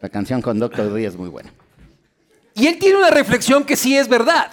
La 0.00 0.08
canción 0.08 0.40
con 0.40 0.58
Doctor 0.58 0.90
Dre 0.90 1.04
es 1.04 1.16
muy 1.16 1.28
buena. 1.28 1.52
Y 2.54 2.66
él 2.66 2.78
tiene 2.78 2.96
una 2.96 3.10
reflexión 3.10 3.64
que 3.64 3.76
sí 3.76 3.94
es 3.96 4.08
verdad. 4.08 4.46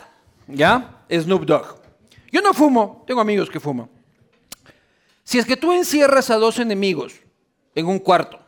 ¿Ya? 0.48 1.04
Snoop 1.10 1.46
Dogg. 1.46 1.82
Yo 2.32 2.42
no 2.42 2.54
fumo, 2.54 3.04
tengo 3.06 3.22
amigos 3.22 3.50
que 3.50 3.60
fuman. 3.60 3.90
Si 5.24 5.38
es 5.38 5.46
que 5.46 5.58
tú 5.58 5.74
encierras 5.74 6.30
a 6.30 6.38
dos 6.38 6.60
enemigos 6.60 7.14
en 7.76 7.86
un 7.88 8.00
cuarto 8.00 8.40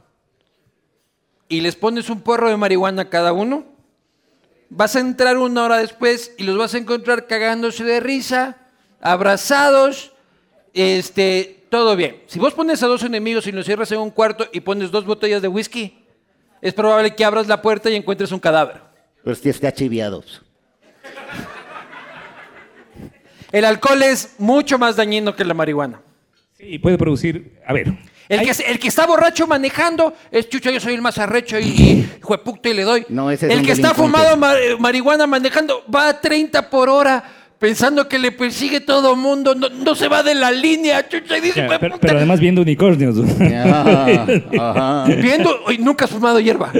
y 1.47 1.61
les 1.61 1.75
pones 1.75 2.09
un 2.09 2.21
porro 2.21 2.49
de 2.49 2.57
marihuana 2.57 3.03
a 3.03 3.09
cada 3.09 3.33
uno, 3.33 3.65
vas 4.69 4.95
a 4.95 4.99
entrar 4.99 5.37
una 5.37 5.63
hora 5.63 5.77
después 5.77 6.33
y 6.37 6.43
los 6.43 6.57
vas 6.57 6.73
a 6.73 6.77
encontrar 6.77 7.27
cagándose 7.27 7.83
de 7.83 7.99
risa, 7.99 8.57
abrazados, 8.99 10.13
este, 10.73 11.65
todo 11.69 11.95
bien. 11.95 12.23
Si 12.27 12.39
vos 12.39 12.53
pones 12.53 12.81
a 12.83 12.87
dos 12.87 13.03
enemigos 13.03 13.47
y 13.47 13.51
los 13.51 13.65
cierras 13.65 13.91
en 13.91 13.99
un 13.99 14.11
cuarto 14.11 14.47
y 14.51 14.61
pones 14.61 14.91
dos 14.91 15.05
botellas 15.05 15.41
de 15.41 15.47
whisky, 15.47 16.05
es 16.61 16.73
probable 16.73 17.13
que 17.15 17.25
abras 17.25 17.47
la 17.47 17.61
puerta 17.61 17.89
y 17.89 17.95
encuentres 17.95 18.31
un 18.31 18.39
cadáver. 18.39 18.81
Pero 19.23 19.35
si 19.35 19.49
está. 19.49 19.73
El 23.53 23.63
alcohol 23.63 24.01
es 24.03 24.33
mucho 24.39 24.77
más 24.77 24.97
dañino 24.97 25.33
que 25.35 25.45
la 25.45 25.53
marihuana. 25.53 26.01
Sí, 26.57 26.77
puede 26.79 26.97
producir. 26.97 27.53
A 27.65 27.71
ver. 27.71 27.93
El 28.27 28.39
hay- 28.39 28.45
que, 28.47 28.53
se- 28.53 28.69
el 28.69 28.79
que 28.79 28.87
está 28.87 29.05
borracho 29.05 29.45
manejando 29.47 30.13
es 30.31 30.49
chucha, 30.49 30.71
yo 30.71 30.79
soy 30.79 30.95
el 30.95 31.01
más 31.01 31.17
arrecho 31.19 31.59
y, 31.59 31.63
y 31.65 32.09
y 32.63 32.73
le 32.73 32.83
doy. 32.83 33.05
No, 33.09 33.29
ese 33.29 33.45
es 33.47 33.51
el 33.53 33.59
un 33.59 33.65
que 33.65 33.71
está 33.73 33.93
fumado 33.93 34.35
ma- 34.37 34.55
eh, 34.55 34.75
marihuana 34.79 35.27
manejando 35.27 35.83
va 35.93 36.09
a 36.09 36.19
30 36.19 36.69
por 36.69 36.89
hora 36.89 37.23
pensando 37.59 38.09
que 38.09 38.17
le 38.19 38.31
persigue 38.31 38.81
todo 38.81 39.15
mundo, 39.15 39.55
no, 39.55 39.69
no 39.69 39.95
se 39.95 40.07
va 40.09 40.21
de 40.23 40.35
la 40.35 40.51
línea, 40.51 41.07
chucha, 41.07 41.37
y 41.37 41.41
dice, 41.41 41.61
Ya, 41.69 41.79
pero, 41.79 41.97
pero 41.97 42.17
además 42.17 42.39
viendo 42.39 42.61
unicornios. 42.61 43.15
Ya, 43.39 44.25
ajá. 44.59 45.05
Viendo, 45.05 45.63
hoy 45.65 45.77
nunca 45.77 46.03
has 46.05 46.11
fumado 46.11 46.39
hierba. 46.41 46.71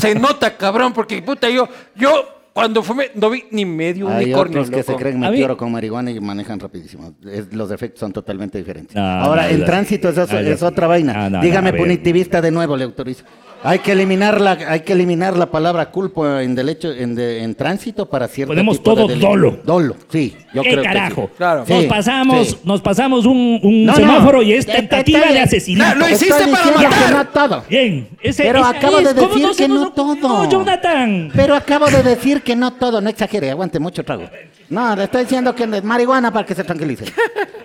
Se 0.00 0.14
nota, 0.14 0.56
cabrón, 0.56 0.92
porque 0.92 1.20
puta, 1.22 1.48
yo, 1.50 1.68
yo 1.96 2.39
cuando 2.52 2.82
fumé 2.82 3.10
no 3.14 3.30
vi 3.30 3.44
ni 3.50 3.64
medio 3.64 4.08
Hay 4.08 4.24
unicornio. 4.24 4.60
otros 4.62 4.70
que 4.76 4.82
se 4.82 4.96
creen 4.96 5.18
meteoro 5.20 5.56
con 5.56 5.70
marihuana 5.72 6.10
y 6.10 6.20
manejan 6.20 6.58
rapidísimo. 6.60 7.14
Es- 7.30 7.52
los 7.52 7.70
efectos 7.70 8.00
son 8.00 8.12
totalmente 8.12 8.58
diferentes. 8.58 8.94
No, 8.96 9.02
Ahora, 9.02 9.44
no, 9.44 9.48
en 9.50 9.64
tránsito 9.64 10.08
es, 10.10 10.16
no, 10.16 10.26
sé. 10.26 10.64
otra 10.64 10.86
vaina. 10.86 11.12
No, 11.12 11.30
no, 11.30 11.30
no, 11.38 11.42
Dígame 11.42 11.72
punitivista 11.72 12.40
de 12.40 12.50
nuevo, 12.50 12.76
le 12.76 12.84
autorizo. 12.84 13.24
Hay 13.62 13.80
que 13.80 13.92
eliminar 13.92 14.40
la, 14.40 14.52
hay 14.52 14.80
que 14.80 14.94
eliminar 14.94 15.36
la 15.36 15.50
palabra 15.50 15.90
culpa 15.90 16.42
en 16.42 16.54
derecho, 16.54 16.94
en, 16.94 17.14
de- 17.14 17.42
en 17.42 17.54
tránsito 17.54 18.08
para 18.08 18.26
cierto 18.26 18.52
Ponemos 18.52 18.78
tipo 18.78 18.94
todo 18.94 19.06
dolo. 19.06 19.58
Dolo, 19.62 19.96
sí. 20.08 20.34
Yo 20.54 20.62
¿Qué 20.62 20.70
creo 20.70 20.82
carajo? 20.82 21.22
Que 21.26 21.28
sí. 21.28 21.34
Claro. 21.36 21.64
Nos 21.68 21.80
Sí, 21.82 21.86
pasamos, 21.86 22.48
sí. 22.48 22.56
nos 22.64 22.80
pasamos 22.80 23.26
un, 23.26 23.60
un 23.62 23.84
No, 23.84 23.92
no. 23.92 23.96
semáforo 23.98 24.42
y 24.42 24.54
es 24.54 24.64
Te- 24.64 24.72
te- 24.72 24.78
tentativa 24.78 25.20
te- 25.24 25.32
de 25.34 25.40
asesinato. 25.40 25.98
Lo 25.98 26.08
hiciste 26.08 26.46
para 26.50 26.64
matar. 26.70 27.06
que 27.06 27.12
no 27.14 27.26
todo. 27.26 27.64
Bien, 27.68 28.08
ese, 28.22 28.44
Pero 28.44 28.64
acabo 28.64 28.98
es. 28.98 29.14
de 29.14 29.20
¿Cómo 29.20 29.28
decir 29.34 29.42
no 29.48 29.54
que 29.54 29.68
no 29.68 29.90
todo. 29.92 30.48
Jonathan. 30.48 31.30
Pero 31.36 31.54
acabo 31.54 31.86
de 31.90 32.02
decir 32.02 32.39
que 32.40 32.56
no 32.56 32.72
todo, 32.74 33.00
no 33.00 33.08
exagere, 33.10 33.50
aguante 33.50 33.78
mucho 33.78 34.04
trago. 34.04 34.28
No, 34.68 34.94
le 34.96 35.04
estoy 35.04 35.22
diciendo 35.22 35.54
que 35.54 35.64
es 35.64 35.84
marihuana 35.84 36.32
para 36.32 36.46
que 36.46 36.54
se 36.54 36.64
tranquilice. 36.64 37.04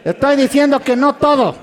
Estoy 0.04 0.36
diciendo 0.36 0.80
que 0.80 0.96
no 0.96 1.16
todo. 1.16 1.56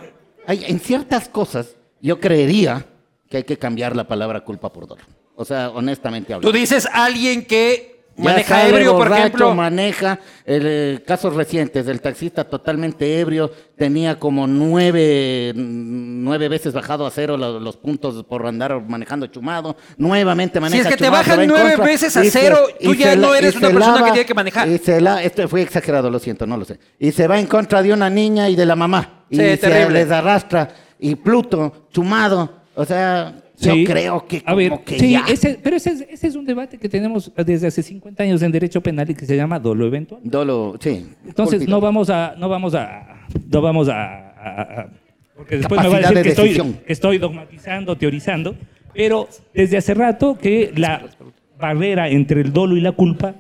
Hay, 0.47 0.65
en 0.67 0.81
ciertas 0.81 1.29
cosas, 1.29 1.77
yo 2.01 2.19
creería 2.21 2.85
que 3.29 3.39
hay 3.39 3.45
que 3.45 3.59
cambiar 3.59 3.95
la 3.97 4.07
palabra 4.07 4.41
culpa 4.43 4.73
por 4.73 4.87
dolor. 4.87 5.05
O 5.37 5.45
sea, 5.45 5.71
honestamente 5.71 6.29
Tú 6.29 6.35
hablando. 6.35 6.53
dices 6.53 6.87
alguien 6.93 7.47
que 7.47 7.92
maneja 8.17 8.69
ebrio, 8.69 8.97
por 8.97 9.11
ejemplo. 9.13 9.55
maneja 9.55 10.19
el, 10.45 10.63
eh, 10.67 11.03
casos 11.07 11.35
recientes 11.35 11.87
del 11.87 12.01
taxista 12.01 12.45
totalmente 12.45 13.19
ebrio, 13.21 13.51
tenía 13.77 14.19
como 14.19 14.47
nueve, 14.47 15.53
nueve 15.57 16.49
veces 16.49 16.73
bajado 16.75 17.07
a 17.07 17.11
cero 17.11 17.37
lo- 17.37 17.59
los, 17.61 17.77
puntos 17.77 18.25
por 18.25 18.47
andar 18.47 18.81
manejando 18.87 19.27
chumado, 19.27 19.77
nuevamente 19.97 20.61
maneja 20.61 20.89
es 20.89 20.95
que 20.97 21.03
te 21.03 21.11
bajan 21.11 21.47
nueve 21.47 21.71
contra, 21.71 21.85
veces 21.85 22.17
a 22.17 22.25
y 22.25 22.31
se- 22.31 22.41
cero, 22.41 22.59
y 22.81 22.85
tú 22.87 22.95
ya 22.95 23.11
se 23.13 23.17
no 23.17 23.35
eres 23.35 23.55
y 23.55 23.59
una 23.59 23.69
se 23.69 23.75
persona 23.75 24.05
que 24.05 24.11
tiene 24.13 24.27
que 24.27 24.35
manejar. 24.35 24.69
Y 24.69 24.79
se 24.79 25.01
la, 25.01 25.23
esto 25.23 25.49
fue 25.49 25.63
exagerado, 25.63 26.11
lo 26.11 26.19
siento, 26.19 26.47
no 26.47 26.57
lo 26.57 26.65
sé. 26.65 26.79
Y 26.99 27.13
se 27.13 27.27
va 27.27 27.39
en 27.39 27.47
contra 27.47 27.83
de 27.83 27.93
una 27.93 28.09
niña 28.11 28.49
y 28.49 28.57
de 28.57 28.67
la 28.67 28.77
mamá. 28.77 29.25
Y 29.31 29.37
Sí, 29.37 29.43
se 29.43 29.57
terrible. 29.59 30.01
les 30.05 30.11
arrastra. 30.11 30.69
Y 30.99 31.15
Pluto, 31.17 31.89
chumado, 31.93 32.63
o 32.75 32.85
sea... 32.85 33.35
Sí. 33.63 33.85
Yo 33.85 33.93
creo 33.93 34.27
que 34.27 34.43
A 34.45 34.55
ver, 34.55 34.71
como 34.71 34.85
que 34.85 34.99
sí, 34.99 35.13
ya. 35.13 35.25
ese- 35.29 35.59
pero 35.63 35.77
ese 35.77 35.91
es, 35.91 36.01
ese 36.11 36.27
es 36.27 36.35
un 36.35 36.45
debate 36.45 36.79
que 36.79 36.89
tenemos 36.89 37.31
desde 37.47 37.67
hace 37.69 37.83
50 37.83 38.23
años 38.23 38.43
en 38.43 38.51
derecho 38.53 38.81
penal 38.81 39.09
y 39.11 39.15
que 39.15 39.25
se 39.25 39.37
llama 39.37 39.59
dolo 39.61 39.87
eventual. 39.87 40.21
Dolo, 40.25 40.77
sí. 40.81 41.07
Entonces 41.27 41.69
no 41.69 41.81
vamos 41.81 42.11
a, 42.11 42.35
no 42.39 42.49
vamos 42.49 42.75
a, 42.75 43.27
no 43.51 43.61
vamos 43.63 43.89
a, 43.89 43.95
a- 43.95 44.63
a- 44.63 44.87
porque 45.37 45.57
después 45.59 45.81
me 45.81 45.89
va 45.89 45.97
a 45.97 46.01
decir 46.01 46.17
de 46.17 46.23
que 46.23 46.29
estoy, 46.31 46.49
decisión. 46.49 46.73
que 46.87 46.93
estoy 46.93 47.19
dogmatizando, 47.19 47.97
teorizando, 47.97 48.55
pero 48.95 49.29
desde 49.55 49.77
hace 49.79 49.95
rato 49.95 50.37
que 50.37 50.73
la 50.77 51.07
barrera 51.59 52.09
entre 52.09 52.41
el 52.41 52.53
dolo 52.53 52.77
y 52.77 52.81
la 52.81 52.93
culpa 52.93 53.35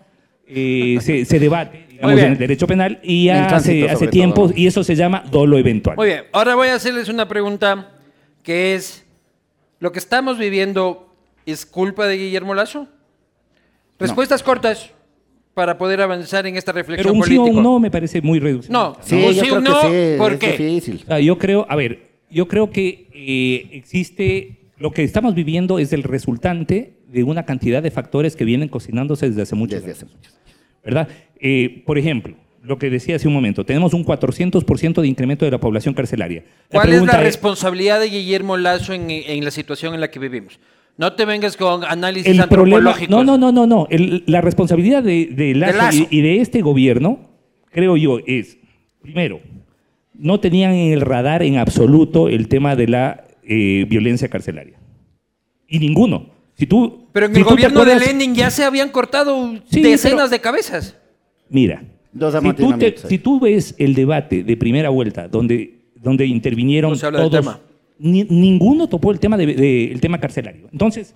eh, 0.46 0.98
se, 1.00 1.24
se 1.24 1.38
debate, 1.38 1.86
digamos, 1.90 2.18
en 2.20 2.32
el 2.32 2.38
derecho 2.38 2.66
penal 2.66 3.00
y 3.02 3.24
ya 3.26 3.46
hace, 3.56 4.06
tiempo 4.08 4.48
todo. 4.48 4.52
y 4.56 4.66
eso 4.66 4.84
se 4.84 4.94
llama 4.94 5.24
dolo 5.30 5.58
eventual. 5.58 5.96
Muy 5.96 6.06
bien, 6.08 6.22
ahora 6.32 6.54
voy 6.54 6.68
a 6.68 6.74
hacerles 6.76 7.08
una 7.08 7.26
pregunta 7.28 7.90
que 8.42 8.74
es, 8.74 9.04
¿lo 9.82 9.90
que 9.90 9.98
estamos 9.98 10.38
viviendo 10.38 11.12
es 11.44 11.66
culpa 11.66 12.06
de 12.06 12.16
Guillermo 12.16 12.54
Lazo? 12.54 12.86
Respuestas 13.98 14.42
cortas 14.44 14.90
para 15.54 15.76
poder 15.76 16.00
avanzar 16.00 16.46
en 16.46 16.56
esta 16.56 16.72
Pero 16.72 16.82
reflexión 16.86 17.16
un 17.16 17.24
sí 17.24 17.36
o 17.36 17.40
política. 17.42 17.58
un 17.58 17.62
no 17.64 17.80
me 17.80 17.90
parece 17.90 18.22
muy 18.22 18.38
reducido. 18.38 18.72
No, 18.72 18.96
Sí, 19.02 19.16
un 19.16 19.22
yo 19.22 19.32
sí 19.32 19.40
creo 19.40 19.56
un 19.58 19.64
no, 19.64 19.80
que 19.82 20.12
sí, 20.14 20.18
¿por 20.18 20.32
es 20.34 20.38
qué? 20.38 20.50
difícil. 20.52 21.00
O 21.02 21.06
sea, 21.06 21.18
yo 21.20 21.36
creo, 21.36 21.66
a 21.68 21.74
ver, 21.76 22.10
yo 22.30 22.46
creo 22.46 22.70
que 22.70 23.08
eh, 23.12 23.68
existe, 23.72 24.60
lo 24.78 24.92
que 24.92 25.02
estamos 25.02 25.34
viviendo 25.34 25.78
es 25.80 25.92
el 25.92 26.04
resultante 26.04 26.94
de 27.08 27.24
una 27.24 27.44
cantidad 27.44 27.82
de 27.82 27.90
factores 27.90 28.36
que 28.36 28.44
vienen 28.44 28.68
cocinándose 28.68 29.28
desde 29.28 29.42
hace 29.42 29.56
muchos 29.56 29.82
Desde 29.84 29.90
años. 29.90 29.96
hace 30.04 30.06
muchos 30.16 30.32
años. 30.34 30.40
¿verdad? 30.84 31.08
Eh, 31.40 31.82
por 31.84 31.98
ejemplo, 31.98 32.34
lo 32.62 32.78
que 32.78 32.90
decía 32.90 33.16
hace 33.16 33.26
un 33.28 33.34
momento, 33.34 33.64
tenemos 33.64 33.92
un 33.94 34.04
400% 34.04 35.00
de 35.00 35.08
incremento 35.08 35.44
de 35.44 35.50
la 35.50 35.58
población 35.58 35.94
carcelaria. 35.94 36.44
¿Cuál 36.70 36.92
es 36.92 37.02
la 37.02 37.18
responsabilidad 37.20 37.98
de 38.00 38.08
Guillermo 38.08 38.56
Lazo 38.56 38.92
en, 38.92 39.10
en 39.10 39.44
la 39.44 39.50
situación 39.50 39.94
en 39.94 40.00
la 40.00 40.10
que 40.10 40.18
vivimos? 40.20 40.60
No 40.96 41.14
te 41.14 41.24
vengas 41.24 41.56
con 41.56 41.84
análisis 41.84 42.28
el 42.38 42.46
problema, 42.48 42.76
antropológicos. 42.90 43.10
no, 43.10 43.24
no, 43.24 43.38
no, 43.38 43.50
no, 43.50 43.66
no. 43.66 43.86
El- 43.90 44.22
la 44.26 44.40
responsabilidad 44.42 45.02
de, 45.02 45.26
de 45.26 45.54
Lazo, 45.54 45.76
Lazo. 45.78 46.06
Y, 46.10 46.18
y 46.18 46.20
de 46.20 46.40
este 46.40 46.60
gobierno, 46.60 47.30
creo 47.70 47.96
yo, 47.96 48.18
es, 48.26 48.58
primero, 49.00 49.40
no 50.14 50.38
tenían 50.38 50.72
en 50.74 50.92
el 50.92 51.00
radar 51.00 51.42
en 51.42 51.56
absoluto 51.56 52.28
el 52.28 52.46
tema 52.48 52.76
de 52.76 52.86
la 52.88 53.24
eh, 53.42 53.86
violencia 53.88 54.28
carcelaria. 54.28 54.78
Y 55.66 55.78
ninguno. 55.78 56.26
Si 56.54 56.66
tú, 56.66 57.08
Pero 57.12 57.26
en 57.26 57.32
si 57.34 57.38
el 57.40 57.44
gobierno 57.44 57.84
de 57.84 57.98
Lenin 57.98 58.34
ya 58.34 58.50
se 58.50 58.62
habían 58.62 58.90
cortado 58.90 59.54
Sí, 59.70 59.80
decenas 59.82 60.16
pero- 60.16 60.28
de 60.28 60.40
cabezas. 60.40 60.96
Mira, 61.48 61.82
Dos 62.12 62.32
si 62.34 62.38
tú, 62.38 62.42
te- 62.42 62.48
amotinamientos 62.62 63.04
ahí. 63.04 63.10
si 63.10 63.18
tú 63.18 63.40
ves 63.40 63.74
el 63.78 63.94
debate 63.94 64.44
de 64.44 64.56
primera 64.56 64.88
vuelta, 64.90 65.28
donde 65.28 65.78
donde 65.94 66.26
intervinieron 66.26 66.90
No 66.92 66.96
se 66.96 67.06
habla 67.06 67.20
del 67.20 67.30
todos. 67.30 67.44
tema. 67.44 67.60
Ni- 67.98 68.24
ninguno 68.24 68.88
topó 68.88 69.12
el 69.12 69.20
tema, 69.20 69.36
de- 69.36 69.54
de- 69.54 69.92
el 69.92 70.00
tema 70.00 70.18
carcelario. 70.18 70.68
Entonces, 70.72 71.14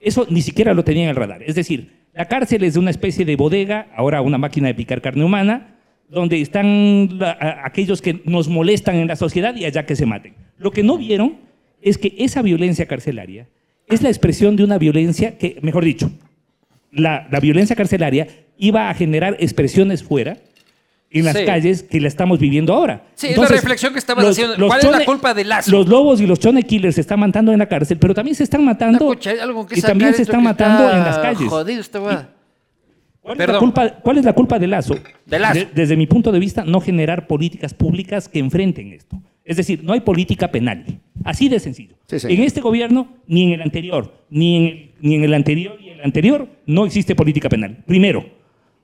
eso 0.00 0.26
ni 0.30 0.40
siquiera 0.40 0.72
lo 0.72 0.82
tenía 0.82 1.02
en 1.04 1.10
el 1.10 1.16
radar. 1.16 1.42
Es 1.42 1.54
decir, 1.54 1.90
la 2.14 2.24
cárcel 2.26 2.64
es 2.64 2.76
una 2.76 2.90
especie 2.90 3.26
de 3.26 3.36
bodega, 3.36 3.88
ahora 3.94 4.22
una 4.22 4.38
máquina 4.38 4.68
de 4.68 4.74
picar 4.74 5.02
carne 5.02 5.24
humana, 5.24 5.76
donde 6.08 6.40
están 6.40 7.18
la- 7.18 7.32
a- 7.32 7.66
aquellos 7.66 8.00
que 8.00 8.22
nos 8.24 8.48
molestan 8.48 8.96
en 8.96 9.08
la 9.08 9.16
sociedad 9.16 9.54
y 9.56 9.66
allá 9.66 9.84
que 9.84 9.94
se 9.96 10.06
maten. 10.06 10.32
Lo 10.56 10.70
que 10.70 10.82
no 10.82 10.96
vieron 10.96 11.36
es 11.82 11.98
que 11.98 12.14
esa 12.18 12.40
violencia 12.40 12.86
carcelaria 12.86 13.46
es 13.88 14.00
la 14.00 14.08
expresión 14.08 14.56
de 14.56 14.64
una 14.64 14.78
violencia 14.78 15.36
que, 15.36 15.58
mejor 15.60 15.84
dicho, 15.84 16.10
la, 16.94 17.26
la 17.30 17.40
violencia 17.40 17.76
carcelaria 17.76 18.26
iba 18.56 18.88
a 18.88 18.94
generar 18.94 19.36
expresiones 19.40 20.02
fuera 20.02 20.38
en 21.10 21.24
las 21.24 21.36
Sí. 21.36 21.44
calles 21.44 21.82
que 21.84 22.00
la 22.00 22.08
estamos 22.08 22.38
viviendo 22.40 22.74
ahora. 22.74 23.04
Sí, 23.14 23.28
es 23.28 23.38
la 23.38 23.46
reflexión 23.46 23.92
que 23.92 23.98
estabas 24.00 24.24
haciendo. 24.26 24.66
¿Cuál 24.66 24.80
es 24.80 24.90
la 24.90 25.04
culpa 25.04 25.32
de 25.32 25.44
Lazo? 25.44 25.70
Los 25.70 25.88
lobos 25.88 26.20
y 26.20 26.26
los 26.26 26.40
chone 26.40 26.64
killers 26.64 26.96
se 26.96 27.00
están 27.02 27.20
matando 27.20 27.52
en 27.52 27.58
la 27.58 27.66
cárcel, 27.66 27.98
pero 27.98 28.14
también 28.14 28.34
se 28.34 28.42
están 28.44 28.64
matando 28.64 28.98
Escucha, 29.12 29.30
hay 29.30 29.38
algo 29.38 29.66
que 29.66 29.78
y 29.78 29.82
también 29.82 30.12
se 30.14 30.22
están 30.22 30.42
matando 30.42 30.84
está 30.84 30.98
en 30.98 31.04
las 31.04 31.18
calles. 31.18 31.48
Jodido 31.48 31.80
esta 31.80 32.00
hueá. 32.00 32.30
¿Cuál, 33.20 33.40
es 33.40 33.48
la 33.48 33.58
culpa, 33.58 33.88
cuál 34.02 34.18
es 34.18 34.24
la 34.24 34.32
culpa 34.34 34.58
de 34.58 34.66
Lazo? 34.66 34.96
De 35.24 35.38
Lazo. 35.38 35.60
desde 35.74 35.96
mi 35.96 36.06
punto 36.06 36.30
de 36.30 36.38
vista, 36.38 36.64
no 36.64 36.80
generar 36.80 37.26
políticas 37.26 37.72
públicas 37.72 38.28
que 38.28 38.38
enfrenten 38.38 38.92
esto. 38.92 39.18
Es 39.44 39.56
decir, 39.56 39.82
no 39.82 39.92
hay 39.92 40.00
política 40.00 40.50
penal. 40.50 40.84
Así 41.24 41.48
de 41.48 41.58
sencillo. 41.60 41.96
Sí, 42.06 42.18
sí. 42.18 42.26
En 42.30 42.42
este 42.42 42.60
gobierno, 42.60 43.08
ni 43.26 43.44
en 43.44 43.52
el 43.52 43.62
anterior, 43.62 44.12
ni 44.28 44.56
en 44.56 44.64
el, 44.64 44.90
ni 45.00 45.14
en 45.14 45.24
el 45.24 45.32
anterior 45.34 45.78
anterior, 46.04 46.46
no 46.66 46.86
existe 46.86 47.16
política 47.16 47.48
penal. 47.48 47.82
Primero, 47.86 48.24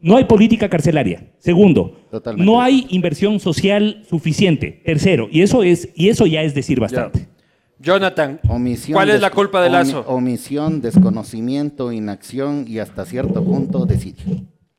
no 0.00 0.16
hay 0.16 0.24
política 0.24 0.68
carcelaria. 0.68 1.30
Segundo, 1.38 2.06
Totalmente. 2.10 2.50
no 2.50 2.60
hay 2.60 2.86
inversión 2.88 3.38
social 3.38 4.02
suficiente. 4.08 4.82
Tercero, 4.84 5.28
y 5.30 5.42
eso, 5.42 5.62
es, 5.62 5.90
y 5.94 6.08
eso 6.08 6.26
ya 6.26 6.42
es 6.42 6.54
decir 6.54 6.80
bastante. 6.80 7.28
Jonathan, 7.78 8.40
Omisión, 8.48 8.94
¿cuál 8.94 9.10
es 9.10 9.20
la 9.20 9.30
culpa 9.30 9.62
de 9.62 9.70
Lazo? 9.70 10.04
Omisión, 10.06 10.82
desconocimiento, 10.82 11.92
inacción 11.92 12.66
y 12.68 12.78
hasta 12.78 13.06
cierto 13.06 13.42
punto 13.42 13.86
desidia. 13.86 14.24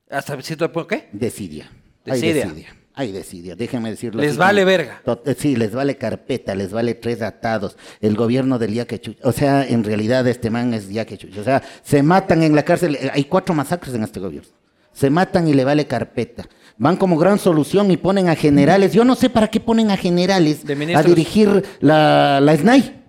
¿Hasta 0.10 0.40
cierto 0.42 0.72
punto 0.72 0.88
qué? 0.88 1.08
Desidia. 1.12 1.72
Hay 2.06 2.20
Desidia. 2.22 2.76
Hay 2.94 3.12
desidia. 3.12 3.56
Déjenme 3.56 3.90
decirlo. 3.92 4.22
Les 4.22 4.32
así. 4.32 4.40
vale 4.40 4.66
verga. 4.66 5.02
Eh, 5.26 5.36
Sí, 5.38 5.56
les 5.56 5.72
vale 5.72 5.96
carpeta, 5.98 6.54
les 6.56 6.72
vale 6.72 6.94
tres 6.96 7.22
atados. 7.22 7.78
El 8.02 8.16
gobierno 8.16 8.60
del 8.60 8.74
Yaquechuch. 8.74 9.18
O 9.24 9.32
sea, 9.32 9.66
en 9.66 9.84
realidad 9.84 10.28
este 10.28 10.50
man 10.50 10.74
es 10.74 10.90
Yaquechuch. 10.90 11.38
O 11.38 11.44
sea, 11.44 11.62
se 11.84 12.04
matan 12.04 12.44
en 12.44 12.56
la 12.56 12.64
cárcel. 12.64 12.96
Eh, 12.96 13.10
Hay 13.14 13.24
cuatro 13.26 13.56
masacres 13.56 13.96
en 13.96 14.04
este 14.04 14.20
gobierno. 14.20 14.50
Se 14.94 15.10
matan 15.10 15.48
y 15.48 15.54
le 15.54 15.64
vale 15.64 15.88
carpeta. 15.88 16.44
Van 16.78 16.98
como 16.98 17.18
gran 17.18 17.40
solución 17.40 17.92
y 17.92 17.98
ponen 17.98 18.28
a 18.28 18.36
generales. 18.36 18.92
Yo 18.92 19.06
no 19.06 19.16
sé 19.16 19.30
para 19.30 19.48
qué 19.48 19.60
ponen 19.62 19.90
a 19.90 19.96
generales 19.98 20.64
a 20.96 21.04
dirigir 21.04 21.64
la, 21.80 22.40
la 22.42 22.58
SNAI. 22.58 23.01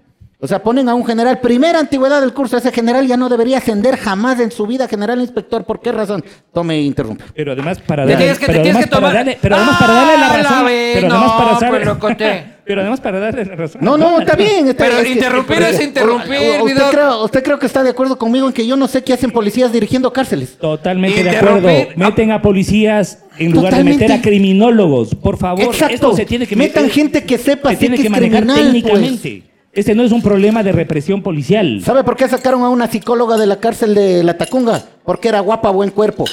O 0.44 0.48
sea, 0.48 0.60
ponen 0.60 0.88
a 0.88 0.94
un 0.94 1.06
general, 1.06 1.38
primera 1.38 1.78
antigüedad 1.78 2.20
del 2.20 2.32
curso, 2.34 2.56
ese 2.56 2.72
general 2.72 3.06
ya 3.06 3.16
no 3.16 3.28
debería 3.28 3.58
ascender 3.58 3.96
jamás 3.96 4.40
en 4.40 4.50
su 4.50 4.66
vida 4.66 4.88
general 4.88 5.20
inspector. 5.20 5.62
¿Por 5.62 5.80
qué 5.80 5.92
razón? 5.92 6.24
Tome 6.52 6.74
e 6.74 6.82
interrumpa. 6.82 7.26
Pero 7.32 7.52
además 7.52 7.78
para 7.78 8.02
darle, 8.04 8.16
tienes 8.16 8.38
que- 8.40 8.46
pero 8.46 8.60
además 8.60 8.86
para 8.88 8.96
tomar- 8.96 9.14
darle, 9.14 9.38
pero 9.40 9.54
además 9.54 9.76
para 9.78 9.92
darle 9.94 10.18
la 10.18 10.26
Ah, 10.26 10.36
razón, 10.38 10.66
ve, 10.66 10.90
pero 10.94 11.06
además 11.06 11.26
no, 11.32 11.38
para 11.38 11.58
saber- 11.60 11.70
pues 11.70 11.86
lo 11.86 11.98
conté. 12.00 12.44
pero 12.66 12.80
además 12.80 13.00
para 13.00 13.20
darle 13.20 13.44
la 13.44 13.54
razón. 13.54 13.80
No, 13.84 13.96
no, 13.96 14.18
está 14.20 14.34
bien. 14.34 14.66
está- 14.66 14.84
Pero 14.84 14.98
es 14.98 15.10
interrumpir 15.10 15.62
es 15.62 15.80
interrumpir, 15.80 16.36
o- 16.60 16.64
usted, 16.64 16.90
creo, 16.90 17.24
usted 17.24 17.42
creo 17.44 17.58
que 17.60 17.66
está 17.66 17.84
de 17.84 17.90
acuerdo 17.90 18.18
conmigo 18.18 18.48
en 18.48 18.52
que 18.52 18.66
yo 18.66 18.74
no 18.76 18.88
sé 18.88 19.04
qué 19.04 19.12
hacen 19.12 19.30
policías 19.30 19.72
dirigiendo 19.72 20.12
cárceles. 20.12 20.58
Totalmente 20.58 21.22
de 21.22 21.30
acuerdo. 21.36 21.68
Meten 21.94 22.32
a 22.32 22.42
policías 22.42 23.20
en 23.38 23.52
lugar 23.52 23.70
Totalmente. 23.70 24.04
de 24.04 24.08
meter 24.08 24.18
a 24.18 24.22
criminólogos. 24.22 25.14
Por 25.14 25.36
favor, 25.36 25.62
Exacto. 25.66 25.94
esto 25.94 26.16
se 26.16 26.26
tiene 26.26 26.48
que 26.48 26.56
Metan 26.56 26.82
meter- 26.82 26.94
gente 26.96 27.22
que 27.24 27.38
sepa 27.38 27.68
se 27.70 27.76
sí 27.76 27.80
tiene 27.80 27.94
que 27.94 28.02
que 28.02 28.06
es 28.08 28.10
manejar 28.10 28.42
criminal, 28.42 28.82
pues. 29.20 29.42
Este 29.72 29.94
no 29.94 30.02
es 30.04 30.12
un 30.12 30.20
problema 30.20 30.62
de 30.62 30.70
represión 30.72 31.22
policial. 31.22 31.80
¿Sabe 31.82 32.04
por 32.04 32.14
qué 32.16 32.28
sacaron 32.28 32.62
a 32.62 32.68
una 32.68 32.88
psicóloga 32.88 33.38
de 33.38 33.46
la 33.46 33.56
cárcel 33.58 33.94
de 33.94 34.22
La 34.22 34.36
Tacunga? 34.36 34.82
Porque 35.04 35.28
era 35.28 35.40
guapa, 35.40 35.70
buen 35.70 35.90
cuerpo. 35.90 36.24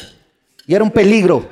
Y 0.67 0.75
era 0.75 0.83
un 0.83 0.91
peligro. 0.91 1.47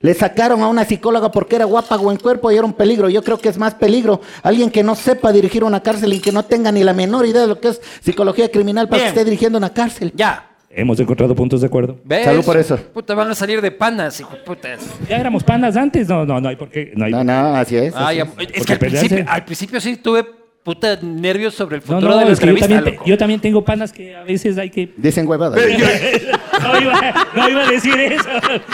Le 0.00 0.14
sacaron 0.14 0.62
a 0.62 0.68
una 0.68 0.84
psicóloga 0.84 1.32
porque 1.32 1.56
era 1.56 1.64
guapa, 1.64 1.96
buen 1.96 2.16
cuerpo 2.18 2.52
y 2.52 2.56
era 2.56 2.64
un 2.64 2.74
peligro. 2.74 3.08
Yo 3.08 3.24
creo 3.24 3.38
que 3.38 3.48
es 3.48 3.58
más 3.58 3.74
peligro 3.74 4.20
alguien 4.42 4.70
que 4.70 4.84
no 4.84 4.94
sepa 4.94 5.32
dirigir 5.32 5.64
una 5.64 5.82
cárcel 5.82 6.12
y 6.12 6.20
que 6.20 6.30
no 6.30 6.44
tenga 6.44 6.70
ni 6.70 6.84
la 6.84 6.92
menor 6.92 7.26
idea 7.26 7.40
de 7.42 7.48
lo 7.48 7.58
que 7.60 7.68
es 7.68 7.80
psicología 8.02 8.48
criminal 8.50 8.88
para 8.88 9.02
Bien. 9.02 9.12
que 9.14 9.18
esté 9.20 9.24
dirigiendo 9.24 9.58
una 9.58 9.70
cárcel. 9.70 10.12
Ya. 10.14 10.50
Hemos 10.70 11.00
encontrado 11.00 11.34
puntos 11.34 11.60
de 11.62 11.66
acuerdo. 11.66 11.98
¿Ves? 12.04 12.24
Salud 12.24 12.44
por 12.44 12.56
eso. 12.56 12.76
Puta, 12.76 13.14
van 13.14 13.30
a 13.30 13.34
salir 13.34 13.60
de 13.62 13.70
panas, 13.72 14.20
hijo 14.20 14.36
putas. 14.44 14.80
Ya 15.08 15.16
éramos 15.16 15.42
panas 15.42 15.76
antes. 15.76 16.06
No, 16.06 16.24
no, 16.24 16.40
no 16.40 16.48
hay 16.50 16.56
por 16.56 16.68
qué. 16.68 16.92
No, 16.94 17.06
hay 17.06 17.10
No, 17.12 17.18
por 17.18 17.26
qué. 17.26 17.32
no, 17.32 17.54
así 17.56 17.76
es. 17.76 17.94
Así 17.96 18.18
es. 18.20 18.64
que 18.66 18.72
al 18.74 18.78
pelearse- 18.78 18.78
principio, 19.08 19.24
al 19.26 19.44
principio 19.44 19.80
sí 19.80 19.96
tuve 19.96 20.24
puta 20.66 20.98
nervios 21.00 21.54
sobre 21.54 21.76
el 21.76 21.82
futuro 21.82 22.08
no, 22.10 22.18
de 22.18 22.24
la 22.24 22.32
es 22.32 22.40
que 22.40 22.46
yo 22.46 22.50
entrevista, 22.50 22.66
también, 22.74 22.84
te- 22.84 22.90
loco. 22.98 23.04
yo 23.08 23.16
también 23.18 23.40
tengo 23.40 23.64
panas 23.64 23.92
que 23.92 24.16
a 24.16 24.24
veces 24.24 24.58
hay 24.58 24.68
que 24.68 24.92
Dicen 24.96 25.24
huevadas. 25.28 25.56
no, 26.62 26.80
iba, 26.80 27.26
no 27.36 27.48
iba 27.48 27.62
a 27.62 27.70
decir 27.70 27.94
eso, 27.98 28.28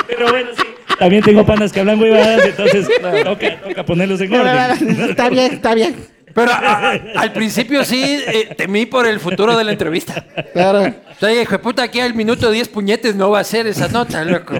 pero 0.08 0.30
bueno, 0.30 0.48
sí. 0.56 0.62
También 0.98 1.22
tengo 1.22 1.44
panas 1.44 1.70
que 1.70 1.80
hablan 1.80 2.00
huevadas, 2.00 2.46
entonces 2.46 2.88
toca, 3.24 3.60
toca 3.60 3.84
ponerlos 3.84 4.18
en 4.22 4.32
orden. 4.34 5.10
está 5.10 5.28
bien, 5.28 5.52
está 5.52 5.74
bien. 5.74 5.94
Pero 6.34 6.50
a- 6.50 6.92
a- 6.92 7.00
al 7.16 7.32
principio 7.34 7.84
sí 7.84 8.02
eh, 8.26 8.54
temí 8.56 8.86
por 8.86 9.06
el 9.06 9.20
futuro 9.20 9.54
de 9.54 9.64
la 9.64 9.72
entrevista. 9.72 10.24
Claro. 10.54 10.80
O 11.10 11.14
sea, 11.20 11.28
dije, 11.28 11.58
puta, 11.58 11.82
aquí 11.82 12.00
al 12.00 12.14
minuto 12.14 12.50
10 12.50 12.70
puñetes 12.70 13.14
no 13.14 13.30
va 13.30 13.40
a 13.40 13.44
ser 13.44 13.66
esa 13.66 13.88
nota, 13.88 14.24
loco. 14.24 14.54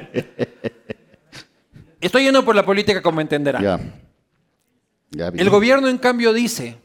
Estoy 1.99 2.25
yendo 2.25 2.45
por 2.45 2.55
la 2.55 2.65
política 2.67 3.01
como 3.01 3.23
entenderá. 3.23 3.59
Ya. 3.61 3.81
El 5.35 5.49
gobierno, 5.51 5.89
en 5.89 5.97
cambio, 5.99 6.33
dice, 6.35 6.77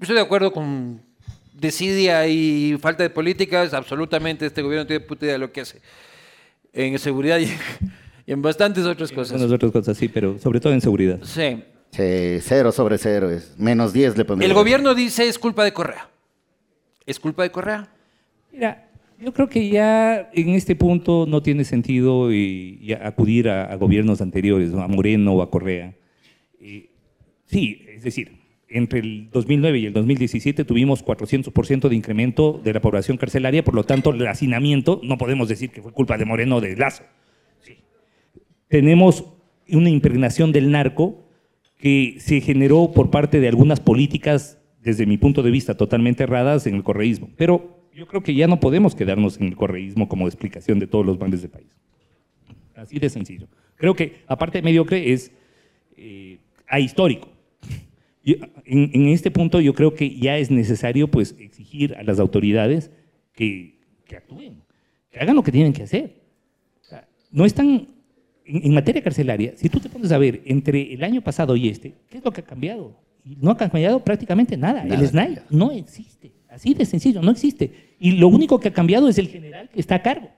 estoy 0.00 0.16
de 0.16 0.22
acuerdo 0.22 0.52
con 0.52 1.02
desidia 1.52 2.26
y 2.28 2.76
falta 2.80 3.02
de 3.02 3.10
políticas, 3.10 3.74
absolutamente 3.74 4.46
este 4.46 4.62
gobierno 4.62 4.84
no 4.84 4.86
tiene 4.86 5.04
puta 5.04 5.24
idea 5.24 5.34
de 5.34 5.38
lo 5.38 5.52
que 5.52 5.62
hace. 5.62 5.80
En 6.72 6.98
seguridad 6.98 7.38
y, 7.38 7.48
y 8.26 8.32
en 8.32 8.42
bastantes 8.42 8.84
otras 8.84 9.10
cosas. 9.10 9.40
las 9.40 9.50
otras 9.50 9.72
cosas, 9.72 9.96
sí, 9.96 10.08
pero 10.08 10.38
sobre 10.38 10.60
todo 10.60 10.72
en 10.72 10.80
seguridad. 10.80 11.18
Sí. 11.22 11.62
Sí, 11.90 12.38
cero 12.42 12.70
sobre 12.70 12.98
cero 12.98 13.30
es. 13.30 13.58
Menos 13.58 13.92
10 13.94 14.18
le 14.18 14.24
pondría. 14.24 14.46
El 14.46 14.54
gobierno 14.54 14.94
dice 14.94 15.26
es 15.26 15.38
culpa 15.38 15.64
de 15.64 15.72
Correa. 15.72 16.10
¿Es 17.06 17.18
culpa 17.18 17.42
de 17.42 17.50
Correa? 17.50 17.88
Mira, 18.52 18.90
yo 19.18 19.32
creo 19.32 19.48
que 19.48 19.68
ya 19.70 20.28
en 20.34 20.50
este 20.50 20.76
punto 20.76 21.24
no 21.26 21.42
tiene 21.42 21.64
sentido 21.64 22.30
y, 22.30 22.78
y 22.82 22.92
acudir 22.92 23.48
a, 23.48 23.64
a 23.64 23.76
gobiernos 23.76 24.20
anteriores, 24.20 24.70
¿no? 24.70 24.82
a 24.82 24.88
Moreno 24.88 25.32
o 25.32 25.42
a 25.42 25.50
Correa. 25.50 25.94
Eh, 26.60 26.90
sí, 27.46 27.84
es 27.88 28.02
decir, 28.02 28.37
entre 28.68 29.00
el 29.00 29.30
2009 29.30 29.78
y 29.78 29.86
el 29.86 29.92
2017 29.92 30.64
tuvimos 30.64 31.04
400% 31.04 31.88
de 31.88 31.96
incremento 31.96 32.60
de 32.62 32.72
la 32.72 32.80
población 32.80 33.16
carcelaria, 33.16 33.64
por 33.64 33.74
lo 33.74 33.84
tanto, 33.84 34.10
el 34.10 34.26
hacinamiento 34.26 35.00
no 35.02 35.16
podemos 35.18 35.48
decir 35.48 35.70
que 35.70 35.82
fue 35.82 35.92
culpa 35.92 36.18
de 36.18 36.24
Moreno 36.24 36.56
o 36.56 36.60
de 36.60 36.76
Lazo. 36.76 37.04
Sí. 37.60 37.78
Tenemos 38.68 39.24
una 39.70 39.90
impregnación 39.90 40.52
del 40.52 40.70
narco 40.70 41.24
que 41.78 42.16
se 42.18 42.40
generó 42.40 42.92
por 42.92 43.10
parte 43.10 43.40
de 43.40 43.48
algunas 43.48 43.80
políticas, 43.80 44.58
desde 44.82 45.06
mi 45.06 45.16
punto 45.16 45.42
de 45.42 45.50
vista, 45.50 45.76
totalmente 45.76 46.24
erradas 46.24 46.66
en 46.66 46.74
el 46.74 46.82
correísmo. 46.82 47.30
Pero 47.36 47.78
yo 47.94 48.06
creo 48.06 48.22
que 48.22 48.34
ya 48.34 48.46
no 48.46 48.60
podemos 48.60 48.94
quedarnos 48.94 49.40
en 49.40 49.48
el 49.48 49.56
correísmo 49.56 50.08
como 50.08 50.26
explicación 50.26 50.78
de 50.78 50.86
todos 50.86 51.06
los 51.06 51.18
males 51.18 51.40
del 51.42 51.50
país. 51.50 51.68
Así 52.74 52.98
de 52.98 53.08
sencillo. 53.10 53.48
Creo 53.76 53.94
que, 53.94 54.22
aparte 54.26 54.58
de 54.58 54.62
mediocre, 54.62 55.12
es 55.12 55.32
eh, 55.96 56.38
ahistórico. 56.68 57.28
En, 58.64 58.90
en 58.92 59.08
este 59.08 59.30
punto 59.30 59.60
yo 59.60 59.74
creo 59.74 59.94
que 59.94 60.16
ya 60.16 60.36
es 60.36 60.50
necesario 60.50 61.08
pues, 61.08 61.34
exigir 61.38 61.94
a 61.94 62.02
las 62.02 62.18
autoridades 62.18 62.90
que, 63.32 63.78
que 64.04 64.16
actúen, 64.16 64.62
que 65.10 65.20
hagan 65.20 65.36
lo 65.36 65.42
que 65.42 65.52
tienen 65.52 65.72
que 65.72 65.84
hacer. 65.84 66.20
O 66.82 66.84
sea, 66.84 67.08
no 67.30 67.44
están 67.44 67.88
en, 68.44 68.66
en 68.66 68.74
materia 68.74 69.02
carcelaria, 69.02 69.54
si 69.56 69.68
tú 69.68 69.80
te 69.80 69.88
pones 69.88 70.12
a 70.12 70.18
ver 70.18 70.42
entre 70.44 70.92
el 70.92 71.02
año 71.04 71.22
pasado 71.22 71.56
y 71.56 71.68
este, 71.68 71.94
¿qué 72.08 72.18
es 72.18 72.24
lo 72.24 72.30
que 72.30 72.40
ha 72.40 72.44
cambiado? 72.44 72.96
Y 73.24 73.36
no 73.36 73.50
ha 73.50 73.56
cambiado 73.56 74.02
prácticamente 74.04 74.56
nada. 74.56 74.84
Nada. 74.84 75.00
El 75.00 75.06
SNAI 75.06 75.40
no 75.50 75.70
existe. 75.70 76.32
Así 76.48 76.74
de 76.74 76.86
sencillo, 76.86 77.20
no 77.20 77.30
existe. 77.30 77.94
Y 78.00 78.12
lo 78.12 78.28
único 78.28 78.58
que 78.58 78.68
ha 78.68 78.72
cambiado 78.72 79.08
es 79.08 79.18
el 79.18 79.28
general 79.28 79.68
que 79.68 79.80
está 79.80 79.96
a 79.96 80.02
cargo. 80.02 80.30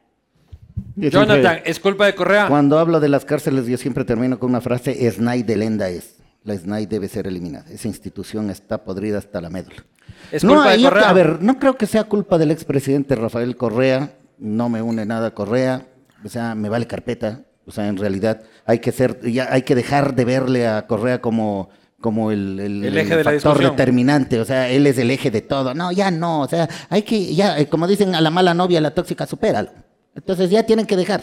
Jonathan, 0.96 1.60
¿es 1.64 1.78
culpa 1.78 2.06
de 2.06 2.14
Correa? 2.14 2.48
Cuando 2.48 2.78
hablo 2.78 3.00
de 3.00 3.08
las 3.08 3.24
cárceles, 3.24 3.66
yo 3.66 3.76
siempre 3.76 4.04
termino 4.04 4.38
con 4.38 4.50
una 4.50 4.60
frase: 4.60 5.10
SNAI 5.10 5.42
de 5.44 5.56
Lenda 5.56 5.88
es. 5.88 6.19
La 6.44 6.54
SNAI 6.56 6.86
debe 6.86 7.08
ser 7.08 7.26
eliminada. 7.26 7.66
Esa 7.70 7.88
institución 7.88 8.50
está 8.50 8.82
podrida 8.84 9.18
hasta 9.18 9.40
la 9.40 9.50
médula. 9.50 9.84
¿Es 10.32 10.42
no, 10.42 10.54
culpa 10.54 10.70
de 10.72 10.80
yo- 10.80 10.88
Correa? 10.88 11.10
A 11.10 11.12
ver, 11.12 11.42
no 11.42 11.58
creo 11.58 11.76
que 11.76 11.86
sea 11.86 12.04
culpa 12.04 12.38
del 12.38 12.50
expresidente 12.50 13.14
Rafael 13.14 13.56
Correa. 13.56 14.14
No 14.38 14.68
me 14.68 14.80
une 14.82 15.04
nada 15.06 15.28
a 15.28 15.34
Correa. 15.34 15.86
O 16.24 16.28
sea, 16.28 16.54
me 16.54 16.68
vale 16.68 16.86
carpeta. 16.86 17.42
O 17.66 17.70
sea, 17.72 17.88
en 17.88 17.96
realidad 17.98 18.42
hay 18.64 18.78
que 18.78 18.90
ser, 18.90 19.20
ya 19.30 19.52
hay 19.52 19.62
que 19.62 19.74
dejar 19.74 20.14
de 20.14 20.24
verle 20.24 20.66
a 20.66 20.86
Correa 20.86 21.20
como 21.20 21.68
como 22.00 22.30
el, 22.30 22.58
el- 22.58 22.84
El 22.86 22.96
eje 22.96 23.10
de 23.14 23.24
la 23.24 23.30
factor 23.32 23.52
discusión. 23.52 23.76
determinante, 23.76 24.40
o 24.40 24.44
sea, 24.46 24.70
él 24.70 24.86
es 24.86 24.96
el 24.96 25.10
eje 25.10 25.30
de 25.30 25.42
todo. 25.42 25.74
No, 25.74 25.92
ya 25.92 26.10
no, 26.10 26.40
o 26.40 26.48
sea, 26.48 26.66
hay 26.88 27.02
que, 27.02 27.34
ya, 27.34 27.58
eh, 27.58 27.68
como 27.68 27.86
dicen 27.86 28.14
a 28.14 28.22
la 28.22 28.30
mala 28.30 28.54
novia, 28.54 28.80
la 28.80 28.94
tóxica, 28.94 29.26
supéralo. 29.26 29.70
Entonces 30.14 30.48
ya 30.48 30.62
tienen 30.62 30.86
que 30.86 30.96
dejar. 30.96 31.20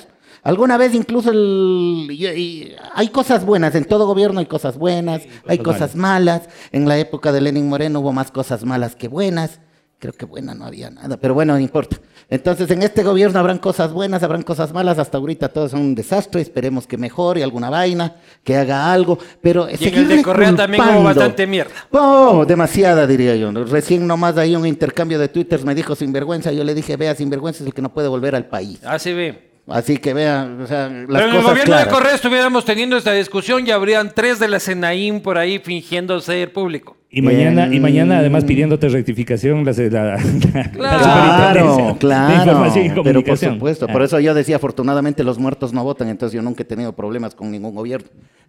Alguna 0.48 0.78
vez 0.78 0.94
incluso 0.96 1.30
el- 1.32 2.08
y- 2.10 2.26
y- 2.26 2.76
hay 2.96 3.10
cosas 3.10 3.46
buenas, 3.46 3.76
en 3.76 3.84
todo 3.84 4.06
gobierno 4.08 4.40
hay 4.40 4.46
cosas 4.46 4.78
buenas, 4.78 5.24
hay 5.46 5.58
cosas 5.58 5.96
malas. 5.98 6.44
En 6.72 6.88
la 6.88 6.98
época 6.98 7.34
de 7.34 7.42
Lenin 7.42 7.68
Moreno 7.68 8.00
hubo 8.00 8.14
más 8.14 8.32
cosas 8.32 8.64
malas 8.64 8.96
que 8.96 9.10
buenas. 9.10 9.60
Creo 10.00 10.14
que 10.14 10.26
buena 10.26 10.54
no 10.54 10.64
había 10.66 10.90
nada, 10.92 11.18
pero 11.18 11.34
bueno, 11.34 11.54
no 11.54 11.60
importa. 11.60 11.98
Entonces 12.30 12.70
en 12.72 12.84
este 12.84 13.04
gobierno 13.04 13.40
habrán 13.40 13.58
cosas 13.58 13.92
buenas, 13.92 14.22
habrán 14.24 14.44
cosas 14.44 14.72
malas. 14.72 15.00
Hasta 15.00 15.18
ahorita 15.18 15.50
todo 15.50 15.66
es 15.66 15.74
un 15.74 15.96
desastre. 15.96 16.40
Esperemos 16.40 16.86
que 16.88 16.98
mejore 16.98 17.44
alguna 17.44 17.70
vaina, 17.72 18.16
que 18.44 18.56
haga 18.56 18.94
algo. 18.94 19.18
Pero 19.42 19.68
Y 19.68 19.86
en 19.88 19.96
el 19.96 20.08
de 20.08 20.22
Correa 20.24 20.56
también 20.56 20.84
hubo 20.84 21.04
bastante 21.04 21.48
mierda. 21.48 21.72
Oh, 21.92 22.46
demasiada 22.48 23.06
diría 23.08 23.36
yo. 23.36 23.52
Recién 23.52 24.06
nomás 24.06 24.38
ahí 24.38 24.56
un 24.56 24.68
intercambio 24.68 25.18
de 25.20 25.30
twitters 25.30 25.66
me 25.66 25.74
dijo 25.74 25.96
sinvergüenza. 25.96 26.52
Yo 26.52 26.64
le 26.64 26.76
dije, 26.76 26.96
vea, 26.96 27.16
sinvergüenza 27.16 27.64
es 27.64 27.68
el 27.68 27.74
que 27.74 27.82
no 27.82 27.92
puede 27.92 28.08
volver 28.08 28.36
al 28.36 28.46
país. 28.46 28.80
Así 28.86 29.12
ve. 29.14 29.47
Así 29.68 29.98
que 29.98 30.14
vean, 30.14 30.62
o 30.62 30.68
sea, 30.68 30.88
las 30.88 31.08
Pero 31.08 31.20
en 31.20 31.24
el 31.24 31.30
cosas 31.32 31.44
gobierno 31.50 31.66
claras. 31.66 31.86
de 31.88 31.92
Correa 31.94 32.16
estuviéramos 32.16 32.64
teniendo 32.64 32.96
esta 32.96 33.12
discusión 33.12 33.68
y 33.68 33.72
habrían 33.72 34.12
tres 34.16 34.40
de 34.40 34.48
la 34.48 34.60
Senaín 34.62 35.20
por 35.22 35.38
ahí 35.38 35.60
fingiendo 35.60 36.20
ser 36.22 36.54
público. 36.54 36.96
Y 37.10 37.22
mañana, 37.22 37.74
y 37.74 37.80
mañana 37.80 38.20
además 38.20 38.44
pidiéndote 38.46 38.90
rectificación 38.90 39.64
la, 39.66 39.72
la, 39.74 39.90
la- 39.90 40.18
la 40.18 40.68
Claro, 40.72 41.76
de 41.78 41.92
y 41.92 41.96
claro. 41.98 43.04
Pero 43.04 43.24
por 43.24 43.38
supuesto, 43.38 43.88
por 43.88 44.02
Ah. 44.02 44.06
eso 44.06 44.20
yo 44.20 44.34
decía, 44.34 44.58
afortunadamente 44.58 45.24
los 45.24 45.38
muertos 45.40 45.74
no 45.74 45.84
votan, 45.84 46.10
entonces 46.10 46.36
yo 46.36 46.42
nunca 46.42 46.64
he 46.64 46.66
tenido 46.66 46.94
problemas 46.94 47.34
con 47.36 47.50
ningún 47.52 47.74
gobierno. 47.76 48.08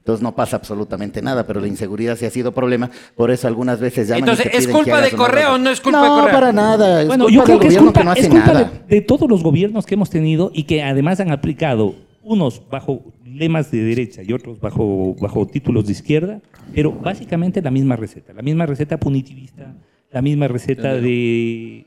Entonces 0.08 0.22
no 0.22 0.34
pasa 0.34 0.56
absolutamente 0.56 1.20
nada, 1.20 1.46
pero 1.46 1.60
la 1.60 1.66
inseguridad 1.66 2.16
sí 2.16 2.24
ha 2.24 2.30
sido 2.30 2.52
problema, 2.52 2.90
por 3.14 3.30
eso 3.30 3.46
algunas 3.46 3.78
veces 3.78 4.08
llaman 4.08 4.20
y 4.20 4.22
Entonces, 4.22 4.50
te 4.50 4.56
¿es 4.56 4.66
culpa 4.66 5.02
de 5.02 5.12
nota. 5.12 5.52
o 5.52 5.58
no 5.58 5.68
es 5.68 5.82
culpa 5.82 5.98
no, 5.98 6.04
de 6.14 6.20
Correa? 6.22 6.32
para 6.32 6.50
nada, 6.50 7.02
es 7.02 7.08
Bueno, 7.08 7.24
culpa 7.26 7.36
yo 7.36 7.44
creo 7.44 7.58
del 7.58 7.68
que 7.68 7.74
es 7.74 7.78
culpa, 7.78 8.00
que 8.00 8.04
no 8.06 8.10
hace 8.12 8.20
es 8.22 8.28
culpa 8.30 8.46
de, 8.46 8.54
nada. 8.54 8.72
de 8.88 9.00
todos 9.02 9.28
los 9.28 9.42
gobiernos 9.42 9.84
que 9.84 9.96
hemos 9.96 10.08
tenido 10.08 10.50
y 10.54 10.62
que 10.62 10.82
además 10.82 11.20
han 11.20 11.30
aplicado 11.30 11.94
unos 12.22 12.62
bajo 12.70 13.02
lemas 13.26 13.70
de 13.70 13.82
derecha 13.82 14.22
y 14.22 14.32
otros 14.32 14.58
bajo, 14.60 15.14
bajo 15.20 15.46
títulos 15.46 15.84
de 15.84 15.92
izquierda, 15.92 16.40
pero 16.74 16.90
básicamente 16.90 17.60
la 17.60 17.70
misma 17.70 17.94
receta, 17.96 18.32
la 18.32 18.40
misma 18.40 18.64
receta 18.64 18.96
punitivista, 18.98 19.74
la 20.10 20.22
misma 20.22 20.48
receta 20.48 20.94
de, 20.94 21.84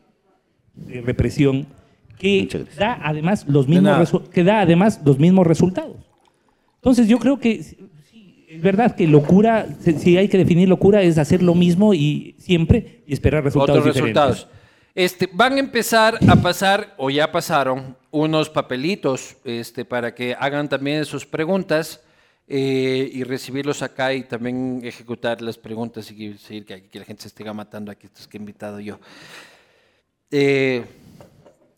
de 0.76 1.02
represión 1.02 1.66
que 2.20 2.48
da 2.78 3.00
además 3.02 3.48
los 3.48 3.68
mismos 3.68 4.14
que 4.32 4.44
da 4.44 4.62
además 4.62 5.02
los 5.04 5.18
mismos 5.18 5.48
resultados. 5.48 5.96
Entonces 6.76 7.08
yo 7.08 7.18
creo 7.18 7.40
que 7.40 7.90
es 8.56 8.62
verdad 8.62 8.96
que 8.96 9.08
locura, 9.08 9.68
si- 9.80 10.18
hay 10.18 10.28
que 10.28 10.38
definir 10.38 10.68
locura 10.70 11.02
es 11.02 11.18
hacer 11.18 11.42
lo 11.42 11.56
mismo 11.56 11.94
y 11.94 12.36
siempre 12.40 13.04
y 13.08 13.14
esperar 13.14 13.44
resultados 13.44 13.80
Otros 13.80 13.96
diferentes. 13.96 14.24
resultados. 14.24 14.48
Este, 14.94 15.30
van 15.32 15.54
a 15.54 15.60
empezar 15.60 16.20
a 16.28 16.36
pasar, 16.36 16.94
o 16.98 17.10
ya 17.10 17.32
pasaron, 17.32 17.96
unos 18.12 18.50
papelitos 18.50 19.38
este, 19.46 19.86
para 19.86 20.14
que 20.14 20.36
hagan 20.38 20.68
también 20.68 21.06
sus 21.06 21.26
preguntas 21.26 22.02
eh, 22.50 23.10
y 23.14 23.24
recibirlos 23.24 23.82
acá 23.82 24.14
y 24.14 24.24
también 24.24 24.82
ejecutar 24.84 25.42
las 25.42 25.58
preguntas 25.58 26.12
y 26.12 26.34
seguir 26.38 26.66
que, 26.66 26.84
que 26.90 27.00
la 27.00 27.06
gente 27.06 27.22
se 27.22 27.30
esté 27.30 27.46
matando 27.54 27.90
aquí, 27.90 28.08
estos 28.08 28.28
que 28.28 28.36
he 28.38 28.40
invitado 28.42 28.82
yo. 28.82 29.00
Eh, 30.30 30.84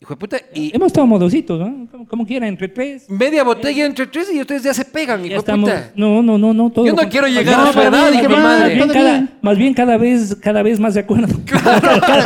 hijo 0.04 0.14
de 0.14 0.18
puta, 0.18 0.36
y 0.54 0.74
Hemos 0.74 0.86
estado 0.88 1.06
modositos, 1.06 1.58
¿no? 1.58 1.86
Como, 1.90 2.06
como 2.08 2.26
quiera, 2.26 2.46
entre 2.46 2.68
tres. 2.68 3.04
media 3.08 3.42
botella 3.44 3.84
entre 3.86 4.06
tres 4.06 4.32
y 4.32 4.40
ustedes 4.40 4.62
ya 4.62 4.74
se 4.74 4.84
pegan, 4.84 5.20
hijo 5.20 5.28
Ya 5.28 5.34
de 5.34 5.38
estamos. 5.38 5.70
puta. 5.70 5.90
No, 5.96 6.22
no, 6.22 6.38
no, 6.38 6.54
no. 6.54 6.70
todo 6.70 6.86
Yo 6.86 6.92
no 6.94 7.02
lo 7.02 7.08
quiero 7.08 7.26
llegar 7.26 7.60
a 7.60 7.64
No, 7.64 7.72
su 7.72 7.80
edad, 7.80 8.10
bien, 8.10 8.14
hijo 8.24 8.28
de 8.28 8.36
más 8.40 8.42
madre. 8.60 8.74
bien 8.74 8.88
cada-. 8.88 9.28
Más 9.42 9.58
bien 9.58 9.74
cada 9.74 9.96
vez, 9.96 10.36
cada 10.40 10.62
vez 10.62 10.80
más 10.80 10.94
de 10.94 11.00
acuerdo. 11.00 11.36
cada, 11.46 11.80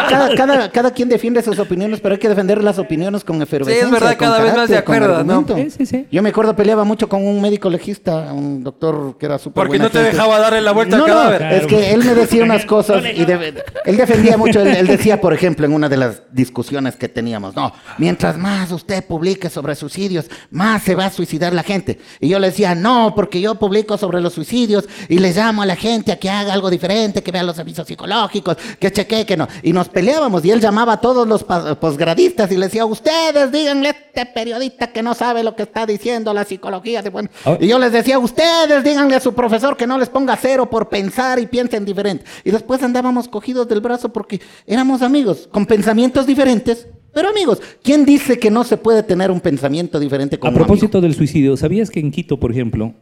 cada, 0.09 0.35
cada, 0.35 0.70
cada 0.70 0.91
quien 0.93 1.09
defiende 1.09 1.43
sus 1.43 1.59
opiniones, 1.59 2.01
pero 2.01 2.14
hay 2.14 2.18
que 2.18 2.29
defender 2.29 2.62
las 2.62 2.79
opiniones 2.79 3.24
con 3.24 3.41
efervescencia. 3.43 3.87
Sí, 3.89 3.95
es 3.95 4.01
verdad, 4.01 4.16
con 4.16 4.29
cada 4.29 4.43
vez 4.43 4.55
más 4.57 4.68
de 4.68 4.74
carácter, 4.76 4.85
con 4.85 4.95
acuerdo, 4.95 5.24
¿no? 5.24 5.33
argumento. 5.41 5.57
Sí, 5.57 5.70
sí, 5.70 5.87
sí. 5.87 6.07
Yo 6.11 6.22
me 6.22 6.31
acuerdo 6.31 6.55
peleaba 6.57 6.85
mucho 6.85 7.09
con 7.09 7.26
un 7.26 7.41
médico 7.41 7.68
legista, 7.70 8.33
un 8.33 8.62
doctor 8.62 9.16
que 9.18 9.26
era 9.26 9.39
súper 9.39 9.55
Porque 9.55 9.68
buena 9.79 9.85
no 9.85 9.91
te 9.91 9.99
gente. 9.99 10.12
dejaba 10.12 10.39
darle 10.39 10.61
la 10.61 10.72
vuelta 10.72 10.97
no, 10.97 11.05
al 11.05 11.11
no, 11.11 11.16
cadáver. 11.16 11.43
es 11.53 11.66
que 11.66 11.93
él 11.93 12.05
me 12.05 12.14
decía 12.14 12.45
unas 12.45 12.64
cosas 12.66 13.05
y 13.14 13.24
de- 13.24 13.55
él 13.85 13.97
defendía 13.97 14.37
mucho, 14.37 14.61
él, 14.61 14.68
él 14.68 14.87
decía, 14.87 15.20
por 15.20 15.33
ejemplo, 15.33 15.66
en 15.66 15.72
una 15.72 15.89
de 15.89 15.97
las 15.97 16.22
discusiones 16.33 16.97
que 16.97 17.09
teníamos, 17.09 17.55
no, 17.57 17.68
mientras 17.99 18.37
más 18.37 18.71
usted 18.73 19.05
publique 19.05 19.51
sobre 19.51 19.75
suicidios, 19.75 20.27
más 20.51 20.83
se 20.83 20.95
va 20.95 21.07
a 21.07 21.11
suicidar 21.11 21.53
la 21.53 21.62
gente. 21.62 21.99
Y 22.21 22.29
yo 22.29 22.39
le 22.39 22.49
decía, 22.49 22.75
no, 22.75 23.12
porque 23.14 23.41
yo 23.41 23.55
publico 23.57 23.99
sobre 23.99 24.21
los 24.21 24.35
suicidios 24.35 24.89
y 25.09 25.19
le 25.19 25.33
llamo 25.33 25.62
a 25.62 25.66
la 25.66 25.77
gente 25.77 26.12
a 26.12 26.19
que 26.19 26.31
haga 26.31 26.53
algo 26.53 26.71
diferente, 26.71 27.23
que 27.23 27.33
vea 27.33 27.43
los 27.43 27.59
avisos 27.59 27.87
psicológicos, 27.87 28.57
que 28.79 28.93
chequee, 28.93 29.27
que 29.27 29.37
no. 29.37 29.49
Y 29.62 29.73
nos 29.73 29.89
peleábamos 29.89 30.45
y 30.45 30.51
él 30.51 30.61
llamaba 30.61 30.95
a 30.95 31.01
todos 31.01 31.27
los 31.27 31.45
posgradistas 31.45 32.51
y 32.53 32.57
le 32.57 32.66
decía, 32.66 32.85
ustedes 32.85 33.53
díganle 33.53 33.89
a 33.89 33.93
este 33.93 34.27
periodista 34.27 34.89
que 34.89 35.03
no 35.03 35.14
sabe 35.14 35.43
lo 35.43 35.55
que 35.55 35.62
está 35.62 35.87
diciendo 35.87 36.33
la 36.35 36.45
psicología. 36.45 37.03
de 37.03 37.11
bueno". 37.11 37.29
Ah. 37.45 37.57
Y 37.61 37.66
yo 37.69 37.79
les 37.79 37.93
decía, 37.93 38.19
ustedes 38.19 38.85
díganle 38.85 39.16
a 39.16 39.21
su 39.21 39.35
profesor 39.35 39.77
que 39.77 39.87
no 39.87 39.99
les 39.99 40.09
ponga 40.09 40.37
cero 40.37 40.69
por 40.71 40.89
pensar 40.89 41.39
y 41.39 41.47
piensen 41.47 41.85
diferente. 41.85 42.25
Y 42.45 42.51
después 42.51 42.83
andábamos 42.83 43.29
cogidos 43.29 43.69
del 43.69 43.81
brazo 43.81 44.12
porque 44.12 44.41
éramos 44.66 45.03
amigos, 45.03 45.49
con 45.51 45.66
pensamientos 45.66 46.27
diferentes, 46.27 46.87
pero 47.12 47.28
amigos. 47.28 47.61
¿Quién 47.82 48.04
dice 48.04 48.38
que 48.38 48.50
no 48.50 48.64
se 48.64 48.76
puede 48.76 49.02
tener 49.02 49.30
un 49.30 49.40
pensamiento 49.40 49.98
diferente 50.00 50.38
con 50.38 50.48
A 50.48 50.50
amigo? 50.50 50.64
propósito 50.66 51.00
del 51.00 51.14
suicidio, 51.14 51.56
¿sabías 51.56 51.90
que 51.90 52.00
en 52.00 52.11
Quito, 52.11 52.38
por 52.38 52.50
ejemplo, 52.50 52.94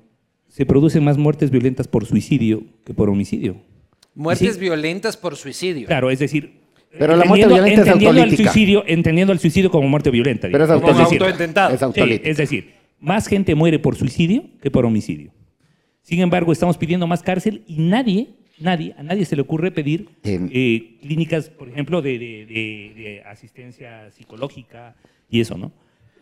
se 0.49 0.65
producen 0.67 1.05
más 1.05 1.19
muertes 1.19 1.51
violentas 1.51 1.89
por 1.89 2.07
suicidio 2.07 2.63
que 2.85 2.95
por 2.95 3.11
homicidio? 3.11 3.57
Muertes 4.15 4.55
Sí. 4.55 4.61
violentas 4.61 5.17
por 5.17 5.37
suicidio. 5.37 5.87
Claro, 5.87 6.11
es 6.11 6.19
decir. 6.19 6.61
Pero 6.99 7.15
la 7.15 7.25
muerte 7.27 7.45
entendiendo- 7.45 7.55
violenta 7.55 7.83
es 7.83 7.89
al 7.89 8.07
autolítica. 8.17 8.51
suicidio, 8.53 8.85
entendiendo 8.87 9.33
al 9.33 9.39
suicidio 9.39 9.71
como 9.71 9.87
muerte 9.89 10.11
violenta. 10.11 10.49
Pero 10.51 10.65
es. 10.65 10.71
Como 10.71 10.89
autolítica. 10.89 11.69
Es 11.69 11.81
Sí, 11.95 12.21
es 12.25 12.37
decir, 12.39 12.73
más 13.01 13.27
gente 13.27 13.55
muere 13.55 13.79
por 13.79 13.97
suicidio 13.97 14.45
que 14.63 14.71
por 14.71 14.87
homicidio. 14.87 15.31
Sin 16.01 16.21
embargo, 16.21 16.53
estamos 16.53 16.79
pidiendo 16.79 17.07
más 17.07 17.23
cárcel 17.23 17.65
y 17.67 17.81
nadie, 17.81 18.29
nadie, 18.59 18.95
a 18.99 19.03
nadie 19.03 19.25
se 19.25 19.37
le 19.37 19.43
ocurre 19.43 19.71
pedir 19.71 20.09
eh, 20.25 20.97
clínicas, 21.03 21.49
por 21.51 21.69
ejemplo, 21.69 22.03
de, 22.03 22.19
de- 22.19 22.47
de- 22.47 22.93
de 22.95 23.23
asistencia 23.27 24.11
psicológica 24.13 24.95
y 25.31 25.41
eso, 25.41 25.57
¿no? 25.57 25.73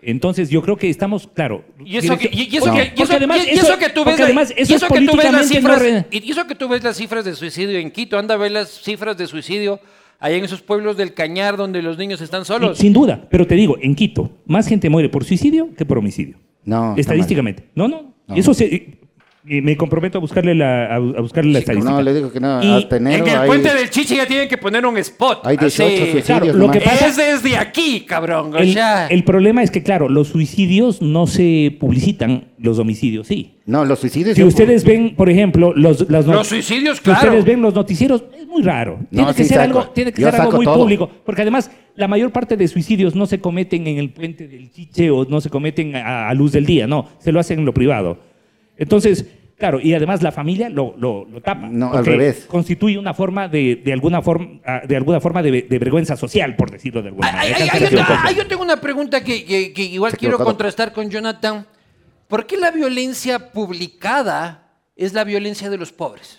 Entonces, 0.07 0.51
yo 0.51 0.61
creo 0.61 0.77
que 0.77 0.91
estamos, 0.91 1.27
claro. 1.29 1.65
Y 1.83 1.97
eso 1.97 2.19
que, 2.19 2.29
y- 2.31 2.49
y 2.53 2.57
eso 2.57 2.67
No, 2.67 2.75
que, 2.75 2.83
y 2.83 2.87
porque 2.89 3.03
eso- 3.05 3.17
además 3.17 3.39
y- 3.47 3.55
y 3.55 3.59
eso 3.59 3.79
que 3.79 3.89
tú 3.89 4.05
ves, 4.05 4.05
porque 4.05 4.19
la- 4.21 4.25
además 4.27 4.51
y 4.51 4.61
eso 4.63 4.75
eso 4.77 4.87
es 4.87 4.93
que 4.93 5.07
tú 5.07 5.17
ves 5.17 5.25
las 5.33 5.33
no 5.33 5.55
cifras, 5.55 6.05
y 6.11 6.31
eso 6.31 6.47
que 6.47 6.55
tú 6.55 6.69
ves 6.69 6.85
las 6.85 6.97
cifras 6.97 7.25
de 7.25 7.35
suicidio 7.35 7.79
en 7.79 7.91
Quito, 7.91 8.19
anda 8.19 8.35
a 8.35 8.37
ver 8.39 8.53
las 8.53 8.69
cifras 8.83 9.17
de 9.17 9.27
suicidio 9.27 9.81
allá 10.21 10.37
en 10.37 10.45
esos 10.45 10.61
pueblos 10.61 10.97
del 10.99 11.15
Cañar 11.15 11.57
donde 11.57 11.81
los 11.81 11.97
niños 11.97 12.21
están 12.21 12.45
solos. 12.45 12.77
Sin 12.79 12.93
duda, 12.93 13.27
pero 13.31 13.47
te 13.47 13.55
digo, 13.55 13.79
en 13.81 13.95
Quito, 13.95 14.31
más 14.47 14.69
gente 14.69 14.91
muere 14.91 15.09
por 15.09 15.25
suicidio 15.25 15.71
que 15.75 15.87
por 15.87 15.97
homicidio. 15.99 16.37
No, 16.65 16.95
Estadísticamente. 16.97 17.65
No, 17.75 17.89
no. 17.89 18.15
No. 18.27 18.37
Y 18.37 18.41
Eso 18.41 18.53
se, 18.55 18.99
y 19.47 19.61
me 19.61 19.77
comprometo 19.77 20.17
a 20.17 20.21
buscarle 20.23 20.55
la, 20.55 20.87
a, 20.95 20.99
buscarle 20.99 21.53
la 21.53 21.59
estadística. 21.59 21.93
no, 21.95 22.01
le 22.03 22.15
digo 22.15 22.33
que 22.33 22.41
no, 22.41 22.63
Y 22.63 22.71
hasta 22.83 22.97
enero 22.97 23.27
en 23.27 23.31
el 23.33 23.39
hay, 23.41 23.47
puente 23.47 23.75
del 23.75 23.91
Chichi 23.91 24.17
ya 24.17 24.27
tienen 24.27 24.49
que 24.49 24.57
poner 24.57 24.87
un 24.87 24.97
spot. 24.97 25.41
hay 25.45 25.59
18 25.59 25.85
así. 25.85 25.97
suicidios. 25.99 26.25
Claro, 26.25 26.47
lo 26.47 26.53
nomás. 26.55 26.79
que 26.79 26.81
pasa- 26.85 27.07
Es 27.09 27.17
desde 27.43 27.57
aquí, 27.59 28.01
cabrón. 28.09 28.55
O 28.55 28.57
El, 28.59 28.73
sea, 28.73 29.07
el 29.09 29.23
problema 29.25 29.63
es 29.63 29.71
que, 29.71 29.83
claro, 29.83 30.09
los 30.09 30.29
suicidios 30.29 31.03
no 31.03 31.27
se 31.27 31.77
publicitan, 31.79 32.53
los 32.59 32.79
homicidios 32.79 33.27
sí. 33.27 33.51
No, 33.67 33.85
los 33.85 33.99
suicidios... 33.99 34.35
Si 34.35 34.41
yo- 34.41 34.47
ustedes 34.49 34.83
ven, 34.85 35.15
por 35.15 35.29
ejemplo, 35.29 35.75
los, 35.77 36.09
las 36.11 36.27
los 36.27 36.47
suicidios, 36.47 36.97
si 36.99 37.03
claro. 37.05 37.21
ustedes 37.29 37.45
ven 37.45 37.61
los 37.61 37.75
noticieros, 37.75 38.25
es 38.39 38.47
muy 38.47 38.63
raro. 38.63 38.99
Tiene 39.11 39.27
No, 39.27 39.35
que 39.35 39.43
sí 39.43 39.49
ser 39.49 39.59
saco. 39.59 39.79
algo, 39.81 39.91
tiene 39.93 40.13
que 40.13 40.23
Yo 40.23 40.29
ser 40.31 40.37
algo 40.41 40.47
saco 40.53 40.57
muy 40.57 40.65
todo. 40.65 40.77
público. 40.79 41.11
Porque 41.25 41.43
además, 41.43 41.71
la 41.97 42.09
mayor 42.09 42.31
parte 42.31 42.57
de 42.57 42.67
suicidios 42.69 43.15
no 43.15 43.27
se 43.27 43.41
cometen 43.41 43.87
en 43.87 43.99
el 43.99 44.11
puente 44.11 44.49
del 44.49 44.71
Chiche 44.71 45.11
o 45.11 45.25
no 45.27 45.41
se 45.43 45.51
cometen 45.51 45.97
a, 45.97 46.29
a 46.29 46.35
luz 46.35 46.53
del 46.53 46.65
día, 46.67 46.87
no, 46.87 47.09
se 47.19 47.31
lo 47.33 47.41
hacen 47.41 47.59
en 47.59 47.65
lo 47.67 47.75
privado. 47.75 48.19
Entonces, 48.77 49.25
claro, 49.57 49.81
y 49.81 49.95
además 49.95 50.23
la 50.23 50.33
familia 50.33 50.69
lo, 50.69 50.95
lo, 50.99 51.25
lo 51.27 51.41
tapa. 51.41 51.69
No, 51.71 51.93
al 51.93 52.05
revés. 52.05 52.47
Constituye 52.49 52.99
una 52.99 53.15
forma 53.15 53.49
de, 53.49 53.77
de 53.77 53.93
alguna 53.93 54.21
forma, 54.23 54.61
ah, 54.67 54.83
de 54.87 54.97
alguna 54.97 55.21
forma 55.21 55.43
de, 55.43 55.63
de 55.63 55.79
vergüenza 55.79 56.17
social, 56.17 56.57
por 56.57 56.71
decirlo 56.71 57.03
de 57.03 57.09
alguna 57.09 57.31
manera. 57.33 57.43
ay, 57.57 57.63
ay, 57.63 57.69
Cancelación 57.69 58.01
ay, 58.01 58.07
social. 58.07 58.25
ay, 58.29 58.35
yo 58.37 58.47
tengo 58.47 58.63
una 58.63 58.81
pregunta 58.81 59.23
que, 59.23 59.45
que- 59.45 59.73
que 59.73 59.83
igual 59.83 60.11
Se 60.13 60.17
quiero 60.19 60.35
equivocado. 60.37 60.51
contrastar 60.57 60.93
con 60.93 61.09
Jonathan. 61.11 61.67
¿Por 62.29 62.47
qué 62.47 62.57
la 62.57 62.71
violencia 62.71 63.51
publicada 63.53 64.73
es 64.97 65.13
la 65.13 65.25
violencia 65.25 65.71
de 65.71 65.77
los 65.77 65.93
pobres? 65.93 66.39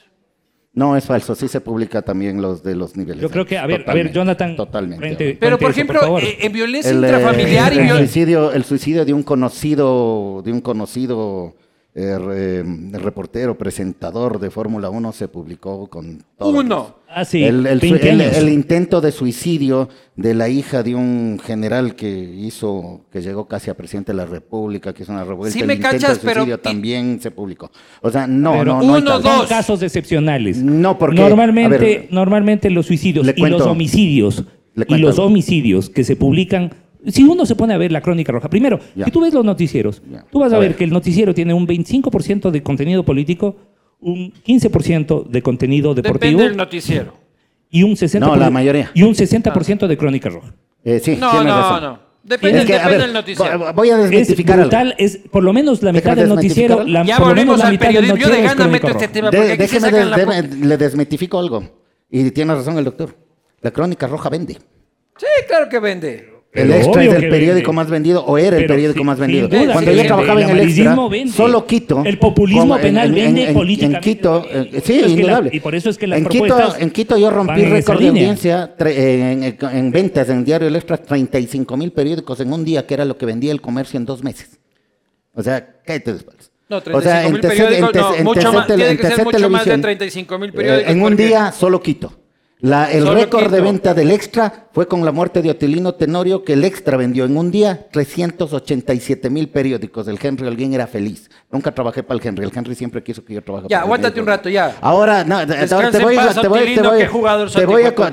No, 0.73 0.97
es 0.97 1.05
falso. 1.05 1.35
Sí 1.35 1.47
se 1.47 1.61
publica 1.61 2.01
también 2.01 2.41
los 2.41 2.61
de 2.61 2.75
los 2.75 2.97
niveles. 2.97 3.21
Yo 3.21 3.29
creo 3.29 3.45
que, 3.45 3.57
a 3.57 3.65
ver, 3.65 3.85
a 3.87 3.93
ver, 3.93 4.11
Jonathan. 4.11 4.57
Totalmente. 4.57 4.99
frente- 4.99 5.37
Pero, 5.39 5.57
por 5.57 5.71
eso, 5.71 5.79
ejemplo, 5.81 6.19
eh, 6.19 6.37
en 6.41 6.51
violencia 6.51 6.91
El, 6.91 7.01
eh, 7.01 7.07
intrafamiliar 7.07 7.73
y 7.73 7.77
el 7.77 7.83
viol- 7.85 7.97
suicidio, 7.99 8.51
el 8.51 8.63
suicidio 8.65 9.05
de 9.05 9.13
un 9.13 9.23
conocido, 9.23 10.41
de 10.43 10.51
un 10.51 10.59
conocido 10.59 11.55
eh, 11.97 12.17
re- 12.19 12.63
reportero, 12.99 13.57
presentador 13.57 14.37
de 14.39 14.49
Fórmula 14.49 14.89
1 14.89 15.11
se 15.13 15.29
publicó 15.29 15.87
con 15.87 16.23
todo. 16.37 16.49
Uno. 16.49 16.95
Ah, 17.07 17.23
sí, 17.23 17.41
el, 17.45 17.65
el 17.65 17.79
su- 17.79 17.89
20 17.89 18.09
el- 18.09 18.19
el 18.21 18.49
intento 18.49 18.99
de 18.99 19.13
suicidio 19.13 19.87
de 20.17 20.33
la 20.33 20.49
hija 20.49 20.83
de 20.83 20.93
un 20.93 21.39
general 21.41 21.95
que 21.95 22.09
hizo, 22.09 23.05
que 23.13 23.21
llegó 23.21 23.47
casi 23.47 23.69
a 23.69 23.75
presidente 23.77 24.11
de 24.11 24.17
la 24.17 24.25
República, 24.25 24.91
que 24.93 25.03
hizo 25.03 25.13
una 25.13 25.23
revuelta. 25.23 25.53
Sí 25.53 25.61
el 25.61 25.67
me 25.67 25.75
intento 25.75 25.93
cachas, 25.95 26.15
de 26.21 26.21
suicidio 26.33 26.57
pero- 26.57 26.59
también 26.59 27.19
se 27.21 27.31
publicó. 27.31 27.71
O 28.01 28.11
sea, 28.11 28.27
no, 28.27 28.51
Pero 28.51 28.65
no, 28.65 28.83
no. 28.83 28.95
hay 28.95 29.01
uno, 29.01 29.11
tal. 29.11 29.21
dos. 29.23 29.37
Son 29.37 29.47
casos 29.47 29.81
excepcionales. 29.81 30.57
No, 30.57 30.99
porque, 30.99 31.21
normalmente, 31.21 31.75
a 31.75 31.79
ver, 31.79 32.07
normalmente 32.11 32.69
los 32.69 32.87
suicidios 32.87 33.23
y 33.25 33.27
los 33.29 33.35
cuento- 33.39 33.71
homicidios 33.71 34.43
le 34.73 34.85
y 34.89 34.97
los 34.97 35.11
algo. 35.15 35.27
homicidios 35.27 35.89
que 35.89 36.03
se 36.03 36.17
publican 36.17 36.73
Si 37.07 37.23
uno 37.23 37.45
se 37.45 37.55
pone 37.55 37.73
a 37.73 37.77
ver 37.77 37.91
la 37.91 38.01
crónica 38.01 38.31
roja, 38.31 38.49
primero, 38.49 38.79
Ya. 38.95 39.05
si 39.05 39.11
tú 39.11 39.21
ves 39.21 39.33
los 39.33 39.45
noticieros, 39.45 40.01
Ya. 40.09 40.25
tú 40.31 40.39
vas 40.39 40.51
a, 40.53 40.55
A 40.55 40.59
ver, 40.59 40.69
ver. 40.69 40.77
que 40.77 40.83
el 40.85 40.89
noticiero 40.91 41.33
tiene 41.33 41.53
un 41.53 41.67
25% 41.67 42.51
de 42.51 42.63
contenido 42.63 43.03
político, 43.03 43.55
un 44.01 44.31
15% 44.45 45.23
de 45.23 45.41
contenido 45.41 45.93
deportivo 45.93 46.31
Depende 46.31 46.43
del 46.49 46.57
noticiero. 46.57 47.13
y 47.69 47.83
un 47.83 47.95
60%, 47.95 48.19
No, 48.19 48.35
la 48.35 48.49
mayoría. 48.49 48.91
Y 48.93 49.03
un 49.03 49.13
60% 49.15 49.87
de 49.87 49.97
crónica 49.97 50.29
roja. 50.29 50.53
Eh, 50.83 50.99
sí, 51.03 51.15
No, 51.19 51.43
no, 51.43 51.49
razón. 51.49 51.83
no. 51.83 52.05
Depende, 52.23 52.59
Es 52.61 52.65
que, 52.65 52.73
a 52.73 52.77
depende 52.77 52.97
ver, 52.97 53.05
del 53.05 53.13
noticiero. 53.13 53.59
vo- 53.59 53.73
Voy 53.75 53.89
a 53.91 53.99
Es 54.03 54.09
desmitificar 54.09 54.55
algo. 54.55 54.63
brutal, 54.69 54.95
es 54.97 55.17
por 55.31 55.43
lo 55.43 55.53
menos 55.53 55.83
la 55.83 55.93
mitad 55.93 56.15
del 56.15 56.27
noticiero, 56.29 56.83
la, 56.83 57.03
ya 57.05 57.19
volvemos 57.19 57.59
la 57.59 57.67
al 57.67 57.77
periodismo. 57.77 58.17
Yo 58.17 58.29
de 58.29 58.39
es 58.45 58.55
gana 58.55 58.67
meto 58.67 58.87
este 58.87 59.07
tema. 59.09 59.29
De- 59.29 59.37
porque 59.37 59.57
déjeme, 59.57 59.91
la 59.91 60.17
de- 60.17 60.25
pu- 60.25 60.41
de- 60.49 60.65
le 60.65 60.77
desmitifico 60.77 61.37
algo. 61.37 61.63
Y 62.09 62.31
tiene 62.31 62.55
razón 62.55 62.79
el 62.79 62.85
doctor. 62.85 63.15
La 63.61 63.69
crónica 63.69 64.07
roja 64.07 64.29
vende. 64.29 64.55
Sí, 65.17 65.25
claro 65.47 65.69
que 65.69 65.79
vende. 65.79 66.33
El 66.55 66.71
extra 66.71 67.03
es 67.03 67.13
el 67.13 67.29
periódico 67.29 67.67
vende. 67.67 67.75
más 67.75 67.89
vendido 67.89 68.25
o 68.25 68.37
era 68.37 68.57
el 68.57 68.65
periódico 68.65 68.99
sin- 68.99 69.05
más 69.05 69.19
vendido. 69.19 69.47
duda 69.47 69.73
Cuando 69.73 69.91
yo 69.91 70.05
trabajaba 70.05 70.41
El 70.41 70.49
en 70.49 70.57
el 70.57 70.67
extra, 70.69 70.95
vende. 71.09 71.33
solo 71.33 71.65
Quito. 71.67 72.03
El 72.05 72.17
populismo 72.17 72.77
penal 72.79 73.09
en- 73.09 73.15
vende 73.15 73.41
en- 73.43 73.47
en- 73.49 73.53
políticamente 73.53 73.97
En 74.09 74.15
Quito, 74.15 74.45
eh, 74.49 74.69
sí, 74.71 74.77
es 74.77 74.83
que 74.83 75.01
la- 75.01 75.07
indudable. 75.09 75.49
y 75.53 75.59
por 75.59 75.75
eso 75.75 75.89
es 75.89 75.97
que 75.97 76.07
las 76.07 76.19
en 76.19 76.25
Quito, 76.25 76.45
propuestas 76.45 76.81
en 76.81 76.89
Quito 76.91 77.17
yo 77.17 77.29
rompí 77.29 77.61
récord 77.65 77.99
de 77.99 78.07
audiencia 78.07 78.75
tre- 78.77 78.91
eh, 78.95 79.31
en, 79.33 79.43
en- 79.43 79.57
en 79.77 79.91
ventas 79.91 80.29
en 80.29 80.43
Diario 80.45 80.67
El 80.67 80.75
Extra, 80.75 80.97
35 80.97 81.77
mil 81.77 81.91
periódicos 81.91 82.39
en 82.39 82.51
un 82.53 82.63
día, 82.63 82.85
que 82.87 82.93
era 82.93 83.05
lo 83.05 83.17
que 83.17 83.25
vendía 83.25 83.51
el 83.51 83.61
comercio 83.61 83.97
en 83.97 84.05
dos 84.05 84.23
meses. 84.23 84.57
O 85.33 85.43
sea, 85.43 85.67
cállate 85.85 86.11
de 86.13 86.17
espaldas. 86.19 86.51
No, 86.69 86.77
O 86.77 86.81
35 86.81 87.01
sea, 87.03 87.25
en 87.27 87.31
mil 87.33 87.41
periódicos, 87.41 88.15
en 88.17 88.23
no, 88.23 88.33
mucho 88.33 88.53
más, 88.53 88.65
tiene 88.67 88.89
en 88.89 88.97
que 88.97 89.03
ser 89.03 89.23
mucho 89.23 89.23
más 89.23 89.25
de 89.25 89.37
televisión, 89.47 89.81
35 89.81 90.39
mil 90.39 90.49
eh, 90.49 90.53
periódicos. 90.53 90.91
en 90.91 90.97
un 91.01 91.09
porque- 91.09 91.27
día 91.27 91.51
solo 91.51 91.81
Quito. 91.81 92.13
La- 92.65 92.91
el 92.91 93.03
Solo 93.03 93.13
récord 93.13 93.51
de 93.51 93.61
venta 93.61 93.93
del 93.93 94.09
Extra 94.09 94.67
fue 94.71 94.87
con 94.87 95.05
la 95.05 95.11
muerte 95.11 95.43
de 95.43 95.51
Otilino 95.51 95.93
Tenorio, 95.93 96.43
que 96.43 96.53
el 96.53 96.63
Extra 96.65 96.97
vendió 96.97 97.25
en 97.25 97.37
un 97.37 97.51
día 97.51 97.87
387 97.91 99.29
mil 99.29 99.49
periódicos. 99.49 100.07
El 100.07 100.17
Henry 100.19 100.47
Alguien 100.47 100.73
era 100.73 100.87
feliz. 100.87 101.29
Nunca 101.51 101.71
trabajé 101.71 102.01
para 102.01 102.19
el 102.19 102.27
Henry. 102.27 102.43
El 102.43 102.51
Henry 102.55 102.73
siempre 102.73 103.03
quiso 103.03 103.23
que 103.23 103.35
yo 103.35 103.43
trabajara 103.43 103.69
Ya, 103.69 103.77
para 103.77 103.83
el 103.83 103.85
aguántate 103.87 104.19
un 104.19 104.25
rato, 104.25 104.49
ya. 104.49 104.75
Ahora, 104.81 105.23
no, 105.23 105.35
ahora 105.37 105.91
te 105.91 105.99
voy, 105.99 106.15
paz, 106.15 106.41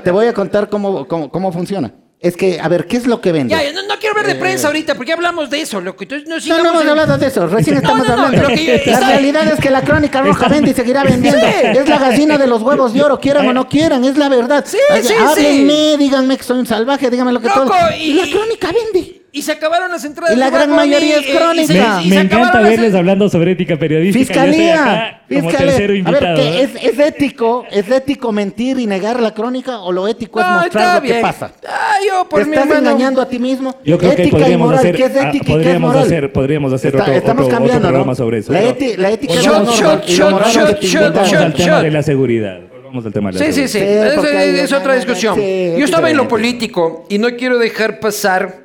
te 0.03 0.11
voy 0.11 0.27
a 0.27 0.33
contar 0.33 0.69
cómo, 0.69 1.07
cómo, 1.07 1.31
cómo 1.31 1.51
funciona. 1.51 1.91
Es 2.23 2.37
que, 2.37 2.57
a 2.61 2.69
ver, 2.69 2.87
¿qué 2.87 2.95
es 2.95 3.05
lo 3.05 3.19
que 3.19 3.33
vende? 3.33 3.51
Ya, 3.53 3.61
no, 3.73 3.81
no 3.85 3.99
quiero 3.99 4.15
hablar 4.17 4.33
de 4.33 4.39
prensa 4.39 4.67
ahorita, 4.67 4.95
porque 4.95 5.09
ya 5.09 5.15
hablamos 5.15 5.49
de 5.49 5.59
eso, 5.59 5.81
loco. 5.81 6.03
Entonces, 6.03 6.25
no, 6.25 6.35
No, 6.35 6.35
no 6.37 6.41
sigamos 6.41 6.65
hemos 6.67 6.81
en- 6.83 6.89
hablado 6.89 7.17
de 7.17 7.27
eso, 7.27 7.47
recién 7.47 7.75
estamos 7.83 8.07
no, 8.07 8.15
no, 8.15 8.23
hablando. 8.27 8.47
lo 8.49 8.55
que 8.55 8.65
yo- 8.85 8.91
la 8.93 8.99
realidad 9.01 9.47
es 9.49 9.59
que 9.59 9.69
la 9.69 9.81
crónica 9.81 10.21
roja 10.21 10.47
vende 10.47 10.71
y 10.71 10.73
seguirá 10.73 11.03
vendiendo. 11.03 11.41
Sí. 11.45 11.67
Es 11.77 11.89
la 11.89 11.97
gallina 11.99 12.37
de 12.37 12.47
los 12.47 12.61
huevos 12.61 12.93
de 12.93 13.03
oro, 13.03 13.19
quieran 13.19 13.45
o 13.47 13.51
no 13.53 13.67
quieran, 13.67 14.05
es 14.05 14.17
la 14.17 14.29
verdad. 14.29 14.63
Sí, 14.65 14.77
Ay, 14.89 15.03
sí, 15.03 15.13
Háblenme, 15.13 15.97
díganme 15.97 16.37
que 16.37 16.43
soy 16.43 16.59
un 16.59 16.65
salvaje, 16.65 17.09
díganme 17.09 17.33
lo 17.33 17.41
que 17.41 17.49
Loco, 17.49 17.65
todo. 17.65 17.75
y- 17.97 18.11
Y 18.11 18.13
la 18.13 18.23
crónica 18.31 18.71
vende. 18.71 19.21
Y 19.35 19.41
se 19.41 19.51
acabaron 19.53 19.89
las 19.89 20.05
entradas. 20.05 20.35
Y 20.35 20.39
la 20.39 20.45
de 20.45 20.51
gran 20.51 20.69
mayoría 20.69 21.17
es 21.17 21.25
eh, 21.25 21.29
y 21.29 21.31
se- 21.31 21.37
crónica. 21.39 22.01
y 22.03 22.07
Me, 22.07 22.15
se 22.15 22.15
me 22.15 22.19
acabaron 22.21 22.21
encanta 22.29 22.61
las- 22.61 22.69
verles 22.69 22.93
hablando 22.93 23.29
sobre 23.29 23.51
ética 23.53 23.77
periodística. 23.77 24.19
Yo 24.45 24.51
estoy 24.51 24.53
Fiscalía, 24.53 25.21
como 25.27 25.49
fiscalía. 25.49 25.71
tercero 25.73 25.93
A 25.93 25.97
invitado. 25.97 26.23
ver, 26.23 26.35
¿qué 26.35 26.61
¿eh? 26.61 26.69
¿es, 26.75 26.83
¿es 26.93 26.99
ético, 26.99 27.65
¿es 27.71 27.89
ético 27.89 28.31
mentir 28.31 28.77
y 28.77 28.85
negar 28.85 29.19
la 29.19 29.33
crónica 29.33 29.79
o 29.79 29.91
lo 29.91 30.07
ético 30.07 30.39
es 30.39 30.45
No, 30.45 30.51
mostrar 30.59 30.67
está 30.83 30.95
lo 30.97 31.01
que 31.01 31.07
bien. 31.07 31.21
pasa? 31.23 31.51
Ah, 31.67 31.95
yo, 32.07 32.29
por 32.29 32.41
¿Te 32.41 32.45
mi 32.45 32.55
estás 32.55 32.69
hermano. 32.69 32.89
engañando 32.91 33.21
a 33.23 33.27
ti 33.27 33.39
mismo? 33.39 33.75
Yo 33.83 33.97
creo 33.97 34.15
que 34.15 34.21
ética 34.21 34.37
y 34.37 34.39
podríamos 34.39 34.65
moral, 34.67 34.79
hacer, 34.79 34.95
¿qué 34.97 35.03
es 35.05 35.15
ah, 35.17 35.29
ética 35.29 35.35
y 35.35 35.39
qué 35.39 35.51
es 35.51 35.57
podríamos 35.57 35.87
moral? 35.89 36.05
hacer, 36.05 36.31
podríamos 36.31 36.73
hacer 36.73 36.89
Está- 36.91 37.01
otro, 37.01 37.13
estamos 37.15 37.31
otro- 37.33 37.45
otro 37.47 37.57
cambiando, 37.57 37.87
programa 37.87 38.11
¿no? 38.11 38.15
sobre 38.15 38.37
eso. 38.37 38.53
La, 38.53 38.63
eti- 38.63 38.97
la 38.97 39.09
ética 39.09 39.33
Shot, 39.33 39.43
es 39.43 39.79
shot, 39.79 40.09
y 40.09 40.21
moral 40.31 40.51
shot, 40.51 40.69
es 40.69 40.75
que 40.75 40.85
shot, 40.85 41.01
shot. 41.01 41.13
Volvamos 41.15 41.33
al 41.33 41.39
shot, 41.49 41.55
tema 41.57 41.73
shot. 41.77 41.83
de 41.83 41.89
la 41.91 42.03
seguridad. 42.03 42.59
Volvamos 42.71 43.05
al 43.07 43.13
tema 43.13 43.31
de 43.31 43.39
la 43.39 43.45
Sí, 43.47 43.51
sí, 43.53 43.67
sí. 43.67 43.79
Sí, 43.79 43.83
Es, 43.83 44.59
es 44.65 44.71
otra 44.73 44.93
discusión. 44.93 45.35
Yo 45.39 45.83
estaba 45.85 46.11
en 46.11 46.17
lo 46.17 46.27
político 46.27 47.07
y 47.09 47.17
no 47.17 47.29
quiero 47.35 47.57
dejar 47.57 47.99
pasar 47.99 48.61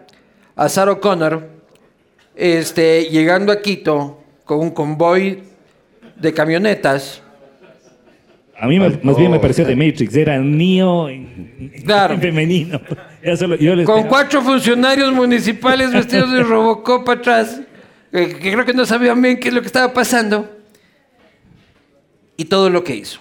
a 0.58 0.68
Sarah 0.68 0.92
O'Connor 0.92 1.48
este, 2.34 3.04
llegando 3.04 3.52
a 3.52 3.62
Quito 3.62 4.18
con 4.44 4.58
un 4.60 4.70
convoy 4.70 5.42
de 6.16 6.34
camionetas. 6.34 7.22
A 8.60 8.66
mí 8.66 8.78
me- 8.80 8.98
más 9.04 9.16
bien 9.16 9.30
me 9.30 9.38
pareció 9.38 9.64
de 9.64 9.76
Matrix, 9.76 10.16
era 10.16 10.36
Neo 10.38 11.08
en, 11.08 11.70
en 11.74 11.82
Claro. 11.84 12.18
femenino. 12.20 12.80
Solo- 13.36 13.54
yo 13.56 13.84
Con 13.84 14.08
cuatro 14.08 14.42
funcionarios 14.42 15.12
municipales 15.12 15.92
vestidos 15.92 16.32
de 16.32 16.42
Robocop 16.42 17.08
atrás, 17.08 17.60
eh, 18.12 18.36
que 18.40 18.52
creo 18.52 18.64
que 18.64 18.74
no 18.74 18.84
sabían 18.84 19.22
bien 19.22 19.38
qué 19.38 19.48
es 19.48 19.54
lo 19.54 19.60
que 19.60 19.68
estaba 19.68 19.92
pasando, 19.92 20.48
y 22.36 22.44
todo 22.46 22.68
lo 22.68 22.82
que 22.82 22.96
hizo. 22.96 23.20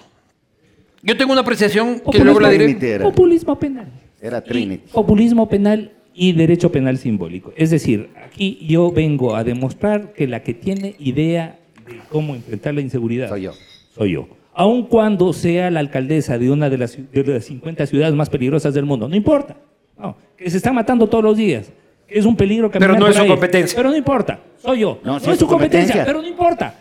Yo 1.04 1.16
tengo 1.16 1.32
una 1.34 1.42
apreciación 1.42 2.02
que 2.12 2.20
luego 2.24 2.40
la 2.40 2.50
diré. 2.50 2.66
Trinity 2.66 2.86
era. 2.88 3.04
Populismo 3.06 3.58
penal. 3.60 3.92
Era 4.20 4.44
Trinity. 4.44 4.84
Y 4.90 4.92
populismo 4.92 5.48
penal 5.48 5.92
y 6.19 6.31
derecho 6.34 6.72
penal 6.72 6.98
simbólico. 6.98 7.53
Es 7.56 7.69
decir, 7.69 8.10
aquí 8.26 8.57
yo 8.68 8.91
vengo 8.91 9.35
a 9.35 9.44
demostrar 9.44 10.14
que 10.14 10.27
la 10.27 10.41
que 10.41 10.53
tiene 10.56 10.95
idea 10.99 11.60
de 11.88 11.99
cómo 12.10 12.34
enfrentar 12.35 12.73
la 12.73 12.81
inseguridad 12.81 13.30
Soy 13.30 13.44
yo. 13.44 13.52
Soy 13.95 14.11
yo. 14.14 14.27
Aun 14.53 14.88
cuando 14.88 15.31
sea 15.34 15.69
la 15.69 15.80
alcaldesa 15.80 16.39
de 16.39 16.49
una 16.49 16.69
de 16.72 16.80
las, 16.80 16.98
de 17.11 17.23
las 17.23 17.45
50 17.45 17.85
ciudades 17.85 18.15
más 18.15 18.30
peligrosas 18.31 18.73
del 18.73 18.85
mundo. 18.85 19.07
No 19.07 19.15
importa. 19.15 19.56
No, 19.99 20.18
que 20.35 20.49
se 20.49 20.57
está 20.57 20.73
matando 20.73 21.07
todos 21.07 21.23
los 21.23 21.38
días. 21.38 21.72
Que 22.07 22.18
es 22.18 22.26
un 22.26 22.35
peligro 22.35 22.72
caminar 22.72 22.95
Pero 22.95 22.99
no 23.06 23.10
es 23.10 23.15
su 23.15 23.22
ahí. 23.22 23.27
competencia. 23.27 23.76
Pero 23.77 23.89
no 23.91 23.95
importa. 23.98 24.39
Soy 24.57 24.80
yo. 24.80 24.99
No, 25.03 25.11
No, 25.11 25.18
es 25.18 25.27
es 25.27 25.39
su 25.39 25.45
competencia, 25.48 25.94
competencia. 25.94 26.06
pero 26.06 26.22
no 26.22 26.27
importa. 26.27 26.76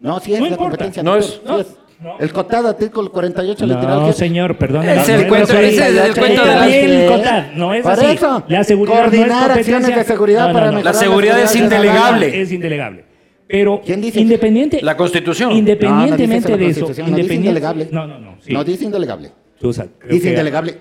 No, 0.00 0.20
sí 0.20 0.32
es 0.34 0.38
No 0.38 0.46
la 0.46 0.50
importa. 0.52 0.70
competencia. 0.76 1.02
No 1.02 1.16
doctor, 1.16 1.30
es- 1.34 1.42
no, 1.44 1.60
es. 1.60 1.76
No. 2.02 2.18
El 2.18 2.32
cotado 2.32 2.68
artículo 2.68 3.10
48 3.12 3.66
literal. 3.66 4.00
No, 4.00 4.12
señor, 4.12 4.56
perdón. 4.56 4.88
Es 4.88 5.08
el 5.08 5.28
cuento- 5.28 5.52
ese 5.58 5.88
es 5.88 6.04
el 6.06 6.14
cuento 6.14 6.44
de 6.44 6.54
la- 6.54 6.66
Bien, 6.66 7.06
Cotad, 7.08 7.44
no 7.54 7.74
es 7.74 7.82
Por 7.82 7.92
así. 7.92 8.06
eso, 8.06 8.42
la 8.48 8.64
seguridad 8.64 8.96
coordinar 9.02 9.28
no 9.48 9.52
es 9.52 9.58
acciones 9.58 9.96
de 9.96 10.04
seguridad 10.04 10.52
para 10.52 10.66
mejorar 10.72 10.84
La 10.84 10.94
seguridad 10.94 11.40
es 11.40 11.50
seguridad 11.50 11.76
indelegable. 11.78 12.42
Es 12.42 12.52
indelegable. 12.52 13.04
Pero 13.46 13.80
¿Quién 13.84 14.00
dice? 14.00 14.20
independiente, 14.20 14.80
La 14.80 14.96
Constitución. 14.96 15.50
Independientemente 15.52 16.48
No, 16.48 16.56
no 16.56 16.60
la 16.60 16.64
de 16.66 16.70
eso, 16.70 16.80
Constitución, 16.86 17.10
no 17.10 17.16
dice 17.16 17.34
independiente- 17.34 17.48
indelegable. 17.48 17.88
No, 17.90 18.06
no, 18.06 18.18
no. 18.18 18.36
sí. 18.40 18.52
No 18.52 18.62
dice 18.64 18.84
indelegable. 18.84 19.32
Tú 19.60 19.72
sabes, 19.72 19.90
creo 19.98 20.12
Dice 20.12 20.22
que- 20.24 20.30
indelegable. 20.30 20.78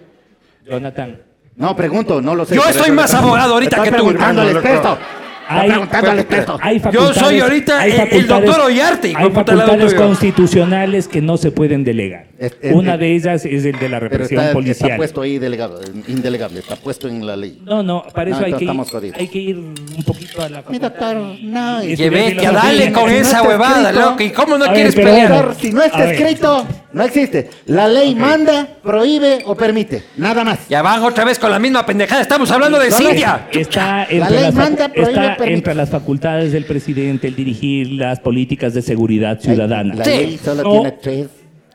Jonathan. 0.69 1.21
No, 1.55 1.75
pregunto, 1.75 2.21
no 2.21 2.35
lo 2.35 2.45
sé. 2.45 2.55
Yo 2.55 2.61
estoy 2.69 2.91
más 2.91 3.13
abogado 3.13 3.55
ahorita 3.55 3.83
que 3.83 3.91
tú, 3.91 4.13
Hay-. 5.49 5.71
Hay 6.61 6.81
Yo 6.91 7.13
soy 7.13 7.39
ahorita 7.39 7.85
el- 7.85 7.93
el 8.11 8.27
doctor 8.27 8.61
Ollarte, 8.61 9.13
Hay 9.15 9.31
facultades 9.31 9.93
constitucionales 9.95 11.07
que 11.07 11.21
no 11.21 11.37
se 11.37 11.51
pueden 11.51 11.83
delegar. 11.83 12.28
Es- 12.39 12.55
es- 12.61 12.73
Una 12.73 12.95
de 12.97 13.15
ellas 13.15 13.45
es 13.45 13.65
el 13.65 13.77
de 13.77 13.89
la 13.89 13.99
Pero 13.99 14.09
represión 14.11 14.39
está, 14.41 14.53
policial. 14.53 14.89
está 14.91 14.95
puesto 14.97 15.21
ahí 15.21 15.39
delegado, 15.39 15.81
indelegable, 16.07 16.59
está 16.59 16.77
puesto 16.77 17.09
en 17.09 17.27
la 17.27 17.35
ley. 17.35 17.59
No, 17.65 17.83
no, 17.83 18.01
para 18.13 18.29
eso 18.29 18.39
No, 18.39 18.45
hay, 18.45 18.53
que 18.53 18.63
ir, 18.63 19.13
hay 19.15 19.27
que 19.27 19.39
ir 19.39 19.57
un 19.57 20.03
poquito 20.05 20.41
a 20.41 20.47
la 20.47 20.57
Mi 20.59 20.63
facultad 20.79 20.89
doctor, 20.89 21.17
y- 21.37 21.43
no. 21.47 21.83
y 21.83 21.91
y- 21.93 21.97
Que 21.97 22.09
dale 22.51 22.93
con 22.93 23.03
no 23.03 23.09
esa 23.09 23.43
huevada, 23.43 23.89
escrito- 23.89 24.09
loco. 24.11 24.23
¿Y 24.23 24.29
cómo 24.29 24.57
no 24.57 24.65
A 24.65 24.73
quieres 24.73 24.95
pero 24.95 25.07
pelear? 25.09 25.29
Doctor, 25.33 25.55
si 25.59 25.71
no 25.71 25.83
está 25.83 26.11
escrito, 26.13 26.65
no 26.93 27.03
existe. 27.03 27.49
La 27.65 27.89
ley 27.89 28.15
manda, 28.15 28.67
prohíbe 28.81 29.39
o 29.45 29.55
permite. 29.55 30.03
Nada 30.15 30.45
más. 30.45 30.59
Ya 30.69 30.81
van 30.81 31.03
otra 31.03 31.25
vez 31.25 31.37
con 31.39 31.51
la 31.51 31.59
misma 31.59 31.85
pendejada. 31.85 32.21
Estamos 32.21 32.49
hablando 32.51 32.79
de. 32.79 32.89
Cintia. 32.89 33.47
Está, 33.51 33.97
La 33.97 34.03
entre 34.09 34.29
ley 34.31 34.41
las, 34.43 34.53
manda, 34.55 34.87
prohíbe, 34.87 35.11
está 35.11 35.35
permite. 35.35 35.53
entre 35.55 35.75
las 35.75 35.89
facultades 35.89 36.53
del 36.53 36.63
presidente 36.63 37.27
el 37.27 37.35
dirigir 37.35 37.91
las 37.91 38.21
políticas 38.21 38.73
de 38.73 38.81
seguridad 38.81 39.39
ciudadana. 39.41 39.93
La 39.95 40.05
Sí. 40.05 40.11
ley 40.11 40.39
solo 40.41 40.63
No. 40.63 40.71
tiene 40.71 40.91
tres. 40.93 41.27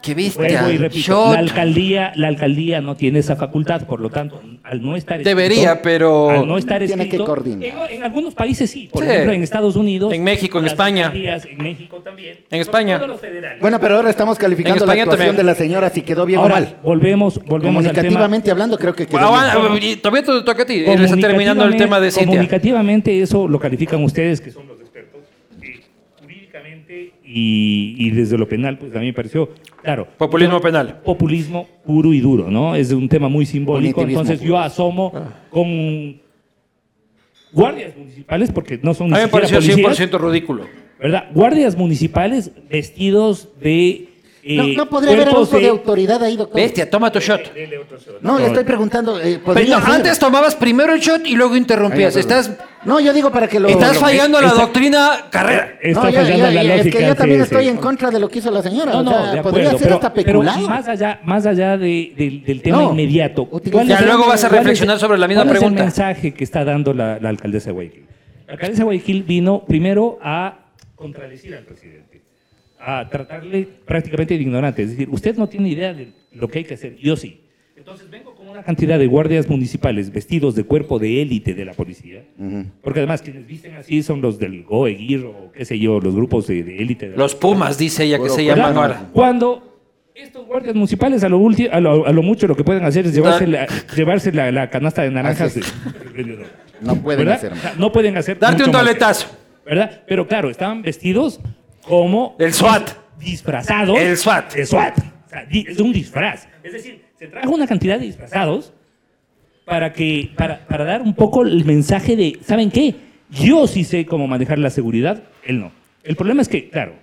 Qué 0.05 0.15
bestia. 0.15 0.71
Y 0.71 0.77
repito, 0.77 1.33
la 1.33 1.39
alcaldía, 1.39 2.13
la 2.17 2.29
alcaldía 2.29 2.81
no 2.81 2.95
tiene 2.95 3.21
esa 3.21 3.37
facultad, 3.37 3.87
por 3.87 4.01
lo 4.01 4.11
tanto, 4.11 4.41
al 4.63 4.83
no 4.83 4.97
estar 4.97 5.21
escrito- 5.21 5.29
Debería, 5.37 5.81
pero- 5.81 6.31
al 6.31 6.47
no 6.47 6.59
estar 6.59 6.79
Tiene 6.79 6.95
que 6.97 7.03
escrito, 7.05 7.25
coordinar. 7.25 7.65
En, 7.91 7.97
en 7.97 8.03
algunos 8.05 8.35
países 8.35 8.71
sí, 8.71 8.89
por 8.93 9.03
Sí. 9.03 9.11
ejemplo 9.11 9.33
en 9.33 9.43
Estados 9.43 9.77
Unidos, 9.77 10.13
En 10.13 10.23
México, 10.23 10.59
en 10.59 10.67
España. 10.67 11.11
en 11.15 11.59
México 11.63 11.99
también, 12.05 12.37
En 12.51 12.61
España. 12.61 12.99
todo 12.99 13.09
los 13.09 13.21
federales. 13.21 13.61
Bueno, 13.61 13.81
pero 13.81 13.97
ahora 13.97 14.11
estamos 14.11 14.39
calificando 14.39 14.85
la 14.85 14.93
actuación 14.93 15.17
también. 15.19 15.37
de 15.37 15.43
la 15.45 15.55
señora 15.55 15.89
si 15.91 16.03
quedó 16.03 16.27
bien 16.27 16.41
o 16.41 16.49
mal. 16.49 16.77
volvemos, 16.83 17.37
volvemos 17.45 17.85
al 17.87 17.93
tema. 17.93 18.03
Comunicativamente 18.03 18.51
hablando, 18.51 18.79
creo 18.79 18.95
que 18.95 19.07
quedó 19.07 19.31
bien. 19.79 20.01
todavía 20.01 20.23
te 20.23 20.43
toca 20.43 20.63
a 20.63 20.67
ti. 20.67 20.85
Está 20.87 21.17
terminando 21.17 21.65
el 21.65 21.77
tema 21.77 21.99
de 22.01 22.11
Cintia. 22.11 22.27
Comunicativamente 22.27 23.23
eso 23.23 23.49
lo 23.49 23.59
califican 23.59 24.03
ustedes, 24.05 24.41
que 24.41 24.51
son 24.51 24.67
los 24.69 24.84
y, 27.37 27.97
y 27.99 28.11
desde 28.11 28.39
lo 28.39 28.49
penal, 28.49 28.79
pues 28.79 28.95
a 28.95 29.01
mí 29.01 29.07
me 29.07 29.13
pareció, 29.13 29.51
claro. 29.83 30.07
Populismo 30.17 30.59
yo- 30.59 30.61
penal. 30.63 31.01
Populismo 31.05 31.67
puro 31.85 32.13
y 32.13 32.21
duro, 32.21 32.49
¿no? 32.49 32.77
Es 32.77 32.93
un 32.93 33.09
tema 33.09 33.29
muy 33.29 33.45
simbólico. 33.45 34.03
Entonces 34.03 34.39
puro. 34.39 34.49
yo 34.51 34.59
asomo 34.59 35.13
con 35.51 36.21
guardias 37.53 37.97
municipales, 37.97 38.51
porque 38.53 38.79
no 38.83 38.95
son 38.95 39.13
A 39.13 39.17
mí 39.17 39.23
me 39.25 39.29
pareció 39.29 39.59
policías, 39.59 39.99
100% 40.01 40.21
ridículo. 40.31 40.67
¿verdad? 41.01 41.25
Guardias 41.35 41.77
municipales 41.77 42.51
vestidos 42.71 43.49
de... 43.61 44.09
No, 44.47 44.65
eh, 44.65 44.75
no 44.77 44.89
podría 44.91 45.15
haber 45.15 45.29
abuso 45.31 45.59
de 45.59 45.69
autoridad 45.69 46.23
ahí, 46.23 46.37
doctor. 46.37 46.61
Bestia, 46.61 46.89
toma 46.91 47.11
tu 47.11 47.19
shot. 47.19 47.41
No, 48.21 48.39
le 48.39 48.47
estoy 48.47 48.65
preguntando. 48.65 49.19
eh, 49.21 49.41
Pero 49.55 49.77
antes 49.77 50.19
tomabas 50.19 50.55
primero 50.55 50.93
el 50.95 51.01
shot 51.01 51.27
y 51.27 51.35
luego 51.35 51.57
interrumpías. 51.57 52.15
Estás 52.15 52.51
No, 52.85 53.01
yo 53.01 53.13
digo 53.13 53.31
para 53.31 53.49
que 53.49 53.59
lo... 53.61 53.69
Estás 53.69 53.95
lo- 53.95 54.01
fallando 54.01 54.41
la 54.41 54.49
está- 54.49 54.61
doctrina 54.61 55.11
carrera. 55.31 55.79
Está 55.83 56.03
No, 56.05 56.11
yo- 56.11 56.17
fallando 56.21 56.47
yo- 56.47 56.53
la 56.53 56.63
es 56.63 56.79
lógica. 56.79 56.99
que 56.99 57.07
yo 57.07 57.15
también 57.15 57.41
sí, 57.41 57.47
sí. 57.49 57.55
estoy 57.55 57.69
en 57.69 57.77
contra 57.79 58.11
de 58.11 58.21
lo 58.21 58.29
que 58.29 58.39
hizo 58.39 58.51
la 58.51 58.63
señora. 58.63 58.93
No, 58.93 58.99
o 58.99 59.03
no, 59.03 59.11
sea, 59.11 59.21
de 59.35 59.43
podría 59.43 59.43
acuerdo, 59.69 59.71
ser 59.79 59.79
pero, 59.87 59.95
hasta 59.97 60.13
pero 60.13 60.27
peculado. 60.41 60.69
más 60.69 60.89
allá, 60.89 61.21
más 61.25 61.47
allá 61.47 61.77
de- 61.79 62.13
del- 62.17 62.45
del 62.45 62.63
tema 62.63 62.77
No, 62.79 62.91
inmediato. 62.91 63.43
utiliza- 63.51 63.73
¿cuál 63.73 63.89
Ya 63.89 63.99
es 63.99 64.07
luego 64.07 64.27
vas 64.27 64.45
a 64.45 64.49
cuál 64.49 64.59
es- 64.59 64.65
reflexionar 64.65 64.99
sobre 64.99 65.19
la 65.19 65.29
misma 65.29 65.45
cuál 65.45 65.57
pregunta. 65.59 65.85
Es 65.85 65.99
el 65.99 66.05
mensaje 66.05 66.35
que 66.35 66.45
está 66.45 66.65
dando 66.65 66.93
la, 66.93 67.19
la 67.21 67.29
alcaldesa 67.29 67.67
de 67.67 67.73
Guayaquil. 67.73 68.05
La 68.47 68.53
alcaldesa 68.55 68.81
de 68.81 68.85
Guayaquil 68.85 69.23
vino 69.23 69.65
primero 69.67 70.19
a 70.23 70.59
contradecir 70.97 71.55
al 71.55 71.65
presidente, 71.65 72.23
a 72.81 73.09
tratarle 73.09 73.67
prácticamente 73.87 74.35
de 74.37 74.43
ignorante. 74.43 74.83
Es 74.83 74.91
decir, 74.91 75.09
usted 75.11 75.37
no 75.37 75.49
tiene 75.49 75.69
idea 75.71 75.93
de 75.95 76.13
lo 76.33 76.49
que 76.49 76.59
hay 76.59 76.65
que 76.65 76.75
hacer, 76.75 76.97
yo 76.97 77.17
sí. 77.17 77.41
Entonces 77.85 78.09
vengo 78.11 78.35
con 78.35 78.49
una 78.49 78.63
cantidad 78.63 78.99
de 78.99 79.07
guardias 79.07 79.47
municipales 79.47 80.11
vestidos 80.11 80.55
de 80.55 80.65
cuerpo 80.65 80.99
de 80.99 81.21
élite 81.21 81.53
de 81.53 81.67
la 81.67 81.75
policía, 81.75 82.25
porque 82.83 83.01
además 83.01 83.21
quienes 83.21 83.47
visten 83.47 83.75
así 83.75 84.03
son 84.03 84.23
los 84.23 84.39
del 84.39 84.65
GOEGIR 84.65 85.27
o 85.27 85.53
qué 85.53 85.67
sé 85.67 85.79
yo, 85.79 86.01
los 86.01 86.15
grupos 86.15 86.47
de 86.47 86.63
de 86.63 86.79
élite. 86.79 87.11
de 87.11 87.13
la 87.13 87.19
Los 87.19 87.35
Pumas, 87.35 87.77
dice 87.77 88.05
ella 88.05 88.19
que 88.19 88.31
se 88.31 88.43
llaman 88.43 88.75
ahora. 88.75 89.11
cuando 89.13 89.79
estos 90.15 90.47
guardias 90.47 90.75
municipales 90.75 91.23
a 91.25 91.29
lo, 91.29 91.39
ulti- 91.39 91.69
a 91.71 91.79
lo, 91.79 92.07
a 92.07 92.13
lo 92.13 92.23
mucho 92.23 92.47
lo 92.47 92.57
que 92.57 92.65
pueden 92.65 92.85
hacer 92.87 93.05
es 93.05 93.15
llevarse 93.15 93.47
la, 93.47 93.67
llevarse 93.95 94.33
la, 94.33 94.51
la 94.51 94.71
canasta 94.71 95.03
de 95.03 95.11
naranjas. 95.11 95.55
De- 95.55 96.47
No 96.81 96.97
pueden 97.03 97.19
¿verdad? 97.27 97.35
hacer 97.35 97.53
O 97.53 97.57
sea, 97.57 97.75
no 97.77 97.93
pueden 97.93 98.17
hacer. 98.17 98.39
Darte 98.39 98.63
mucho 98.63 98.71
un 98.71 98.77
toletazo. 98.79 99.27
¿Verdad? 99.67 100.03
Pero 100.09 100.27
claro, 100.27 100.49
estaban 100.49 100.81
vestidos 100.81 101.39
como. 101.83 102.35
El 102.39 102.55
SWAT. 102.55 102.89
Disfrazados. 103.19 103.99
El 103.99 104.17
SWAT. 104.17 104.57
El 104.57 104.67
SWAT. 104.67 104.99
O 105.27 105.29
sea, 105.29 105.45
di- 105.45 105.67
es 105.69 105.79
un 105.81 105.93
disfraz. 105.93 106.49
Es 106.63 106.73
decir, 106.73 107.04
se 107.25 107.31
trajo 107.31 107.55
una 107.55 107.67
cantidad 107.67 107.99
de 107.99 108.05
disfrazados 108.05 108.75
para, 109.65 109.95
que, 109.95 110.31
para, 110.37 110.67
para 110.67 110.85
dar 110.85 111.01
un 111.01 111.15
poco 111.15 111.43
el 111.43 111.65
mensaje 111.65 112.17
de, 112.17 112.39
¿saben 112.43 112.71
qué? 112.71 112.95
Yo 113.31 113.67
sí 113.67 113.85
sé 113.85 114.05
cómo 114.05 114.27
manejar 114.27 114.59
la 114.59 114.69
seguridad, 114.69 115.23
él 115.43 115.61
no. 115.61 115.73
El 116.03 116.17
problema 116.17 116.43
es 116.43 116.49
que, 116.49 116.69
claro, 116.69 116.97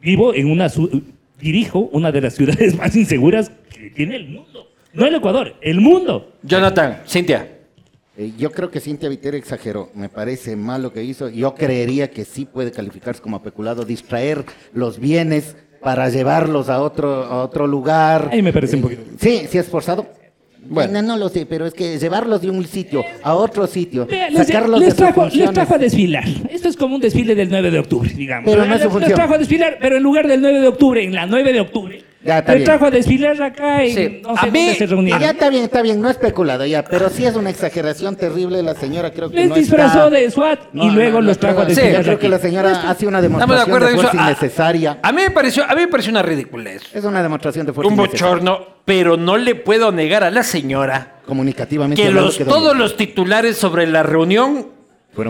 vivo 0.00 0.32
en 0.32 0.48
una... 0.48 0.68
dirijo 1.40 1.88
una 1.92 2.12
de 2.12 2.20
las 2.20 2.34
ciudades 2.36 2.76
más 2.76 2.94
inseguras 2.94 3.50
que 3.74 3.90
tiene 3.90 4.14
el 4.14 4.28
mundo. 4.28 4.70
No 4.92 5.06
el 5.06 5.16
Ecuador, 5.16 5.56
el 5.60 5.80
mundo. 5.80 6.34
Jonathan, 6.44 7.02
Cintia. 7.04 7.56
Eh, 8.16 8.32
yo 8.38 8.52
creo 8.52 8.70
que 8.70 8.78
Cintia 8.78 9.08
Viteri 9.08 9.38
exageró. 9.38 9.90
Me 9.94 10.08
parece 10.08 10.54
mal 10.54 10.82
lo 10.82 10.92
que 10.92 11.02
hizo. 11.02 11.28
Yo 11.28 11.56
creería 11.56 12.10
que 12.10 12.24
sí 12.24 12.44
puede 12.44 12.70
calificarse 12.70 13.20
como 13.20 13.42
peculado, 13.42 13.84
distraer 13.84 14.44
los 14.72 15.00
bienes 15.00 15.56
para 15.82 16.08
llevarlos 16.08 16.68
a 16.68 16.80
otro, 16.82 17.24
a 17.24 17.42
otro 17.42 17.66
lugar. 17.66 18.28
Ahí 18.32 18.42
me 18.42 18.52
parece 18.52 18.76
un 18.76 18.82
poquito. 18.82 19.02
Sí, 19.18 19.42
sí 19.48 19.58
es 19.58 19.66
forzado. 19.68 20.06
Bueno. 20.70 20.92
No, 21.00 21.02
no 21.02 21.16
lo 21.16 21.28
sé, 21.28 21.46
pero 21.46 21.64
es 21.66 21.72
que 21.72 21.98
llevarlos 21.98 22.42
de 22.42 22.50
un 22.50 22.66
sitio 22.66 23.02
a 23.22 23.34
otro 23.34 23.66
sitio, 23.66 24.06
Les, 24.10 24.46
sacarlos 24.46 24.80
les 24.80 24.90
de 24.90 24.94
trajo, 24.96 25.26
les 25.32 25.50
trajo 25.52 25.74
a 25.74 25.78
desfilar. 25.78 26.24
Esto 26.50 26.68
es 26.68 26.76
como 26.76 26.96
un 26.96 27.00
desfile 27.00 27.34
del 27.34 27.48
9 27.48 27.70
de 27.70 27.78
octubre, 27.78 28.10
digamos. 28.14 28.50
Pero 28.50 28.66
no 28.66 28.74
es 28.74 28.82
su 28.82 28.88
les, 28.88 28.92
les 28.92 28.92
función. 28.92 29.14
trajo 29.14 29.34
a 29.34 29.38
desfilar, 29.38 29.78
pero 29.80 29.96
en 29.96 30.02
lugar 30.02 30.26
del 30.26 30.42
9 30.42 30.60
de 30.60 30.68
octubre, 30.68 31.02
en 31.04 31.14
la 31.14 31.26
9 31.26 31.52
de 31.52 31.60
octubre, 31.60 32.02
Ya, 32.24 32.40
está 32.40 32.52
les 32.52 32.58
bien. 32.62 32.64
trajo 32.66 32.86
a 32.86 32.90
desfilar 32.90 33.40
acá 33.40 33.84
en 33.84 33.94
Sí. 33.94 34.20
no 34.24 34.36
sé 34.36 34.48
A 34.48 34.50
mí- 34.50 34.58
dónde 34.64 34.74
se 34.74 34.84
Y 34.84 34.86
reunieron. 34.88 35.20
ya 35.20 35.30
está 35.30 35.50
bien, 35.50 35.62
está 35.64 35.82
bien, 35.82 36.00
no 36.00 36.10
es 36.10 36.16
peculado 36.16 36.66
ya, 36.66 36.82
pero 36.84 37.08
sí 37.10 37.24
es 37.24 37.36
una 37.36 37.48
exageración 37.50 38.16
terrible. 38.16 38.60
La 38.62 38.74
señora 38.74 39.12
creo 39.12 39.30
que 39.30 39.36
Les 39.36 39.48
no 39.48 39.54
disfrazó 39.54 40.06
está- 40.06 40.10
de 40.10 40.30
SWAT 40.30 40.58
y 40.74 40.90
luego 40.90 41.20
no, 41.20 41.26
los 41.28 41.36
no, 41.36 41.40
trajo 41.40 41.60
a 41.60 41.64
sí, 41.66 41.76
desfilar 41.76 42.00
Yo 42.00 42.02
creo 42.02 42.18
que 42.18 42.28
la 42.28 42.38
señora 42.40 42.90
hace 42.90 43.06
una 43.06 43.18
de 43.22 43.28
demostración 43.28 43.60
acuerdo 43.60 43.86
de 43.86 43.92
en 43.92 43.98
fuerza 44.00 44.16
eso. 44.16 44.20
A- 44.20 44.26
innecesaria. 44.30 44.98
A, 45.00 45.12
mí 45.12 45.22
me 45.22 45.30
pareció, 45.30 45.62
a 45.64 45.68
mí 45.74 45.80
me 45.82 45.88
pareció 45.88 46.10
una 46.10 46.22
ridiculez. 46.22 46.82
Es 46.92 47.04
una 47.04 47.22
demostración 47.22 47.66
de 47.66 47.72
fuerza 47.72 47.92
Un 47.92 47.98
innecesaria. 48.00 48.26
bochorno, 48.34 48.66
pero 48.84 49.16
no 49.16 49.36
le 49.36 49.54
puedo 49.54 49.92
negar 49.92 50.24
a 50.24 50.30
la 50.32 50.42
señora 50.42 51.18
Comunicativamente 51.24 52.02
que 52.02 52.10
los, 52.10 52.36
todos 52.38 52.76
los 52.76 52.96
titulares 52.96 53.56
sobre 53.56 53.86
la 53.86 54.02
reunión 54.02 54.66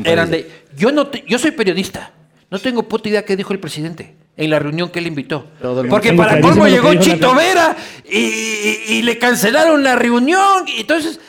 eran 0.04 0.30
de... 0.30 0.48
Yo, 0.76 0.90
no 0.90 1.08
te- 1.08 1.22
yo 1.28 1.38
soy 1.38 1.50
periodista. 1.50 2.12
No 2.50 2.58
tengo 2.58 2.84
puta 2.84 3.10
idea 3.10 3.24
qué 3.26 3.36
dijo 3.36 3.52
el 3.52 3.60
presidente 3.60 4.16
en 4.38 4.48
la 4.50 4.58
reunión 4.58 4.88
que 4.88 5.00
él 5.00 5.06
invitó. 5.08 5.46
Porque 5.90 6.12
para 6.14 6.40
colmo 6.40 6.66
llegó 6.66 6.94
Chito. 6.94 7.34
Vera 7.34 7.76
y, 8.10 8.16
y- 8.18 8.82
y 8.90 9.02
le 9.02 9.18
cancelaron 9.18 9.82
la 9.82 9.96
reunión. 9.96 10.66
Y 10.66 10.80
entonces 10.80 11.20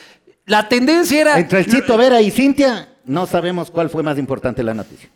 la 0.46 0.68
tendencia 0.68 1.20
era... 1.20 1.38
Entre 1.38 1.58
el 1.60 1.66
Chito 1.66 1.96
Vera 1.98 2.22
y 2.22 2.30
Cintia, 2.30 2.88
no 3.04 3.26
sabemos 3.26 3.70
cuál 3.70 3.90
fue 3.90 4.02
más 4.02 4.16
importante 4.18 4.62
la 4.62 4.72
noticia. 4.74 5.10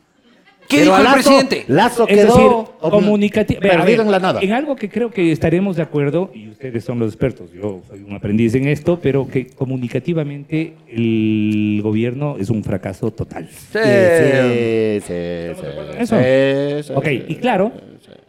¿Qué 0.69 0.79
Pero 0.79 0.85
dijo 0.85 0.97
el 0.99 1.05
Lazo- 1.05 1.15
presidente? 1.15 1.65
Lazo 1.69 2.09
Es 2.09 2.17
quedó 2.17 2.37
decir, 2.37 2.91
comunicativo. 2.91 3.61
perdido 3.61 4.03
en 4.03 4.11
la 4.11 4.19
nada. 4.19 4.41
En 4.41 4.53
algo 4.53 4.75
que 4.77 4.89
creo 4.89 5.11
que 5.11 5.31
estaremos 5.31 5.77
de 5.77 5.83
acuerdo, 5.83 6.31
y 6.35 6.49
ustedes 6.49 6.83
son 6.85 6.99
los 6.99 7.09
expertos, 7.13 7.51
yo 7.53 7.83
soy 7.89 8.03
un 8.03 8.15
aprendiz 8.15 8.55
en 8.55 8.67
esto, 8.69 8.99
pero 9.01 9.29
que 9.29 9.47
comunicativamente 9.49 10.75
el 10.89 11.81
gobierno 11.83 12.37
es 12.39 12.51
un 12.51 12.65
fracaso 12.65 13.11
total. 13.11 13.49
Sí. 13.51 13.79
Sí, 13.79 15.01
sí, 15.07 15.13
sí. 15.61 15.67
Eso. 15.99 16.17
Sí, 16.19 16.83
sí, 16.89 16.93
Ok, 16.95 17.05
sí. 17.07 17.25
y 17.29 17.35
claro, 17.37 17.73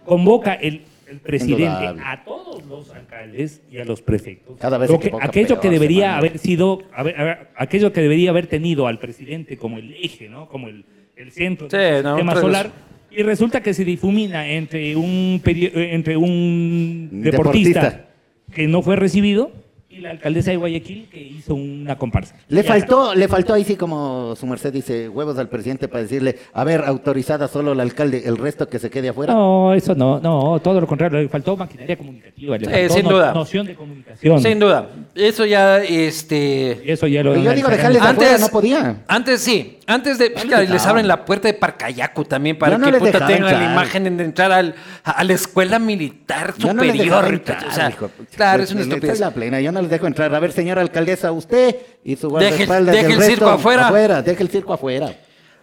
convoca 0.06 0.54
el, 0.54 0.82
el 1.10 1.20
presidente 1.20 1.64
Indudable. 1.64 2.02
a 2.06 2.24
todos 2.26 2.66
los 2.66 2.90
alcaldes 2.94 3.62
y 3.72 3.78
a 3.78 3.86
los 3.86 4.02
prefectos. 4.02 4.58
Cada 4.60 4.78
vez 4.78 4.90
que- 5.00 5.12
aquello 5.22 5.48
peor, 5.48 5.60
que 5.62 5.70
debería 5.70 6.18
haber 6.18 6.38
sido, 6.38 6.80
haber- 6.94 7.20
haber- 7.20 7.48
aquello 7.56 7.94
que 7.94 8.02
debería 8.02 8.30
haber 8.32 8.48
tenido 8.48 8.88
al 8.88 9.00
presidente 9.00 9.58
como 9.58 9.78
el 9.78 9.94
eje, 10.02 10.28
¿no? 10.30 10.48
Como 10.48 10.68
el, 10.68 10.86
el 11.16 11.32
centro 11.32 11.70
Sí, 11.70 11.78
del 11.78 12.04
no, 12.04 12.16
sistema 12.16 12.36
solar. 12.42 12.72
Y 13.12 13.24
resulta 13.24 13.62
que 13.62 13.74
se 13.74 13.86
difumina 13.86 14.48
entre 14.48 14.96
un, 14.96 15.42
eh, 15.46 15.90
entre 15.94 16.18
un 16.18 17.10
Deportista. 17.12 17.82
deportista, 17.82 18.06
que 18.54 18.68
no 18.68 18.82
fue 18.82 18.96
recibido 18.98 19.52
y 19.96 20.02
la 20.02 20.12
alcaldesa 20.12 20.52
de 20.52 20.58
Guayaquil 20.58 21.08
que 21.10 21.22
hizo 21.22 21.56
una 21.56 21.98
comparsa. 21.98 22.36
Le 22.50 22.64
faltó, 22.64 23.16
le 23.16 23.28
faltó 23.28 23.54
ahí 23.54 23.64
sí 23.64 23.76
como 23.76 24.36
su 24.36 24.46
merced 24.46 24.74
dice, 24.74 25.08
huevos 25.08 25.38
al 25.38 25.48
presidente 25.48 25.88
para 25.88 26.04
decirle, 26.04 26.38
a 26.54 26.64
ver, 26.64 26.84
autorizada 26.86 27.48
solo 27.48 27.72
el 27.72 27.80
alcalde, 27.80 28.24
el 28.26 28.38
resto 28.38 28.68
que 28.68 28.80
se 28.80 28.90
quede 28.90 29.10
afuera. 29.10 29.34
No, 29.34 29.74
eso 29.74 29.96
no, 29.96 30.20
no, 30.20 30.60
todo 30.62 30.82
lo 30.82 30.88
contrario, 30.88 31.20
le 31.22 31.30
faltó 31.30 31.56
maquinaria 31.56 31.98
comunicativa, 31.98 32.58
le 32.58 32.70
faltó 32.70 32.94
sin 32.94 33.04
no- 33.06 33.12
duda. 33.12 33.34
noción 33.34 33.66
de 33.68 33.76
comunicación. 33.76 34.42
Sin 34.42 34.60
duda. 34.60 34.90
Eso 35.16 35.46
ya, 35.46 35.78
este... 35.84 36.92
Eso 36.92 37.08
ya 37.08 37.24
lo 37.24 37.36
yo 37.36 37.54
digo, 37.54 37.70
dejarles 37.70 38.02
afuera, 38.02 38.38
no 38.38 38.48
podía. 38.50 39.04
Antes 39.08 39.42
sí, 39.42 39.80
antes 39.88 40.18
de. 40.18 40.30
les 40.30 40.46
Mira, 40.46 40.62
les 40.62 40.86
abren 40.86 41.08
la 41.08 41.26
puerta 41.26 41.48
de 41.48 41.54
Parcayacu 41.54 42.26
también 42.26 42.58
para 42.58 42.78
no 42.78 42.92
que 42.92 42.98
puta 42.98 43.26
tengan 43.28 43.54
la 43.54 43.72
imagen 43.72 44.18
de 44.18 44.24
entrar 44.24 44.52
al- 44.52 44.76
a, 45.04 45.24
la 45.24 45.34
escuela 45.34 45.78
militar 45.80 46.54
Yo 46.58 46.74
no 46.74 46.82
les 46.84 46.94
superior. 46.94 47.26
entrar, 47.34 47.66
o 47.68 47.72
sea, 47.72 47.90
hijo. 47.90 48.10
Claro, 48.36 48.64
es 48.64 48.72
una 48.72 48.82
estupidez. 48.82 49.20
la 49.20 49.32
plena, 49.32 49.62
yo 49.62 49.72
no 49.72 49.80
les 49.86 49.92
dejo 49.92 50.08
entrar. 50.08 50.34
A 50.36 50.40
ver, 50.40 50.52
señora 50.52 50.82
alcaldesa, 50.82 51.32
usted 51.32 51.76
y 52.04 52.16
su 52.16 52.28
Deje 52.30 52.64
el- 52.64 52.68
guardaespaldas 52.68 52.94
deje 52.96 53.04
del 53.08 53.12
el 53.14 53.18
resto, 53.20 53.34
circo 53.36 53.50
afuera. 53.50 53.88
afuera. 53.88 54.22
Deje 54.22 54.44
el 54.44 54.50
circo 54.50 54.74
afuera. 54.74 55.16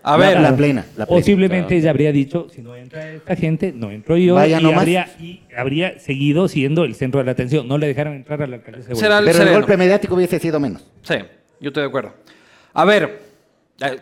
A 0.05 0.17
ver, 0.17 0.41
la 0.41 0.57
plena. 0.57 0.81
la 0.97 1.07
plena. 1.07 1.07
Posiblemente 1.07 1.77
ella 1.77 1.91
habría 1.91 2.11
dicho, 2.11 2.49
si 2.53 2.61
no 2.61 2.75
entra 2.75 3.09
esta 3.13 3.37
gente, 3.37 3.73
no 3.73 3.91
entro 3.93 4.17
yo. 4.17 4.35
Vaya 4.35 4.59
y, 4.59 4.63
nomás. 4.63 4.81
habría, 4.81 5.09
y 5.21 5.43
habría 5.57 5.99
seguido 6.01 6.49
siendo 6.49 6.83
el 6.85 6.97
centro 6.97 7.21
de 7.21 7.27
la 7.27 7.33
atención. 7.33 7.69
No 7.69 7.79
le 7.79 7.87
dejaron 7.87 8.15
entrar 8.15 8.43
a 8.43 8.47
la 8.49 8.57
alcaldesa 8.57 8.89
de 8.89 8.97
Será 8.97 9.21
Guayaquil. 9.21 9.39
Pero 9.39 9.51
el 9.51 9.57
golpe 9.61 9.77
mediático 9.77 10.15
hubiese 10.17 10.41
sido 10.41 10.59
menos. 10.59 10.85
Sí, 11.03 11.15
yo 11.61 11.69
estoy 11.69 11.83
de 11.85 11.89
acuerdo. 11.89 12.15
A 12.75 12.85
ver, 12.85 13.21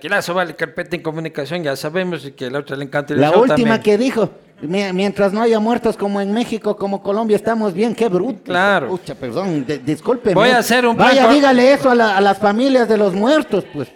que 0.01 0.09
la 0.09 0.21
vale 0.33 0.55
carpeta 0.57 0.97
en 0.97 1.03
comunicación, 1.03 1.63
ya 1.63 1.77
sabemos 1.77 2.25
y 2.27 2.33
que 2.33 2.47
a 2.47 2.51
la 2.51 2.61
otra 2.61 2.77
le 2.77 2.85
encanta 2.85 3.13
el 3.13 3.21
La 3.21 3.31
última 3.33 3.47
también. 3.57 3.81
que 3.83 3.99
dijo, 3.99 4.27
"Mi- 4.27 4.31
mientras 4.63 5.33
no 5.33 5.43
haya 5.43 5.59
muertos 5.61 5.97
como 5.97 6.21
en 6.21 6.33
México, 6.33 6.77
como 6.77 7.03
Colombia, 7.03 7.37
estamos 7.37 7.73
bien, 7.75 7.95
qué 7.95 8.09
bruto. 8.09 8.43
Claro. 8.45 8.89
Pucha, 8.89 9.15
perdón, 9.15 9.65
discúlpeme. 9.85 10.35
Voy 10.35 10.51
a 10.51 10.59
hacer 10.59 10.87
un 10.87 10.97
Vaya, 10.97 11.29
dígale 11.29 11.73
eso 11.73 11.91
a, 11.91 11.95
la- 11.95 12.17
a 12.17 12.21
las 12.21 12.39
familias 12.39 12.89
de 12.89 12.97
los 12.99 13.15
muertos, 13.15 13.65
pues. 13.73 13.89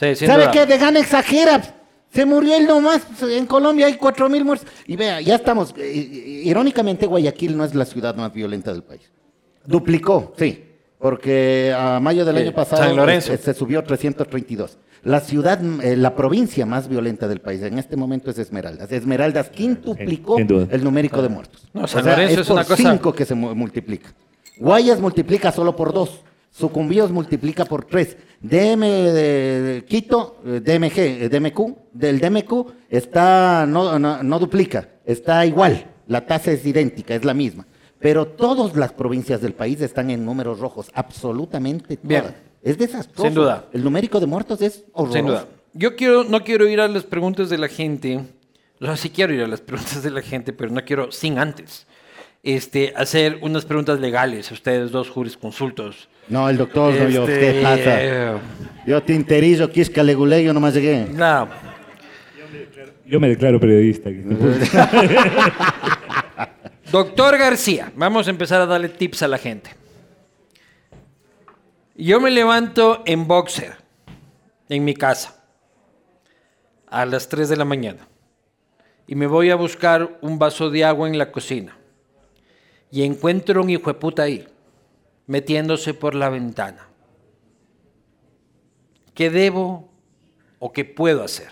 Sí, 0.00 0.14
sin 0.14 0.28
¿Sabe 0.28 0.44
duda. 0.44 0.52
qué? 0.52 0.66
De 0.66 0.78
gana 0.78 1.00
exagera. 1.00 1.60
Se 2.12 2.24
murió 2.24 2.56
él 2.56 2.66
nomás. 2.66 3.02
En 3.22 3.46
Colombia 3.46 3.86
hay 3.86 3.94
cuatro 3.96 4.28
mil 4.28 4.44
muertos. 4.44 4.66
Y 4.86 4.96
vea, 4.96 5.20
ya 5.20 5.34
estamos. 5.34 5.74
eh, 5.76 6.42
Irónicamente, 6.44 7.06
Guayaquil 7.06 7.56
no 7.56 7.64
es 7.64 7.74
la 7.74 7.84
ciudad 7.84 8.14
más 8.14 8.32
violenta 8.32 8.72
del 8.72 8.82
país. 8.82 9.02
Duplicó, 9.66 10.32
sí. 10.38 10.64
Porque 10.98 11.72
a 11.76 12.00
mayo 12.00 12.24
del 12.24 12.36
Sí, 12.36 12.42
año 12.42 12.52
pasado 12.54 12.82
San 12.82 12.96
Lorenzo. 12.96 13.32
eh, 13.32 13.36
se 13.38 13.54
subió 13.54 13.84
332. 13.84 14.78
La 15.08 15.20
ciudad, 15.20 15.58
eh, 15.82 15.96
la 15.96 16.14
provincia 16.14 16.66
más 16.66 16.86
violenta 16.88 17.26
del 17.28 17.40
país 17.40 17.62
en 17.62 17.78
este 17.78 17.96
momento 17.96 18.30
es 18.30 18.38
Esmeraldas. 18.38 18.92
Esmeraldas 18.92 19.48
quintuplicó 19.48 20.36
sin 20.36 20.46
duda. 20.46 20.66
el 20.70 20.84
numérico 20.84 21.22
de 21.22 21.28
muertos. 21.30 21.66
No, 21.72 21.86
San 21.86 22.04
Lorenzo 22.04 22.40
es 22.42 22.46
por 22.46 22.56
una 22.56 22.64
cosa- 22.64 22.76
cinco 22.92 23.12
que 23.14 23.24
se 23.24 23.34
mu- 23.34 23.54
multiplica. 23.54 24.12
Guayas 24.58 25.00
multiplica 25.00 25.50
solo 25.50 25.74
por 25.74 25.92
dos. 25.94 26.20
Sucumbíos 26.50 27.10
multiplica 27.10 27.64
por 27.64 27.84
tres. 27.84 28.16
DM 28.40 28.80
de 28.86 29.84
Quito, 29.88 30.40
eh, 30.44 30.60
DMG, 30.64 30.98
eh, 31.24 31.28
DMQ, 31.30 31.76
del 31.92 32.20
DMQ 32.20 32.66
está, 32.90 33.64
no, 33.66 33.98
no, 33.98 34.22
no 34.22 34.38
duplica, 34.38 34.88
está 35.06 35.44
igual. 35.46 35.86
La 36.06 36.26
tasa 36.26 36.52
es 36.52 36.64
idéntica, 36.66 37.14
es 37.14 37.24
la 37.24 37.34
misma. 37.34 37.66
Pero 37.98 38.26
todas 38.26 38.76
las 38.76 38.92
provincias 38.92 39.40
del 39.40 39.54
país 39.54 39.80
están 39.80 40.10
en 40.10 40.24
números 40.24 40.60
rojos, 40.60 40.90
absolutamente 40.94 41.96
todas. 41.96 42.08
Bien. 42.08 42.47
Es 42.62 42.78
desastroso. 42.78 43.24
Sin 43.24 43.34
duda. 43.34 43.64
El 43.72 43.84
numérico 43.84 44.20
de 44.20 44.26
muertos 44.26 44.60
es 44.62 44.84
horroroso. 44.92 45.16
Sin 45.16 45.26
duda. 45.26 45.46
Yo 45.74 45.96
quiero, 45.96 46.24
no 46.24 46.42
quiero 46.44 46.66
ir 46.68 46.80
a 46.80 46.88
las 46.88 47.04
preguntas 47.04 47.50
de 47.50 47.58
la 47.58 47.68
gente. 47.68 48.20
O 48.80 48.86
sea, 48.86 48.96
sí 48.96 49.10
quiero 49.10 49.32
ir 49.34 49.42
a 49.42 49.46
las 49.46 49.60
preguntas 49.60 50.02
de 50.02 50.10
la 50.10 50.22
gente, 50.22 50.52
pero 50.52 50.70
no 50.70 50.84
quiero 50.84 51.12
sin 51.12 51.38
antes. 51.38 51.86
este, 52.42 52.92
hacer 52.96 53.38
unas 53.42 53.64
preguntas 53.64 54.00
legales 54.00 54.50
a 54.50 54.54
ustedes 54.54 54.90
dos 54.90 55.08
jurisconsultos. 55.10 56.08
No, 56.28 56.48
el 56.48 56.56
doctor, 56.58 56.94
no 56.94 57.08
yo, 57.08 57.26
Este, 57.26 57.40
¿qué 57.54 57.60
pasa? 57.62 58.04
eh, 58.04 58.32
Yo 58.86 59.02
tinterizo, 59.02 59.70
quisca 59.70 60.02
legulé, 60.02 60.42
yo 60.44 60.52
nomás 60.52 60.74
llegué. 60.74 61.06
no. 61.12 61.48
Yo 63.06 63.18
me 63.20 63.28
declaro 63.28 63.58
periodista. 63.58 64.10
Doctor 66.92 67.38
García, 67.38 67.90
vamos 67.96 68.26
a 68.26 68.30
empezar 68.30 68.60
a 68.60 68.66
darle 68.66 68.90
tips 68.90 69.22
a 69.22 69.28
la 69.28 69.38
gente. 69.38 69.70
Yo 72.00 72.20
me 72.20 72.30
levanto 72.30 73.02
en 73.06 73.26
boxer, 73.26 73.74
en 74.68 74.84
mi 74.84 74.94
casa, 74.94 75.42
a 76.86 77.04
las 77.04 77.28
3 77.28 77.48
de 77.48 77.56
la 77.56 77.64
mañana, 77.64 78.06
y 79.08 79.16
me 79.16 79.26
voy 79.26 79.50
a 79.50 79.56
buscar 79.56 80.16
un 80.22 80.38
vaso 80.38 80.70
de 80.70 80.84
agua 80.84 81.08
en 81.08 81.18
la 81.18 81.32
cocina, 81.32 81.76
y 82.92 83.02
encuentro 83.02 83.60
un 83.60 83.70
hijo 83.70 83.92
de 83.92 83.98
puta 83.98 84.22
ahí, 84.22 84.46
metiéndose 85.26 85.92
por 85.92 86.14
la 86.14 86.28
ventana. 86.28 86.86
¿Qué 89.12 89.28
debo 89.28 89.88
o 90.60 90.72
qué 90.72 90.84
puedo 90.84 91.24
hacer? 91.24 91.48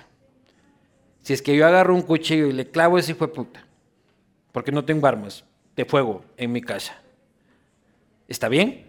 Si 1.23 1.33
es 1.33 1.43
que 1.43 1.57
yo 1.57 1.67
agarro 1.67 1.93
un 1.93 2.03
cuchillo 2.03 2.47
y 2.47 2.53
le 2.53 2.71
clavo 2.71 2.99
a 2.99 3.01
ese 3.01 3.11
hijo 3.11 3.27
de 3.27 3.33
puta, 3.33 3.67
porque 4.53 4.71
no 4.71 4.85
tengo 4.85 5.09
armas 5.09 5.45
de 5.75 5.85
fuego 5.85 6.25
en 6.37 6.53
mi 6.53 6.61
casa. 6.61 7.03
¿Está 8.29 8.49
bien? 8.49 8.87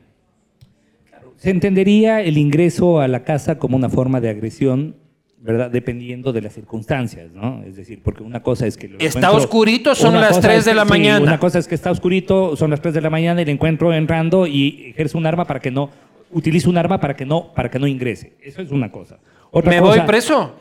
Se 1.38 1.50
entendería 1.52 2.22
el 2.22 2.38
ingreso 2.38 3.00
a 3.00 3.08
la 3.08 3.24
casa 3.24 3.58
como 3.60 3.78
una 3.78 3.90
forma 3.90 4.20
de 4.20 4.30
agresión, 4.30 4.96
¿verdad? 5.40 5.70
Dependiendo 5.70 6.34
de 6.34 6.42
las 6.42 6.54
circunstancias, 6.54 7.32
¿no? 7.32 7.64
Es 7.64 7.76
decir, 7.76 8.02
porque 8.04 8.24
una 8.24 8.42
cosa 8.42 8.66
es 8.66 8.76
que... 8.76 8.88
lo 8.88 8.98
Está 9.00 9.32
oscurito, 9.32 9.94
son 9.96 10.16
las 10.16 10.30
cosa 10.30 10.42
3 10.42 10.58
es 10.60 10.66
de 10.66 10.72
que- 10.72 10.76
la 10.76 10.84
sí, 10.84 10.90
mañana. 10.90 11.22
Una 11.24 11.40
cosa 11.40 11.60
es 11.60 11.68
que 11.68 11.76
está 11.76 11.92
oscurito, 11.92 12.56
son 12.56 12.72
las 12.72 12.82
3 12.82 12.94
de 12.96 13.02
la 13.02 13.10
mañana 13.10 13.42
y 13.42 13.46
le 13.46 13.52
encuentro 13.52 13.94
entrando 13.94 14.48
y 14.48 14.88
ejerce 14.90 15.16
un 15.18 15.26
arma 15.26 15.46
para 15.46 15.60
que 15.60 15.72
no... 15.72 15.90
Utiliza 16.32 16.70
un 16.70 16.78
arma 16.78 17.00
para 17.00 17.16
que 17.16 17.26
no, 17.26 17.54
para 17.54 17.70
que 17.72 17.80
no 17.80 17.88
ingrese. 17.88 18.34
Eso 18.42 18.62
es 18.62 18.72
una 18.72 18.92
cosa. 18.92 19.18
Otra 19.52 19.72
¿Me 19.72 19.80
cosa- 19.80 20.00
voy 20.00 20.08
preso? 20.08 20.56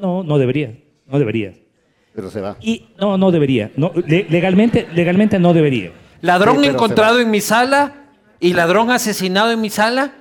No, 0.00 0.22
no 0.22 0.38
debería. 0.38 0.72
No 1.06 1.18
debería. 1.18 1.52
Pero 2.14 2.30
se 2.30 2.40
va. 2.40 2.56
Y 2.62 2.86
no, 2.98 3.18
no 3.18 3.30
debería. 3.30 3.70
No, 3.76 3.92
le- 4.06 4.24
legalmente, 4.30 4.86
legalmente 4.94 5.38
no 5.38 5.52
debería. 5.52 5.90
Ladrón 6.22 6.60
Sí, 6.62 6.68
encontrado 6.68 7.18
en 7.20 7.30
mi 7.30 7.40
sala 7.40 8.01
y 8.42 8.52
ladrón 8.52 8.90
asesinado 8.90 9.50
en 9.52 9.60
mi 9.62 9.70
sala. 9.70 10.12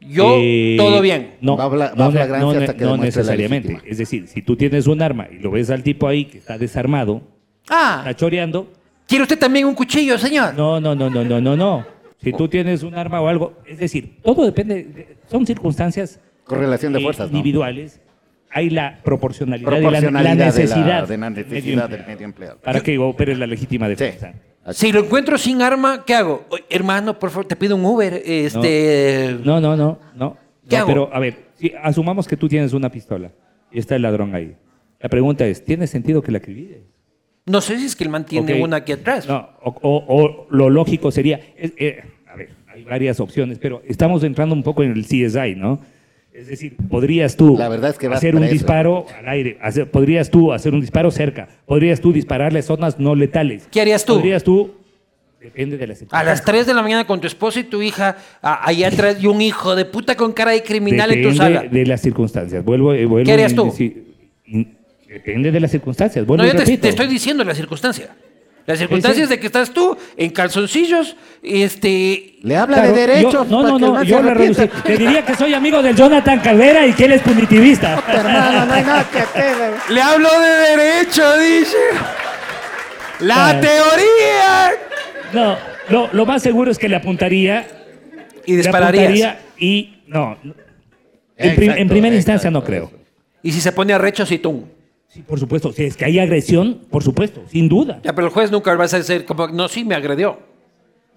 Yo, 0.00 0.36
Eh, 0.38 0.76
todo 0.78 1.00
bien. 1.00 1.36
No, 1.40 1.56
Va 1.56 1.64
a 1.64 1.68
va 1.68 1.92
no, 1.96 2.50
hasta 2.50 2.76
que 2.76 2.84
necesariamente. 2.98 3.80
Es 3.86 3.98
decir, 3.98 4.28
si 4.28 4.42
tú 4.42 4.54
tienes 4.54 4.86
un 4.86 5.00
arma 5.00 5.26
y 5.32 5.38
lo 5.38 5.50
ves 5.50 5.70
al 5.70 5.82
tipo 5.82 6.06
ahí 6.06 6.26
que 6.26 6.38
está 6.38 6.58
desarmado, 6.58 7.22
Ah, 7.70 7.96
está 8.04 8.14
choreando, 8.14 8.70
¿quiere 9.08 9.22
usted 9.22 9.38
también 9.38 9.66
un 9.66 9.74
cuchillo, 9.74 10.18
señor? 10.18 10.52
no, 10.54 10.78
no, 10.78 10.94
no, 10.94 11.08
no, 11.08 11.24
no, 11.24 11.40
no, 11.40 11.56
no. 11.56 11.86
Si 12.22 12.32
tú 12.32 12.48
tienes 12.48 12.82
un 12.82 12.94
arma 12.94 13.20
o 13.22 13.28
algo, 13.28 13.54
es 13.66 13.78
decir, 13.78 14.18
todo 14.22 14.44
depende, 14.44 14.84
de- 14.84 15.16
son 15.30 15.46
circunstancias 15.46 16.20
Correlación 16.44 16.92
de 16.92 16.98
eh, 17.00 17.02
fuerzas, 17.02 17.30
¿no? 17.30 17.36
individuales. 17.38 18.00
Hay 18.50 18.70
la 18.70 19.00
proporcionalidad, 19.02 19.70
y 19.78 19.80
la- 19.82 19.90
la, 19.90 20.00
de 20.00 20.10
la- 20.10 20.34
necesidad, 20.34 21.08
de 21.08 21.16
la 21.18 21.30
necesidad 21.30 21.88
medio 21.88 21.96
del 21.98 22.06
medio 22.06 22.24
empleado. 22.26 22.58
Para 22.62 22.80
que 22.80 22.98
opere 22.98 23.34
la 23.36 23.46
legítima 23.46 23.88
Sí. 23.88 23.94
Si 24.72 24.92
lo 24.92 25.00
encuentro 25.00 25.36
sin 25.36 25.60
arma, 25.60 26.04
¿qué 26.06 26.14
hago? 26.14 26.46
Hermano, 26.70 27.18
por 27.18 27.30
favor, 27.30 27.46
te 27.46 27.56
pido 27.56 27.76
un 27.76 27.84
Uber. 27.84 28.22
Este. 28.24 29.36
No, 29.44 29.60
no, 29.60 29.76
no, 29.76 29.98
no. 30.14 30.36
¿Qué 30.68 30.76
hago? 30.76 30.86
Pero, 30.86 31.10
a 31.12 31.18
ver, 31.18 31.48
si 31.54 31.72
asumamos 31.82 32.26
que 32.26 32.36
tú 32.36 32.48
tienes 32.48 32.72
una 32.72 32.90
pistola 32.90 33.30
y 33.70 33.78
está 33.78 33.96
el 33.96 34.02
ladrón 34.02 34.34
ahí. 34.34 34.56
La 35.00 35.08
pregunta 35.10 35.46
es, 35.46 35.62
¿tiene 35.64 35.86
sentido 35.86 36.22
que 36.22 36.32
la 36.32 36.38
acribilles? 36.38 36.82
No 37.46 37.60
sé 37.60 37.78
si 37.78 37.84
es 37.84 37.94
que 37.94 38.04
el 38.04 38.10
man 38.10 38.24
tiene 38.24 38.62
una 38.62 38.78
aquí 38.78 38.92
atrás. 38.92 39.28
No, 39.28 39.50
o, 39.62 40.46
lo 40.50 40.70
lógico 40.70 41.10
sería, 41.10 41.40
eh, 41.56 42.02
a 42.26 42.36
ver, 42.36 42.50
hay 42.66 42.84
varias 42.84 43.20
opciones, 43.20 43.58
pero 43.58 43.82
estamos 43.86 44.24
entrando 44.24 44.54
un 44.54 44.62
poco 44.62 44.82
en 44.82 44.92
el 44.92 45.04
CSI, 45.04 45.56
¿no? 45.56 45.80
Es 46.34 46.48
decir, 46.48 46.76
podrías 46.90 47.36
tú 47.36 47.56
La 47.56 47.68
verdad 47.68 47.90
es 47.90 47.96
que 47.98 48.08
vas 48.08 48.18
hacer 48.18 48.34
un 48.34 48.42
disparo 48.48 49.06
al 49.16 49.28
aire, 49.28 49.56
hacer- 49.62 49.88
podrías 49.88 50.30
tú 50.30 50.52
hacer 50.52 50.74
un 50.74 50.80
disparo 50.80 51.10
cerca, 51.12 51.48
podrías 51.64 52.00
tú 52.00 52.12
dispararle 52.12 52.58
a 52.58 52.62
zonas 52.62 52.98
no 52.98 53.14
letales. 53.14 53.68
¿Qué 53.70 53.80
harías 53.80 54.04
tú? 54.04 54.14
Podrías 54.14 54.42
tú, 54.42 54.74
depende 55.40 55.76
de 55.78 55.86
la 55.86 55.94
A 56.10 56.24
las 56.24 56.44
3 56.44 56.66
de 56.66 56.74
la 56.74 56.82
mañana 56.82 57.06
con 57.06 57.20
tu 57.20 57.28
esposa 57.28 57.60
y 57.60 57.64
tu 57.64 57.80
hija, 57.82 58.16
allá 58.42 58.88
atrás 58.88 59.18
y 59.22 59.28
un 59.28 59.40
hijo 59.40 59.76
de 59.76 59.84
puta 59.84 60.16
con 60.16 60.32
cara 60.32 60.50
de 60.50 60.64
criminal 60.64 61.12
en 61.12 61.22
tu 61.22 61.28
Depende 61.30 61.56
sala. 61.56 61.68
de 61.70 61.86
las 61.86 62.00
circunstancias. 62.00 62.64
Vuelvo, 62.64 62.92
eh, 62.94 63.06
vuelvo 63.06 63.26
¿Qué 63.26 63.32
harías 63.32 63.52
a 63.52 63.56
tú? 63.56 63.64
decir- 63.66 64.04
Depende 65.08 65.52
de 65.52 65.60
las 65.60 65.70
circunstancias. 65.70 66.26
Vuelvo 66.26 66.42
No, 66.44 66.50
yo 66.52 66.56
te, 66.64 66.76
te 66.76 66.88
estoy 66.88 67.06
diciendo 67.06 67.44
la 67.44 67.54
circunstancia. 67.54 68.08
La 68.66 68.76
circunstancia 68.76 69.22
es 69.24 69.28
de 69.28 69.38
que 69.38 69.46
estás 69.46 69.70
tú 69.72 69.96
en 70.16 70.30
calzoncillos, 70.30 71.16
este, 71.42 72.36
Le 72.42 72.56
habla 72.56 72.76
Claro, 72.78 72.92
de 72.94 73.00
yo- 73.00 73.06
derechos. 73.06 73.48
no, 73.48 73.58
para 73.62 73.68
no, 73.72 73.78
no, 73.78 73.92
man 73.92 74.04
yo 74.06 74.22
le 74.22 74.32
reducí. 74.34 74.68
Te 74.84 74.96
diría 74.96 75.22
que 75.24 75.34
soy 75.34 75.52
amigo 75.52 75.82
del 75.82 75.94
Jonathan 75.94 76.40
Caldera 76.40 76.86
y 76.86 76.92
que 76.94 77.04
él 77.04 77.12
es 77.12 77.22
punitivista. 77.22 78.02
Hermano, 78.08 78.64
no 78.66 78.72
hay 78.72 78.82
nada 78.82 79.06
que 79.10 79.18
hacer. 79.18 79.72
le 79.90 80.00
hablo 80.00 80.28
de 80.40 80.76
derecho, 80.76 81.38
dice. 81.38 81.76
La 83.20 83.50
Ah. 83.50 83.60
teoría. 83.60 84.72
No, 85.32 85.56
lo, 85.90 86.08
lo 86.12 86.26
más 86.26 86.42
seguro 86.42 86.70
es 86.70 86.78
que 86.78 86.88
le 86.88 86.96
apuntaría. 86.96 87.66
Y 88.46 88.52
le 88.52 88.58
dispararías. 88.58 89.04
apuntaría 89.04 89.38
y 89.58 90.02
no. 90.06 90.38
En, 91.36 91.54
prim- 91.56 91.70
en 91.70 91.76
Exacto, 91.76 91.88
primera 91.92 92.14
instancia 92.16 92.50
no 92.50 92.62
creo. 92.64 92.90
Y 93.42 93.52
si 93.52 93.60
se 93.60 93.72
pone 93.72 93.92
a 93.92 93.98
recho, 93.98 94.24
si 94.26 94.38
tú. 94.38 94.66
Sí, 95.14 95.22
por 95.22 95.38
supuesto. 95.38 95.72
Si 95.72 95.84
es 95.84 95.96
que 95.96 96.04
hay 96.04 96.18
agresión, 96.18 96.80
por 96.90 97.04
supuesto, 97.04 97.42
sin 97.46 97.68
duda. 97.68 98.00
Ya, 98.02 98.12
pero 98.14 98.26
el 98.26 98.32
juez 98.32 98.50
nunca 98.50 98.74
va 98.74 98.84
a 98.84 98.88
decir 98.88 99.24
como, 99.24 99.46
no, 99.46 99.68
sí, 99.68 99.84
me 99.84 99.94
agredió. 99.94 100.40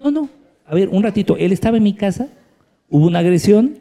No, 0.02 0.12
no. 0.12 0.28
A 0.66 0.74
ver, 0.76 0.88
un 0.88 1.02
ratito. 1.02 1.36
Él 1.36 1.50
estaba 1.50 1.78
en 1.78 1.82
mi 1.82 1.94
casa, 1.94 2.28
hubo 2.88 3.06
una 3.08 3.18
agresión, 3.18 3.80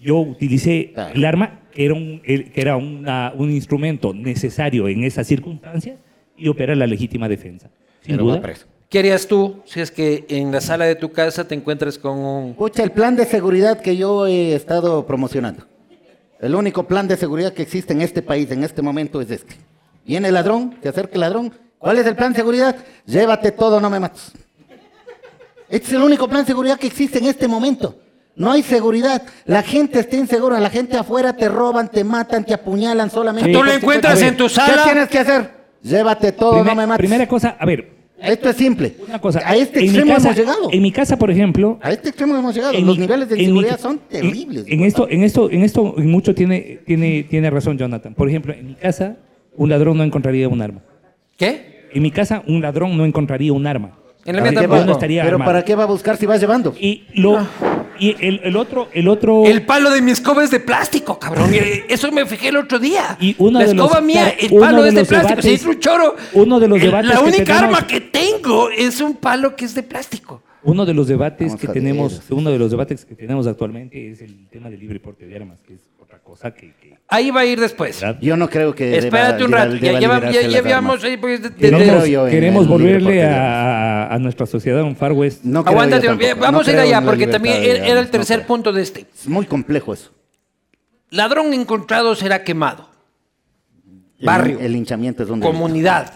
yo 0.00 0.16
utilicé 0.20 0.92
Claro. 0.94 1.14
el 1.14 1.24
arma, 1.26 1.60
que 1.70 1.84
era, 1.84 1.92
un, 1.94 2.22
el- 2.24 2.50
que 2.50 2.60
era 2.62 2.76
una- 2.78 3.32
un 3.36 3.50
instrumento 3.50 4.14
necesario 4.14 4.88
en 4.88 5.04
esas 5.04 5.26
circunstancias, 5.26 5.98
y 6.36 6.48
opera 6.48 6.74
la 6.74 6.86
legítima 6.86 7.28
defensa. 7.28 7.68
Sin 8.00 8.14
Pero 8.16 8.24
duda. 8.28 8.40
preso. 8.40 8.66
¿Qué 8.88 9.00
harías 9.00 9.26
tú 9.26 9.56
si 9.66 9.80
es 9.80 9.90
que 9.90 10.24
en 10.28 10.50
la 10.50 10.62
sala 10.62 10.86
de 10.86 10.96
tu 10.96 11.12
casa 11.12 11.46
te 11.46 11.54
encuentras 11.54 11.98
con 11.98 12.18
un... 12.18 12.50
Escucha, 12.52 12.82
el 12.82 12.90
plan 12.92 13.14
de 13.16 13.26
seguridad 13.26 13.80
que 13.82 13.96
yo 13.98 14.26
he 14.26 14.54
estado 14.54 15.06
promocionando. 15.06 15.64
El 16.40 16.54
único 16.54 16.84
plan 16.86 17.06
de 17.06 17.16
seguridad 17.16 17.52
que 17.52 17.62
existe 17.62 17.92
en 17.92 18.00
este 18.02 18.22
país 18.22 18.50
en 18.50 18.64
este 18.64 18.82
momento 18.82 19.20
es 19.20 19.30
este. 19.30 19.56
Viene 20.06 20.28
el 20.28 20.34
ladrón, 20.34 20.76
se 20.82 20.88
acerca 20.88 21.14
el 21.14 21.20
ladrón. 21.20 21.52
¿Cuál 21.78 21.98
es 21.98 22.06
el 22.06 22.16
plan 22.16 22.32
de 22.32 22.36
seguridad? 22.38 22.76
Llévate 23.06 23.52
todo, 23.52 23.80
no 23.80 23.90
me 23.90 24.00
mates. 24.00 24.32
Este 25.68 25.86
es 25.88 25.92
el 25.92 26.02
único 26.02 26.28
plan 26.28 26.42
de 26.42 26.46
seguridad 26.48 26.78
que 26.78 26.86
existe 26.86 27.18
en 27.18 27.26
este 27.26 27.46
momento. 27.46 27.98
No 28.36 28.50
hay 28.52 28.62
seguridad. 28.62 29.22
La 29.44 29.62
gente 29.62 30.00
está 30.00 30.16
insegura. 30.16 30.58
La 30.60 30.70
gente 30.70 30.96
afuera 30.96 31.34
te 31.34 31.48
roban, 31.48 31.90
te 31.90 32.02
matan, 32.04 32.44
te 32.44 32.54
apuñalan 32.54 33.10
solamente. 33.10 33.50
Sí. 33.50 33.56
Tú 33.56 33.62
lo 33.62 33.72
encuentras 33.72 34.20
en 34.22 34.36
tu 34.36 34.48
sala. 34.48 34.74
¿Qué 34.74 34.90
tienes 34.90 35.08
que 35.08 35.18
hacer? 35.18 35.50
Llévate 35.82 36.32
todo, 36.32 36.52
Primer- 36.52 36.66
no 36.66 36.74
me 36.74 36.86
mates. 36.86 36.98
primera 37.06 37.26
cosa, 37.28 37.56
a 37.58 37.66
ver, 37.66 37.99
Esto 38.22 38.50
es 38.50 38.56
simple. 38.56 38.94
una 39.06 39.18
cosa. 39.20 39.40
A 39.44 39.56
este 39.56 39.80
extremo 39.84 40.14
casa- 40.14 40.28
hemos 40.28 40.38
llegado. 40.38 40.68
En 40.72 40.82
mi 40.82 40.92
casa, 40.92 41.18
por 41.18 41.30
ejemplo, 41.30 41.78
A 41.82 41.90
este 41.92 42.08
extremo 42.10 42.36
hemos 42.36 42.54
llegado. 42.54 42.72
Los 42.74 42.82
mi- 42.96 42.98
niveles 42.98 43.28
de 43.28 43.36
mi- 43.36 43.42
inseguridad 43.42 43.78
son 43.80 44.00
en- 44.10 44.20
terribles. 44.20 44.64
En, 44.68 44.82
esto, 44.82 45.08
en 45.10 45.22
esto, 45.24 45.50
en 45.50 45.62
esto, 45.62 45.94
en 45.98 46.10
mucho 46.10 46.34
tiene, 46.34 46.80
tiene, 46.86 47.22
tiene 47.24 47.50
razón 47.50 47.78
Jonathan. 47.78 48.14
Por 48.14 48.28
ejemplo, 48.28 48.52
en 48.52 48.66
mi 48.68 48.74
casa, 48.74 49.16
un 49.56 49.68
ladrón 49.70 49.96
no 49.96 50.04
encontraría 50.04 50.48
un 50.48 50.60
arma. 50.62 50.82
¿Qué? 51.36 51.88
En 51.92 52.02
mi 52.02 52.10
casa, 52.10 52.42
un 52.46 52.60
ladrón 52.62 52.96
no 52.96 53.04
encontraría 53.04 53.52
un 53.52 53.66
arma. 53.66 53.98
En 54.24 54.36
la 54.36 54.40
¿Para 54.42 54.50
mía 54.52 54.60
tampoco. 54.60 54.80
va- 54.80 54.86
no 54.86 54.92
estaría 54.92 55.22
Pero 55.22 55.36
armado. 55.36 55.48
¿para 55.50 55.64
qué 55.64 55.74
va 55.74 55.82
a 55.84 55.86
buscar 55.86 56.16
si 56.16 56.26
va 56.26 56.36
llevando? 56.36 56.74
Y 56.78 57.04
lo, 57.14 57.46
y 57.98 58.16
el, 58.24 58.40
el 58.44 58.56
otro, 58.56 58.88
el 58.92 59.08
otro. 59.08 59.44
El 59.46 59.62
palo 59.62 59.90
de 59.90 60.02
mi 60.02 60.10
escoba 60.10 60.44
es 60.44 60.50
de 60.50 60.60
plástico, 60.60 61.18
cabrón. 61.18 61.50
Eh, 61.54 61.84
Eso 61.88 62.12
me 62.12 62.26
fijé 62.26 62.48
el 62.48 62.56
otro 62.58 62.78
día. 62.78 63.16
Y 63.20 63.34
uno 63.38 63.58
la 63.60 63.66
de 63.66 63.74
los- 63.74 63.86
escoba 63.86 64.00
mía, 64.02 64.34
claro, 64.38 64.54
el 64.54 64.60
palo 64.60 64.82
de 64.82 64.88
es 64.90 64.94
de 64.94 65.00
los 65.00 65.08
plástico. 65.08 65.42
Si 65.42 65.48
debates- 65.48 65.60
es 65.62 65.66
un 65.66 65.80
choro. 65.80 66.16
uno 66.34 66.60
de 66.60 66.68
los 66.68 66.78
el- 66.78 66.84
debates 66.86 67.08
La 67.10 67.16
que 67.16 67.22
única 67.24 67.44
tenemos- 67.44 67.62
arma 67.62 67.86
que 67.86 68.00
tengo 68.02 68.70
es 68.70 69.00
un 69.00 69.14
palo 69.16 69.56
que 69.56 69.64
es 69.64 69.74
de 69.74 69.82
plástico. 69.82 70.42
Uno 70.62 70.84
de 70.84 70.92
los 70.92 71.08
debates 71.08 71.46
Vamos 71.48 71.60
que 71.62 71.68
tenemos, 71.68 72.22
uno 72.28 72.50
de 72.50 72.58
los 72.58 72.70
debates 72.70 73.06
que 73.06 73.14
tenemos 73.14 73.46
actualmente 73.46 74.10
es 74.10 74.20
el 74.20 74.46
tema 74.50 74.68
del 74.68 74.80
libre 74.80 75.00
porte 75.00 75.26
de 75.26 75.34
armas, 75.34 75.58
que 75.66 75.72
es 75.74 75.80
otra 75.98 76.18
cosa 76.18 76.52
que, 76.52 76.74
que- 76.80 76.89
Ahí 77.12 77.32
va 77.32 77.40
a 77.40 77.44
ir 77.44 77.58
después. 77.58 78.00
Yo 78.20 78.36
no 78.36 78.48
creo 78.48 78.72
que. 78.72 78.96
Espérate 78.96 79.38
deba- 79.42 79.46
un 79.46 79.52
rato. 79.52 79.74
Ya, 79.74 79.98
deba 79.98 80.30
ya, 80.30 80.40
ahí, 81.08 81.16
pues, 81.16 81.42
de- 81.42 81.70
No 81.72 81.78
creo 81.78 82.26
Queremos 82.26 82.68
volverle 82.68 83.24
a, 83.24 84.06
a 84.06 84.18
nuestra 84.20 84.46
sociedad 84.46 84.82
un 84.84 84.94
Far 84.94 85.12
West. 85.12 85.42
No 85.42 85.64
creo 85.64 85.72
Aguántate, 85.72 86.34
vamos 86.34 86.66
No 86.66 86.70
a 86.70 86.72
ir 86.72 86.78
allá, 86.78 87.02
porque 87.02 87.26
también 87.26 87.56
era 87.62 87.98
el 87.98 88.10
tercer 88.10 88.46
punto 88.46 88.72
de 88.72 88.82
este. 88.82 89.06
Es 89.12 89.26
muy 89.26 89.44
complejo 89.46 89.92
eso. 89.92 90.12
Ladrón 91.10 91.52
encontrado 91.52 92.14
será 92.14 92.44
quemado. 92.44 92.88
El- 94.20 94.26
Barrio. 94.26 94.60
El, 94.60 94.72
linchamiento 94.72 95.24
es 95.24 95.30
un 95.30 95.40
Comunidad. 95.40 96.12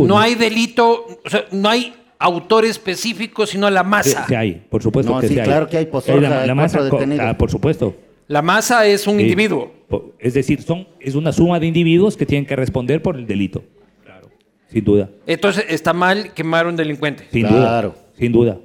No 0.00 0.18
hay 0.18 0.34
delito, 0.34 1.06
o 1.24 1.30
sea, 1.30 1.46
no 1.52 1.70
hay 1.70 1.94
autor 2.18 2.66
específico, 2.66 3.46
sino 3.46 3.70
la 3.70 3.82
masa. 3.82 4.26
sí 4.28 4.34
hay, 4.34 4.52
por 4.68 4.82
supuesto 4.82 5.14
No, 5.14 5.20
que 5.20 5.28
sí, 5.28 5.34
sí 5.34 5.40
hay. 5.40 5.46
claro 5.46 5.68
que 5.68 5.78
hay, 5.78 5.88
Sí 6.04 6.10
hay 6.10 6.20
la, 6.20 6.40
hay 6.42 6.46
la 6.48 6.54
masa, 6.54 6.86
co- 6.90 7.00
ah, 7.20 7.38
por 7.38 7.50
supuesto. 7.50 7.96
La 8.28 8.42
masa 8.42 8.86
es 8.86 9.06
un 9.06 9.20
individuo. 9.20 9.72
Es 10.18 10.34
decir, 10.34 10.62
son, 10.62 10.86
es 11.00 11.14
una 11.14 11.32
suma 11.32 11.60
de 11.60 11.66
individuos 11.66 12.16
que 12.16 12.26
tienen 12.26 12.44
que 12.46 12.56
responder 12.56 13.00
por 13.02 13.16
el 13.16 13.26
delito. 13.26 13.62
Claro. 14.04 14.28
sin 14.68 14.84
duda, 14.84 15.08
Entonces 15.26 15.64
está 15.68 15.92
mal 15.92 16.32
quemar 16.34 16.66
a 16.66 16.68
un 16.70 16.76
delincuente. 16.76 17.24
sin 17.30 17.46
Claro. 17.46 17.90
duda, 17.90 18.00
sin 18.18 18.32
duda. 18.32 18.58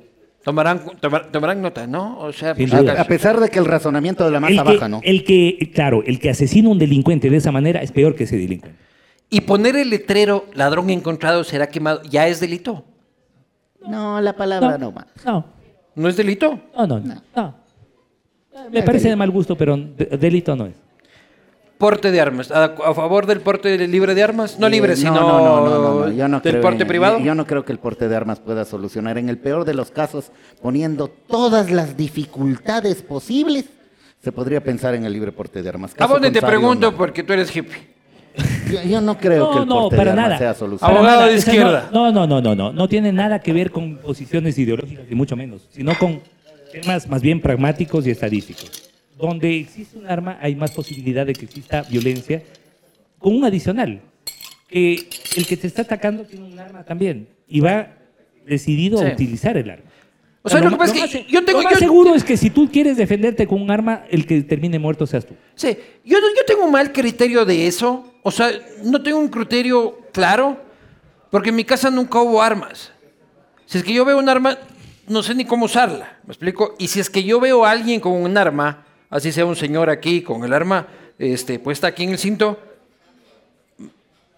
Tomarán, 0.43 0.81
tomar- 0.99 1.31
tomarán 1.31 1.61
nota, 1.61 1.85
¿no? 1.85 2.17
O 2.17 2.33
sea, 2.33 2.55
pues. 2.55 2.73
A, 2.73 3.01
a 3.01 3.05
pesar 3.05 3.39
de 3.39 3.49
que 3.49 3.59
el 3.59 3.65
razonamiento 3.65 4.25
de 4.25 4.31
la 4.31 4.37
El 4.37 4.41
masa 4.41 4.63
que, 4.63 4.73
baja, 4.77 4.89
¿no? 4.89 4.99
el 5.03 5.23
que, 5.23 5.69
claro, 5.71 6.01
el 6.03 6.19
que 6.19 6.31
asesina 6.31 6.67
a 6.69 6.71
un 6.71 6.79
delincuente 6.79 7.29
de 7.29 7.37
esa 7.37 7.51
manera 7.51 7.83
es 7.83 7.91
peor 7.91 8.15
que 8.15 8.23
ese 8.23 8.37
delincuente. 8.37 8.79
Y 9.29 9.41
poner 9.41 9.75
el 9.75 9.91
letrero 9.91 10.45
ladrón 10.55 10.89
encontrado 10.89 11.43
será 11.43 11.69
quemado, 11.69 12.01
¿ya 12.09 12.27
es 12.27 12.39
delito? 12.39 12.83
No, 13.87 14.19
la 14.19 14.35
palabra 14.35 14.79
no, 14.79 14.91
va. 14.91 15.05
no, 15.23 15.45
¿No 15.95 16.09
es 16.09 16.17
delito? 16.17 16.59
no, 16.75 16.87
no, 16.87 16.99
no. 16.99 17.21
no. 17.35 17.60
Me 18.71 18.83
parece 18.83 19.09
de 19.09 19.15
mal 19.15 19.29
gusto, 19.31 19.55
pero 19.55 19.77
de- 19.77 20.17
delito 20.17 20.55
no 20.55 20.65
es. 20.65 20.73
Porte 21.77 22.11
de 22.11 22.21
armas. 22.21 22.51
¿A, 22.51 22.65
a 22.65 22.93
favor 22.93 23.25
del 23.25 23.39
porte 23.39 23.87
libre 23.87 24.13
de 24.13 24.21
armas? 24.21 24.59
No 24.59 24.69
libre, 24.69 24.93
Eh, 24.93 24.97
sino 24.97 25.15
no, 25.15 25.21
no, 25.21 25.39
no, 25.39 25.65
no, 25.65 26.05
no, 26.05 26.11
yo 26.11 26.27
no 26.27 26.39
del 26.39 26.51
creo 26.53 26.61
porte 26.61 26.83
en- 26.83 26.87
privado. 26.87 27.17
Yo, 27.19 27.25
yo 27.25 27.35
no 27.35 27.47
creo 27.47 27.65
que 27.65 27.71
el 27.71 27.79
porte 27.79 28.07
de 28.07 28.15
armas 28.15 28.39
pueda 28.39 28.65
solucionar. 28.65 29.17
En 29.17 29.29
el 29.29 29.37
peor 29.39 29.65
de 29.65 29.73
los 29.73 29.89
casos, 29.89 30.31
poniendo 30.61 31.07
todas 31.07 31.71
las 31.71 31.97
dificultades 31.97 33.01
posibles, 33.01 33.65
se 34.23 34.31
podría 34.31 34.61
pensar 34.63 34.93
en 34.93 35.05
el 35.05 35.13
libre 35.13 35.31
porte 35.31 35.63
de 35.63 35.69
armas. 35.69 35.93
¿A 35.93 35.97
Caso 35.97 36.13
dónde 36.13 36.29
te 36.29 36.41
pregunto? 36.41 36.91
no. 36.91 36.97
Porque 36.97 37.23
tú 37.23 37.33
eres 37.33 37.55
hippie. 37.55 37.89
Yo, 38.71 38.81
yo 38.83 39.01
no 39.01 39.17
creo 39.17 39.49
que 39.49 39.55
No, 39.57 39.63
el 39.63 39.67
no, 39.69 39.75
porte 39.81 39.97
para 39.97 40.03
de 40.05 40.11
armas 40.11 40.25
nada. 40.27 40.37
sea 40.37 40.53
solución. 40.53 40.89
Abogado 40.89 41.21
nada. 41.21 41.27
de 41.31 41.35
izquierda. 41.37 41.89
No, 41.91 42.11
no, 42.11 42.27
no, 42.27 42.39
no, 42.41 42.53
no. 42.53 42.71
No 42.71 42.87
tiene 42.87 43.11
nada 43.11 43.39
que 43.39 43.51
ver 43.53 43.71
con 43.71 43.97
posiciones 43.97 44.55
ideológicas, 44.59 45.05
ni 45.09 45.15
mucho 45.15 45.35
menos, 45.35 45.67
sino 45.71 45.97
con 45.97 46.21
temas 46.71 47.07
más 47.07 47.21
bien 47.21 47.41
pragmáticos 47.41 48.05
y 48.07 48.11
estadísticos. 48.11 48.89
Donde 49.17 49.57
existe 49.59 49.97
un 49.97 50.07
arma, 50.07 50.37
hay 50.41 50.55
más 50.55 50.71
posibilidad 50.71 51.25
de 51.25 51.33
que 51.33 51.45
exista 51.45 51.83
violencia, 51.83 52.41
con 53.19 53.35
un 53.35 53.45
adicional. 53.45 54.01
Que 54.67 55.07
el 55.35 55.45
que 55.45 55.57
te 55.57 55.67
está 55.67 55.81
atacando 55.81 56.23
tiene 56.23 56.45
un 56.45 56.57
arma 56.57 56.83
también 56.85 57.27
y 57.47 57.59
va 57.59 57.89
decidido 58.45 58.99
Sí. 58.99 59.05
a 59.05 59.13
utilizar 59.13 59.57
el 59.57 59.69
arma. 59.69 59.85
O 60.43 60.49
sea, 60.49 60.59
lo 60.59 60.69
que 60.69 60.71
ma- 60.71 60.77
pasa 60.79 61.05
es 61.05 61.11
que 61.11 61.25
yo 61.29 61.43
tengo- 61.45 61.59
lo 61.59 61.65
más 61.65 61.73
yo- 61.73 61.79
seguro 61.79 62.15
es 62.15 62.23
que 62.23 62.35
si 62.35 62.49
tú 62.49 62.67
quieres 62.71 62.97
defenderte 62.97 63.45
con 63.45 63.61
un 63.61 63.69
arma, 63.69 64.05
el 64.09 64.25
que 64.25 64.41
termine 64.41 64.79
muerto 64.79 65.05
seas 65.05 65.25
tú. 65.25 65.35
Sí, 65.55 65.77
yo, 66.03 66.17
yo 66.19 66.45
tengo 66.47 66.65
un 66.65 66.71
mal 66.71 66.91
criterio 66.91 67.45
de 67.45 67.67
eso. 67.67 68.11
O 68.23 68.31
sea, 68.31 68.49
no 68.83 69.03
tengo 69.03 69.19
un 69.19 69.27
criterio 69.27 69.99
claro, 70.13 70.57
porque 71.29 71.49
en 71.49 71.55
mi 71.57 71.63
casa 71.65 71.91
nunca 71.91 72.19
hubo 72.21 72.41
armas. 72.41 72.91
Si 73.67 73.77
es 73.77 73.83
que 73.83 73.93
yo 73.93 74.03
veo 74.03 74.17
un 74.17 74.29
arma, 74.29 74.57
no 75.11 75.21
sé 75.23 75.35
ni 75.35 75.45
cómo 75.45 75.65
usarla. 75.65 76.17
¿Me 76.25 76.31
explico? 76.31 76.75
Y 76.79 76.87
si 76.87 76.99
es 76.99 77.09
que 77.09 77.23
yo 77.23 77.39
veo 77.39 77.65
a 77.65 77.71
alguien 77.71 77.99
con 77.99 78.13
un 78.13 78.37
arma, 78.37 78.85
así 79.09 79.31
sea 79.31 79.45
un 79.45 79.55
señor 79.55 79.89
aquí 79.89 80.21
con 80.21 80.43
el 80.43 80.53
arma 80.53 80.87
este, 81.19 81.59
puesta 81.59 81.87
aquí 81.87 82.03
en 82.03 82.11
el 82.11 82.17
cinto, 82.17 82.59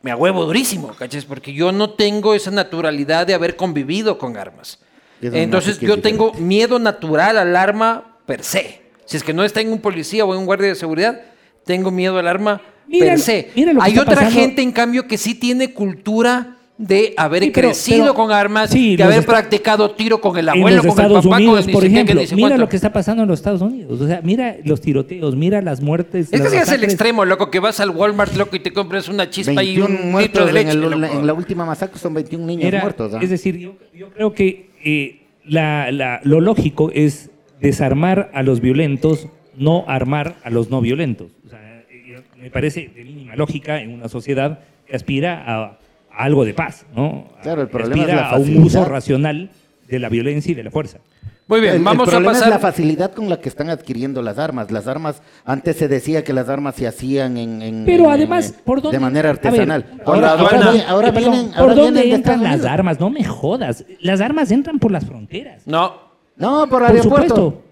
me 0.02 0.12
ahuevo 0.12 0.45
durísimo, 0.45 0.90
¿cachas? 0.90 1.24
Porque 1.26 1.54
yo 1.54 1.72
no 1.72 1.91
tengo 1.91 2.34
esa 2.34 2.52
naturalidad 2.52 3.26
de 3.26 3.34
haber 3.34 3.56
convivido 3.56 4.18
con 4.18 4.36
armas. 4.36 4.80
Entonces 5.22 5.80
yo 5.80 6.02
tengo 6.02 6.34
miedo 6.34 6.78
natural 6.80 7.38
al 7.38 7.56
arma 7.56 8.18
per 8.26 8.44
se. 8.44 8.82
Si 9.06 9.16
es 9.16 9.24
que 9.24 9.34
no 9.34 9.45
está 9.45 9.62
en 9.62 9.72
un 9.72 9.80
policía 9.80 10.26
o 10.26 10.34
en 10.34 10.40
un 10.40 10.45
guardia 10.45 10.68
de 10.68 10.76
seguridad, 10.76 11.22
tengo 11.66 11.91
miedo 11.91 12.18
al 12.20 12.28
arma 12.28 12.62
Mira- 12.88 13.06
per 13.12 13.20
se. 13.20 13.52
mira 13.56 13.72
lo 13.72 13.80
que 13.80 13.86
Hay 13.86 13.98
otra 14.00 14.16
pasando. 14.16 14.34
gente, 14.38 14.62
en 14.62 14.74
cambio, 14.74 15.08
que 15.08 15.18
sí 15.18 15.36
tiene 15.36 15.74
cultura 15.74 16.58
de 16.78 17.14
haber 17.18 17.44
Sí, 17.44 17.52
pero- 17.54 17.68
crecido 17.70 18.00
pero- 18.00 18.14
con 18.16 18.32
armas, 18.32 18.72
sí, 18.72 18.95
de 18.95 19.04
haber 19.04 19.26
practicado 19.26 19.91
tiro 19.91 20.20
con 20.20 20.38
el 20.38 20.50
abuelo, 20.50 20.82
con 20.82 20.90
el 20.90 20.95
papá, 20.95 21.04
Unidos, 21.38 21.62
con 21.62 21.70
el 21.70 21.72
por 21.72 21.86
ejemplo, 21.86 22.22
mira 22.36 22.58
lo 22.58 22.68
que 22.68 22.76
está 22.76 22.91
pasando 22.91 23.22
en 23.24 23.30
los 23.30 23.40
Estados 23.40 23.62
Unidos. 23.62 24.02
O 24.02 24.08
sea, 24.08 24.22
mira 24.24 24.58
los 24.66 24.82
tiroteos, 24.82 25.36
mira 25.36 25.62
las 25.62 25.82
muertes. 25.82 26.34
Es 26.34 26.40
las 26.41 26.52
es 26.52 26.72
el 26.72 26.84
extremo, 26.84 27.26
loco, 27.26 27.52
que 27.52 27.60
vas 27.60 27.80
al 27.80 27.91
Walmart, 27.91 28.36
loco, 28.36 28.56
y 28.56 28.60
te 28.60 28.74
compras 28.74 29.08
una 29.08 29.30
chispa 29.30 29.52
y 29.64 29.78
21 29.78 30.00
un 30.16 30.22
litro 30.22 30.44
de 30.45 30.50
en, 30.50 30.56
leche. 30.56 30.72
el- 30.72 30.82
loco. 30.82 31.06
en 31.06 31.28
la 31.28 31.34
última 31.34 31.64
masacre 31.66 32.00
son 32.00 32.16
21 32.16 32.45
niños 32.48 32.66
Era- 32.66 32.82
muertos. 32.82 33.14
¿ah? 33.14 33.20
Es 33.22 33.30
decir, 33.30 33.58
yo, 33.58 33.76
yo 33.95 34.10
creo 34.10 34.34
que 34.34 34.70
eh, 34.84 35.22
la- 35.45 35.91
la- 35.91 36.22
lo 36.24 36.41
lógico 36.41 36.90
es 36.94 37.30
desarmar 37.62 38.32
a 38.34 38.41
los 38.44 38.60
violentos, 38.62 39.28
no 39.56 39.86
armar 39.88 40.36
a 40.44 40.50
los 40.50 40.70
no 40.72 40.82
violentos. 40.82 41.32
O 41.45 41.50
sea, 41.50 41.84
eh, 41.91 42.18
me 42.41 42.50
parece 42.50 42.90
de 42.94 43.04
mínima 43.04 43.36
lógica 43.36 43.80
en 43.80 43.91
una 43.94 44.10
sociedad 44.10 44.60
que 44.88 44.95
aspira 44.95 45.44
a, 45.48 45.78
a 46.15 46.23
algo 46.23 46.45
de 46.45 46.53
paz, 46.53 46.85
¿no? 46.95 47.26
Claro, 47.41 47.61
el 47.61 47.68
problema 47.69 47.95
es 48.03 48.10
aspira 48.10 48.22
la 48.22 48.30
a 48.30 48.38
un 48.40 48.57
uso 48.64 48.85
racional 48.85 49.49
de 49.88 49.99
la 49.99 50.10
violencia 50.10 50.52
y 50.52 50.56
de 50.56 50.64
la 50.64 50.72
fuerza. 50.72 50.99
Muy 51.45 51.60
bien, 51.60 51.72
el, 51.73 51.77
el 51.80 51.84
vamos 51.84 52.07
a 52.07 52.11
problema 52.11 52.31
pasar. 52.31 52.48
es 52.48 52.53
la 52.53 52.60
facilidad 52.60 53.11
con 53.11 53.30
la 53.30 53.41
que 53.41 53.49
están 53.49 53.69
adquiriendo 53.69 54.22
las 54.22 54.40
armas. 54.40 54.72
Las 54.72 54.88
armas, 54.88 55.22
antes 55.44 55.76
se 55.76 55.90
decía 55.90 56.23
que 56.23 56.31
las 56.31 56.48
armas 56.48 56.76
se 56.76 56.88
hacían 56.88 57.35
en, 57.38 57.61
en- 57.61 57.84
Pero 57.85 58.10
además, 58.10 58.48
en- 58.57 58.64
¿por 58.64 58.81
dónde? 58.81 58.98
de 58.98 59.02
manera 59.02 59.30
a 59.30 59.34
ver, 59.34 59.45
artesanal. 59.45 59.84
por 60.06 60.15
ahora, 60.15 60.31
ahora 60.31 60.72
vi- 60.72 60.81
ahora 60.88 61.07
Eh, 61.10 61.14
perdón, 61.14 61.31
vienen, 61.34 61.52
¿Por 61.52 61.60
ahora 61.60 61.76
dónde 61.76 62.02
vienen 62.02 62.15
entran 62.19 62.44
las 62.44 62.64
armas? 62.64 62.99
No 62.99 63.10
me 63.10 63.26
jodas. 63.26 63.84
Las 63.99 64.22
armas 64.22 64.52
entran 64.52 64.80
por 64.80 64.91
las 64.91 65.06
fronteras. 65.06 65.64
No. 65.68 65.95
No, 66.38 66.61
por 66.61 66.80
Por 66.80 66.84
aeropuerto. 66.84 67.35
supuesto. 67.35 67.64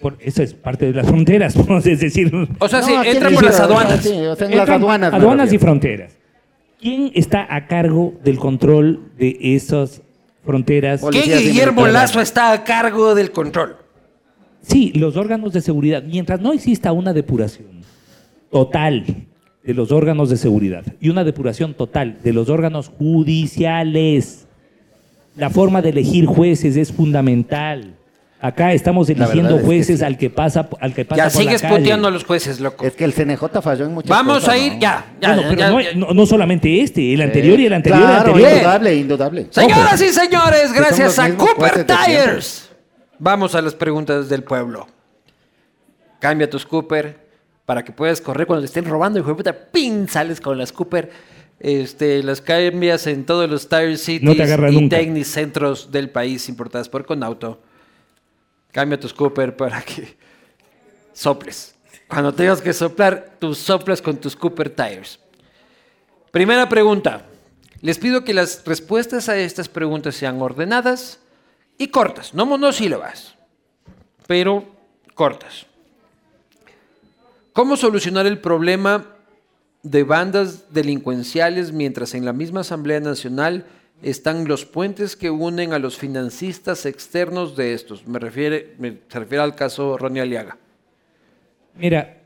Por- 0.00 0.16
eso 0.20 0.42
es 0.42 0.52
parte 0.52 0.86
de 0.86 0.92
las 0.92 1.06
fronteras, 1.06 1.54
vamos 1.66 1.86
a 1.86 1.88
decir. 1.88 2.32
O 2.58 2.68
sea, 2.68 2.80
No, 2.80 2.86
sí, 2.86 2.92
entran 3.06 3.28
en 3.32 3.34
por 3.36 3.44
el- 3.44 3.50
las 3.50 3.60
aduanas. 3.60 4.00
Sí, 4.02 4.12
o 4.12 4.34
sea, 4.34 4.48
en 4.48 4.56
las 4.58 4.68
aduanas. 4.68 5.14
aduanas 5.14 5.52
y 5.52 5.58
fronteras. 5.58 6.12
¿Quién 6.84 7.12
está 7.14 7.46
a 7.48 7.66
cargo 7.66 8.12
del 8.22 8.36
control 8.36 9.10
de 9.16 9.38
esas 9.40 10.02
fronteras? 10.44 11.02
¿Qué 11.10 11.38
Guillermo. 11.38 11.86
Lazo 11.86 12.20
está 12.20 12.52
a 12.52 12.62
cargo 12.62 13.14
del 13.14 13.30
control? 13.30 13.78
Sí, 14.60 14.92
los 14.94 15.16
órganos 15.16 15.54
de 15.54 15.62
seguridad. 15.62 16.02
Mientras 16.02 16.42
no 16.42 16.52
exista 16.52 16.92
una 16.92 17.14
depuración 17.14 17.80
total 18.50 19.06
de 19.62 19.72
los 19.72 19.92
órganos 19.92 20.28
de 20.28 20.36
seguridad 20.36 20.84
y 21.00 21.08
una 21.08 21.24
depuración 21.24 21.72
total 21.72 22.18
de 22.22 22.34
los 22.34 22.50
órganos 22.50 22.90
judiciales, 22.98 24.46
la 25.36 25.48
forma 25.48 25.80
de 25.80 25.88
elegir 25.88 26.26
jueces 26.26 26.76
es 26.76 26.92
fundamental. 26.92 27.94
Acá 28.46 28.74
estamos 28.74 29.08
eligiendo 29.08 29.54
es 29.56 29.60
que 29.60 29.66
jueces 29.66 29.98
sí. 30.00 30.04
al 30.04 30.18
que 30.18 30.28
pasa 30.28 30.68
al 30.80 30.92
que 30.92 31.04
pasa 31.06 31.16
Ya 31.16 31.30
por 31.30 31.34
la 31.34 31.40
sigues 31.40 31.62
calle. 31.62 31.76
puteando 31.78 32.08
a 32.08 32.10
los 32.10 32.24
jueces, 32.24 32.60
loco. 32.60 32.84
Es 32.84 32.92
que 32.94 33.04
el 33.04 33.14
CNJ 33.14 33.62
falló 33.62 33.86
en 33.86 33.94
muchas 33.94 34.10
Vamos 34.10 34.40
cosas, 34.40 34.48
a 34.50 34.58
ir, 34.58 34.74
¿no? 34.74 34.80
ya, 34.80 35.06
ya, 35.20 35.28
Bueno, 35.34 35.42
ya, 35.42 35.48
pero 35.48 35.60
ya, 35.60 35.70
no, 35.70 35.80
ya. 35.80 35.94
no- 35.94 36.12
no 36.12 36.26
solamente 36.26 36.82
este, 36.82 37.14
el 37.14 37.22
anterior 37.22 37.58
y 37.58 37.66
el 37.66 37.72
anterior 37.72 38.00
y 38.00 38.02
el 38.02 38.08
Claro, 38.10 38.28
anterior. 38.32 38.52
indudable, 38.52 38.94
indudable. 38.96 39.46
Señoras 39.50 40.02
y 40.02 40.08
señores, 40.10 40.72
gracias 40.74 41.18
a 41.18 41.34
Cooper. 41.34 41.86
Tires. 41.86 42.70
Vamos 43.18 43.54
a 43.54 43.62
las 43.62 43.74
preguntas 43.74 44.28
del 44.28 44.42
pueblo. 44.42 44.86
Cambia 46.20 46.48
tus 46.48 46.64
Cooper 46.66 47.24
para 47.64 47.82
que 47.84 47.92
puedas 47.92 48.20
correr 48.20 48.46
cuando 48.46 48.60
te 48.62 48.66
estén 48.66 48.84
robando, 48.84 49.18
hijo 49.18 49.28
de 49.28 49.34
puta. 49.36 49.52
¡Pin! 49.72 50.08
Sales 50.08 50.40
con 50.40 50.58
las 50.58 50.72
Cooper. 50.72 51.10
Este, 51.60 52.22
las 52.22 52.40
cambias 52.40 53.06
en 53.06 53.24
todos 53.24 53.48
los 53.48 53.68
Tire 53.68 53.96
Cities 53.96 54.22
No 54.22 54.34
te 54.34 54.44
y 54.70 54.74
nunca. 54.80 54.96
Technic 54.98 55.24
centros 55.24 55.90
del 55.90 56.10
país 56.10 56.48
importadas 56.48 56.88
por 56.88 57.06
Conauto. 57.06 57.60
Cambia 58.74 58.98
tus 58.98 59.14
Cooper 59.14 59.56
para 59.56 59.80
que 59.82 60.16
soples. 61.12 61.76
Cuando 62.08 62.34
tengas 62.34 62.60
que 62.60 62.72
soplar, 62.72 63.36
tú 63.38 63.54
soplas 63.54 64.02
con 64.02 64.16
tus 64.16 64.34
Cooper 64.34 64.68
Tires. 64.68 65.20
Primera 66.32 66.68
pregunta. 66.68 67.24
Les 67.82 67.98
pido 67.98 68.24
que 68.24 68.34
las 68.34 68.64
respuestas 68.64 69.28
a 69.28 69.36
estas 69.36 69.68
preguntas 69.68 70.16
sean 70.16 70.42
ordenadas 70.42 71.20
y 71.78 71.86
cortas, 71.88 72.34
no 72.34 72.46
monosílabas, 72.46 73.36
pero 74.26 74.64
cortas. 75.14 75.66
¿Cómo 77.52 77.76
solucionar 77.76 78.26
el 78.26 78.40
problema 78.40 79.06
de 79.84 80.02
bandas 80.02 80.72
delincuenciales 80.72 81.70
mientras 81.70 82.14
en 82.14 82.24
la 82.24 82.32
misma 82.32 82.62
Asamblea 82.62 82.98
Nacional 82.98 83.66
están 84.02 84.46
los 84.46 84.64
puentes 84.64 85.16
que 85.16 85.30
unen 85.30 85.72
a 85.72 85.78
los 85.78 85.96
financistas 85.96 86.86
externos 86.86 87.56
de 87.56 87.74
estos? 87.74 88.06
Me 88.06 88.18
refiere, 88.18 88.74
me, 88.78 88.98
se 89.08 89.18
refiere 89.18 89.42
al 89.42 89.54
caso 89.54 89.96
Ronnie 89.96 90.22
Aliaga. 90.22 90.58
Mira, 91.76 92.18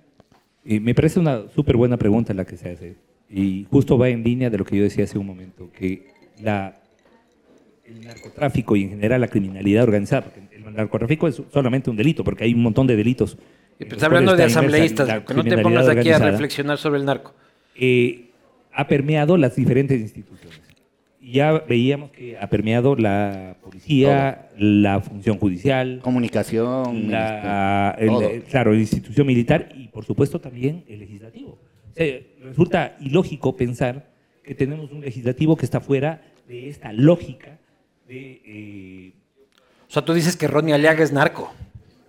eh, 0.65 0.81
me 0.81 0.95
parece 0.95 1.21
una 1.21 1.49
súper 1.55 1.77
buena 1.77 1.97
pregunta 1.97 2.35
la 2.35 2.45
que 2.45 2.57
se 2.57 2.71
hace. 2.71 2.97
Y 3.31 3.67
justo 3.71 3.99
va 3.99 4.09
en 4.09 4.23
línea 4.23 4.51
de 4.51 4.59
lo 4.59 4.65
que 4.65 4.77
yo 4.77 4.83
decía 4.83 5.05
hace 5.05 5.19
un 5.19 5.27
momento, 5.27 5.71
que 5.73 6.09
la, 6.43 6.81
el 7.85 8.01
narcotráfico 8.07 8.75
y 8.77 8.85
en 8.85 8.91
general 8.91 9.21
la 9.21 9.29
criminalidad 9.29 9.85
organizada, 9.85 10.23
porque 10.23 10.41
el 10.55 10.75
narcotráfico 10.75 11.29
es 11.29 11.43
solamente 11.53 11.91
un 11.91 11.97
delito, 11.97 12.25
porque 12.25 12.45
hay 12.45 12.55
un 12.55 12.63
montón 12.63 12.87
de 12.87 12.97
delitos. 12.97 13.37
Pues 13.79 13.93
los 13.93 14.03
hablando 14.03 14.35
de 14.35 14.47
está 14.47 14.61
asambleístas, 14.61 15.25
que 15.25 15.35
no 15.35 15.45
te 15.45 15.59
pongas 15.59 15.89
aquí 15.89 16.11
a 16.11 16.19
reflexionar 16.19 16.79
sobre 16.79 16.99
el 17.01 17.05
narco. 17.05 17.35
eh, 17.77 18.31
ha 18.73 18.87
permeado 18.87 19.37
las 19.37 19.57
diferentes 19.57 20.01
instituciones. 20.01 20.61
Y 21.21 21.33
Ya 21.33 21.53
veíamos 21.53 22.11
que 22.11 22.39
ha 22.39 22.49
permeado 22.49 22.95
la 22.97 23.57
policía, 23.63 24.49
la 24.57 25.01
función 25.01 25.37
judicial, 25.39 26.01
Comunicación, 26.03 27.11
la, 27.11 27.95
el- 27.99 28.09
todo. 28.09 28.23
eh, 28.23 28.43
claro, 28.49 28.73
la 28.73 28.79
institución 28.79 29.27
militar 29.27 29.69
y 29.77 29.89
por 29.89 30.05
supuesto 30.05 30.41
también 30.41 30.85
el 30.89 31.01
legislativo. 31.01 31.59
O 31.91 31.95
sea, 31.95 32.07
resulta 32.43 32.97
ilógico 33.01 33.57
pensar 33.57 34.09
que 34.45 34.55
tenemos 34.55 34.93
un 34.93 35.01
legislativo 35.01 35.57
que 35.57 35.65
está 35.65 35.81
fuera 35.81 36.23
de 36.47 36.69
esta 36.69 36.93
lógica 36.93 37.59
de... 38.07 38.41
eh, 38.47 39.13
O 39.89 39.91
sea, 39.91 40.05
tú 40.05 40.15
dices 40.15 40.37
que 40.37 40.47
Ronnie 40.47 40.73
Aliaga 40.75 41.03
es 41.03 41.13
narco. 41.13 41.53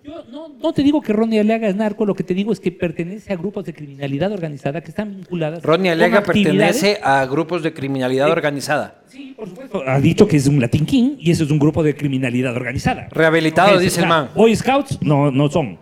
Yo 0.10 0.24
no, 0.32 0.50
no 0.50 0.74
te 0.74 0.82
digo 0.84 1.02
que 1.02 1.14
Ronnie 1.14 1.40
Aliaga 1.40 1.68
es 1.68 1.76
narco, 1.76 2.06
lo 2.06 2.14
que 2.16 2.24
te 2.24 2.34
digo 2.34 2.52
es 2.52 2.60
que 2.60 2.72
pertenece 2.72 3.32
a 3.32 3.36
grupos 3.38 3.64
de 3.66 3.74
criminalidad 3.74 4.32
organizada 4.32 4.82
que 4.82 4.90
están 4.90 5.16
vinculadas. 5.16 5.64
Ronnie 5.64 5.92
actividades- 5.92 6.26
pertenece 6.26 7.00
a 7.04 7.26
grupos 7.26 7.64
de 7.64 7.74
criminalidad 7.74 8.30
organizada. 8.30 9.02
Sí, 9.08 9.34
por 9.38 9.48
supuesto. 9.50 9.84
Ha 9.86 10.00
dicho 10.00 10.28
que 10.28 10.38
es 10.38 10.48
un 10.48 10.60
Latin 10.60 10.86
King 10.86 11.16
y 11.20 11.32
eso 11.32 11.44
es 11.44 11.52
un 11.52 11.60
grupo 11.60 11.84
de 11.84 11.96
criminalidad 11.96 12.56
organizada. 12.56 13.08
Rehabilitado, 13.12 13.78
dice 13.80 14.02
el 14.02 14.08
man. 14.08 14.30
Boy 14.36 14.56
Scouts 14.56 15.02
no, 15.02 15.32
no 15.32 15.50
son. 15.50 15.78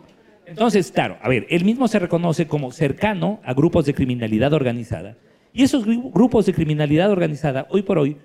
Entonces, 0.46 0.92
claro, 0.92 1.18
a 1.22 1.28
ver, 1.28 1.46
él 1.50 1.66
mismo 1.66 1.88
se 1.88 2.00
reconoce 2.00 2.48
como 2.48 2.72
cercano 2.72 3.42
a 3.44 3.54
grupos 3.54 3.86
de 3.86 3.94
criminalidad 3.94 4.54
organizada. 4.54 5.18
Y 5.54 5.64
esos 5.64 5.86
gru- 5.86 6.12
grupos 6.14 6.46
de 6.46 6.54
criminalidad 6.54 7.12
organizada, 7.12 7.68
hoy 7.70 7.82
por 7.82 7.98
hoy, 7.98 8.16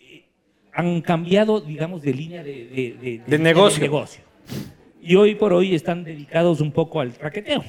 eh, 0.00 0.24
han 0.72 1.00
cambiado, 1.00 1.60
digamos, 1.60 2.02
de 2.02 2.14
línea 2.14 2.42
de, 2.44 2.52
de- 2.52 2.96
de- 3.02 3.20
de- 3.26 3.38
negocio. 3.38 3.80
negocio. 3.82 4.22
Y 5.02 5.16
hoy 5.16 5.34
por 5.34 5.52
hoy 5.52 5.74
están 5.74 6.04
dedicados 6.04 6.60
un 6.60 6.70
poco 6.72 7.00
al 7.00 7.12
traqueteo. 7.12 7.64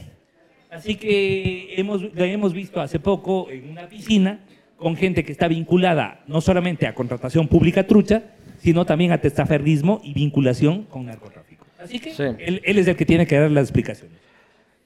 Así 0.70 0.96
que 0.96 1.74
hemos, 1.78 2.02
lo 2.02 2.24
hemos 2.24 2.54
visto 2.54 2.80
hace 2.80 3.00
poco 3.00 3.50
en 3.50 3.70
una 3.72 3.88
piscina 3.90 4.40
con 4.78 4.96
gente 4.96 5.24
que 5.24 5.32
está 5.32 5.48
vinculada 5.48 6.22
no 6.28 6.42
solamente 6.42 6.86
a 6.88 6.94
contratación 6.96 7.48
pública 7.48 7.86
trucha, 7.88 8.24
sino 8.60 8.86
también 8.86 9.12
a 9.12 9.20
testaferrismo 9.20 10.00
y 10.04 10.14
vinculación 10.14 10.84
con 10.84 11.06
narcotráfico. 11.06 11.66
Así 11.80 12.00
que 12.00 12.12
Sí. 12.14 12.24
él, 12.40 12.62
él 12.64 12.80
es 12.80 12.88
el 12.88 12.96
que 12.96 13.06
tiene 13.06 13.26
que 13.28 13.38
dar 13.38 13.52
las 13.52 13.64
explicaciones. 13.66 14.18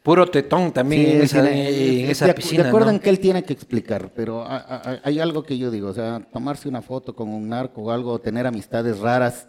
Puro 0.03 0.25
tetón 0.27 0.71
también 0.71 1.05
Sí, 1.05 1.11
en 1.11 1.21
esa, 1.21 1.41
tiene- 1.43 2.03
en 2.03 2.09
esa 2.09 2.27
de, 2.27 2.33
piscina. 2.33 2.63
de 2.63 2.69
acuerdo 2.69 2.87
¿no? 2.87 2.93
en 2.93 2.99
que 2.99 3.09
él 3.09 3.19
tiene 3.19 3.43
que 3.43 3.51
explicar, 3.53 4.09
pero 4.15 4.41
a- 4.41 4.57
a- 4.57 4.99
hay 5.03 5.19
algo 5.19 5.43
que 5.43 5.57
yo 5.57 5.69
digo, 5.69 5.89
o 5.89 5.93
sea, 5.93 6.21
tomarse 6.31 6.69
una 6.69 6.81
foto 6.81 7.13
con 7.13 7.27
un 7.29 7.49
narco 7.49 7.81
o 7.83 7.91
algo, 7.91 8.17
tener 8.19 8.47
amistades 8.47 8.99
raras, 8.99 9.47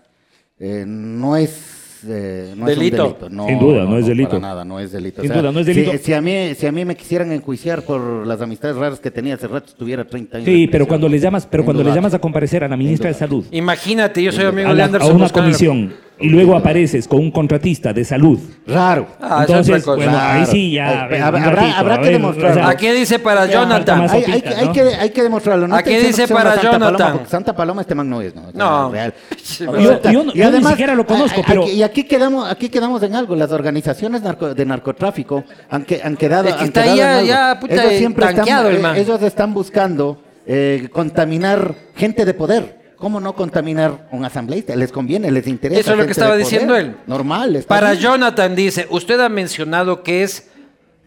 eh, 0.58 0.84
no 0.86 1.36
es... 1.36 1.84
eh, 2.06 2.54
no 2.56 2.66
Delito. 2.66 2.96
Es 2.96 3.00
un 3.00 3.06
delito. 3.18 3.30
No, 3.30 3.46
Sin 3.46 3.58
duda, 3.58 3.84
no 3.84 3.98
es 3.98 4.06
delito. 4.06 4.28
Para 4.30 4.40
nada, 4.40 4.64
no 4.64 4.78
es 4.80 4.92
delito. 4.92 5.22
Sin 5.22 5.32
duda, 5.32 5.50
no 5.52 5.60
es 5.60 5.66
delito. 5.66 5.92
Si, 5.92 5.98
si 5.98 6.12
a 6.12 6.20
mí, 6.20 6.54
si 6.54 6.66
a 6.66 6.72
mí 6.72 6.84
me 6.84 6.96
quisieran 6.96 7.32
enjuiciar 7.32 7.82
por 7.82 8.26
las 8.26 8.40
amistades 8.40 8.76
raras 8.76 9.00
que 9.00 9.10
tenía 9.10 9.34
hace 9.34 9.48
rato, 9.48 9.66
estuviera 9.68 10.04
30 10.04 10.36
años. 10.38 10.46
de 10.46 10.52
Sí, 10.52 10.68
pero 10.68 10.86
cuando 10.86 11.08
le 11.08 11.18
llamas, 11.18 11.46
pero 11.46 11.64
cuando 11.64 11.82
le 11.82 11.88
Indudable. 11.88 11.98
llamas 12.00 12.14
a 12.14 12.18
comparecer 12.20 12.64
a 12.64 12.68
la 12.68 12.76
ministra 12.76 13.08
de. 13.08 13.14
Salud, 13.14 13.44
Imagínate, 13.50 14.22
yo 14.22 14.30
soy 14.32 14.44
amigo 14.44 14.68
a, 14.68 14.74
de 14.74 14.76
la- 14.76 14.98
a 14.98 15.06
una 15.06 15.28
comisión 15.28 15.92
y 16.20 16.28
luego 16.28 16.56
apareces 16.56 17.06
con 17.06 17.20
un 17.20 17.30
contratista 17.30 17.92
de 17.92 18.04
salud. 18.04 18.38
Raro. 18.66 19.06
Ah, 19.20 19.44
es 19.44 19.50
Entonces, 19.50 19.84
bueno, 19.86 20.18
ahí 20.18 20.44
sí 20.46 20.72
ya. 20.72 21.04
Habrá- 21.04 21.26
habrá- 21.26 21.50
ratito, 21.50 21.76
habrá 21.76 21.94
a 21.94 22.00
que 22.00 22.10
demostrarlo. 22.10 22.64
Aquí 22.66 22.88
dice 22.88 23.18
para 23.20 23.46
Jonathan. 23.46 24.00
Hay, 24.02 24.08
sopita, 24.08 24.32
hay 24.32 24.42
que- 24.42 24.48
hay 24.54 24.66
¿no? 24.66 24.72
que, 24.72 24.80
hay 24.82 25.10
que 25.10 25.22
demostrarlo. 25.22 25.68
No 25.68 25.76
Aquí 25.76 25.94
dice 25.94 26.26
sea 26.26 26.36
para 26.36 26.50
Santa 26.54 26.62
Jonathan. 26.72 26.92
Paloma, 26.96 27.12
porque 27.12 27.28
Santa 27.30 27.56
Paloma 27.56 27.80
este 27.82 27.94
man 27.94 28.10
no 28.10 28.20
es, 28.20 28.34
¿no? 28.34 28.42
Sea, 28.42 28.50
No. 28.54 28.90
real. 28.90 29.14
Yo- 29.58 30.00
sea, 30.02 30.12
yo 30.12 30.22
y 30.22 30.26
yo 30.26 30.32
ni 30.34 30.42
además, 30.42 30.70
siquiera 30.72 30.94
lo 30.94 31.06
conozco, 31.06 31.42
Y 31.68 31.82
aquí 31.82 32.04
quedamos, 32.04 32.50
aquí 32.50 32.68
quedamos 32.68 33.02
en 33.02 33.14
algo. 33.14 33.36
Las 33.36 33.52
organizaciones 33.52 34.22
narco- 34.22 34.54
de 34.54 34.66
narcotráfico 34.66 35.44
han, 35.70 35.84
que- 35.84 36.00
han 36.02 36.16
quedado. 36.16 36.48
Es 36.48 36.54
que 36.54 36.60
han 36.60 36.66
está 36.66 36.82
quedado 36.82 36.96
ya- 36.96 37.22
ya, 37.22 37.60
puta, 37.60 37.74
ellos 37.74 37.92
siempre 37.98 38.26
están, 38.26 38.66
el 38.66 38.80
man. 38.80 38.96
ellos 38.96 39.22
están 39.22 39.54
buscando 39.54 40.22
eh, 40.50 40.88
contaminar 40.92 41.74
gente 41.94 42.24
de 42.24 42.32
poder. 42.34 42.77
¿Cómo 42.98 43.20
no 43.20 43.32
contaminar 43.34 44.08
un 44.10 44.24
asambleísta? 44.24 44.74
Les 44.74 44.90
conviene, 44.90 45.30
les 45.30 45.46
interesa. 45.46 45.80
Eso 45.80 45.92
es 45.92 45.98
lo 45.98 46.04
que 46.04 46.12
estaba 46.12 46.36
diciendo 46.36 46.76
él. 46.76 46.96
Normal. 47.06 47.64
Para 47.68 47.92
bien. 47.92 48.02
Jonathan 48.02 48.56
dice, 48.56 48.86
usted 48.90 49.20
ha 49.20 49.28
mencionado 49.28 50.02
que 50.02 50.24
es 50.24 50.50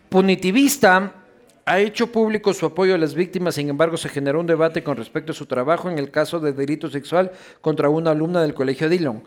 punitivista, 0.07 1.11
ha 1.65 1.79
hecho 1.79 2.07
público 2.07 2.53
su 2.53 2.65
apoyo 2.65 2.95
a 2.95 2.97
las 2.97 3.13
víctimas, 3.13 3.55
sin 3.55 3.69
embargo 3.69 3.97
se 3.97 4.07
generó 4.07 4.39
un 4.39 4.47
debate 4.47 4.83
con 4.83 4.95
respecto 4.95 5.33
a 5.33 5.35
su 5.35 5.45
trabajo 5.45 5.89
en 5.89 5.99
el 5.99 6.11
caso 6.11 6.39
de 6.39 6.53
delito 6.53 6.89
sexual 6.89 7.31
contra 7.59 7.89
una 7.89 8.11
alumna 8.11 8.41
del 8.41 8.53
colegio 8.53 8.87
Dillon. 8.87 9.23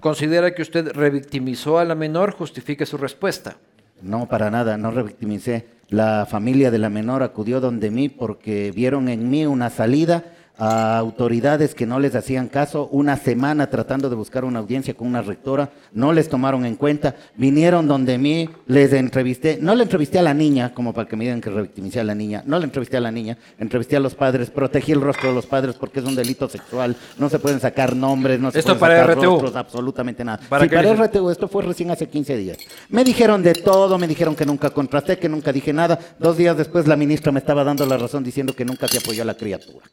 ¿Considera 0.00 0.52
que 0.52 0.62
usted 0.62 0.92
revictimizó 0.92 1.78
a 1.78 1.84
la 1.84 1.94
menor? 1.94 2.32
Justifique 2.32 2.86
su 2.86 2.96
respuesta. 2.96 3.56
No, 4.02 4.26
para 4.26 4.50
nada, 4.50 4.76
no 4.76 4.90
revictimicé. 4.90 5.66
La 5.90 6.26
familia 6.28 6.72
de 6.72 6.78
la 6.78 6.90
menor 6.90 7.22
acudió 7.22 7.60
donde 7.60 7.90
mí 7.90 8.08
porque 8.08 8.72
vieron 8.72 9.08
en 9.08 9.30
mí 9.30 9.46
una 9.46 9.70
salida 9.70 10.24
a 10.60 10.98
autoridades 10.98 11.74
que 11.74 11.86
no 11.86 11.98
les 11.98 12.14
hacían 12.14 12.48
caso, 12.48 12.88
una 12.92 13.16
semana 13.16 13.68
tratando 13.68 14.10
de 14.10 14.14
buscar 14.14 14.44
una 14.44 14.58
audiencia 14.58 14.92
con 14.92 15.08
una 15.08 15.22
rectora, 15.22 15.70
no 15.92 16.12
les 16.12 16.28
tomaron 16.28 16.66
en 16.66 16.76
cuenta, 16.76 17.16
vinieron 17.36 17.88
donde 17.88 18.18
mí, 18.18 18.48
les 18.66 18.92
entrevisté, 18.92 19.58
no 19.60 19.74
le 19.74 19.84
entrevisté 19.84 20.18
a 20.18 20.22
la 20.22 20.34
niña, 20.34 20.74
como 20.74 20.92
para 20.92 21.08
que 21.08 21.16
me 21.16 21.24
digan 21.24 21.40
que 21.40 21.48
revictimicé 21.48 22.00
a 22.00 22.04
la 22.04 22.14
niña, 22.14 22.42
no 22.44 22.58
le 22.58 22.66
entrevisté 22.66 22.98
a 22.98 23.00
la 23.00 23.10
niña, 23.10 23.38
entrevisté 23.58 23.96
a 23.96 24.00
los 24.00 24.14
padres, 24.14 24.50
protegí 24.50 24.92
el 24.92 25.00
rostro 25.00 25.30
de 25.30 25.34
los 25.34 25.46
padres 25.46 25.76
porque 25.76 26.00
es 26.00 26.06
un 26.06 26.14
delito 26.14 26.46
sexual, 26.48 26.94
no 27.16 27.30
se 27.30 27.38
pueden 27.38 27.58
sacar 27.58 27.96
nombres, 27.96 28.38
no 28.38 28.50
se 28.50 28.58
Esto 28.58 28.78
pueden 28.78 28.96
para 28.98 29.06
sacar 29.06 29.16
RTU. 29.16 29.30
rostros, 29.30 29.56
absolutamente 29.56 30.24
nada. 30.24 30.40
¿Para 30.46 30.64
Sí, 30.64 30.68
para? 30.70 30.92
RTU, 30.94 31.30
esto 31.30 31.48
fue 31.48 31.62
recién 31.62 31.90
hace 31.90 32.06
15 32.06 32.36
días. 32.36 32.58
Me 32.90 33.02
dijeron 33.02 33.42
de 33.42 33.54
todo, 33.54 33.98
me 33.98 34.06
dijeron 34.06 34.36
que 34.36 34.44
nunca 34.44 34.68
contrasté, 34.68 35.18
que 35.18 35.28
nunca 35.28 35.52
dije 35.52 35.72
nada. 35.72 35.98
Dos 36.18 36.36
días 36.36 36.54
después 36.56 36.86
la 36.86 36.96
ministra 36.96 37.32
me 37.32 37.38
estaba 37.38 37.64
dando 37.64 37.86
la 37.86 37.96
razón 37.96 38.22
diciendo 38.22 38.52
que 38.54 38.66
nunca 38.66 38.88
se 38.88 38.98
apoyó 38.98 39.22
a 39.22 39.26
la 39.26 39.34
criatura. 39.34 39.86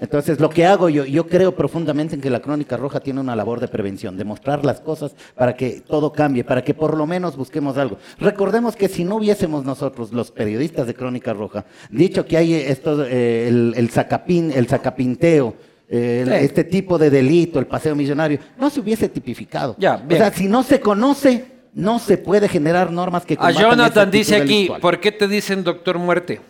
Entonces, 0.00 0.40
lo 0.40 0.48
que 0.48 0.64
hago 0.64 0.88
yo, 0.88 1.04
yo 1.04 1.26
creo 1.26 1.54
profundamente 1.54 2.14
en 2.14 2.20
que 2.20 2.30
la 2.30 2.40
Crónica 2.40 2.76
Roja 2.76 3.00
tiene 3.00 3.20
una 3.20 3.36
labor 3.36 3.60
de 3.60 3.68
prevención, 3.68 4.16
de 4.16 4.24
mostrar 4.24 4.64
las 4.64 4.80
cosas 4.80 5.14
para 5.34 5.54
que 5.54 5.82
todo 5.86 6.12
cambie, 6.12 6.42
para 6.42 6.64
que 6.64 6.72
por 6.74 6.96
lo 6.96 7.06
menos 7.06 7.36
busquemos 7.36 7.76
algo. 7.76 7.98
Recordemos 8.18 8.76
que 8.76 8.88
si 8.88 9.04
no 9.04 9.16
hubiésemos 9.16 9.64
nosotros, 9.64 10.12
los 10.12 10.30
periodistas 10.30 10.86
de 10.86 10.94
Crónica 10.94 11.32
Roja, 11.32 11.64
dicho 11.90 12.24
que 12.24 12.36
hay 12.36 12.54
esto, 12.54 13.04
eh, 13.04 13.48
el, 13.48 13.74
el 13.76 13.90
sacapín, 13.90 14.50
el 14.54 14.66
sacapinteo, 14.68 15.54
eh, 15.92 16.24
Sí. 16.24 16.32
este 16.44 16.64
tipo 16.64 16.98
de 16.98 17.10
delito, 17.10 17.58
el 17.58 17.66
paseo 17.66 17.96
millonario, 17.96 18.38
no 18.58 18.70
se 18.70 18.78
hubiese 18.80 19.08
tipificado. 19.08 19.74
Ya, 19.76 20.02
o 20.08 20.14
sea, 20.14 20.32
si 20.32 20.46
no 20.46 20.62
se 20.62 20.78
conoce, 20.80 21.46
no 21.74 21.98
se 21.98 22.16
puede 22.16 22.48
generar 22.48 22.90
normas 22.92 23.26
que 23.26 23.34
A 23.34 23.36
combatan 23.38 23.60
Jonathan 23.62 24.10
dice 24.10 24.36
aquí. 24.36 24.70
¿por 24.80 25.00
qué 25.00 25.12
te 25.12 25.26
dicen 25.28 25.64
doctor 25.64 25.98
muerte? 25.98 26.40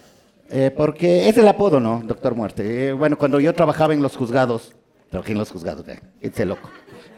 Eh, 0.52 0.72
porque 0.76 1.28
es 1.28 1.36
el 1.38 1.46
apodo, 1.46 1.78
¿no? 1.80 2.02
Doctor 2.04 2.34
Muerte. 2.34 2.88
Eh, 2.88 2.92
bueno, 2.92 3.16
cuando 3.16 3.38
yo 3.40 3.54
trabajaba 3.54 3.94
en 3.94 4.02
los 4.02 4.16
juzgados, 4.16 4.72
trabajé 5.10 5.32
en 5.32 5.38
los 5.38 5.50
juzgados, 5.50 5.86
eh, 5.88 6.00
ese 6.20 6.44
loco. 6.44 6.68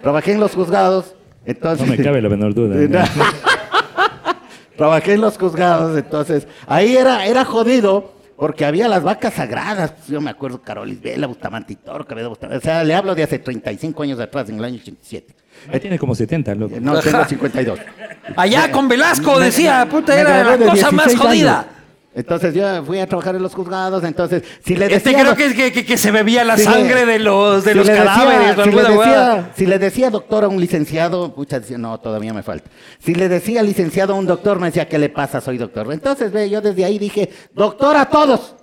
Trabajé 0.03 0.33
en 0.33 0.41
los 0.41 0.53
juzgados, 0.55 1.15
entonces... 1.47 1.87
No 1.89 1.97
me 1.97 2.03
cabe 2.03 2.21
la 2.21 2.29
menor 2.29 2.53
duda. 2.55 2.77
Eh, 2.79 2.89
Trabajé 4.77 5.15
en 5.15 5.21
los 5.21 5.39
juzgados, 5.39 5.97
entonces 5.97 6.47
ahí 6.67 6.97
era, 6.97 7.27
era 7.27 7.45
jodido 7.45 8.13
porque 8.37 8.65
había 8.65 8.89
las 8.89 9.03
vacas 9.03 9.35
sagradas. 9.35 9.93
Yo 10.09 10.21
me 10.21 10.31
acuerdo, 10.31 10.61
Carolis 10.63 11.01
Vela, 11.01 11.27
Bustamante 11.27 11.75
y 11.75 11.77
Toro, 11.77 12.07
Quevedo 12.07 12.31
Bustamante. 12.31 12.59
O 12.59 12.61
sea, 12.61 12.83
le 12.83 12.95
hablo 12.95 13.15
de 13.15 13.23
hace 13.23 13.39
35 13.39 14.03
años 14.03 14.19
atrás, 14.19 14.49
en 14.49 14.57
el 14.59 14.65
año 14.65 14.77
87. 14.81 15.35
Ah, 15.73 15.79
Tiene 15.79 15.99
como 15.99 16.15
70, 16.15 16.55
loco. 16.57 16.77
No, 16.81 16.99
tengo 17.01 17.25
52. 17.29 17.79
Allá 18.35 18.73
con 18.73 18.89
Velasco 18.89 19.39
Me- 19.39 19.45
decía, 19.45 19.87
puta, 19.89 20.19
era 20.19 20.57
la 20.57 20.67
cosa 20.67 20.91
más 20.91 21.07
16 21.07 21.19
jodida. 21.21 21.61
años. 21.61 21.73
Entonces 22.15 22.53
yo 22.55 22.85
fui 22.85 22.99
a 23.01 23.07
trabajar 23.07 23.35
en 23.37 23.43
los 23.43 23.55
juzgados, 23.55 24.05
entonces 24.05 24.43
si 24.63 24.77
le 24.77 24.85
Este 24.87 25.11
decía... 25.11 25.23
creo 25.23 25.35
que, 25.35 25.55
que, 25.55 25.73
que- 25.73 25.85
que 25.87 25.97
se 25.97 26.11
bebía 26.11 26.45
la 26.45 26.59
si 26.59 26.67
le- 26.67 26.71
sangre 26.71 27.07
de 27.07 27.19
los, 27.19 27.65
de 27.65 27.73
si 27.73 27.79
los 27.79 27.87
decía- 27.87 28.05
cadáveres 28.05 28.65
si, 28.65 28.71
le 28.71 28.83
decía, 28.83 29.51
si 29.57 29.67
le 29.67 29.79
decía 29.79 30.11
doctor 30.11 30.45
a 30.45 30.49
un 30.49 30.61
licenciado, 30.61 31.35
pucha, 31.35 31.59
decía, 31.61 31.79
no, 31.79 31.99
todavía 31.99 32.35
me 32.35 32.43
falta. 32.43 32.69
Si 32.99 33.15
le 33.15 33.31
decía 33.31 33.63
licenciado 33.63 34.13
a 34.13 34.17
un 34.19 34.27
doctor, 34.27 34.61
me 34.61 34.67
decía, 34.67 34.87
¿qué 34.89 34.99
le 34.99 35.09
pasa? 35.09 35.41
Soy 35.41 35.57
doctor. 35.57 35.91
Entonces, 35.91 36.31
ve, 36.33 36.51
yo 36.51 36.61
desde 36.61 36.85
ahí 36.85 36.99
dije, 36.99 37.31
doctor 37.55 37.97
a 37.97 38.05
todos. 38.07 38.57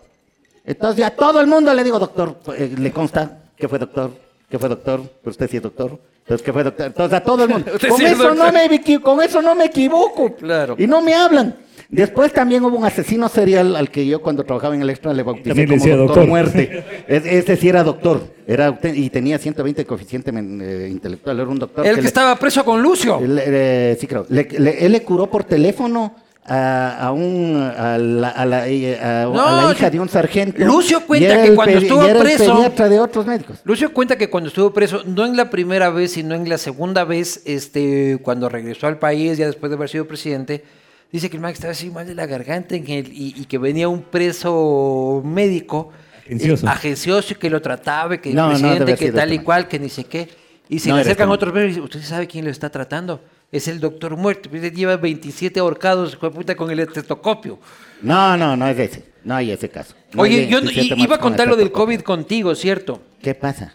Entonces, 0.63 1.03
a 1.05 1.09
todo 1.11 1.41
el 1.41 1.47
mundo 1.47 1.73
le 1.73 1.83
digo, 1.83 1.97
doctor, 1.97 2.37
eh, 2.55 2.75
¿le 2.77 2.91
consta 2.91 3.39
que 3.57 3.67
fue 3.67 3.79
doctor? 3.79 4.11
¿Que 4.47 4.59
fue 4.59 4.69
doctor? 4.69 5.01
Pero 5.23 5.31
usted 5.31 5.49
sí 5.49 5.57
es 5.57 5.63
doctor. 5.63 5.97
Entonces, 6.19 6.45
¿qué 6.45 6.53
fue 6.53 6.63
doctor? 6.63 6.85
Entonces, 6.85 7.17
a 7.17 7.23
todo 7.23 7.43
el 7.45 7.49
mundo. 7.49 7.71
Con, 7.89 8.01
eso 8.01 8.35
no 8.35 8.51
me, 8.51 9.01
con 9.01 9.21
eso 9.23 9.41
no 9.41 9.55
me 9.55 9.65
equivoco. 9.65 10.35
Claro. 10.35 10.75
Y 10.77 10.85
no 10.85 11.01
me 11.01 11.15
hablan. 11.15 11.55
Después 11.91 12.31
también 12.31 12.63
hubo 12.63 12.77
un 12.77 12.85
asesino 12.85 13.27
serial 13.29 13.75
al 13.75 13.89
que 13.89 14.05
yo 14.05 14.21
cuando 14.21 14.43
trabajaba 14.43 14.75
en 14.75 14.81
el 14.83 14.89
extra 14.91 15.11
le 15.11 15.23
bauticé 15.23 15.49
También 15.49 15.67
como 15.69 15.79
decía 15.79 15.95
doctor, 15.95 16.15
doctor. 16.17 16.27
muerte. 16.29 16.83
Es- 17.07 17.25
ese 17.25 17.55
sí 17.57 17.67
era 17.67 17.83
doctor. 17.83 18.21
Era, 18.45 18.77
y 18.93 19.09
tenía 19.09 19.39
120 19.39 19.85
coeficiente 19.85 20.31
eh, 20.31 20.87
intelectual. 20.91 21.39
Era 21.39 21.49
un 21.49 21.57
doctor. 21.57 21.85
El 21.87 21.95
que 21.95 22.01
le- 22.03 22.07
estaba 22.07 22.35
preso 22.35 22.63
con 22.63 22.81
Lucio. 22.81 23.19
él, 23.19 23.39
eh, 23.43 23.97
sí, 23.99 24.05
creo. 24.05 24.25
Le- 24.29 24.47
le- 24.59 24.85
él 24.85 24.91
le 24.91 25.01
curó 25.01 25.27
por 25.31 25.43
teléfono 25.45 26.13
a, 26.45 27.07
a 27.07 27.11
un, 27.11 27.55
a, 27.75 27.97
la, 27.97 28.29
a 28.29 28.45
la- 28.45 28.67
eh, 28.67 28.99
a- 29.01 29.23
a 29.23 29.25
No, 29.25 29.67
la 29.67 29.71
hija 29.71 29.89
de 29.89 29.99
un 29.99 30.09
sargento. 30.09 30.63
Lucio 30.63 31.01
cuenta 31.07 31.41
que 31.43 31.55
cuando 31.55 31.77
estuvo 31.79 32.03
y 32.05 32.09
era 32.09 32.19
preso- 32.19 32.43
el 32.51 32.55
pediatra 32.57 32.89
de 32.89 32.99
otros 32.99 33.25
médicos. 33.25 33.57
Lucio 33.63 33.91
cuenta 33.93 34.15
que 34.15 34.29
cuando 34.29 34.49
estuvo 34.49 34.71
preso, 34.71 35.01
no 35.07 35.25
en 35.25 35.35
la 35.35 35.49
primera 35.49 35.89
vez, 35.89 36.11
sino 36.11 36.35
en 36.35 36.47
la 36.47 36.59
segunda 36.59 37.03
vez, 37.03 37.41
este, 37.45 38.19
cuando 38.21 38.47
regresó 38.47 38.85
al 38.85 38.99
país, 38.99 39.39
ya 39.39 39.47
después 39.47 39.71
de 39.71 39.75
haber 39.75 39.89
sido 39.89 40.05
presidente, 40.07 40.63
dice 41.11 41.29
que 41.29 41.37
el 41.37 41.41
man 41.41 41.51
estaba 41.51 41.71
así 41.71 41.89
mal 41.89 42.05
de 42.07 42.15
la 42.15 42.25
garganta 42.25 42.75
en 42.75 42.89
el- 42.89 43.11
y, 43.11 43.33
y 43.37 43.45
que 43.45 43.57
venía 43.57 43.87
un 43.89 44.01
preso 44.03 45.21
médico, 45.25 45.91
Agencioso. 46.25 46.65
eh, 46.65 46.69
agencioso, 46.69 47.33
y 47.33 47.35
que 47.37 47.49
lo 47.49 47.61
trataba, 47.61 48.15
y 48.15 48.19
que 48.19 48.33
No, 48.33 48.51
el 48.51 48.59
presidente, 48.59 48.95
que 48.95 49.11
tal 49.11 49.33
y 49.33 49.37
man. 49.37 49.45
cual, 49.45 49.67
que 49.67 49.79
ni 49.79 49.89
sé 49.89 50.03
qué. 50.05 50.29
Y 50.69 50.79
se 50.79 50.89
No 50.89 50.95
le 50.95 51.01
acercan 51.01 51.29
otros 51.29 51.51
médicos 51.53 51.71
y 51.71 51.75
dicen, 51.81 51.83
¿usted 51.83 52.01
sabe 52.03 52.27
quién 52.27 52.45
lo 52.45 52.51
está 52.51 52.69
tratando? 52.69 53.21
Es 53.51 53.67
el 53.67 53.79
doctor 53.79 54.15
muerto. 54.15 54.47
Pues, 54.51 54.63
él 54.63 54.71
lleva 54.71 54.95
27 54.97 55.59
ahorcados, 55.59 56.15
puta, 56.15 56.55
con 56.55 56.69
el 56.69 56.79
estetoscopio. 56.81 57.57
No, 58.03 58.37
no, 58.37 58.55
no 58.55 58.67
es 58.67 58.77
ese. 58.77 59.05
No 59.23 59.33
hay 59.35 59.49
ese 59.51 59.67
caso. 59.69 59.95
No 60.13 60.21
Oye, 60.21 60.47
yo 60.47 60.61
27 60.61 60.95
i- 61.01 61.03
iba 61.03 61.15
a 61.15 61.19
contar 61.19 61.47
lo 61.47 61.55
del. 61.55 61.71
COVID 61.71 62.01
contigo, 62.01 62.53
¿cierto? 62.53 63.01
¿Qué 63.23 63.33
pasa? 63.33 63.73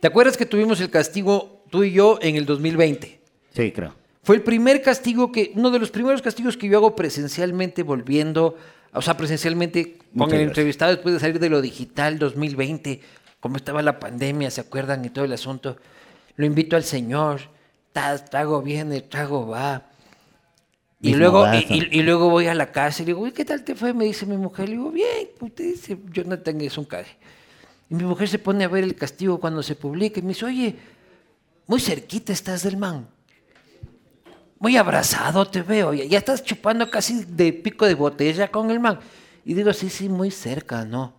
¿Te 0.00 0.08
acuerdas 0.08 0.36
que 0.36 0.44
tuvimos 0.44 0.80
el 0.80 0.90
castigo 0.90 1.62
tú 1.70 1.84
y 1.84 1.92
yo 1.92 2.18
en 2.20 2.34
el 2.34 2.44
2020? 2.44 3.20
Sí, 3.54 3.70
creo. 3.70 3.94
Fue 4.22 4.36
el 4.36 4.42
primer 4.42 4.82
castigo 4.82 5.32
que, 5.32 5.52
uno 5.56 5.70
de 5.70 5.78
los 5.80 5.90
primeros 5.90 6.22
castigos 6.22 6.56
que 6.56 6.68
yo 6.68 6.78
hago 6.78 6.94
presencialmente 6.94 7.82
volviendo, 7.82 8.56
o 8.92 9.02
sea, 9.02 9.16
presencialmente 9.16 9.96
con 9.96 10.06
Muchas 10.12 10.32
el 10.34 10.38
gracias. 10.38 10.48
entrevistado 10.48 10.92
después 10.92 11.14
de 11.14 11.20
salir 11.20 11.38
de 11.40 11.48
lo 11.50 11.60
digital 11.60 12.18
2020, 12.20 13.00
como 13.40 13.56
estaba 13.56 13.82
la 13.82 13.98
pandemia, 13.98 14.50
¿se 14.52 14.60
acuerdan? 14.60 15.04
Y 15.04 15.10
todo 15.10 15.24
el 15.24 15.32
asunto. 15.32 15.76
Lo 16.36 16.46
invito 16.46 16.76
al 16.76 16.84
Señor, 16.84 17.40
trago 17.92 18.62
viene, 18.62 19.00
trago 19.00 19.48
va. 19.48 19.88
Y 21.00 21.14
luego, 21.14 21.40
y, 21.40 21.42
vaso. 21.48 21.74
y- 21.74 21.88
y 21.90 22.02
luego 22.04 22.30
voy 22.30 22.46
a 22.46 22.54
la 22.54 22.70
casa 22.70 23.02
y 23.02 23.06
le 23.06 23.10
digo, 23.10 23.22
"Uy, 23.22 23.32
¿qué 23.32 23.44
tal 23.44 23.64
te 23.64 23.74
fue? 23.74 23.92
Me 23.92 24.04
dice 24.04 24.24
mi 24.24 24.36
mujer. 24.36 24.68
Le 24.68 24.76
digo, 24.76 24.92
bien, 24.92 25.28
usted 25.40 25.64
dice, 25.64 25.98
Jonathan 26.12 26.60
es 26.60 26.78
un 26.78 26.84
caje. 26.84 27.16
Y 27.90 27.96
mi 27.96 28.04
mujer 28.04 28.28
se 28.28 28.38
pone 28.38 28.62
a 28.62 28.68
ver 28.68 28.84
el 28.84 28.94
castigo 28.94 29.40
cuando 29.40 29.64
se 29.64 29.74
publica 29.74 30.20
y 30.20 30.22
me 30.22 30.28
dice, 30.28 30.44
oye, 30.44 30.76
muy 31.66 31.80
cerquita 31.80 32.32
estás 32.32 32.62
del 32.62 32.76
man. 32.76 33.08
Muy 34.62 34.76
abrazado 34.76 35.44
te 35.44 35.60
veo. 35.60 35.92
Ya, 35.92 36.04
ya 36.04 36.18
estás 36.18 36.44
chupando 36.44 36.88
casi 36.88 37.24
de 37.24 37.52
pico 37.52 37.84
de 37.84 37.94
botella 37.94 38.46
con 38.46 38.70
el 38.70 38.78
man. 38.78 39.00
Y 39.44 39.54
digo, 39.54 39.72
sí, 39.72 39.90
sí, 39.90 40.08
muy 40.08 40.30
cerca, 40.30 40.84
¿no? 40.84 41.12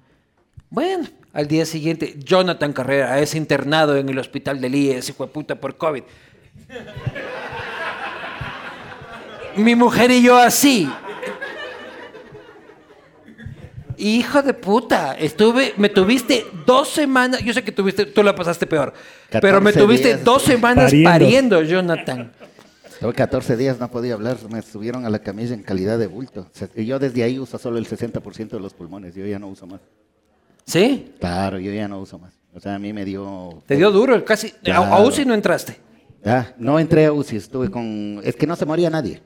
Bueno, 0.69 1.05
al 1.33 1.45
día 1.49 1.65
siguiente, 1.65 2.15
Jonathan 2.19 2.71
Carrera 2.71 3.19
es 3.19 3.35
internado 3.35 3.97
en 3.97 4.07
el 4.07 4.17
hospital 4.17 4.61
del 4.61 4.73
IES, 4.75 5.09
hijo 5.09 5.25
de 5.25 5.33
puta, 5.33 5.55
por 5.55 5.75
COVID. 5.75 6.03
Mi 9.57 9.75
mujer 9.75 10.09
y 10.11 10.23
yo 10.23 10.37
así. 10.37 10.89
Hijo 13.97 14.41
de 14.41 14.53
puta, 14.53 15.17
estuve, 15.19 15.73
me 15.75 15.89
tuviste 15.89 16.45
dos 16.65 16.87
semanas, 16.87 17.41
yo 17.43 17.53
sé 17.53 17.61
que 17.61 17.73
tuviste, 17.73 18.05
tú 18.05 18.23
la 18.23 18.33
pasaste 18.33 18.65
peor, 18.65 18.93
pero 19.29 19.59
me 19.59 19.71
14 19.73 19.79
tuviste 19.79 20.07
días. 20.07 20.23
dos 20.23 20.43
semanas 20.43 20.85
Pariendo. 20.85 21.09
pariendo, 21.09 21.61
Jonathan. 21.61 22.31
Tuve 22.99 23.13
14 23.13 23.57
días, 23.57 23.79
no 23.79 23.89
podía 23.89 24.13
hablar, 24.13 24.37
me 24.49 24.61
subieron 24.61 25.05
a 25.05 25.09
la 25.09 25.19
camilla 25.19 25.53
en 25.53 25.63
calidad 25.63 25.97
de 25.97 26.07
bulto. 26.07 26.47
Y 26.75 26.85
yo 26.85 26.99
desde 26.99 27.23
ahí 27.23 27.39
uso 27.39 27.57
solo 27.57 27.77
el 27.77 27.87
60% 27.87 28.49
de 28.49 28.59
los 28.59 28.73
pulmones, 28.73 29.15
yo 29.15 29.25
ya 29.25 29.39
no 29.39 29.47
uso 29.47 29.67
más. 29.67 29.81
¿Sí? 30.65 31.13
Claro, 31.19 31.59
yo 31.59 31.71
ya 31.71 31.87
no 31.87 31.99
uso 31.99 32.17
más. 32.19 32.33
O 32.53 32.59
sea, 32.59 32.75
a 32.75 32.79
mí 32.79 32.93
me 32.93 33.03
dio... 33.03 33.63
Te 33.65 33.75
dio 33.75 33.91
duro, 33.91 34.23
casi. 34.23 34.53
A. 34.71 35.01
UCI 35.01 35.25
no 35.25 35.33
entraste. 35.33 35.77
Ya, 36.23 36.53
no 36.57 36.79
entré 36.79 37.05
a 37.05 37.11
UCI, 37.11 37.37
estuve 37.37 37.69
con... 37.69 38.21
Es 38.23 38.35
que 38.35 38.47
no 38.47 38.55
se 38.55 38.65
moría 38.65 38.89
nadie. 38.89 39.21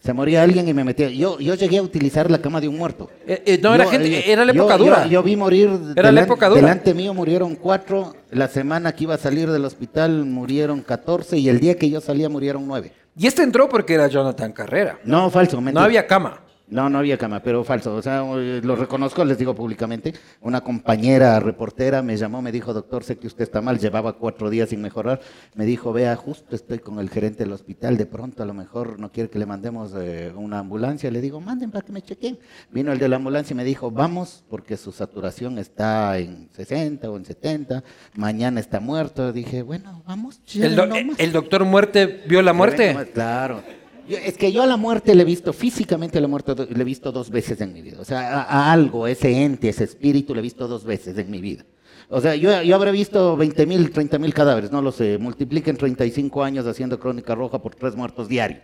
Se 0.00 0.12
moría 0.12 0.42
alguien 0.42 0.68
y 0.68 0.72
me 0.72 0.84
metía... 0.84 1.08
Yo, 1.10 1.38
yo 1.40 1.54
llegué 1.54 1.78
a 1.78 1.82
utilizar 1.82 2.30
la 2.30 2.38
cama 2.40 2.60
de 2.60 2.68
un 2.68 2.78
muerto. 2.78 3.10
Eh, 3.26 3.42
eh, 3.44 3.60
no, 3.62 3.74
era, 3.74 3.84
Yo, 3.84 3.90
gente, 3.90 4.18
eh, 4.18 4.32
era 4.32 4.44
la 4.44 4.52
yo- 4.52 4.62
época 4.62 4.76
yo- 4.78 4.84
dura. 4.84 5.06
Yo, 5.06 5.22
vi 5.22 5.36
morir. 5.36 5.68
Era 5.96 6.12
la 6.12 6.22
época 6.22 6.48
dura. 6.48 6.60
Delante 6.60 6.94
mío 6.94 7.12
murieron 7.12 7.56
cuatro. 7.56 8.14
La 8.30 8.48
semana 8.48 8.92
que 8.92 9.04
iba 9.04 9.14
a 9.14 9.18
salir 9.18 9.50
del 9.50 9.64
hospital 9.64 10.24
murieron 10.24 10.82
14. 10.82 11.36
Y 11.38 11.48
el 11.48 11.58
día 11.60 11.76
que 11.76 11.90
yo 11.90 12.00
salía 12.00 12.28
murieron 12.28 12.66
nueve. 12.66 12.92
Y 13.16 13.26
este 13.26 13.42
entró 13.42 13.68
porque 13.68 13.94
era 13.94 14.06
Jonathan 14.06 14.52
Carrera. 14.52 14.98
No, 15.04 15.28
falso. 15.30 15.60
No 15.60 15.80
había 15.80 16.06
cama. 16.06 16.40
No, 16.70 16.90
no 16.90 16.98
había 16.98 17.16
cama, 17.16 17.40
pero 17.42 17.64
falso. 17.64 17.94
O 17.94 18.02
sea, 18.02 18.24
eh, 18.36 18.60
lo 18.62 18.76
reconozco, 18.76 19.24
les 19.24 19.38
digo 19.38 19.54
públicamente. 19.54 20.12
Una 20.42 20.60
compañera 20.60 21.40
reportera 21.40 22.02
me 22.02 22.16
llamó, 22.16 22.42
me 22.42 22.52
dijo, 22.52 22.74
doctor, 22.74 23.04
sé 23.04 23.16
que 23.16 23.26
usted 23.26 23.44
está 23.44 23.60
mal, 23.60 23.78
llevaba 23.78 24.12
cuatro 24.14 24.50
días 24.50 24.68
sin 24.68 24.82
mejorar. 24.82 25.20
Me 25.54 25.64
dijo, 25.64 25.92
vea, 25.92 26.14
justo 26.16 26.54
estoy 26.54 26.78
con 26.80 26.98
el 26.98 27.08
gerente 27.08 27.44
del 27.44 27.52
hospital, 27.52 27.96
de 27.96 28.04
pronto 28.06 28.42
a 28.42 28.46
lo 28.46 28.52
mejor 28.54 29.00
no 29.00 29.10
quiere 29.10 29.30
que 29.30 29.38
le 29.38 29.46
mandemos 29.46 29.92
eh, 29.96 30.32
una 30.36 30.58
ambulancia. 30.58 31.10
Le 31.10 31.20
digo, 31.20 31.40
manden 31.40 31.70
para 31.70 31.84
que 31.86 31.92
me 31.92 32.02
chequen. 32.02 32.38
Vino 32.70 32.92
el 32.92 32.98
de 32.98 33.08
la 33.08 33.16
ambulancia 33.16 33.54
y 33.54 33.56
me 33.56 33.64
dijo, 33.64 33.90
vamos, 33.90 34.44
porque 34.50 34.76
su 34.76 34.92
saturación 34.92 35.58
está 35.58 36.18
en 36.18 36.48
60 36.52 37.10
o 37.10 37.16
en 37.16 37.24
70, 37.24 37.82
mañana 38.14 38.60
está 38.60 38.78
muerto. 38.80 39.32
Dije, 39.32 39.62
bueno, 39.62 40.02
vamos. 40.06 40.40
El, 40.54 40.76
do- 40.76 40.86
más". 40.86 41.18
el 41.18 41.32
doctor 41.32 41.64
Muerte 41.64 42.24
vio 42.28 42.42
la 42.42 42.52
muerte. 42.52 42.94
Claro. 43.14 43.62
Yo- 44.08 44.16
es 44.18 44.36
que 44.36 44.50
yo 44.52 44.62
a 44.62 44.66
la 44.66 44.76
muerte 44.76 45.14
le 45.14 45.22
he 45.22 45.24
visto, 45.26 45.52
físicamente 45.52 46.18
a 46.18 46.20
la 46.20 46.28
muerte 46.28 46.54
le 46.68 46.80
he 46.80 46.84
visto 46.84 47.12
dos 47.12 47.30
veces 47.30 47.60
en 47.60 47.72
mi 47.72 47.82
vida. 47.82 47.98
O 48.00 48.04
sea, 48.04 48.40
a, 48.40 48.42
a 48.42 48.72
algo, 48.72 49.06
ese 49.06 49.30
ente, 49.44 49.68
ese 49.68 49.84
espíritu, 49.84 50.34
le 50.34 50.40
he 50.40 50.42
visto 50.42 50.66
dos 50.66 50.84
veces 50.84 51.16
en 51.18 51.30
mi 51.30 51.40
vida. 51.40 51.64
O 52.10 52.20
sea, 52.20 52.34
yo, 52.36 52.62
yo 52.62 52.74
habré 52.74 52.90
visto 52.90 53.36
20 53.36 53.66
mil, 53.66 53.90
30 53.90 54.18
mil 54.18 54.32
cadáveres, 54.32 54.72
no 54.72 54.80
lo 54.80 54.92
sé. 54.92 55.18
Multipliquen 55.18 55.76
35 55.76 56.42
años 56.42 56.66
haciendo 56.66 56.98
crónica 56.98 57.34
roja 57.34 57.60
por 57.60 57.74
tres 57.74 57.94
muertos 57.96 58.28
diarios. 58.28 58.62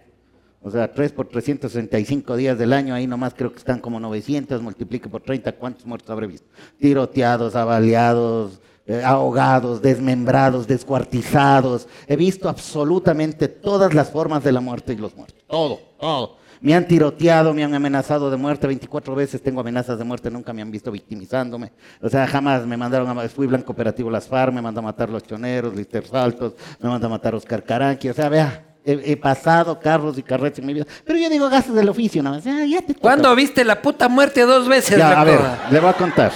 O 0.62 0.70
sea, 0.70 0.90
3 0.94 1.12
por 1.12 1.28
365 1.28 2.36
días 2.36 2.58
del 2.58 2.72
año, 2.72 2.94
ahí 2.94 3.06
nomás 3.06 3.34
creo 3.34 3.52
que 3.52 3.58
están 3.58 3.80
como 3.80 4.00
900, 4.00 4.62
multiplique 4.62 5.10
por 5.10 5.20
30, 5.20 5.52
¿cuántos 5.52 5.84
muertos 5.84 6.08
habré 6.08 6.26
visto? 6.26 6.46
Tiroteados, 6.80 7.54
avaliados, 7.54 8.62
eh, 8.86 9.02
ahogados, 9.05 9.81
desmembrados, 9.81 10.66
descuartizados. 10.66 11.89
He 12.06 12.16
visto 12.16 12.48
absolutamente 12.48 13.48
todas 13.48 13.94
las 13.94 14.11
formas 14.11 14.44
de 14.44 14.52
la 14.52 14.61
muerte 14.61 14.93
y 14.93 14.97
los 14.97 15.16
muertos. 15.16 15.43
Todo, 15.47 15.81
todo. 15.98 16.36
Me 16.61 16.74
han 16.74 16.86
tiroteado, 16.86 17.52
me 17.52 17.65
han 17.65 17.74
amenazado 17.74 18.31
de 18.31 18.36
muerte 18.36 18.66
24 18.66 19.15
veces, 19.15 19.43
tengo 19.43 19.61
amenazas 19.61 19.98
de 19.98 20.05
muerte, 20.05 20.31
nunca 20.31 20.52
me 20.52 20.62
han 20.62 20.70
visto 20.70 20.90
victimizándome. 20.90 21.73
O 22.01 22.09
sea, 22.09 22.27
jamás 22.27 22.66
me 22.66 22.77
mandaron 22.77 23.19
a... 23.19 23.28
Fui 23.28 23.47
blanco 23.47 23.73
operativo 23.73 24.11
Las 24.11 24.28
FARC, 24.28 24.52
me 24.52 24.62
mandó 24.62 24.81
a 24.81 24.82
matar 24.82 25.11
los 25.11 25.23
choneros, 25.23 25.74
Lister 25.74 26.06
Saltos, 26.06 26.55
me 26.81 26.89
mandó 26.89 27.06
a 27.06 27.11
matar 27.11 27.35
Oscar 27.35 27.62
Caranqui. 27.65 28.09
O 28.09 28.15
sea, 28.15 28.28
vea, 28.28 28.65
he, 28.85 29.12
he 29.12 29.16
pasado 29.16 29.78
carros 29.78 30.16
y 30.19 30.23
carretas 30.23 30.61
en 30.61 30.66
mi 30.66 30.74
vida. 30.74 30.86
Pero 31.05 31.19
yo 31.19 31.28
digo 31.28 31.48
gastos 31.48 31.74
del 31.74 31.89
oficio, 31.89 32.23
nada 32.23 32.36
más. 32.36 32.44
Ya, 32.44 32.65
ya 32.65 32.81
te 32.81 32.94
toca. 32.94 33.01
¿Cuándo 33.01 33.35
viste 33.35 33.65
la 33.65 33.81
puta 33.81 34.09
muerte 34.09 34.43
dos 34.43 34.69
veces? 34.69 34.98
Ya, 34.98 35.20
a 35.20 35.24
ver, 35.24 35.40
le 35.70 35.81
voy 35.81 35.90
a 35.90 35.94
contar. 35.94 36.32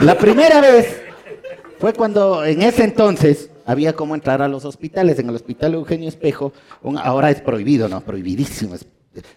La 0.00 0.16
primera 0.18 0.60
vez 0.60 1.00
fue 1.78 1.92
cuando 1.92 2.44
en 2.44 2.62
ese 2.62 2.84
entonces 2.84 3.50
había 3.66 3.92
como 3.94 4.14
entrar 4.14 4.42
a 4.42 4.48
los 4.48 4.64
hospitales. 4.64 5.18
En 5.18 5.28
el 5.28 5.34
hospital 5.34 5.74
Eugenio 5.74 6.08
Espejo, 6.08 6.52
un- 6.82 6.98
ahora 6.98 7.30
es 7.30 7.40
prohibido, 7.40 7.88
no, 7.88 8.00
prohibidísimo. 8.00 8.74
es- 8.74 8.86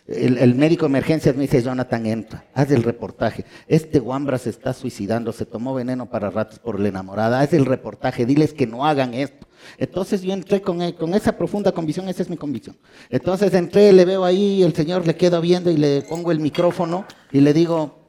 El, 0.08 0.38
el 0.38 0.54
médico 0.54 0.86
de 0.86 0.90
emergencias 0.92 1.36
me 1.36 1.42
dice, 1.44 1.62
Jonathan, 1.64 2.06
entra, 2.06 2.46
haz 2.54 2.70
el 2.70 2.84
reportaje. 2.84 3.44
Este 3.68 4.00
Wambra 4.00 4.38
se 4.38 4.52
está 4.52 4.72
suicidando, 4.72 5.32
se 5.34 5.48
tomó 5.48 5.74
veneno 5.74 6.08
para 6.12 6.30
ratos 6.30 6.60
por 6.60 6.80
la 6.80 6.90
enamorada, 6.90 7.40
haz 7.40 7.54
el 7.54 7.66
reportaje, 7.66 8.28
diles 8.28 8.54
que 8.54 8.68
no 8.68 8.86
hagan 8.86 9.16
esto. 9.16 9.48
Entonces 9.80 10.22
yo 10.22 10.32
entré 10.32 10.62
con, 10.62 10.82
e- 10.84 10.94
con 10.94 11.16
esa 11.16 11.36
profunda 11.36 11.72
convicción, 11.72 12.08
esa 12.08 12.22
es 12.22 12.30
mi 12.30 12.38
convicción. 12.38 12.78
Entonces 13.10 13.52
entré, 13.56 13.92
le 13.94 14.06
veo 14.06 14.24
ahí, 14.26 14.62
el 14.62 14.76
señor 14.76 15.08
le 15.08 15.16
quedo 15.16 15.42
viendo 15.42 15.72
y 15.72 15.78
le 15.78 16.04
pongo 16.04 16.32
el 16.32 16.40
micrófono 16.40 17.06
y 17.32 17.40
le 17.42 17.52
digo, 17.54 18.03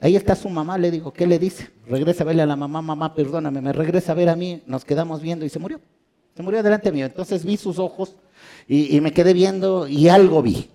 Ahí 0.00 0.16
está 0.16 0.34
su 0.34 0.48
mamá, 0.48 0.78
le 0.78 0.90
digo, 0.90 1.12
¿qué 1.12 1.26
le 1.26 1.38
dice? 1.38 1.70
Regresa 1.86 2.24
a 2.24 2.26
verle 2.26 2.42
a 2.42 2.46
la 2.46 2.56
mamá, 2.56 2.80
mamá, 2.80 3.14
perdóname, 3.14 3.60
me 3.60 3.72
regresa 3.72 4.12
a 4.12 4.14
ver 4.14 4.30
a 4.30 4.36
mí, 4.36 4.62
nos 4.66 4.84
quedamos 4.84 5.20
viendo 5.20 5.44
y 5.44 5.50
se 5.50 5.58
murió. 5.58 5.80
Se 6.34 6.42
murió 6.42 6.62
delante 6.62 6.90
mío. 6.90 7.04
Entonces 7.04 7.44
vi 7.44 7.56
sus 7.58 7.78
ojos 7.78 8.16
y, 8.66 8.96
y 8.96 9.00
me 9.00 9.12
quedé 9.12 9.34
viendo 9.34 9.86
y 9.86 10.08
algo 10.08 10.40
vi. 10.42 10.70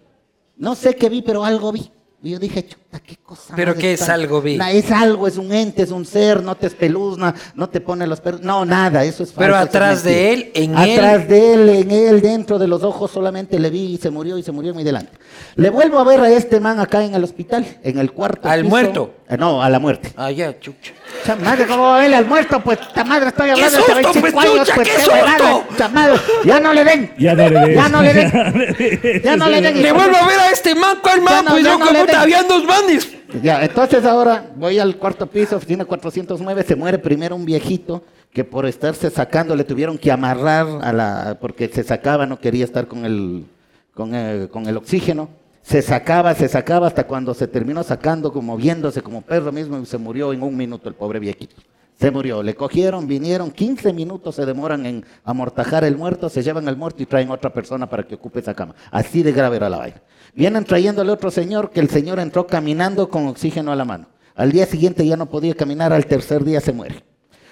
No 0.58 0.76
sé 0.76 0.96
qué 0.96 1.10
vi, 1.10 1.22
pero 1.22 1.44
algo 1.44 1.72
vi. 1.72 1.90
Y 2.26 2.32
yo 2.32 2.40
dije, 2.40 2.68
chuta, 2.68 3.00
qué 3.02 3.18
cosa. 3.18 3.54
¿Pero 3.56 3.76
qué 3.76 3.94
es 3.94 4.10
algo 4.10 4.42
vi? 4.42 4.58
Es 4.72 4.90
algo, 4.90 5.28
es 5.28 5.38
un 5.38 5.54
ente, 5.54 5.84
es 5.84 5.92
un 5.92 6.06
ser, 6.06 6.42
no 6.42 6.56
te 6.56 6.66
espeluzna, 6.66 7.36
no 7.54 7.70
te 7.70 7.82
pone 7.82 8.08
los 8.08 8.20
perros. 8.20 8.42
No, 8.42 8.66
nada, 8.66 9.04
eso 9.04 9.22
es 9.22 9.30
falso. 9.30 9.42
Pero 9.42 9.56
atrás 9.56 10.02
de 10.02 10.34
él, 10.34 10.52
en 10.56 10.76
Atrás 10.76 11.22
él. 11.22 11.28
de 11.28 11.54
él, 11.54 11.70
en 11.70 11.92
él, 11.92 12.22
dentro 12.22 12.58
de 12.58 12.68
los 12.68 12.82
ojos, 12.82 13.12
solamente 13.12 13.60
le 13.60 13.70
vi 13.70 13.94
y 13.94 13.98
se 13.98 14.10
murió 14.10 14.40
y 14.40 14.42
se 14.42 14.52
murió 14.52 14.74
mi 14.74 14.84
delante. 14.84 15.12
Le 15.56 15.70
vuelvo 15.70 16.00
a 16.00 16.04
ver 16.04 16.20
a 16.20 16.32
este 16.32 16.60
man 16.60 16.80
acá 16.80 17.06
en 17.06 17.14
el 17.14 17.24
hospital, 17.24 17.64
en 17.84 18.00
el 18.00 18.12
cuarto. 18.12 18.50
¿Al 18.50 18.62
piso. 18.62 18.70
muerto? 18.72 19.14
Eh, 19.28 19.38
no, 19.38 19.62
a 19.62 19.70
la 19.70 19.80
muerte. 19.80 20.12
Ah, 20.16 20.30
ya, 20.30 20.60
chucha. 20.60 20.94
Cha 21.26 21.36
madre, 21.36 21.66
¿cómo 21.66 21.84
va 21.84 21.98
a 21.98 22.00
verle 22.02 22.16
al 22.18 22.28
muerto? 22.28 22.60
Pues, 22.60 22.78
ta 22.94 23.04
madre, 23.04 23.30
estoy 23.30 23.50
hablando 23.50 23.72
de 23.72 23.84
susto, 23.84 23.96
25 23.96 24.32
pues, 24.32 24.46
años, 24.46 24.60
chucha, 24.60 24.76
pues, 24.76 24.90
qué 24.90 25.08
huevada, 25.12 25.90
madre. 25.90 26.16
Ya 26.46 26.60
no 26.60 26.74
le 26.74 26.84
den. 26.84 27.14
Ya 27.18 27.34
no 27.34 27.50
le 27.50 27.60
des. 27.60 27.76
Ya 27.76 27.90
no 27.90 28.02
le 28.04 28.14
den. 28.14 29.22
Ya 29.24 29.36
no 29.36 29.50
le 29.50 29.62
den. 29.62 29.82
Le 29.82 29.92
vuelvo 29.92 30.16
a 30.16 30.28
ver 30.28 30.40
a 30.40 30.50
este 30.52 30.76
man, 30.76 30.98
¿cuál 31.02 31.18
Ya 31.18 31.24
man? 31.24 31.46
no, 31.46 31.52
pues 31.52 31.64
ya 31.64 31.78
no 31.78 31.86
puta, 31.86 32.06
den. 32.06 32.16
habían 32.16 32.48
dos 32.48 32.66
manes. 32.66 33.12
Ya, 33.42 33.64
entonces 33.64 34.06
ahora 34.06 34.46
voy 34.56 34.78
al 34.78 34.96
cuarto 34.98 35.26
piso, 35.26 35.56
oficina 35.58 35.86
409, 35.86 36.64
se 36.64 36.76
muere 36.76 37.00
primero 37.00 37.36
un 37.36 37.46
viejito 37.46 38.04
que 38.32 38.44
por 38.44 38.66
estarse 38.66 39.10
sacando 39.10 39.56
le 39.56 39.64
tuvieron 39.64 39.98
que 39.98 40.12
amarrar 40.12 40.68
a 40.82 40.94
la, 40.94 41.38
porque 41.42 41.68
se 41.68 41.84
sacaba, 41.84 42.26
no 42.28 42.40
quería 42.40 42.64
estar 42.64 42.88
con 42.88 43.06
el, 43.06 43.46
con 43.94 44.14
el, 44.14 44.50
con 44.50 44.68
el 44.68 44.78
oxígeno. 44.78 45.30
Se 45.66 45.82
sacaba, 45.82 46.36
se 46.36 46.48
sacaba 46.48 46.86
hasta 46.86 47.08
cuando 47.08 47.34
se 47.34 47.48
terminó 47.48 47.82
sacando, 47.82 48.32
como 48.32 48.54
moviéndose 48.54 49.02
como 49.02 49.24
perro 49.24 49.52
mismo 49.52 49.80
y 49.80 49.86
se 49.88 49.98
murió 49.98 50.32
en 50.32 50.44
un 50.44 50.56
minuto 50.56 50.88
el 50.88 50.94
pobre 50.94 51.18
viejito. 51.18 51.56
Se 52.00 52.12
murió, 52.12 52.44
le 52.44 52.54
cogieron, 52.54 53.08
vinieron, 53.08 53.50
15 53.50 53.92
minutos 53.92 54.36
se 54.36 54.46
demoran 54.46 54.86
en 54.86 55.04
amortajar 55.24 55.84
el 55.84 55.98
muerto, 55.98 56.30
se 56.30 56.44
llevan 56.44 56.68
al 56.68 56.78
muerto 56.78 57.02
y 57.02 57.08
traen 57.08 57.32
otra 57.32 57.52
persona 57.52 57.90
para 57.90 58.04
que 58.04 58.14
ocupe 58.14 58.42
esa 58.42 58.54
cama. 58.54 58.76
Así 58.92 59.24
de 59.24 59.32
grave 59.32 59.56
era 59.56 59.68
la 59.68 59.78
vaina. 59.78 60.04
Vienen 60.36 60.66
trayéndole 60.66 61.12
otro 61.12 61.32
señor 61.32 61.72
que 61.72 61.80
el 61.80 61.90
señor 61.90 62.20
entró 62.20 62.46
caminando 62.46 63.10
con 63.10 63.26
oxígeno 63.26 63.72
a 63.72 63.76
la 63.76 63.86
mano. 63.86 64.06
Al 64.36 64.52
día 64.52 64.68
siguiente 64.68 65.04
ya 65.04 65.18
no 65.18 65.26
podía 65.26 65.56
caminar, 65.56 65.92
al 65.94 66.06
tercer 66.06 66.44
día 66.44 66.62
se 66.62 66.74
muere. 66.74 67.04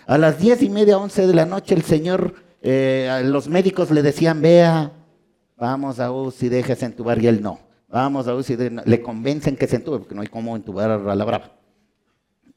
A 0.06 0.20
las 0.20 0.38
diez 0.38 0.62
y 0.62 0.70
media, 0.70 1.00
once 1.00 1.26
de 1.26 1.34
la 1.34 1.48
noche, 1.48 1.74
el 1.74 1.82
señor, 1.82 2.36
eh, 2.62 3.24
los 3.26 3.48
médicos 3.48 3.90
le 3.90 4.04
decían, 4.04 4.40
vea, 4.40 4.92
vamos 5.58 6.00
a 6.00 6.12
UCI, 6.12 6.50
déjese 6.50 6.86
entubar, 6.86 7.20
y 7.20 7.26
él 7.26 7.42
no. 7.42 7.73
Vamos 7.94 8.28
a 8.28 8.34
UCI, 8.34 8.56
de- 8.56 8.82
le 8.84 9.02
convencen 9.04 9.56
que 9.56 9.68
se 9.68 9.76
entube, 9.76 10.00
porque 10.00 10.16
no 10.16 10.22
hay 10.22 10.28
cómo 10.28 10.56
entubar 10.56 10.90
a 10.90 11.16
la 11.16 11.26
brava. 11.26 11.52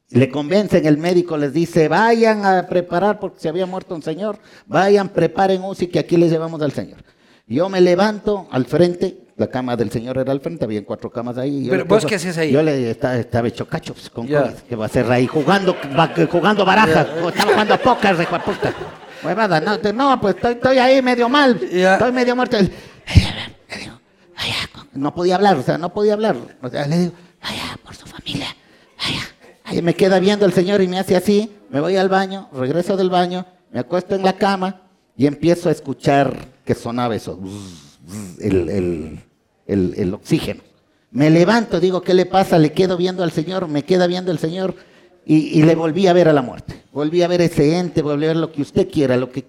Le 0.09 0.29
convencen, 0.31 0.87
el 0.87 0.97
médico 0.97 1.37
les 1.37 1.53
dice, 1.53 1.87
vayan 1.87 2.43
a 2.43 2.65
preparar, 2.67 3.19
porque 3.19 3.39
se 3.39 3.47
había 3.47 3.67
muerto 3.67 3.93
un 3.93 4.01
señor, 4.01 4.39
vayan, 4.65 5.09
preparen 5.09 5.63
UCI, 5.63 5.87
que 5.87 5.99
aquí 5.99 6.17
les 6.17 6.31
llevamos 6.31 6.59
al 6.63 6.71
señor. 6.71 7.03
Yo 7.45 7.69
me 7.69 7.81
levanto 7.81 8.47
al 8.49 8.65
frente, 8.65 9.27
la 9.35 9.45
cama 9.45 9.75
del 9.75 9.91
señor 9.91 10.17
era 10.17 10.31
al 10.31 10.41
frente, 10.41 10.65
había 10.65 10.83
cuatro 10.83 11.11
camas 11.11 11.37
ahí. 11.37 11.65
yo 11.65 11.69
Pero, 11.71 11.85
¿vos 11.85 12.03
qué 12.03 12.15
hacías 12.15 12.35
ahí? 12.39 12.51
Yo 12.51 12.63
le 12.63 12.89
estaba, 12.89 13.15
estaba 13.15 13.47
hecho 13.47 13.67
cacho 13.67 13.93
pues, 13.93 14.09
con. 14.09 14.25
COVID, 14.25 14.53
que 14.67 14.75
va 14.75 14.87
a 14.87 14.89
ser 14.89 15.11
ahí 15.11 15.27
jugando, 15.27 15.75
jugando 16.31 16.65
baraja, 16.65 17.01
estaba 17.27 17.51
jugando 17.51 17.77
póker, 17.77 18.17
de 18.17 18.25
puta. 18.25 18.73
Huevada, 19.23 19.61
no, 19.61 19.77
no, 19.93 20.19
pues 20.19 20.33
estoy, 20.35 20.53
estoy 20.53 20.77
ahí 20.79 20.99
medio 21.03 21.29
mal, 21.29 21.59
estoy 21.61 22.11
medio 22.11 22.35
muerto. 22.35 22.57
"Vaya", 24.37 24.55
no 24.93 25.13
podía 25.13 25.35
hablar, 25.35 25.57
o 25.57 25.63
sea, 25.63 25.77
no 25.77 25.93
podía 25.93 26.13
hablar. 26.13 26.37
O 26.61 26.69
sea, 26.69 26.87
le 26.87 26.97
digo, 26.97 27.13
vaya, 27.43 27.77
por 27.83 27.95
su 27.95 28.05
familia, 28.05 28.47
vaya. 28.97 29.21
Ahí 29.65 29.81
me 29.81 29.93
queda 29.95 30.19
viendo 30.19 30.45
el 30.45 30.53
señor 30.53 30.81
y 30.81 30.87
me 30.87 30.97
hace 30.99 31.15
así, 31.17 31.51
me 31.69 31.81
voy 31.81 31.97
al 31.97 32.07
baño, 32.07 32.49
regreso 32.53 32.95
del 32.95 33.09
baño, 33.09 33.45
me 33.71 33.79
acuesto 33.81 34.15
en 34.15 34.23
la 34.23 34.33
cama 34.37 34.83
y 35.17 35.25
empiezo 35.27 35.67
a 35.67 35.73
escuchar 35.73 36.33
que 36.63 36.73
sonaba 36.75 37.15
eso, 37.15 37.37
el, 38.39 38.69
el- 38.69 39.19
el- 39.65 39.93
el 39.97 40.13
oxígeno. 40.13 40.61
Me 41.11 41.29
levanto, 41.29 41.79
digo, 41.79 42.01
¿qué 42.01 42.13
le 42.13 42.25
pasa? 42.25 42.57
Le 42.59 42.71
quedo 42.71 42.95
viendo 42.95 43.23
al 43.23 43.31
señor, 43.31 43.67
me 43.67 43.83
queda 43.83 44.07
viendo 44.07 44.31
el 44.31 44.39
señor 44.39 44.75
y, 45.29 45.61
le 45.63 45.75
volví 45.75 46.07
a 46.07 46.13
ver 46.13 46.29
a 46.29 46.33
la 46.33 46.41
muerte. 46.41 46.83
Volví 46.93 47.21
a 47.21 47.27
ver 47.27 47.41
ese 47.41 47.77
ente, 47.77 48.01
volví 48.01 48.23
a 48.25 48.29
ver 48.29 48.37
lo 48.37 48.51
que 48.51 48.61
usted 48.61 48.89
quiera, 48.89 49.17
lo 49.17 49.29
que 49.29 49.43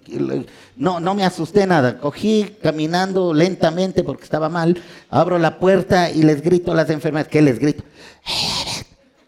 no, 0.75 0.99
no 0.99 1.15
me 1.15 1.23
asusté 1.23 1.65
nada. 1.65 1.99
Cogí 1.99 2.57
caminando 2.61 3.33
lentamente 3.33 4.03
porque 4.03 4.23
estaba 4.23 4.49
mal, 4.49 4.77
abro 5.09 5.39
la 5.39 5.57
puerta 5.57 6.11
y 6.11 6.23
les 6.23 6.41
grito 6.41 6.73
a 6.73 6.75
las 6.75 6.89
enfermeras, 6.89 7.29
¿qué 7.29 7.41
les 7.41 7.59
grito? 7.59 7.83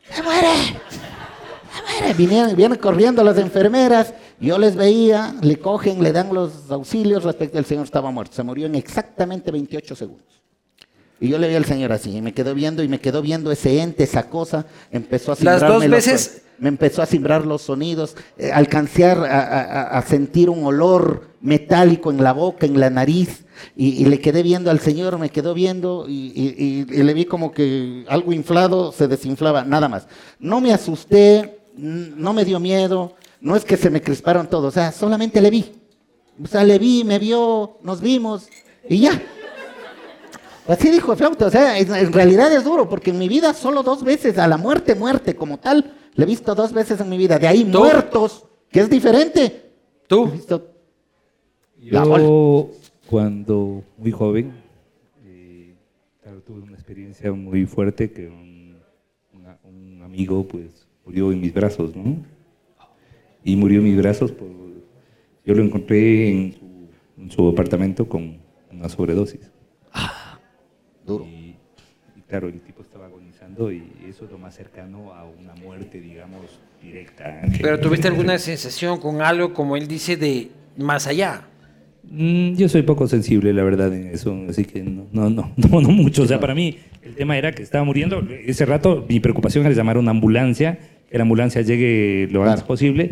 ¡Se 0.10 0.22
muere! 0.22 0.50
¡Se 0.90 2.00
muere! 2.00 2.14
Vinieron, 2.16 2.56
vienen 2.56 2.78
corriendo 2.78 3.24
las 3.24 3.38
enfermeras, 3.38 4.14
yo 4.42 4.58
les 4.58 4.76
veía, 4.76 5.34
le 5.42 5.58
cogen, 5.58 6.04
le 6.04 6.12
dan 6.12 6.34
los 6.34 6.70
auxilios 6.70 7.24
respecto 7.24 7.60
al 7.60 7.66
señor 7.66 7.86
estaba 7.86 8.12
muerto. 8.12 8.36
Se 8.36 8.44
murió 8.44 8.66
en 8.66 8.76
exactamente 8.76 9.52
28 9.52 9.96
segundos. 9.96 10.42
Y 11.22 11.30
yo 11.30 11.38
le 11.38 11.48
vi 11.48 11.56
al 11.56 11.66
señor 11.66 11.92
así, 11.94 12.18
y 12.18 12.22
me 12.22 12.34
quedó 12.34 12.54
viendo, 12.56 12.82
y 12.84 12.88
me 12.90 13.00
quedó 13.00 13.22
viendo 13.22 13.52
ese 13.52 13.80
ente, 13.80 14.04
esa 14.04 14.28
cosa, 14.28 14.66
empezó 14.92 15.32
a 15.32 15.36
Las 15.40 15.62
dos 15.62 15.86
los- 15.86 16.06
veces- 16.06 16.42
me 16.58 16.68
empezó 16.68 17.02
a 17.02 17.06
cimbrar 17.06 17.46
los 17.46 17.62
sonidos, 17.62 18.16
eh, 18.38 18.52
alcancé 18.52 19.06
a, 19.06 19.14
a- 19.14 19.62
a- 19.62 19.98
a 19.98 20.02
sentir 20.02 20.50
un 20.50 20.64
olor 20.66 21.28
metálico 21.42 22.12
en 22.12 22.24
la 22.24 22.34
boca, 22.34 22.66
en 22.66 22.80
la 22.80 22.90
nariz, 22.90 23.46
y, 23.76 23.90
y 24.02 24.06
le 24.06 24.20
quedé 24.20 24.42
viendo 24.44 24.70
al 24.72 24.80
señor, 24.80 25.18
me 25.20 25.30
quedó 25.30 25.54
viendo, 25.54 26.06
y, 26.10 26.34
y- 26.36 26.86
le 27.04 27.14
vi 27.14 27.26
como 27.26 27.52
que 27.52 28.04
algo 28.10 28.34
inflado 28.34 28.92
se 28.92 29.08
desinflaba, 29.08 29.64
nada 29.64 29.88
más. 29.90 30.08
No 30.40 30.60
me 30.60 30.74
asusté, 30.74 31.60
no 31.78 32.34
me 32.34 32.46
dio 32.46 32.60
miedo, 32.60 33.16
no 33.42 33.56
es 33.56 33.64
que 33.64 33.78
se 33.78 33.90
me 33.92 34.02
crisparon 34.02 34.48
todos, 34.48 34.66
o 34.66 34.72
sea, 34.72 34.92
solamente 34.92 35.40
le 35.42 35.50
vi. 35.52 35.72
O 36.44 36.48
sea, 36.48 36.64
le 36.64 36.80
vi, 36.80 37.04
me 37.04 37.20
vio, 37.20 37.78
nos 37.84 38.02
vimos, 38.02 38.48
y 38.90 39.00
ya. 39.00 39.22
Así 40.68 40.90
dijo 40.92 41.12
el 41.12 41.18
flauta, 41.18 41.48
o 41.48 41.50
sea, 41.50 41.78
en, 41.80 41.94
en 41.94 42.14
realidad 42.14 42.52
es 42.54 42.64
duro, 42.64 42.88
porque 42.88 43.10
en 43.10 43.18
mi 43.18 43.28
vida 43.28 43.54
solo 43.54 43.84
dos 43.84 44.04
veces, 44.04 44.38
a 44.38 44.48
la 44.48 44.58
muerte, 44.58 44.96
muerte 44.96 45.36
como 45.36 45.58
tal, 45.58 45.94
le 46.14 46.24
he 46.24 46.28
visto 46.28 46.54
dos 46.56 46.72
veces 46.72 47.00
en 47.02 47.10
mi 47.10 47.18
vida. 47.18 47.40
De 47.40 47.48
ahí 47.48 47.64
¿Tú? 47.66 47.80
muertos, 47.80 48.46
que 48.70 48.82
es 48.82 48.90
diferente. 48.90 49.42
He 49.44 50.08
¿Tú? 50.08 50.28
visto. 50.28 50.68
Yo, 51.80 52.70
cuando 53.10 53.84
muy 53.98 54.12
joven, 54.12 54.54
eh, 55.26 55.76
claro, 56.22 56.42
tuve 56.42 56.62
una 56.62 56.74
experiencia 56.74 57.32
muy 57.34 57.66
fuerte 57.66 58.12
que 58.12 58.28
un, 58.28 58.78
una- 59.34 59.58
un 59.64 60.02
amigo 60.04 60.48
pues 60.48 60.88
murió 61.06 61.32
en 61.32 61.42
mis 61.42 61.54
brazos, 61.54 61.96
¿no? 61.96 62.18
Y 63.44 63.56
murió 63.56 63.80
en 63.80 63.86
mis 63.86 63.98
brazos 63.98 64.32
por... 64.32 64.48
Yo 65.44 65.56
lo 65.56 65.64
encontré 65.64 66.30
en 66.30 66.54
su, 66.54 66.90
en 67.22 67.32
su 67.32 67.50
apartamento 67.50 68.08
con 68.08 68.38
una 68.72 68.88
sobredosis. 68.88 69.51
Duro. 71.06 71.26
Y, 71.26 71.56
y 72.18 72.22
claro, 72.28 72.48
el 72.48 72.60
tipo 72.62 72.82
estaba 72.82 73.06
agonizando 73.08 73.72
y 73.72 73.84
eso 74.08 74.26
es 74.26 74.32
lo 74.32 74.38
más 74.38 74.56
cercano 74.56 75.14
a 75.14 75.26
una 75.26 75.54
muerte, 75.56 76.00
digamos, 76.00 76.60
directa. 76.82 77.42
Pero 77.62 77.80
tuviste 77.80 78.08
alguna 78.08 78.38
sensación 78.38 79.00
con 79.00 79.22
algo, 79.22 79.54
como 79.54 79.76
él 79.78 79.88
dice, 79.88 80.18
de 80.18 80.50
más 80.78 81.08
allá. 81.08 81.48
Mm, 82.04 82.54
Yo 82.56 82.68
soy 82.68 82.82
poco 82.82 83.08
sensible, 83.08 83.54
la 83.54 83.64
verdad, 83.64 83.94
en 83.94 84.08
eso, 84.08 84.36
así 84.50 84.66
que 84.66 84.82
no, 84.84 85.06
no, 85.12 85.30
no, 85.30 85.52
no, 85.58 85.82
no 85.82 85.90
mucho. 85.90 86.24
O 86.24 86.26
sea, 86.26 86.40
para 86.40 86.56
mí 86.56 86.78
el 87.04 87.16
tema 87.16 87.38
era 87.38 87.52
que 87.52 87.62
estaba 87.64 87.84
muriendo. 87.84 88.22
Ese 88.46 88.66
rato 88.66 89.06
mi 89.08 89.20
preocupación 89.20 89.66
era 89.66 89.76
llamar 89.76 89.98
a 89.98 90.00
una 90.00 90.12
ambulancia, 90.12 90.80
que 91.10 91.18
la 91.18 91.24
ambulancia 91.24 91.62
llegue 91.62 92.28
lo 92.32 92.44
antes 92.44 92.64
posible. 92.64 93.12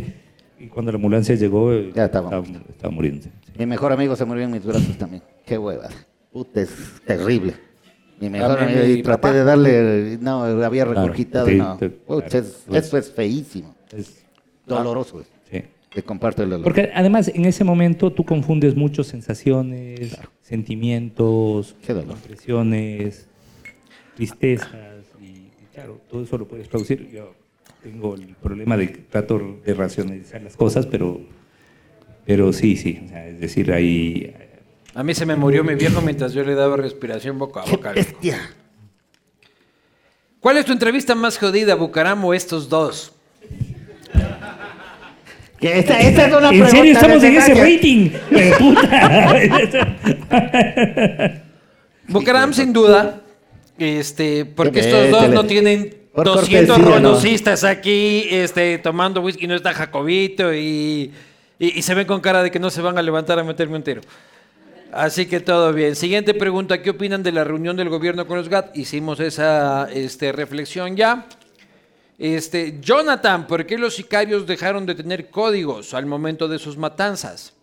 Y 0.59 0.67
cuando 0.67 0.91
la 0.91 0.95
ambulancia 0.97 1.35
llegó, 1.35 1.71
Ya 1.91 2.05
estaba. 2.05 2.39
estaba, 2.39 2.59
estaba 2.69 2.91
muriendo. 2.93 3.23
sí. 3.23 3.29
Mi 3.57 3.65
mejor 3.65 3.91
amigo 3.91 4.15
se 4.15 4.25
murió 4.25 4.43
en 4.43 4.51
mis 4.51 4.63
brazos 4.65 4.97
también. 4.97 5.21
Qué 5.45 5.57
hueva. 5.57 5.89
Puta, 6.31 6.61
es 6.61 6.69
terrible. 7.05 7.53
Mi 8.19 8.29
mejor 8.29 8.59
amigo, 8.59 8.83
y 8.85 9.01
traté 9.03 9.21
papá. 9.21 9.33
de 9.33 9.43
darle, 9.43 10.17
no, 10.19 10.43
había 10.43 10.85
regurgitado, 10.85 11.47
sí, 11.47 11.55
no. 11.55 11.77
te- 11.77 11.91
claro. 12.05 12.23
es- 12.27 12.63
eso 12.71 12.97
es 12.97 13.11
feísimo. 13.11 13.75
Es- 13.95 14.23
Doloroso. 14.65 15.23
sí. 15.49 15.61
Te 15.93 16.03
comparto 16.03 16.43
el 16.43 16.49
dolor. 16.51 16.63
Porque 16.63 16.91
además 16.93 17.29
en 17.33 17.45
ese 17.45 17.63
momento 17.63 18.11
tú 18.11 18.23
confundes 18.23 18.75
muchas 18.75 19.07
sensaciones, 19.07 20.15
sentimientos, 20.41 21.75
impresiones, 21.87 23.27
tristezas 24.15 24.69
y, 25.21 25.25
y 25.25 25.51
claro, 25.73 25.99
todo 26.09 26.23
eso 26.23 26.37
lo 26.37 26.47
puedes 26.47 26.67
producir. 26.67 27.09
Yo 27.09 27.33
tengo 27.81 28.15
el 28.15 28.35
problema 28.35 28.77
de 28.77 28.91
que 28.91 28.97
trato 28.99 29.59
de 29.65 29.73
racionalizar 29.73 30.41
las 30.43 30.55
cosas, 30.55 30.85
pero, 30.85 31.21
pero 32.25 32.53
sí, 32.53 32.75
sí, 32.75 33.01
o 33.05 33.09
sea, 33.09 33.27
es 33.27 33.39
decir, 33.39 33.71
ahí 33.71 34.33
A 34.95 35.03
mí 35.03 35.13
se 35.13 35.25
me 35.25 35.35
murió 35.35 35.63
mi 35.63 35.75
viejo 35.75 36.01
mientras 36.01 36.33
yo 36.33 36.43
le 36.43 36.55
daba 36.55 36.75
respiración 36.77 37.37
boca 37.37 37.61
a 37.61 37.65
¡Qué 37.65 37.71
boca. 37.71 37.91
bestia! 37.93 38.39
¿Cuál 40.39 40.57
es 40.57 40.65
tu 40.65 40.71
entrevista 40.71 41.15
más 41.15 41.37
jodida, 41.37 41.75
Bucaram 41.75 42.23
o 42.25 42.33
estos 42.33 42.69
dos? 42.69 43.13
Que 45.59 45.79
esta, 45.79 45.99
esta 45.99 46.27
es 46.27 46.33
una 46.33 46.49
¿En 46.49 46.69
serio 46.69 46.69
pregunta 46.69 46.99
estamos 46.99 47.21
de 47.21 47.27
en 47.27 47.35
ese 47.37 47.53
rating? 47.53 48.09
Puta. 48.57 49.33
Bucaram, 52.07 52.53
sin 52.53 52.71
duda, 52.73 53.21
este, 53.77 54.45
porque 54.45 54.79
Qué 54.81 54.87
estos 54.87 55.11
dos 55.11 55.29
no 55.29 55.45
tienen 55.45 55.95
Por 56.13 56.25
200 56.25 56.77
cortesía, 56.77 56.99
¿no? 57.01 57.09
ronocistas 57.09 57.63
aquí 57.65 58.25
este, 58.31 58.77
tomando 58.79 59.21
whisky, 59.21 59.45
no 59.47 59.55
está 59.55 59.73
Jacobito 59.73 60.53
y, 60.53 61.11
y- 61.59 61.77
y 61.77 61.81
se 61.81 61.93
ven 61.93 62.07
con 62.07 62.21
cara 62.21 62.41
de 62.41 62.49
que 62.51 62.59
no 62.59 62.69
se 62.69 62.81
van 62.81 62.97
a 62.97 63.01
levantar 63.01 63.37
a 63.37 63.43
meterme 63.43 63.75
un 63.75 63.83
tiro. 63.83 64.01
Así 64.91 65.27
que 65.27 65.39
todo 65.39 65.71
bien. 65.71 65.95
Siguiente 65.95 66.33
pregunta, 66.33 66.81
¿qué 66.81 66.89
opinan 66.89 67.21
de 67.21 67.31
la 67.31 67.43
reunión 67.43 67.77
del 67.77 67.89
gobierno 67.89 68.25
con 68.25 68.37
los 68.37 68.49
GAT? 68.49 68.75
Hicimos 68.75 69.19
esa 69.19 69.89
este, 69.91 70.31
reflexión 70.31 70.95
ya. 70.95 71.27
Este, 72.17 72.79
Jonathan, 72.81 73.47
¿por 73.47 73.65
qué 73.65 73.77
los 73.77 73.95
sicarios 73.95 74.47
dejaron 74.47 74.85
de 74.85 74.95
tener 74.95 75.29
códigos 75.29 75.93
al 75.93 76.05
momento 76.05 76.47
de 76.47 76.59
sus 76.59 76.75
matanzas? 76.75 77.53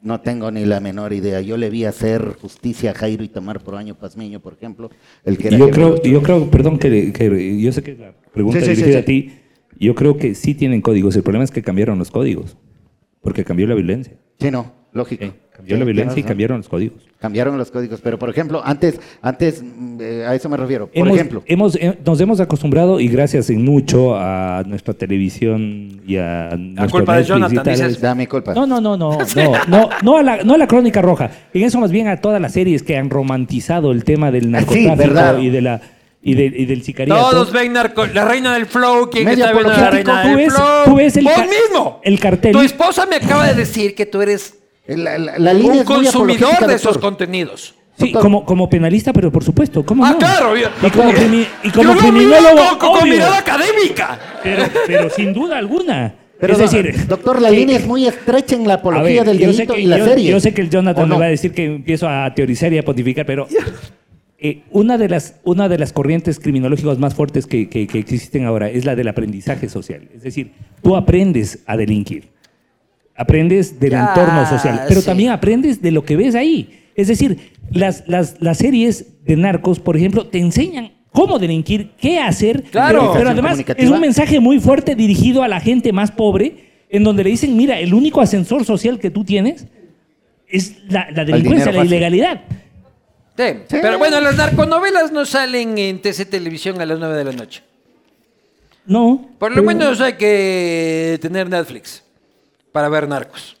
No 0.00 0.20
tengo 0.20 0.50
ni 0.50 0.64
la 0.64 0.80
menor 0.80 1.12
idea. 1.12 1.40
Yo 1.40 1.56
le 1.56 1.70
vi 1.70 1.84
hacer 1.84 2.36
justicia 2.40 2.90
a 2.90 2.94
Jairo 2.94 3.22
y 3.22 3.28
tomar 3.28 3.60
por 3.60 3.76
año 3.76 3.94
Pazmiño, 3.94 4.40
por 4.40 4.54
ejemplo. 4.54 4.90
El 5.24 5.38
que 5.38 5.48
era 5.48 5.58
Yo 5.58 5.70
creo, 5.70 6.02
yo 6.02 6.50
perdón, 6.50 6.78
que, 6.78 7.12
que 7.12 7.60
yo 7.60 7.70
sé 7.70 7.82
que 7.84 7.94
la 7.94 8.12
pregunta 8.32 8.58
Sí, 8.58 8.64
sí, 8.64 8.72
es 8.72 8.78
sí, 8.78 8.82
dirigida 8.84 8.98
sí. 8.98 9.02
a 9.02 9.04
ti. 9.04 9.38
Yo 9.78 9.94
creo 9.94 10.16
que 10.16 10.34
sí 10.34 10.54
tienen 10.54 10.80
códigos. 10.80 11.14
El 11.14 11.22
problema 11.22 11.44
es 11.44 11.52
que 11.52 11.62
cambiaron 11.62 11.98
los 11.98 12.10
códigos. 12.10 12.56
Porque 13.20 13.44
cambió 13.44 13.68
la 13.68 13.76
violencia. 13.76 14.14
Sí, 14.40 14.50
no, 14.50 14.72
lógico. 14.92 15.26
Cambió 15.62 15.76
la 15.78 15.84
violencia 15.84 16.20
y 16.20 16.22
cambiaron 16.22 16.58
los 16.58 16.68
códigos. 16.68 17.02
Cambiaron 17.20 17.56
los 17.56 17.70
códigos, 17.70 18.00
pero 18.02 18.18
por 18.18 18.28
ejemplo, 18.30 18.60
antes, 18.64 18.98
antes 19.20 19.62
mm, 19.62 19.98
eh, 20.00 20.24
a 20.26 20.34
eso 20.34 20.48
me 20.48 20.56
refiero. 20.56 20.88
Por 20.88 20.96
Hemos- 20.98 21.14
ejemplo, 21.14 21.42
hemos, 21.46 21.76
eh, 21.76 21.96
nos 22.04 22.20
hemos 22.20 22.40
acostumbrado 22.40 22.98
y 22.98 23.06
gracias 23.08 23.48
en 23.50 23.64
mucho 23.64 24.16
a 24.16 24.64
nuestra 24.66 24.92
televisión 24.94 26.00
y 26.06 26.16
a 26.16 26.50
nuestro 26.56 26.98
culpa 27.00 27.16
de 27.18 27.24
Jonathan, 27.24 27.64
dices. 27.64 28.00
da 28.00 28.14
mi 28.14 28.26
culpa. 28.26 28.54
No, 28.54 28.66
no, 28.66 28.80
no, 28.80 28.96
no, 28.96 29.18
no, 29.36 29.52
no, 29.68 29.88
no 30.02 30.16
a 30.16 30.22
la, 30.22 30.42
no 30.42 30.54
a 30.54 30.58
la 30.58 30.66
crónica 30.66 31.00
roja. 31.00 31.30
En 31.54 31.62
eso 31.62 31.78
más 31.78 31.92
bien 31.92 32.08
a 32.08 32.20
todas 32.20 32.40
las 32.40 32.52
series 32.52 32.82
que 32.82 32.96
han 32.96 33.08
romantizado 33.08 33.92
el 33.92 34.04
tema 34.04 34.30
del 34.32 34.50
narcotráfico 34.50 34.96
verdad. 34.96 35.38
y 35.38 35.50
de 35.50 35.60
la 35.62 35.80
y, 36.24 36.34
de- 36.34 36.46
y 36.56 36.66
del 36.66 36.82
sicariato. 36.82 37.20
Todos 37.30 37.52
ven 37.52 37.72
narco- 37.74 38.06
la 38.12 38.24
reina 38.24 38.54
del 38.54 38.66
flow, 38.66 39.10
¿quién 39.10 39.24
Medio 39.24 39.44
está 39.44 39.52
viendo 39.56 39.72
la 39.72 39.90
reina 39.90 40.22
tú 40.22 40.28
del 40.28 40.36
ves- 40.36 40.54
flow? 40.54 40.84
tú 40.86 40.94
ves 40.96 41.16
el 41.16 41.24
Vos 41.24 41.34
mismo. 41.38 42.00
el 42.04 42.20
cartel. 42.20 42.52
Tu 42.52 42.60
esposa 42.60 43.06
me 43.06 43.16
acaba 43.16 43.46
de 43.48 43.54
decir 43.54 43.94
que 43.96 44.06
tú 44.06 44.22
eres 44.22 44.54
La, 44.96 45.18
la- 45.18 45.38
la 45.38 45.52
línea 45.54 45.72
un 45.72 45.78
es 45.78 45.84
consumidor 45.84 46.66
de 46.66 46.74
esos 46.74 46.98
contenidos. 46.98 47.74
Sí, 47.98 48.10
como, 48.12 48.44
como 48.44 48.68
penalista, 48.70 49.12
pero 49.12 49.30
por 49.30 49.44
supuesto, 49.44 49.84
¿cómo 49.84 50.04
Ah, 50.04 50.12
no? 50.12 50.18
claro, 50.18 50.52
obvio. 50.52 50.68
Y 50.82 50.90
como, 50.90 51.12
crimi- 51.12 51.46
y 51.62 51.70
como 51.70 51.94
criminólogo, 51.96 52.78
con, 52.78 53.08
mirada 53.08 53.38
académica. 53.38 54.18
pero, 54.42 54.64
pero 54.86 55.10
sin 55.10 55.32
duda 55.34 55.58
alguna. 55.58 56.14
Pero, 56.40 56.54
es 56.54 56.58
decir, 56.58 57.06
doctor, 57.06 57.40
la 57.40 57.50
que- 57.50 57.56
línea 57.56 57.76
es 57.76 57.86
muy 57.86 58.06
estrecha 58.06 58.56
en 58.56 58.66
la 58.66 58.74
apología 58.74 59.22
ver, 59.22 59.36
del 59.36 59.38
delito 59.38 59.74
que- 59.74 59.80
y 59.82 59.86
la 59.86 59.98
yo- 59.98 60.04
serie. 60.06 60.30
Yo 60.30 60.40
sé 60.40 60.52
que 60.54 60.62
el 60.62 60.68
¿O 60.68 60.70
Jonathan 60.70 61.08
no? 61.08 61.14
me 61.16 61.20
va 61.20 61.26
a 61.26 61.30
decir 61.30 61.52
que 61.52 61.64
empiezo 61.66 62.08
a 62.08 62.32
teorizar 62.34 62.72
y 62.72 62.78
a 62.78 62.82
pontificar, 62.84 63.24
pero 63.26 63.46
eh, 64.38 64.62
una, 64.72 64.98
de 64.98 65.08
las, 65.08 65.36
una 65.44 65.68
de 65.68 65.78
las 65.78 65.92
corrientes 65.92 66.40
criminológicas 66.40 66.98
más 66.98 67.14
fuertes 67.14 67.46
que, 67.46 67.68
que- 67.68 67.86
que 67.86 67.98
existen 68.00 68.44
ahora 68.46 68.68
es 68.70 68.84
la 68.84 68.96
del 68.96 69.06
aprendizaje 69.08 69.68
social. 69.68 70.08
Es 70.16 70.22
decir, 70.22 70.52
tú 70.82 70.96
aprendes 70.96 71.60
a 71.66 71.76
delinquir, 71.76 72.30
aprendes 73.16 73.78
del 73.78 73.90
Ya, 73.92 74.08
entorno 74.08 74.46
social, 74.48 74.82
pero 74.88 75.00
sí. 75.00 75.06
también 75.06 75.30
aprendes 75.30 75.80
de 75.82 75.90
lo 75.90 76.04
que 76.04 76.16
ves 76.16 76.34
ahí. 76.34 76.80
Es 76.94 77.08
decir, 77.08 77.52
las, 77.70 78.04
las, 78.06 78.36
las 78.40 78.58
series 78.58 79.24
de 79.24 79.36
narcos, 79.36 79.80
por 79.80 79.96
ejemplo, 79.96 80.26
te 80.26 80.38
enseñan 80.38 80.92
cómo 81.12 81.38
delinquir, 81.38 81.92
qué 82.00 82.18
hacer, 82.18 82.62
Claro. 82.64 83.00
pero, 83.00 83.12
pero 83.12 83.30
además 83.30 83.58
es 83.76 83.90
un 83.90 84.00
mensaje 84.00 84.40
muy 84.40 84.60
fuerte 84.60 84.94
dirigido 84.94 85.42
a 85.42 85.48
la 85.48 85.60
gente 85.60 85.92
más 85.92 86.10
pobre, 86.10 86.70
en 86.88 87.04
donde 87.04 87.24
le 87.24 87.30
dicen, 87.30 87.56
mira, 87.56 87.78
el 87.78 87.94
único 87.94 88.20
ascensor 88.20 88.64
social 88.64 88.98
que 88.98 89.10
tú 89.10 89.24
tienes 89.24 89.66
es 90.48 90.76
la, 90.88 91.10
la 91.10 91.24
delincuencia, 91.24 91.72
la 91.72 91.84
ilegalidad. 91.84 92.42
Sí, 93.36 93.44
Pero 93.70 93.98
bueno, 93.98 94.20
las 94.20 94.36
narconovelas 94.36 95.10
no 95.10 95.24
salen 95.24 95.78
en 95.78 96.02
TC 96.02 96.26
Televisión 96.28 96.78
a 96.82 96.86
las 96.86 96.98
9 96.98 97.16
de 97.16 97.24
la 97.24 97.32
noche. 97.32 97.62
No. 98.84 99.30
Por 99.38 99.50
lo 99.52 99.56
pero- 99.56 99.66
menos 99.66 100.00
hay 100.02 100.14
que 100.14 101.18
tener 101.22 101.48
Netflix 101.48 102.02
para 102.72 102.88
ver 102.88 103.06
narcos. 103.08 103.58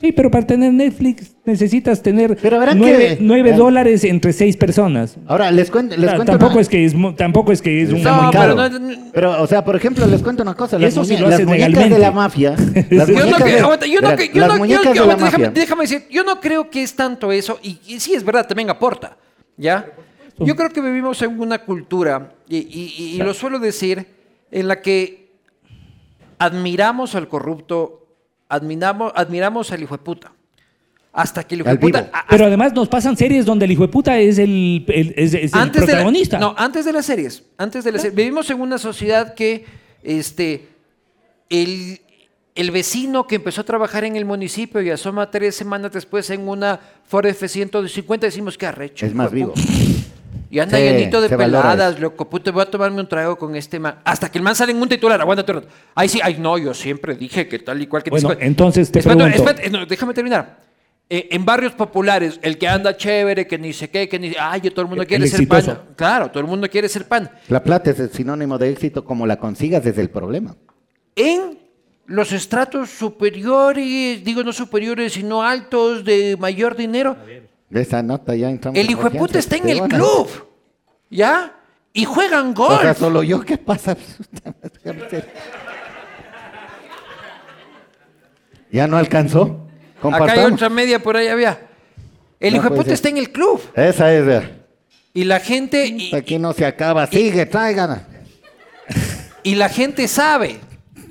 Sí, 0.00 0.12
pero 0.12 0.30
para 0.30 0.46
tener 0.46 0.72
Netflix 0.72 1.34
necesitas 1.44 2.02
tener 2.02 2.36
Pero 2.36 2.58
verán 2.58 2.78
nueve, 2.78 3.16
que- 3.16 3.18
nueve 3.24 3.52
dólares 3.54 4.04
entre 4.04 4.32
seis 4.34 4.54
personas. 4.56 5.16
Ahora, 5.26 5.50
les 5.50 5.70
cuento, 5.70 5.96
les 5.96 6.10
cuento 6.12 6.32
tampoco 6.32 6.54
una- 6.54 6.60
es 6.62 6.68
que 6.68 6.84
es 6.84 6.94
tampoco 7.16 7.52
es 7.52 7.62
que 7.62 7.82
es 7.82 7.90
un 7.90 8.02
No, 8.02 8.14
muy 8.22 8.32
pero 8.32 8.54
caro. 8.56 8.78
no- 8.80 8.96
Pero, 9.14 9.42
o 9.42 9.46
sea, 9.46 9.64
por 9.64 9.76
ejemplo, 9.76 10.06
les 10.06 10.20
cuento 10.20 10.42
una 10.42 10.54
cosa. 10.54 10.78
Las, 10.78 10.92
eso 10.92 11.04
sí 11.04 11.16
lo 11.16 11.28
las 11.30 11.40
muñecas 11.44 11.68
de 11.68 11.68
legalmente. 11.68 11.98
la 11.98 12.10
mafia. 12.10 12.50
Las 12.90 13.06
déjame, 13.06 13.30
mafia. 15.16 15.50
déjame 15.50 15.82
decir, 15.84 16.02
yo 16.10 16.22
no 16.24 16.38
creo 16.40 16.68
que 16.68 16.82
es 16.82 16.94
tanto 16.94 17.32
eso, 17.32 17.58
y, 17.62 17.78
y 17.86 17.98
sí 18.00 18.14
es 18.14 18.24
verdad, 18.24 18.46
también 18.46 18.68
aporta, 18.68 19.16
¿ya? 19.56 19.86
Yo 20.38 20.54
creo 20.56 20.68
que 20.68 20.80
vivimos 20.82 21.22
en 21.22 21.40
una 21.40 21.58
cultura, 21.64 22.34
y, 22.48 22.56
y- 22.58 22.94
y- 22.98 23.04
y 23.14 23.18
lo 23.18 23.32
suelo 23.32 23.58
decir, 23.58 24.06
en 24.50 24.68
la 24.68 24.82
que 24.82 25.30
admiramos 26.38 27.14
al 27.14 27.28
corrupto, 27.28 28.03
admiramos, 28.54 29.12
admiramos 29.14 29.70
al 29.72 29.82
hijo 29.82 29.96
de 29.96 30.02
puta, 30.02 30.32
hasta 31.12 31.44
que 31.44 31.54
el 31.54 31.60
hijo 31.62 31.70
de 31.70 31.76
puta... 31.76 32.10
a- 32.12 32.26
Pero 32.28 32.46
además 32.46 32.72
nos 32.72 32.88
pasan 32.88 33.16
series 33.16 33.44
donde 33.46 33.64
el 33.66 33.72
hijo 33.72 33.82
de 33.82 33.88
puta 33.88 34.18
es 34.18 34.38
el, 34.38 34.84
el- 34.88 35.14
es, 35.16 35.34
es 35.34 35.52
el 35.52 35.58
antes 35.60 35.80
de 35.82 35.86
la- 35.86 35.92
protagonista. 35.92 36.38
no, 36.38 36.54
antes 36.56 36.84
de 36.84 36.92
las 36.92 37.06
series. 37.06 37.42
Antes 37.58 37.84
de 37.84 37.92
las 37.92 38.02
series. 38.02 38.16
Vivimos 38.16 38.48
en 38.50 38.60
una 38.60 38.78
sociedad 38.78 39.34
que 39.34 39.64
este, 40.02 40.68
el, 41.50 42.00
el 42.54 42.70
vecino 42.70 43.26
que 43.26 43.36
empezó 43.36 43.60
a 43.60 43.64
trabajar 43.64 44.04
en 44.04 44.16
el 44.16 44.24
municipio 44.24 44.80
y 44.82 44.90
asoma 44.90 45.30
tres 45.30 45.54
semanas 45.56 45.92
después 45.92 46.28
en 46.30 46.48
una 46.48 46.80
Ford 47.04 47.26
F-150, 47.26 48.18
decimos 48.18 48.56
que 48.58 48.66
arrecho. 48.66 49.06
Es 49.06 49.14
más 49.14 49.30
vivo. 49.30 49.54
Y 50.50 50.58
anda 50.58 50.78
Sí, 50.78 50.84
llenito 50.84 51.20
de 51.20 51.28
peladas, 51.36 51.98
loco. 51.98 52.28
Puta, 52.28 52.50
voy 52.52 52.62
a 52.62 52.66
tomarme 52.66 53.00
un 53.00 53.08
trago 53.08 53.36
con 53.36 53.56
este 53.56 53.78
man. 53.80 53.96
Hasta 54.04 54.30
que 54.30 54.38
el 54.38 54.44
man 54.44 54.54
sale 54.54 54.72
en 54.72 54.80
un 54.80 54.88
titular, 54.88 55.20
aguántate 55.20 55.52
un 55.52 55.58
rato. 55.62 55.68
Ay, 55.94 56.08
sí, 56.08 56.20
ay, 56.22 56.36
no, 56.38 56.56
yo 56.58 56.72
siempre 56.74 57.14
dije 57.14 57.48
que 57.48 57.58
tal 57.58 57.80
y 57.82 57.86
cual 57.86 58.02
que 58.02 58.10
Bueno, 58.10 58.28
Espérate, 58.28 58.46
entonces 58.46 58.90
te 58.92 59.00
espérate, 59.00 59.24
pregunto. 59.24 59.50
espérate, 59.50 59.70
no, 59.70 59.86
déjame 59.86 60.14
terminar. 60.14 60.62
Eh, 61.10 61.28
en 61.32 61.44
barrios 61.44 61.72
populares, 61.74 62.38
el 62.42 62.56
que 62.56 62.66
anda 62.66 62.96
chévere, 62.96 63.46
que 63.46 63.58
ni 63.58 63.72
sé 63.74 63.90
qué, 63.90 64.08
que 64.08 64.18
ni. 64.18 64.32
Ay, 64.40 64.60
todo 64.70 64.82
el 64.82 64.88
mundo 64.88 65.02
El- 65.02 65.08
quiere 65.08 65.24
el 65.24 65.30
ser 65.30 65.40
exitoso. 65.40 65.74
pan. 65.74 65.94
Claro, 65.96 66.30
todo 66.30 66.40
el 66.40 66.46
mundo 66.46 66.68
quiere 66.70 66.88
ser 66.88 67.06
pan. 67.06 67.30
La 67.48 67.62
plata 67.62 67.90
es 67.90 68.00
el 68.00 68.10
sinónimo 68.10 68.56
de 68.56 68.70
éxito, 68.70 69.04
como 69.04 69.26
la 69.26 69.36
consigas 69.38 69.84
es 69.84 69.98
el 69.98 70.08
problema. 70.08 70.56
En 71.16 71.58
los 72.06 72.32
estratos 72.32 72.90
superiores, 72.90 74.24
digo 74.24 74.42
no 74.44 74.52
superiores, 74.52 75.12
sino 75.14 75.42
altos, 75.42 76.04
de 76.04 76.36
mayor 76.38 76.76
dinero, 76.76 77.16
De 77.70 77.80
esa 77.82 78.02
nota 78.02 78.34
ya 78.34 78.50
entramos. 78.50 78.78
el 78.78 78.90
hijo 78.90 79.08
de 79.08 79.18
puta 79.18 79.38
está 79.38 79.56
en 79.56 79.68
el 79.68 79.80
van 79.80 79.88
club. 79.90 80.28
¿Ya? 81.10 81.52
Y 81.92 82.04
juegan 82.04 82.54
O 82.56 82.68
sea, 82.76 82.84
golf. 82.86 82.98
solo 82.98 83.22
yo, 83.22 83.40
¿qué 83.40 83.56
pasa? 83.56 83.96
¿Ya 88.70 88.86
no 88.86 88.96
alcanzó? 88.96 89.68
Acá 90.02 90.32
hay 90.32 90.40
otra 90.40 90.68
media 90.68 91.00
por 91.00 91.16
ahí 91.16 91.28
había. 91.28 91.58
El 92.40 92.54
No 92.54 92.60
hijo 92.60 92.70
de 92.70 92.76
puta 92.76 92.84
ser. 92.86 92.92
está 92.94 93.08
en 93.08 93.18
el 93.18 93.30
club. 93.30 93.60
Esa 93.74 94.12
es. 94.12 94.26
vea. 94.26 94.50
Y 95.14 95.24
la 95.24 95.38
gente. 95.40 95.86
Y, 95.86 96.14
Aquí 96.14 96.38
no 96.38 96.52
se 96.52 96.66
acaba. 96.66 97.06
Sigue, 97.06 97.46
traigan. 97.46 98.04
y 99.42 99.54
la 99.54 99.68
gente 99.68 100.08
sabe. 100.08 100.58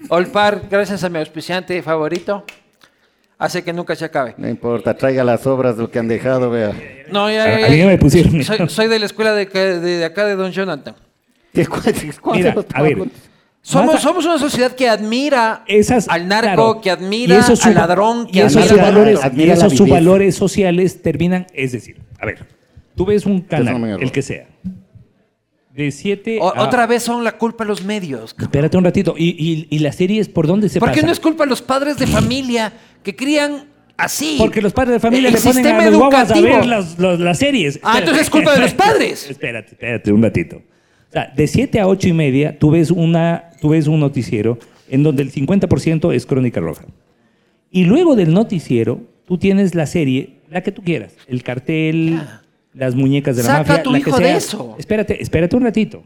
Olpar, 0.10 0.64
gracias 0.70 1.04
a 1.06 1.10
mi 1.10 1.18
auspiciante 1.20 1.82
favorito, 1.82 2.44
hace 3.44 3.64
que 3.64 3.74
nunca 3.74 3.95
se 3.95 4.06
acabe. 4.06 4.34
No 4.38 4.48
importa, 4.49 4.95
traiga 4.95 5.24
las 5.24 5.45
obras 5.45 5.76
de 5.76 5.84
lo 5.84 5.91
que 5.91 5.99
han 5.99 6.07
dejado, 6.07 6.49
vea. 6.49 6.72
No, 7.11 7.30
ya, 7.30 7.60
ya, 7.60 7.68
a 7.68 7.70
mí 7.70 7.78
ya. 7.78 7.84
no 7.86 7.90
me 7.91 7.98
pusieron. 7.98 8.44
Soy, 8.44 8.70
soy 8.70 8.88
de 8.88 8.99
la 8.99 9.06
escuela 9.06 9.34
de, 9.34 9.45
de- 9.45 9.80
de 9.80 10.06
acá 10.06 10.26
de 10.26 10.36
Don 10.36 10.52
Jonathan. 10.52 10.95
¿Qué 11.53 11.65
cu- 11.68 11.80
cuál 12.22 12.38
Mira, 12.38 12.56
a 12.74 12.82
ver? 12.82 12.98
Somos, 13.61 14.02
somos 14.02 14.26
una 14.26 14.38
sociedad 14.40 14.74
que 14.76 14.90
admira 14.90 15.64
Esas- 15.68 16.07
al 16.10 16.28
narco, 16.28 16.82
claro. 16.82 16.82
que 16.82 16.90
Y 16.90 16.91
admira 16.91 17.38
esos 17.38 17.65
al 17.65 17.76
ladrón, 17.76 18.28
que 18.28 18.40
y 18.40 18.41
esos 18.41 18.64
admira 18.70 18.84
valores, 18.84 19.20
y 19.22 19.26
admira 19.28 19.48
la 19.49 19.53
esos 19.53 19.72
sus 19.72 19.86
viveza. 19.86 19.94
valores 19.95 20.36
sociales 20.36 21.02
terminan, 21.02 21.48
es 21.53 21.72
decir, 21.72 21.98
a 22.20 22.26
ver, 22.26 22.45
tú 22.95 23.06
ves 23.06 23.26
un 23.26 23.40
canal, 23.41 24.02
el 24.02 24.11
que 24.11 24.22
sea, 24.22 24.48
de 25.74 25.91
7 25.91 26.38
O- 26.41 26.54
Otra 26.58 26.86
vez 26.88 27.02
son 27.04 27.24
la 27.24 27.38
culpa 27.38 27.66
los 27.66 27.84
medios. 27.84 28.34
cabrón. 28.34 28.45
Espérate 28.48 28.78
un 28.78 28.84
ratito, 28.84 29.16
y, 29.18 29.30
y, 29.32 29.68
y 29.76 29.80
las 29.80 29.95
series 29.95 30.30
por 30.30 30.45
dónde 30.48 30.70
se 30.70 30.80
¿Por 30.80 30.90
qué 30.90 30.95
pasan? 30.98 31.08
no 31.08 31.12
es 31.14 31.20
culpa 31.20 31.44
de 31.45 31.50
los 31.50 31.62
padres 31.62 31.98
de 31.98 32.06
familia 32.08 32.74
que 33.02 33.16
crían 33.16 33.66
así? 33.98 34.36
Porque 34.38 34.62
los 34.62 34.72
padres 34.74 34.94
de 34.94 35.00
familia 35.00 35.30
El 35.30 35.34
le 35.36 35.40
ponen 35.41 35.52
a 35.52 35.54
sistema 35.62 35.86
los 35.86 35.95
guaguas 35.98 36.32
a 36.32 36.34
educativo. 36.36 36.56
ver 36.58 36.66
las, 36.68 37.00
los- 37.00 37.20
las 37.20 37.40
series. 37.40 37.80
Ah, 37.84 37.98
entonces 38.00 38.24
es 38.24 38.30
culpa 38.30 38.54
de 38.54 38.60
los 38.62 38.74
padres. 38.74 39.28
espérate, 39.30 39.72
espérate 39.72 40.12
un 40.12 40.22
ratito. 40.22 40.58
O 40.58 41.12
sea, 41.14 41.32
de 41.36 41.48
7 41.48 41.80
a 41.80 41.88
8 41.88 42.08
y 42.10 42.14
media 42.14 42.58
tú 42.60 42.72
ves, 42.72 42.91
una, 42.91 43.50
tú 43.62 43.70
ves 43.70 43.88
un 43.88 44.00
noticiero 44.00 44.58
en 44.90 45.02
donde 45.04 45.24
el 45.24 45.32
50% 45.32 46.14
es 46.14 46.26
crónica 46.26 46.60
roja. 46.60 46.86
Y 47.72 47.86
luego 47.86 48.16
del 48.16 48.32
noticiero, 48.34 49.02
tú 49.26 49.38
tienes 49.40 49.74
la 49.74 49.88
serie, 49.88 50.41
la 50.52 50.62
que 50.62 50.72
tú 50.72 50.84
quieras. 50.84 51.14
El 51.28 51.41
cartel, 51.41 52.20
las 52.74 52.95
muñecas 52.95 53.36
de 53.36 53.44
la 53.44 53.48
Saca 53.48 53.60
mafia. 53.60 53.76
a 53.76 53.84
tu 53.84 53.91
la 53.91 54.00
hijo 54.00 54.18
que 54.18 54.24
de 54.24 54.36
eso. 54.36 54.76
Espérate, 54.78 55.22
espérate 55.22 55.56
un 55.56 55.64
ratito. 55.64 56.04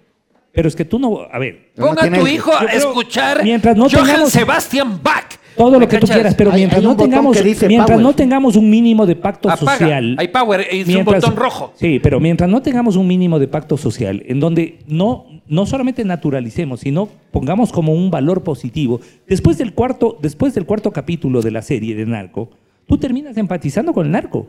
Pero 0.51 0.67
es 0.67 0.75
que 0.75 0.85
tú 0.85 0.97
no... 0.97 1.19
A 1.31 1.37
ver, 1.37 1.69
Ponga 1.75 2.03
a 2.05 2.09
tu 2.19 2.25
hijo 2.25 2.51
a 2.51 2.65
escuchar 2.65 3.43
mientras 3.43 3.77
no 3.77 3.87
Johann 3.89 4.05
tengamos- 4.07 4.29
Sebastian 4.31 4.99
Bach. 5.03 5.35
todo 5.55 5.71
¿Me 5.71 5.79
lo 5.79 5.87
que 5.87 5.97
tú 5.99 6.07
quieras, 6.07 6.33
pero 6.35 6.51
Hay- 6.51 6.57
mientras 6.61 6.79
hay 6.79 6.85
no 6.85 6.91
un 6.91 6.97
tengamos, 6.97 7.37
mientras 7.43 7.87
power. 7.89 7.99
no 8.01 8.13
tengamos 8.13 8.55
un 8.55 8.69
mínimo 8.69 9.05
de 9.05 9.15
pacto 9.15 9.49
Apaga. 9.51 9.77
social, 9.77 10.15
Hay 10.17 10.27
power, 10.29 10.61
es 10.69 10.87
un 10.87 10.93
mientras- 10.93 11.21
botón 11.23 11.35
rojo. 11.37 11.73
Sí, 11.75 11.99
pero 12.01 12.19
mientras 12.19 12.49
no 12.49 12.61
tengamos 12.63 12.95
un 12.95 13.07
mínimo 13.07 13.37
de 13.39 13.47
pacto 13.47 13.77
social, 13.77 14.23
en 14.27 14.39
donde 14.39 14.79
no 14.87 15.25
no 15.49 15.65
solamente 15.65 16.03
naturalicemos, 16.03 16.81
sino 16.81 17.07
pongamos 17.31 17.71
como 17.71 17.93
un 17.93 18.11
valor 18.11 18.43
positivo. 18.43 18.99
Después 19.27 19.57
del 19.57 19.73
cuarto, 19.73 20.17
después 20.21 20.53
del 20.53 20.65
cuarto 20.65 20.91
capítulo 20.91 21.41
de 21.41 21.51
la 21.51 21.61
serie 21.61 21.95
de 21.95 22.05
Narco, 22.05 22.49
tú 22.85 22.97
terminas 22.97 23.37
empatizando 23.37 23.93
con 23.93 24.07
el 24.07 24.11
narco 24.11 24.47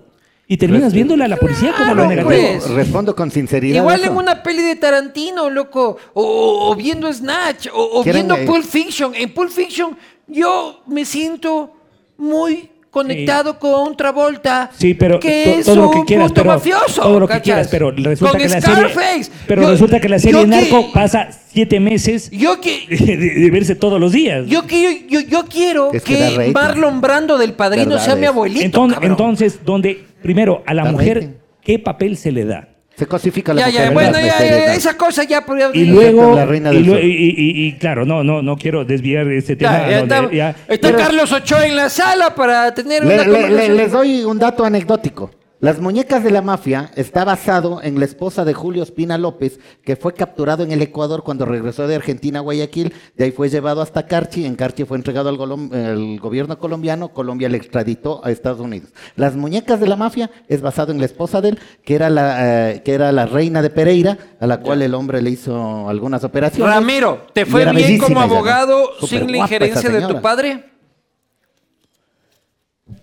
y 0.51 0.57
terminas 0.57 0.93
viéndole 0.95 1.25
a 1.25 1.29
la 1.29 1.37
policía 1.37 1.75
como 1.77 1.95
lo 1.95 2.07
negativo. 2.07 2.31
pues. 2.31 2.71
Respondo 2.71 3.15
con 3.15 3.31
sinceridad. 3.31 3.77
Igual 3.83 4.01
eso. 4.01 4.11
en 4.11 4.17
una 4.17 4.43
peli 4.43 4.63
de 4.63 4.77
Tarantino, 4.77 5.51
loco, 5.51 5.99
o, 6.15 6.23
o- 6.23 6.71
o 6.71 6.75
viendo 6.75 7.13
Snatch, 7.13 7.69
o, 7.73 7.83
o 8.01 8.03
¿Quieren, 8.03 8.27
viendo 8.27 8.35
eh? 8.43 8.47
Pulp 8.47 8.65
Fiction. 8.65 9.15
En 9.15 9.33
Pulp 9.35 9.51
Fiction 9.51 9.97
yo 10.27 10.83
me 10.87 11.05
siento 11.05 11.75
muy 12.17 12.71
conectado 12.91 13.59
con 13.59 13.97
Travolta, 13.97 14.71
Sí, 14.77 14.95
pero 14.95 15.21
que 15.21 15.59
es 15.59 15.67
todo 15.67 15.77
lo 15.77 15.89
un 15.91 16.01
que 16.01 16.05
quieras, 16.07 16.29
puto 16.29 16.41
pero 16.43 16.55
mafioso. 16.55 17.03
todo 17.03 17.21
lo 17.21 17.29
que 17.29 17.41
quieras, 17.41 17.69
pero 17.71 17.91
resulta 17.91 18.33
Con 18.33 18.41
que 18.41 18.49
la 18.49 18.61
Scarface. 18.61 19.25
serie, 19.25 19.39
pero 19.47 19.63
Yo- 19.63 19.71
resulta 19.71 20.01
que 20.01 20.09
la 20.09 20.19
serie 20.19 20.47
Narco 20.47 20.87
que- 20.87 20.93
pasa 20.93 21.29
siete 21.49 21.81
meses 21.81 22.31
Yo 22.31 22.61
que 22.61 22.87
de, 22.89 23.17
de 23.17 23.51
verse 23.51 23.75
todos 23.75 24.01
los 24.01 24.13
días. 24.13 24.47
yo 24.47 24.67
que 24.67 25.05
yo, 25.09 25.21
yo 25.21 25.45
quiero 25.47 25.93
Es 25.93 26.03
que 26.03 26.17
que 26.17 26.31
rating. 26.37 26.53
Marlon 26.53 27.01
Brando 27.01 27.39
del 27.39 27.53
Padrino 27.53 27.99
sea 27.99 28.17
mi 28.17 28.27
abuelito. 28.27 28.65
Entonces, 28.65 28.99
entonces, 29.03 29.61
donde 29.65 30.05
primero 30.23 30.63
a 30.67 30.75
la 30.75 30.85
Da 30.85 30.93
mujer, 30.93 31.17
rating. 31.19 31.33
¿qué 31.63 31.79
papel 31.79 32.17
se 32.17 32.33
le 32.33 32.45
da? 32.45 32.68
Se 32.99 33.07
cosifica 33.07 33.55
la 33.55 33.61
ya, 33.61 33.67
mujer 33.69 33.81
ya, 33.83 33.87
en 33.89 33.95
bueno, 33.95 34.11
las 34.11 34.21
ya, 34.23 34.27
ya, 34.27 34.39
series, 34.39 34.67
¿no? 34.67 34.73
esa 34.73 34.97
cosa 34.97 35.23
ya. 35.23 35.45
Y 35.73 35.85
luego, 35.85 36.35
la 36.35 36.45
reina 36.47 36.73
y, 36.73 36.77
del 36.79 36.85
sur. 36.87 36.99
y- 37.01 37.07
y- 37.07 37.67
y 37.69 37.73
claro, 37.79 38.05
no, 38.05 38.25
no, 38.25 38.43
no 38.43 38.57
quiero 38.57 38.85
desviar 38.85 39.29
este 39.31 39.55
tema. 39.55 39.71
Ya, 39.83 39.91
ya 39.91 39.99
donde 40.01 40.15
está, 40.17 40.33
ya- 40.35 40.57
está 40.67 40.89
pero- 40.89 40.99
Carlos 40.99 41.31
Ochoa 41.31 41.67
en 41.69 41.77
la 41.77 41.91
sala 41.91 42.35
para 42.35 42.75
tener 42.75 43.05
Le- 43.05 43.15
una 43.15 43.25
le- 43.25 43.31
le- 43.33 43.41
conversación. 43.41 43.77
les 43.77 43.93
doy 43.93 44.25
un 44.25 44.39
dato 44.41 44.65
anecdótico. 44.65 45.31
Las 45.61 45.81
muñecas 45.81 46.23
de 46.23 46.31
la 46.31 46.41
mafia 46.41 46.93
está 46.95 47.25
basado 47.25 47.83
en 47.83 47.99
la 47.99 48.05
esposa 48.05 48.45
de 48.45 48.55
Julio 48.55 48.85
Espina 48.85 49.19
López, 49.19 49.59
que 49.83 49.97
fue 49.97 50.15
capturado 50.15 50.63
en 50.63 50.71
el 50.71 50.81
Ecuador 50.83 51.25
cuando 51.25 51.47
regresó 51.47 51.89
de 51.89 51.97
Argentina 51.97 52.39
a 52.39 52.43
Guayaquil. 52.43 52.95
De 53.17 53.25
ahí 53.25 53.33
fue 53.33 53.49
llevado 53.49 53.83
hasta 53.83 54.07
Carchi. 54.07 54.45
En 54.45 54.55
Carchi 54.55 54.85
fue 54.85 54.97
entregado 54.97 55.29
al, 55.31 56.21
gobierno 56.21 56.61
colombiano. 56.61 57.09
Colombia 57.09 57.49
le 57.49 57.57
extraditó 57.57 58.25
a 58.25 58.31
Estados 58.31 58.61
Unidos. 58.61 58.91
Las 59.17 59.35
muñecas 59.35 59.81
de 59.81 59.89
la 59.89 59.97
mafia 59.97 60.31
es 60.47 60.61
basado 60.61 60.93
en 60.93 61.01
la 61.01 61.07
esposa 61.07 61.41
de 61.41 61.49
él, 61.49 61.59
que 61.85 61.97
era 61.97 62.09
la, 62.09 62.71
eh, 62.71 62.83
que 62.85 62.95
era 62.95 63.11
la 63.11 63.27
reina 63.27 63.61
de 63.61 63.71
Pereira, 63.71 64.17
a 64.39 64.47
la 64.47 64.61
cual 64.61 64.81
el 64.83 64.95
hombre 64.95 65.21
le 65.23 65.31
hizo 65.31 65.89
algunas 65.89 66.23
operaciones. 66.23 66.73
Ramiro, 66.73 67.27
¿te 67.33 67.45
fue 67.45 67.69
bien 67.73 67.99
como 67.99 68.21
abogado 68.21 68.91
sin 69.05 69.33
la 69.33 69.39
injerencia 69.39 69.91
de 69.91 70.03
tu 70.03 70.21
padre? 70.23 70.67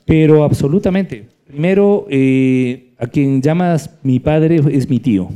Pero 0.05 0.45
absolutamente. 0.45 1.34
Primero, 1.47 2.07
eh, 2.09 2.93
a 2.97 3.07
quien 3.07 3.41
llamas 3.41 3.89
mi 4.03 4.19
padre 4.19 4.61
es 4.71 4.89
mi 4.89 4.99
tío. 4.99 5.29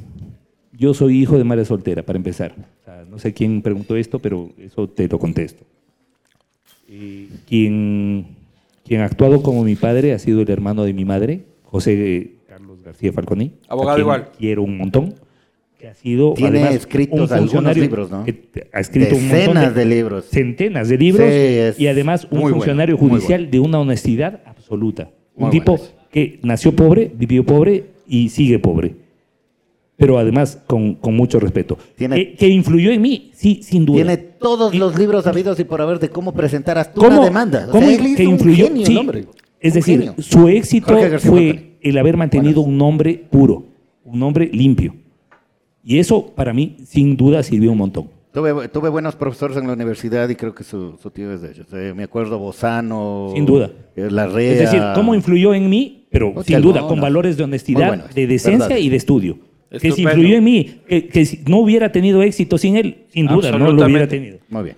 yo 0.73 0.93
soy 0.93 1.21
hijo 1.21 1.37
de 1.37 1.43
madre 1.43 1.65
soltera, 1.65 2.03
para 2.03 2.17
empezar. 2.17 2.53
O 2.81 2.85
sea, 2.85 3.05
no 3.09 3.19
sé 3.19 3.33
quién 3.33 3.61
preguntó 3.61 3.95
esto, 3.97 4.19
pero 4.19 4.49
eso 4.57 4.87
te 4.87 5.07
lo 5.07 5.19
contesto. 5.19 5.65
Eh, 6.87 7.27
quien, 7.47 8.25
quien 8.85 9.01
ha 9.01 9.05
actuado 9.05 9.43
como 9.43 9.63
mi 9.63 9.75
padre 9.75 10.13
ha 10.13 10.19
sido 10.19 10.41
el 10.41 10.49
hermano 10.49 10.83
de 10.83 10.93
mi 10.93 11.05
madre, 11.05 11.41
José 11.63 12.31
Carlos 12.47 12.81
García 12.81 13.11
Falconi. 13.13 13.53
a 13.67 13.73
Abogado 13.73 13.95
quien 13.97 14.05
igual. 14.05 14.29
Quiero 14.37 14.63
un 14.63 14.77
montón. 14.77 15.13
Que 15.77 15.87
ha 15.87 15.93
sido 15.93 16.33
Tiene 16.33 16.59
además, 16.59 16.75
escritos 16.75 17.31
un 17.31 17.37
algunos 17.37 17.77
libros, 17.77 18.11
¿no? 18.11 18.25
que 18.25 18.67
ha 18.73 18.79
escrito 18.81 19.15
un 19.15 19.29
Decenas 19.29 19.55
montón 19.55 19.73
de 19.75 19.85
libros. 19.85 20.25
Centenas 20.25 20.89
de 20.89 20.97
libros. 20.97 21.27
Sí, 21.27 21.33
es 21.33 21.79
y 21.79 21.87
además 21.87 22.27
un 22.31 22.41
bueno, 22.41 22.55
funcionario 22.57 22.97
judicial 22.97 23.41
bueno. 23.41 23.51
de 23.51 23.59
una 23.59 23.79
honestidad 23.79 24.41
absoluta. 24.45 25.09
Un 25.35 25.43
Muy 25.43 25.51
tipo. 25.51 25.79
Que 26.11 26.39
nació 26.43 26.75
pobre, 26.75 27.11
vivió 27.15 27.45
pobre 27.45 27.85
y 28.07 28.29
sigue 28.29 28.59
pobre. 28.59 28.95
Pero 29.97 30.17
además 30.17 30.57
con, 30.65 30.95
con 30.95 31.15
mucho 31.15 31.39
respeto. 31.39 31.77
Tiene- 31.95 32.15
que, 32.15 32.35
que 32.35 32.47
influyó 32.47 32.91
en 32.91 33.01
mí, 33.01 33.31
sí, 33.33 33.59
sin 33.61 33.85
duda. 33.85 33.97
Tiene 33.97 34.17
todos 34.17 34.73
los 34.73 34.97
libros 34.97 35.27
habidos 35.27 35.59
y 35.59 35.65
por 35.65 35.81
haber 35.81 35.99
de 35.99 36.09
cómo 36.09 36.33
presentar 36.33 36.77
hasta 36.77 36.93
¿Cómo- 36.93 37.17
una 37.17 37.25
demanda. 37.25 37.65
O 37.67 37.71
cómo 37.71 37.85
sea, 37.87 37.95
él 37.95 38.15
que 38.15 38.25
un 38.25 38.33
influyó? 38.35 38.65
genio, 38.67 38.81
el 38.81 38.87
Sí, 38.87 38.97
hombre. 38.97 39.25
Es 39.59 39.73
Un 39.73 39.79
decir, 39.79 39.99
genio. 39.99 40.15
su 40.19 40.47
éxito 40.47 40.95
fue 41.19 41.75
el 41.81 41.97
haber 41.97 42.15
mantenido 42.15 42.61
un 42.61 42.77
nombre 42.77 43.21
puro, 43.29 43.65
un 44.05 44.19
nombre 44.19 44.49
limpio. 44.53 44.95
Y 45.83 45.99
eso 45.99 46.27
para 46.33 46.53
mí, 46.53 46.77
sin 46.85 47.17
duda, 47.17 47.43
sirvió 47.43 47.71
un 47.73 47.77
montón. 47.79 48.07
Tuve, 48.31 48.67
tuve 48.67 48.89
buenos 48.89 49.15
profesores 49.15 49.57
en 49.57 49.65
la 49.65 49.73
universidad 49.73 50.29
y 50.29 50.35
creo 50.35 50.53
que 50.53 50.63
su, 50.63 50.97
su 51.01 51.09
tío 51.09 51.33
es 51.33 51.41
de 51.41 51.49
ellos. 51.51 51.67
Eh, 51.73 51.93
me 51.95 52.03
acuerdo 52.03 52.37
Bozano. 52.37 53.31
Sin 53.33 53.45
duda. 53.45 53.71
eh, 53.95 54.07
Larrea. 54.11 54.51
Es 54.53 54.59
decir, 54.59 54.81
cómo 54.93 55.15
influyó 55.15 55.53
en 55.55 55.67
mí, 55.69 56.05
pero 56.11 56.33
sin 56.43 56.61
duda, 56.61 56.81
no, 56.81 56.87
con 56.87 56.97
no. 56.97 57.01
valores 57.01 57.37
de 57.37 57.43
honestidad, 57.43 57.87
bueno, 57.87 58.03
de 58.13 58.27
decencia 58.27 58.67
verdad. 58.67 58.77
y 58.81 58.89
de 58.89 58.95
estudio. 58.97 59.39
Que 59.71 59.79
si 59.79 59.87
Estupendo. 59.87 60.11
influyó 60.11 60.37
en 60.37 60.43
mí, 60.43 60.81
que, 60.87 61.07
que 61.07 61.25
si 61.25 61.43
no 61.47 61.57
hubiera 61.57 61.91
tenido 61.91 62.21
éxito 62.21 62.57
sin 62.57 62.75
él, 62.75 63.05
sin 63.09 63.25
duda, 63.27 63.51
no 63.51 63.71
lo 63.71 63.85
hubiera 63.85 64.07
tenido. 64.07 64.39
Muy 64.49 64.63
bien. 64.63 64.77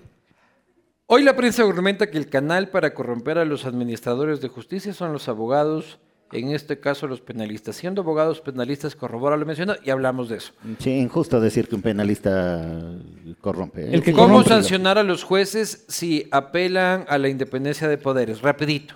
Hoy 1.07 1.23
la 1.23 1.35
prensa 1.35 1.63
argumenta 1.63 2.09
que 2.09 2.17
el 2.17 2.27
canal 2.29 2.69
para 2.69 2.93
corromper 2.93 3.37
a 3.37 3.43
los 3.45 3.65
administradores 3.65 4.39
de 4.39 4.47
justicia 4.47 4.93
son 4.93 5.11
los 5.11 5.27
abogados, 5.27 5.99
en 6.31 6.51
este 6.51 6.79
caso 6.79 7.07
los 7.07 7.21
penalistas. 7.21 7.75
Siendo 7.75 8.01
abogados 8.01 8.41
penalistas, 8.41 8.95
corrobora 8.95 9.37
lo 9.37 9.45
mencionado 9.45 9.79
y 9.83 9.89
hablamos 9.89 10.29
de 10.29 10.37
eso. 10.37 10.53
Sí, 10.79 10.91
injusto 10.91 11.39
decir 11.39 11.67
que 11.67 11.75
un 11.75 11.81
penalista 11.81 12.95
corrompe. 13.41 13.93
El 13.93 14.01
que 14.01 14.13
¿Cómo 14.13 14.27
corrompe. 14.27 14.49
sancionar 14.49 14.97
a 14.97 15.03
los 15.03 15.23
jueces 15.23 15.85
si 15.87 16.27
apelan 16.31 17.05
a 17.09 17.17
la 17.17 17.29
independencia 17.29 17.87
de 17.87 17.97
poderes? 17.97 18.41
Rapidito. 18.41 18.95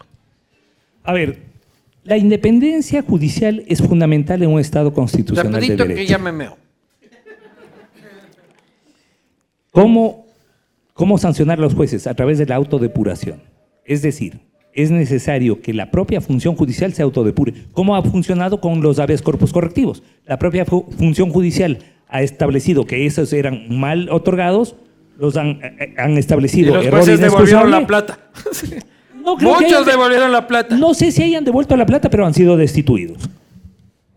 A 1.03 1.13
ver, 1.13 1.39
la 2.03 2.17
independencia 2.17 3.01
judicial 3.01 3.63
es 3.67 3.81
fundamental 3.81 4.41
en 4.41 4.49
un 4.51 4.59
Estado 4.59 4.93
constitucional 4.93 5.51
de 5.51 5.59
Rapidito 5.59 5.83
que 5.83 5.89
derecho. 5.89 6.09
ya 6.11 6.17
me 6.17 6.31
meo. 6.31 6.57
¿Cómo, 9.71 10.25
¿Cómo 10.93 11.17
sancionar 11.17 11.59
a 11.59 11.61
los 11.61 11.73
jueces? 11.75 12.07
A 12.07 12.13
través 12.13 12.37
de 12.37 12.45
la 12.45 12.55
autodepuración. 12.55 13.41
Es 13.83 14.01
decir, 14.01 14.39
es 14.75 14.91
necesario 14.91 15.61
que 15.61 15.73
la 15.73 15.89
propia 15.89 16.21
función 16.21 16.55
judicial 16.55 16.93
se 16.93 17.01
autodepure. 17.01 17.53
¿Cómo 17.71 17.95
ha 17.95 18.03
funcionado 18.03 18.59
con 18.61 18.81
los 18.81 18.99
habeas 18.99 19.21
corpus 19.21 19.51
correctivos? 19.53 20.03
La 20.27 20.37
propia 20.37 20.65
fu- 20.65 20.85
función 20.97 21.29
judicial 21.31 21.79
ha 22.09 22.21
establecido 22.21 22.85
que 22.85 23.05
esos 23.05 23.33
eran 23.33 23.65
mal 23.79 24.09
otorgados, 24.11 24.75
los 25.17 25.37
han, 25.37 25.59
eh, 25.63 25.95
Y 26.13 26.17
establecido 26.19 26.75
los 26.75 26.85
error 26.85 26.99
jueces 26.99 27.19
devolvieron 27.21 27.71
la 27.71 27.87
plata. 27.87 28.19
No 29.25 29.37
creo 29.37 29.57
que 29.57 29.63
Muchos 29.63 29.79
hayan- 29.81 29.85
devolvieron 29.89 30.31
la 30.31 30.45
plata. 30.45 30.77
No 30.77 30.93
sé 30.93 31.11
si 31.11 31.23
hayan 31.23 31.43
devuelto 31.43 31.75
la 31.75 31.87
plata, 31.87 32.11
pero 32.11 32.27
han 32.27 32.35
sido 32.35 32.57
destituidos. 32.57 33.27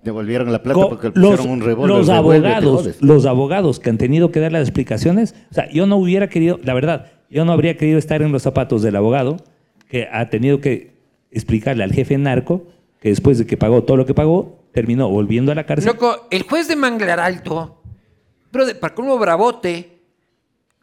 Devolvieron 0.05 0.53
la 0.53 0.63
plata 0.63 0.79
Co- 0.81 0.89
porque 0.91 1.09
le 1.09 1.13
los, 1.15 1.31
pusieron 1.37 1.51
un 1.59 1.61
revólver. 1.65 1.97
los 1.97 2.09
abogados, 2.11 2.91
los 3.01 3.25
abogados 3.27 3.81
que 3.81 3.89
han 3.91 3.97
tenido 3.97 4.31
que 4.31 4.41
dar 4.41 4.53
las 4.53 4.63
explicaciones, 4.63 5.35
o 5.51 5.55
sea, 5.55 5.71
yo 5.71 5.87
no 5.87 5.97
hubiera 5.97 6.29
querido, 6.29 6.61
la 6.63 6.75
verdad, 6.75 7.07
yo 7.31 7.45
no 7.47 7.53
habría 7.53 7.77
querido 7.79 7.99
estar 7.99 8.21
en 8.23 8.33
los 8.33 8.43
zapatos 8.43 8.83
del 8.83 8.97
abogado 8.97 9.39
que 9.89 10.09
ha 10.11 10.29
tenido 10.31 10.61
que 10.61 10.93
explicarle 11.31 11.85
al 11.85 11.93
jefe 11.93 12.17
narco 12.19 12.67
que 13.01 13.11
después 13.11 13.39
de 13.39 13.47
que 13.47 13.57
pagó 13.57 13.85
todo 13.85 13.97
lo 13.97 14.07
que 14.07 14.15
pagó, 14.15 14.59
terminó 14.73 15.09
volviendo 15.09 15.53
a 15.53 15.55
la 15.55 15.65
cárcel. 15.65 15.87
Loco, 15.93 16.27
el 16.31 16.43
juez 16.43 16.69
de 16.69 16.77
Manglar 16.77 17.21
Alto, 17.21 17.81
brother, 18.53 18.79
para 18.79 18.95
como 18.95 19.17
bravote, 19.19 19.99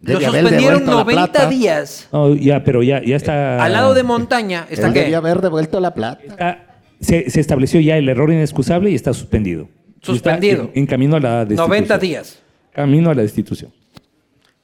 lo 0.01 0.13
Debe 0.13 0.25
haber 0.27 0.41
suspendieron 0.41 0.79
devuelto 0.85 0.97
la 0.97 1.03
90 1.03 1.31
plata. 1.31 1.49
días. 1.49 2.07
No, 2.11 2.33
ya, 2.35 2.63
pero 2.63 2.83
ya, 2.83 3.01
ya 3.03 3.15
está. 3.15 3.63
Al 3.63 3.73
lado 3.73 3.93
de 3.93 4.03
montaña 4.03 4.65
está 4.69 4.91
que 4.93 4.99
debía 5.01 5.17
haber 5.17 5.41
devuelto 5.41 5.79
la 5.79 5.93
plata. 5.93 6.21
está- 6.25 6.61
se, 7.01 7.29
se 7.29 7.39
estableció 7.41 7.79
ya 7.81 7.97
el 7.97 8.07
error 8.07 8.31
inexcusable 8.31 8.89
y 8.91 8.95
está 8.95 9.13
suspendido. 9.13 9.67
Está 9.97 10.05
Suspendido. 10.13 10.63
en, 10.73 10.81
en 10.81 10.85
camino 10.87 11.15
a 11.17 11.19
la 11.19 11.39
destitución. 11.45 11.67
90 11.69 11.97
días. 11.97 12.39
Camino 12.71 13.09
a 13.09 13.15
la 13.15 13.21
destitución. 13.23 13.71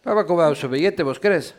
Cobrado 0.04 0.56
su 0.56 0.68
billete, 0.70 1.04
¿vos 1.04 1.20
crees? 1.20 1.56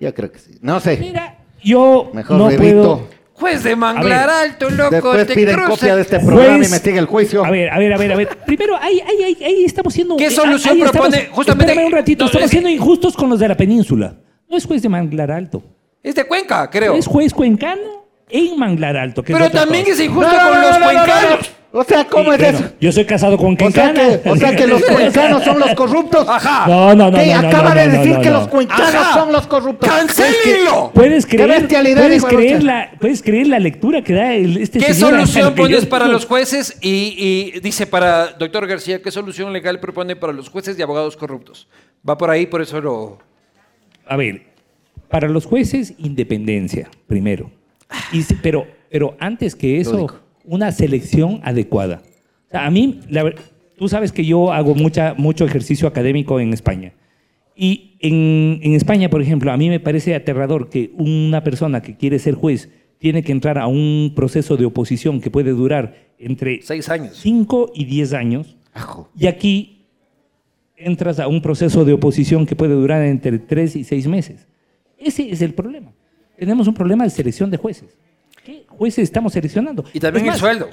Yo 0.00 0.12
creo 0.14 0.30
que 0.32 0.38
sí. 0.38 0.58
No 0.60 0.80
sé. 0.80 0.96
Mira, 0.98 1.37
yo 1.62 2.10
Mejor 2.12 2.36
no 2.38 2.48
revito. 2.48 2.62
puedo. 2.64 3.18
Juez 3.34 3.62
de 3.62 3.76
Manglar 3.76 4.28
A 4.28 4.42
ver, 4.42 4.50
Alto, 4.50 4.68
loco, 4.70 4.90
Después 4.90 5.26
te 5.28 5.34
piden 5.34 5.60
copia 5.64 5.94
de 5.94 6.02
este 6.02 6.18
programa 6.18 6.56
Juez- 6.56 6.68
y 6.68 6.70
me 6.72 6.78
sigue 6.78 6.98
el 6.98 7.06
juicio. 7.06 7.44
A 7.44 7.50
ver, 7.52 7.70
a 7.70 7.78
ver, 7.78 7.92
a 7.92 7.96
ver, 7.96 8.12
a 8.12 8.16
ver. 8.16 8.28
Primero, 8.44 8.76
ahí, 8.76 9.00
ahí, 9.00 9.22
ahí, 9.22 9.44
ahí 9.44 9.64
estamos 9.64 9.94
siendo. 9.94 10.16
¿Qué 10.16 10.26
eh, 10.26 10.30
solución 10.30 10.74
ahí 10.74 10.82
estamos- 10.82 11.08
propone? 11.10 11.28
Justamente- 11.32 11.72
Espérame 11.72 11.86
un 11.86 11.92
ratito, 11.92 12.24
No, 12.24 12.26
estamos 12.26 12.44
es 12.46 12.50
siendo 12.50 12.68
injustos 12.68 13.14
con 13.16 13.30
los 13.30 13.38
de 13.38 13.46
la 13.46 13.56
península. 13.56 14.16
No 14.48 14.56
es 14.56 14.64
juez 14.66 14.82
de 14.82 14.88
Manglar 14.88 15.30
Alto. 15.30 15.62
Es 16.02 16.16
de 16.16 16.24
Cuenca, 16.24 16.68
creo. 16.68 16.94
Es 16.94 17.06
juez 17.06 17.32
cuencano 17.32 17.97
en 18.30 18.58
Manglar 18.58 18.96
Alto. 18.96 19.22
que 19.22 19.32
es 19.32 19.36
Pero 19.38 19.48
otra 19.48 19.60
también 19.62 19.84
cosa. 19.84 19.94
es 19.94 20.00
injusto 20.08 20.32
No, 20.32 20.38
con 20.38 20.54
no, 20.54 20.60
los 20.60 20.70
no, 20.70 20.78
no, 20.78 20.78
no, 20.78 20.84
cuencanos. 20.84 21.38
no. 21.52 21.58
O 21.70 21.84
sea, 21.84 22.06
¿cómo 22.06 22.32
es 22.32 22.40
bueno, 22.40 22.58
eso? 22.60 22.70
Yo 22.80 22.90
soy 22.92 23.04
casado 23.04 23.36
con 23.36 23.54
O 23.62 23.70
sea, 23.70 23.92
que, 23.92 24.22
o 24.30 24.36
sea 24.36 24.56
que 24.56 24.66
los 24.66 24.82
cuencanos 24.90 25.44
son 25.44 25.60
los 25.60 25.74
corruptos. 25.74 26.26
Ajá. 26.26 26.64
No, 26.66 26.94
no, 26.94 27.10
no, 27.10 27.18
¿Qué? 27.18 27.26
no, 27.34 27.42
no, 27.42 27.48
Acaba 27.48 27.74
no, 27.74 27.80
de 27.80 27.86
no, 27.88 27.92
decir 27.98 28.14
no, 28.14 28.20
que 28.22 28.30
no. 28.30 28.38
los 28.38 28.48
cuencanos 28.48 28.94
Ajá. 28.94 29.12
son 29.20 29.32
los 29.32 29.46
corruptos. 29.46 29.86
¡Cancélenlo! 29.88 30.90
Puedes 30.94 31.26
Qué 31.26 31.36
creer, 31.36 31.60
bestialidad, 31.60 32.00
puedes 32.00 32.16
hijo 32.16 32.26
de 32.28 32.36
creer, 32.36 32.62
la, 32.62 32.90
puedes 32.98 33.22
creer 33.22 33.46
la 33.48 33.58
lectura 33.58 34.02
que 34.02 34.14
da 34.14 34.32
el, 34.32 34.56
este 34.56 34.78
¿Qué 34.78 34.94
señor 34.94 35.10
solución 35.10 35.44
al 35.46 35.54
que 35.54 35.60
yo- 35.60 35.66
pones 35.68 35.86
para 35.86 36.08
los 36.08 36.24
jueces? 36.24 36.78
Y, 36.80 37.52
y 37.54 37.60
dice 37.60 37.86
para 37.86 38.28
doctor 38.28 38.66
García, 38.66 39.02
¿qué 39.02 39.10
solución 39.10 39.52
legal 39.52 39.78
propone 39.78 40.16
para 40.16 40.32
los 40.32 40.48
jueces 40.48 40.78
y 40.78 40.82
abogados 40.82 41.18
corruptos? 41.18 41.68
Va 42.08 42.16
por 42.16 42.30
ahí, 42.30 42.46
por 42.46 42.62
eso 42.62 42.80
lo... 42.80 43.18
A 44.06 44.16
ver, 44.16 44.42
para 45.10 45.28
los 45.28 45.44
jueces, 45.44 45.92
independencia, 45.98 46.88
primero. 47.06 47.50
Y 48.12 48.22
pero, 48.42 48.66
pero 48.90 49.16
antes 49.18 49.54
que 49.54 49.80
eso, 49.80 50.20
una 50.44 50.72
selección 50.72 51.40
adecuada. 51.42 52.02
O 52.46 52.50
sea, 52.50 52.66
a 52.66 52.70
mí, 52.70 53.00
la 53.08 53.32
tú 53.76 53.88
sabes 53.88 54.12
que 54.12 54.24
yo 54.24 54.52
hago 54.52 54.74
mucha, 54.74 55.14
mucho 55.16 55.44
ejercicio 55.44 55.86
académico 55.88 56.40
en 56.40 56.52
España. 56.52 56.92
Y 57.54 57.96
en, 58.00 58.60
en 58.62 58.74
España, 58.74 59.10
por 59.10 59.20
ejemplo, 59.20 59.52
a 59.52 59.56
mí 59.56 59.68
me 59.68 59.80
parece 59.80 60.14
aterrador 60.14 60.68
que 60.68 60.92
una 60.96 61.42
persona 61.42 61.82
que 61.82 61.96
quiere 61.96 62.18
ser 62.18 62.34
juez 62.34 62.68
tiene 62.98 63.22
que 63.22 63.32
entrar 63.32 63.58
a 63.58 63.66
un 63.66 64.12
proceso 64.14 64.56
de 64.56 64.64
oposición 64.64 65.20
que 65.20 65.30
puede 65.30 65.50
durar 65.50 66.08
entre 66.18 66.62
Seis 66.62 66.88
años. 66.88 67.16
5 67.16 67.72
y 67.74 67.84
10 67.84 68.12
años. 68.12 68.56
Ajo. 68.74 69.08
Y 69.16 69.26
aquí 69.26 69.78
entras 70.78 71.18
a 71.18 71.28
un 71.28 71.42
proceso 71.42 71.84
de 71.84 71.92
oposición 71.92 72.46
que 72.46 72.56
puede 72.56 72.74
durar 72.74 73.02
entre 73.02 73.38
tres 73.38 73.76
y 73.76 73.84
seis 73.84 74.06
meses. 74.06 74.46
Ese 74.96 75.30
es 75.30 75.42
el 75.42 75.54
problema. 75.54 75.92
Tenemos 76.38 76.68
un 76.68 76.74
problema 76.74 77.04
de 77.04 77.10
selección 77.10 77.50
de 77.50 77.56
jueces. 77.56 77.96
¿Qué 78.44 78.64
jueces 78.68 79.04
estamos 79.04 79.32
seleccionando? 79.32 79.84
Y 79.92 80.00
también 80.00 80.26
el 80.26 80.30
más, 80.32 80.38
sueldo. 80.38 80.70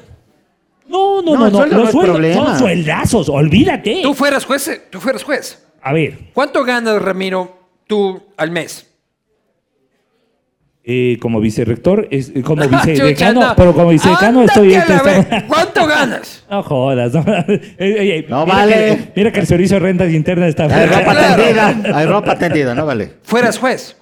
No, 0.87 1.21
no, 1.21 1.33
No, 1.33 1.37
no, 1.39 1.49
no. 1.49 1.57
sueldo 1.57 1.75
no 1.77 1.81
Los 1.83 1.91
sueldos 1.91 2.15
problema. 2.17 2.45
son 2.45 2.59
sueldazos, 2.59 3.29
olvídate. 3.29 3.99
Tú 4.03 4.13
fueras 4.13 4.45
juez, 4.45 4.81
tú 4.91 4.99
fueras 4.99 5.23
juez. 5.23 5.65
A 5.81 5.91
ver, 5.93 6.17
¿Cuánto 6.33 6.63
ganas, 6.63 7.01
Ramiro, 7.01 7.57
tú 7.87 8.21
al 8.37 8.51
mes? 8.51 8.91
eh, 10.87 11.17
como 11.19 11.39
vicerrector, 11.39 12.07
es, 12.11 12.29
eh, 12.35 12.43
como 12.43 12.61
vicedecano, 12.67 13.41
no. 13.41 13.55
pero 13.55 13.73
como 13.73 13.89
vicedecano 13.89 14.43
estoy... 14.43 14.75
a 14.75 14.85
la 14.85 14.95
estamos- 14.97 15.29
vez. 15.29 15.43
¿Cuánto 15.47 15.87
ganas? 15.87 16.45
No 16.51 16.61
jodas. 16.61 17.11
No, 17.13 17.23
Ey, 17.47 17.63
ey, 17.79 18.11
ey, 18.11 18.25
No 18.29 18.45
mira 18.45 18.55
vale. 18.57 18.73
que- 18.75 19.11
mira 19.15 19.31
que 19.31 19.39
el 19.39 19.47
servicio 19.47 19.77
de 19.77 19.79
rentas 19.79 20.11
internas 20.13 20.49
está... 20.49 20.65
Hay 20.65 20.85
ropa 20.87 21.15
tendida. 21.35 21.97
Hay 21.97 22.05
ropa 22.05 22.37
tendida, 22.37 22.75
no 22.75 22.85
vale. 22.85 23.13
Fueras 23.23 23.57
juez. 23.57 23.97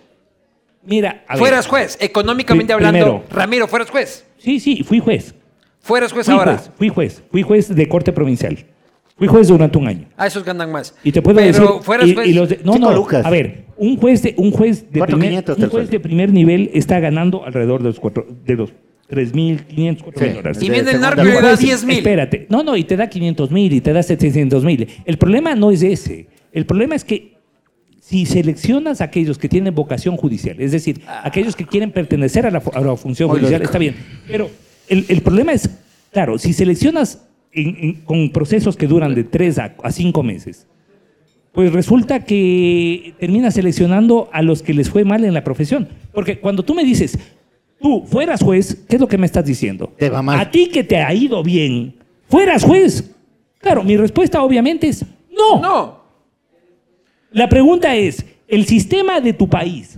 Mira, 0.85 1.23
a 1.27 1.33
ver. 1.33 1.39
Fueras 1.39 1.67
juez. 1.67 1.97
Económicamente 2.01 2.73
hablando, 2.73 2.99
primero. 2.99 3.23
Ramiro, 3.31 3.67
fueras 3.67 3.89
juez. 3.89 4.25
Sí, 4.37 4.59
sí, 4.59 4.83
fui 4.83 4.99
juez. 4.99 5.33
Fueras 5.79 6.11
juez 6.13 6.25
Fui 6.25 6.35
ahora. 6.35 6.57
juez, 6.57 6.71
fui 6.77 6.89
juez, 6.89 7.23
fui 7.31 7.41
juez 7.41 7.73
de 7.75 7.87
corte 7.89 8.11
provincial. 8.13 8.57
Fui 9.17 9.27
juez 9.27 9.47
durante 9.47 9.77
un 9.77 9.87
año. 9.87 10.07
A 10.17 10.27
esos 10.27 10.43
ganan 10.43 10.71
más. 10.71 10.95
Y 11.03 11.11
te 11.11 11.21
puedo 11.21 11.35
Pero 11.37 11.47
decir. 11.47 11.67
fueras 11.83 12.07
y- 12.07 12.15
juez. 12.15 12.27
y 12.27 12.33
los 12.33 12.49
de- 12.49 12.59
no, 12.63 12.77
no. 12.77 12.93
lucas. 12.93 13.25
A 13.25 13.29
ver, 13.29 13.65
un 13.77 13.95
juez 13.97 14.21
de, 14.23 14.33
un 14.37 14.51
juez 14.51 14.91
de, 14.91 15.01
primer, 15.01 15.27
quinientos 15.27 15.55
un 15.57 15.61
del 15.61 15.69
juez 15.69 15.83
sueldo. 15.87 15.91
de 15.91 15.99
primer 15.99 16.31
nivel 16.33 16.71
está 16.73 16.99
ganando 16.99 17.45
alrededor 17.45 17.81
de 17.83 17.89
los, 17.89 17.99
cuatro, 17.99 18.25
de 18.45 18.55
los 18.55 18.73
3.500, 19.09 20.03
4.000 20.03 20.29
Sí. 20.29 20.35
dólares. 20.35 20.63
Y 20.63 20.69
viene 20.69 20.91
el 20.91 21.01
narco 21.01 21.21
y 21.21 21.25
le 21.25 21.33
da 21.33 21.41
Juez, 21.41 21.59
10 21.59 21.83
mil. 21.85 21.97
Espérate. 21.97 22.47
No, 22.49 22.63
no, 22.63 22.75
y 22.75 22.83
te 22.85 22.97
da 22.97 23.07
500 23.07 23.51
mil 23.51 23.71
y 23.71 23.81
te 23.81 23.93
da 23.93 24.01
700 24.01 24.63
mil. 24.63 24.87
El 25.05 25.17
problema 25.17 25.55
no 25.55 25.71
es 25.71 25.83
ese. 25.83 26.27
El 26.51 26.65
problema 26.65 26.95
es 26.95 27.03
que 27.03 27.32
si 28.05 28.25
seleccionas 28.25 28.99
a 28.99 29.05
aquellos 29.05 29.37
que 29.37 29.47
tienen 29.47 29.73
vocación 29.73 30.17
judicial, 30.17 30.57
es 30.59 30.73
decir, 30.73 31.01
aquellos 31.23 31.55
que 31.55 31.65
quieren 31.65 31.91
pertenecer 31.91 32.45
a 32.45 32.51
la, 32.51 32.59
fu- 32.59 32.71
a 32.73 32.81
la 32.81 32.97
función 32.97 33.29
Muy 33.29 33.39
judicial, 33.39 33.61
lógico. 33.61 33.69
está 33.69 33.79
bien. 33.79 33.95
Pero 34.27 34.49
el, 34.89 35.05
el 35.07 35.21
problema 35.21 35.53
es, 35.53 35.69
claro, 36.11 36.37
si 36.37 36.51
seleccionas 36.51 37.21
en- 37.53 37.77
en- 37.79 37.93
con 38.03 38.29
procesos 38.31 38.75
que 38.75 38.87
duran 38.87 39.15
de 39.15 39.23
tres 39.23 39.57
a, 39.57 39.73
a 39.81 39.91
cinco 39.91 40.21
meses, 40.21 40.67
pues 41.53 41.71
resulta 41.71 42.25
que 42.25 43.13
termina 43.19 43.51
seleccionando 43.51 44.29
a 44.33 44.41
los 44.41 44.61
que 44.63 44.73
les 44.73 44.89
fue 44.89 45.05
mal 45.05 45.23
en 45.23 45.33
la 45.33 45.43
profesión. 45.45 45.87
Porque 46.11 46.39
cuando 46.39 46.63
tú 46.63 46.73
me 46.73 46.83
dices, 46.83 47.17
tú 47.79 48.03
fueras 48.05 48.41
juez, 48.43 48.83
¿qué 48.89 48.95
es 48.97 49.01
lo 49.01 49.07
que 49.07 49.17
me 49.17 49.27
estás 49.27 49.45
diciendo? 49.45 49.93
Te 49.97 50.09
va 50.09 50.21
mal. 50.21 50.39
A 50.39 50.51
ti 50.51 50.67
que 50.67 50.83
te 50.83 50.97
ha 50.97 51.13
ido 51.13 51.41
bien, 51.41 51.95
fueras 52.27 52.63
juez. 52.65 53.11
Claro, 53.59 53.81
mi 53.83 53.95
respuesta 53.95 54.41
obviamente 54.43 54.87
es 54.89 55.05
no. 55.31 55.61
No. 55.61 56.02
La 57.33 57.49
pregunta 57.49 57.95
es, 57.95 58.25
¿el 58.47 58.65
sistema 58.65 59.19
de 59.21 59.33
tu 59.33 59.49
país 59.49 59.95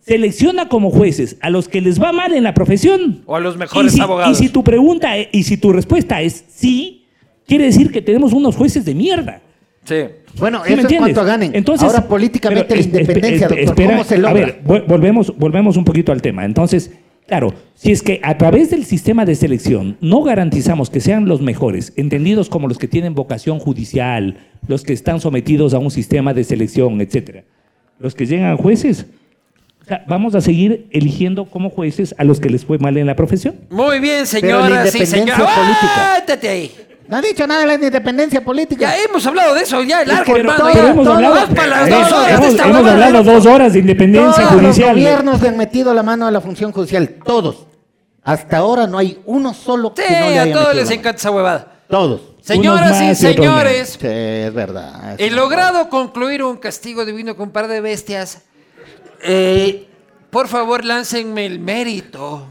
selecciona 0.00 0.68
como 0.68 0.90
jueces 0.90 1.36
a 1.40 1.50
los 1.50 1.68
que 1.68 1.80
les 1.80 2.00
va 2.02 2.12
mal 2.12 2.32
en 2.34 2.42
la 2.42 2.54
profesión? 2.54 3.22
O 3.26 3.36
a 3.36 3.40
los 3.40 3.56
mejores 3.56 3.92
y 3.92 3.96
si, 3.96 4.00
abogados. 4.02 4.40
Y 4.40 4.42
si 4.42 4.48
tu 4.52 4.64
pregunta 4.64 5.16
e- 5.16 5.28
y 5.32 5.42
si 5.44 5.56
tu 5.56 5.72
respuesta 5.72 6.20
es 6.22 6.44
sí, 6.48 7.04
quiere 7.46 7.64
decir 7.66 7.90
que 7.92 8.02
tenemos 8.02 8.32
unos 8.32 8.56
jueces 8.56 8.84
de 8.84 8.94
mierda. 8.94 9.40
Sí. 9.84 9.96
Bueno, 10.38 10.62
¿Sí 10.64 10.72
eso 10.74 10.88
cuanto 10.96 11.24
ganen. 11.24 11.50
Entonces, 11.54 11.86
Ahora 11.88 12.06
políticamente 12.08 12.64
pero 12.68 12.80
la 12.80 12.86
independencia, 12.86 13.32
es- 13.34 13.40
doctor, 13.50 13.58
espera, 13.64 13.90
¿cómo 13.90 14.04
se 14.04 14.16
logra? 14.18 14.30
A 14.30 14.34
ver, 14.34 14.62
vol- 14.64 14.86
volvemos, 14.86 15.36
volvemos 15.36 15.76
un 15.76 15.84
poquito 15.84 16.12
al 16.12 16.22
tema. 16.22 16.44
Entonces, 16.44 16.90
claro, 17.32 17.54
si 17.74 17.92
es 17.92 18.02
que 18.02 18.20
a 18.22 18.36
través 18.36 18.68
del 18.68 18.84
sistema 18.84 19.24
de 19.24 19.34
selección 19.34 19.96
no 20.02 20.22
garantizamos 20.22 20.90
que 20.90 21.00
sean 21.00 21.26
los 21.26 21.40
mejores, 21.40 21.94
entendidos 21.96 22.50
como 22.50 22.68
los 22.68 22.76
que 22.76 22.88
tienen 22.88 23.14
vocación 23.14 23.58
judicial, 23.58 24.36
los 24.68 24.82
que 24.82 24.92
están 24.92 25.18
sometidos 25.18 25.72
a 25.72 25.78
un 25.78 25.90
sistema 25.90 26.34
de 26.34 26.44
selección, 26.44 27.00
etcétera, 27.00 27.44
los 27.98 28.14
que 28.14 28.26
llegan 28.26 28.52
a 28.52 28.56
jueces, 28.58 29.06
o 29.80 29.84
sea, 29.86 30.04
vamos 30.06 30.34
a 30.34 30.42
seguir 30.42 30.88
eligiendo 30.90 31.46
como 31.46 31.70
jueces 31.70 32.14
a 32.18 32.24
los 32.24 32.38
que 32.38 32.50
les 32.50 32.66
fue 32.66 32.76
mal 32.76 32.98
en 32.98 33.06
la 33.06 33.16
profesión. 33.16 33.54
Muy 33.70 33.98
bien, 33.98 34.20
la 34.20 34.26
señoras 34.26 34.68
y 34.68 34.98
independencia 34.98 35.06
señores. 35.06 35.54
política. 35.54 36.08
¡Aguántate 36.10 36.48
ahí! 36.50 36.70
No 37.12 37.18
ha 37.18 37.20
dicho 37.20 37.46
nada 37.46 37.60
de 37.60 37.66
la 37.66 37.74
independencia 37.74 38.42
política. 38.42 38.86
Ya 38.96 39.02
hemos 39.04 39.26
hablado 39.26 39.52
de 39.54 39.60
eso, 39.60 39.82
ya, 39.82 40.02
largo, 40.02 40.32
que 40.32 40.40
hermano. 40.40 40.58
todo- 40.58 40.68
ya. 40.68 40.74
pero 40.76 40.86
hemos 40.88 41.04
todo- 41.04 41.14
hablado, 41.14 41.46
para 41.54 41.66
las 41.66 41.90
dos 41.90 42.12
horas 42.12 42.40
de 42.40 42.46
hemos- 42.46 42.86
hablado 42.88 43.22
dos 43.22 43.44
horas 43.46 43.72
de 43.74 43.78
independencia 43.80 44.44
Todos 44.48 44.60
judicial. 44.62 44.88
los 44.88 44.96
gobiernos 44.96 45.42
le 45.42 45.48
han 45.50 45.56
metido 45.58 45.92
la 45.92 46.02
mano 46.02 46.26
a 46.26 46.30
la 46.30 46.40
función 46.40 46.72
judicial, 46.72 47.16
todos. 47.22 47.66
Hasta 48.24 48.56
ahora 48.56 48.86
no 48.86 48.96
hay 48.96 49.20
uno 49.26 49.52
solo 49.52 49.92
Sí, 49.94 50.02
que 50.08 50.20
no 50.20 50.30
le 50.30 50.38
a 50.38 50.42
haya 50.44 50.52
todos 50.54 50.68
metido 50.68 50.82
les 50.84 50.90
encanta 50.90 51.18
esa 51.18 51.30
huevada. 51.32 51.72
Todos. 51.90 52.20
Señoras 52.40 53.02
y 53.02 53.14
señores, 53.14 53.98
Sí, 54.00 54.06
es 54.08 54.54
verdad. 54.54 55.14
he 55.18 55.30
logrado 55.30 55.90
concluir 55.90 56.42
un 56.42 56.56
castigo 56.56 57.04
divino 57.04 57.36
con 57.36 57.48
un 57.48 57.52
par 57.52 57.68
de 57.68 57.82
bestias. 57.82 58.40
Eh, 59.22 59.86
por 60.30 60.48
favor, 60.48 60.82
láncenme 60.82 61.44
el 61.44 61.58
mérito 61.58 62.46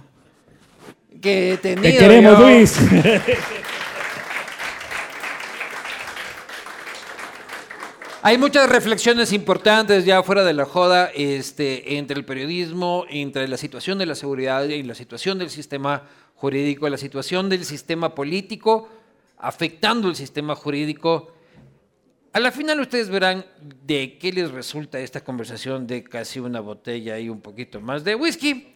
que 1.19 1.53
he 1.53 1.57
tenido. 1.57 1.81
Te 1.81 1.97
queremos, 1.97 2.37
yo. 2.37 2.43
Luis. 2.47 2.77
Hay 8.23 8.37
muchas 8.37 8.69
reflexiones 8.69 9.33
importantes 9.33 10.05
ya 10.05 10.21
fuera 10.21 10.43
de 10.43 10.53
la 10.53 10.65
joda 10.65 11.09
este, 11.15 11.97
entre 11.97 12.15
el 12.15 12.23
periodismo, 12.23 13.05
entre 13.09 13.47
la 13.47 13.57
situación 13.57 13.97
de 13.97 14.05
la 14.05 14.13
seguridad 14.13 14.63
y 14.65 14.83
la 14.83 14.93
situación 14.93 15.39
del 15.39 15.49
sistema 15.49 16.03
jurídico, 16.35 16.87
la 16.87 16.97
situación 16.97 17.49
del 17.49 17.65
sistema 17.65 18.13
político 18.13 18.87
afectando 19.39 20.07
el 20.07 20.15
sistema 20.15 20.55
jurídico. 20.55 21.33
A 22.33 22.39
la 22.39 22.51
final 22.51 22.79
ustedes 22.79 23.09
verán 23.09 23.43
de 23.85 24.19
qué 24.19 24.31
les 24.31 24.51
resulta 24.51 24.99
esta 24.99 25.23
conversación 25.23 25.87
de 25.87 26.03
casi 26.03 26.39
una 26.39 26.59
botella 26.59 27.17
y 27.17 27.27
un 27.27 27.41
poquito 27.41 27.81
más 27.81 28.03
de 28.03 28.13
whisky. 28.13 28.67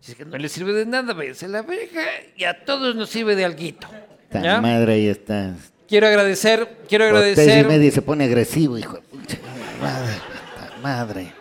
Si 0.00 0.12
es 0.12 0.18
que 0.18 0.24
no 0.24 0.36
les 0.36 0.50
sirve 0.50 0.72
de 0.72 0.84
nada, 0.84 1.14
váyanse 1.14 1.46
a 1.46 1.48
la 1.48 1.62
verga 1.62 2.02
y 2.36 2.42
a 2.42 2.64
todos 2.64 2.96
nos 2.96 3.08
sirve 3.08 3.36
de 3.36 3.44
alguito. 3.44 3.86
Madre 4.32 4.94
ahí 4.94 5.06
está. 5.06 5.54
Quiero 5.90 6.06
agradecer, 6.06 6.68
quiero 6.88 7.04
y 7.04 7.08
agradecer. 7.08 7.66
media 7.66 7.88
y 7.88 7.90
se 7.90 8.00
pone 8.00 8.24
agresivo, 8.24 8.78
hijo 8.78 8.98
madre. 9.82 10.14
puta 10.14 10.76
Madre. 10.82 11.32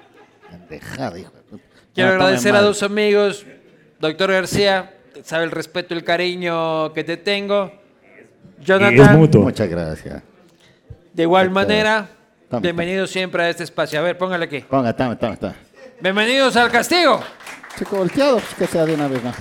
Pendejada, 0.50 1.20
hijo. 1.20 1.32
Quiero 1.94 2.10
No, 2.10 2.16
agradecer 2.16 2.56
a 2.56 2.62
dos 2.62 2.82
amigos, 2.84 3.46
doctor 4.00 4.32
García, 4.32 4.92
sabe 5.24 5.44
el 5.46 5.52
respeto 5.52 5.94
y 5.94 5.98
el 5.98 6.04
cariño 6.04 6.92
que 6.94 7.04
te 7.04 7.18
tengo. 7.18 7.72
es 8.60 8.66
Jonathan, 8.66 9.18
mutuo. 9.20 9.44
Muchas 9.44 9.70
gracias. 9.70 10.24
de 11.14 11.24
igual 11.24 11.46
Doctor. 11.50 11.64
manera, 11.68 12.10
Tome, 12.50 12.62
bienvenido 12.64 13.06
siempre 13.06 13.44
a 13.44 13.50
este 13.50 13.64
espacio. 13.64 14.00
A 14.00 14.02
ver, 14.02 14.18
póngale 14.18 14.46
aquí. 14.46 14.62
Ponga, 14.62 14.96
tome, 14.96 15.16
tome, 15.16 15.38
tome. 15.38 15.54
Bienvenidos 16.02 16.56
al 16.56 16.72
castigo. 16.72 17.22
Chico 17.78 17.98
volteado, 17.98 18.40
pues 18.40 18.56
que 18.56 18.66
sea 18.68 18.84
de 18.88 18.96
una 18.96 19.08
vez, 19.08 19.24
¿no? 19.24 19.32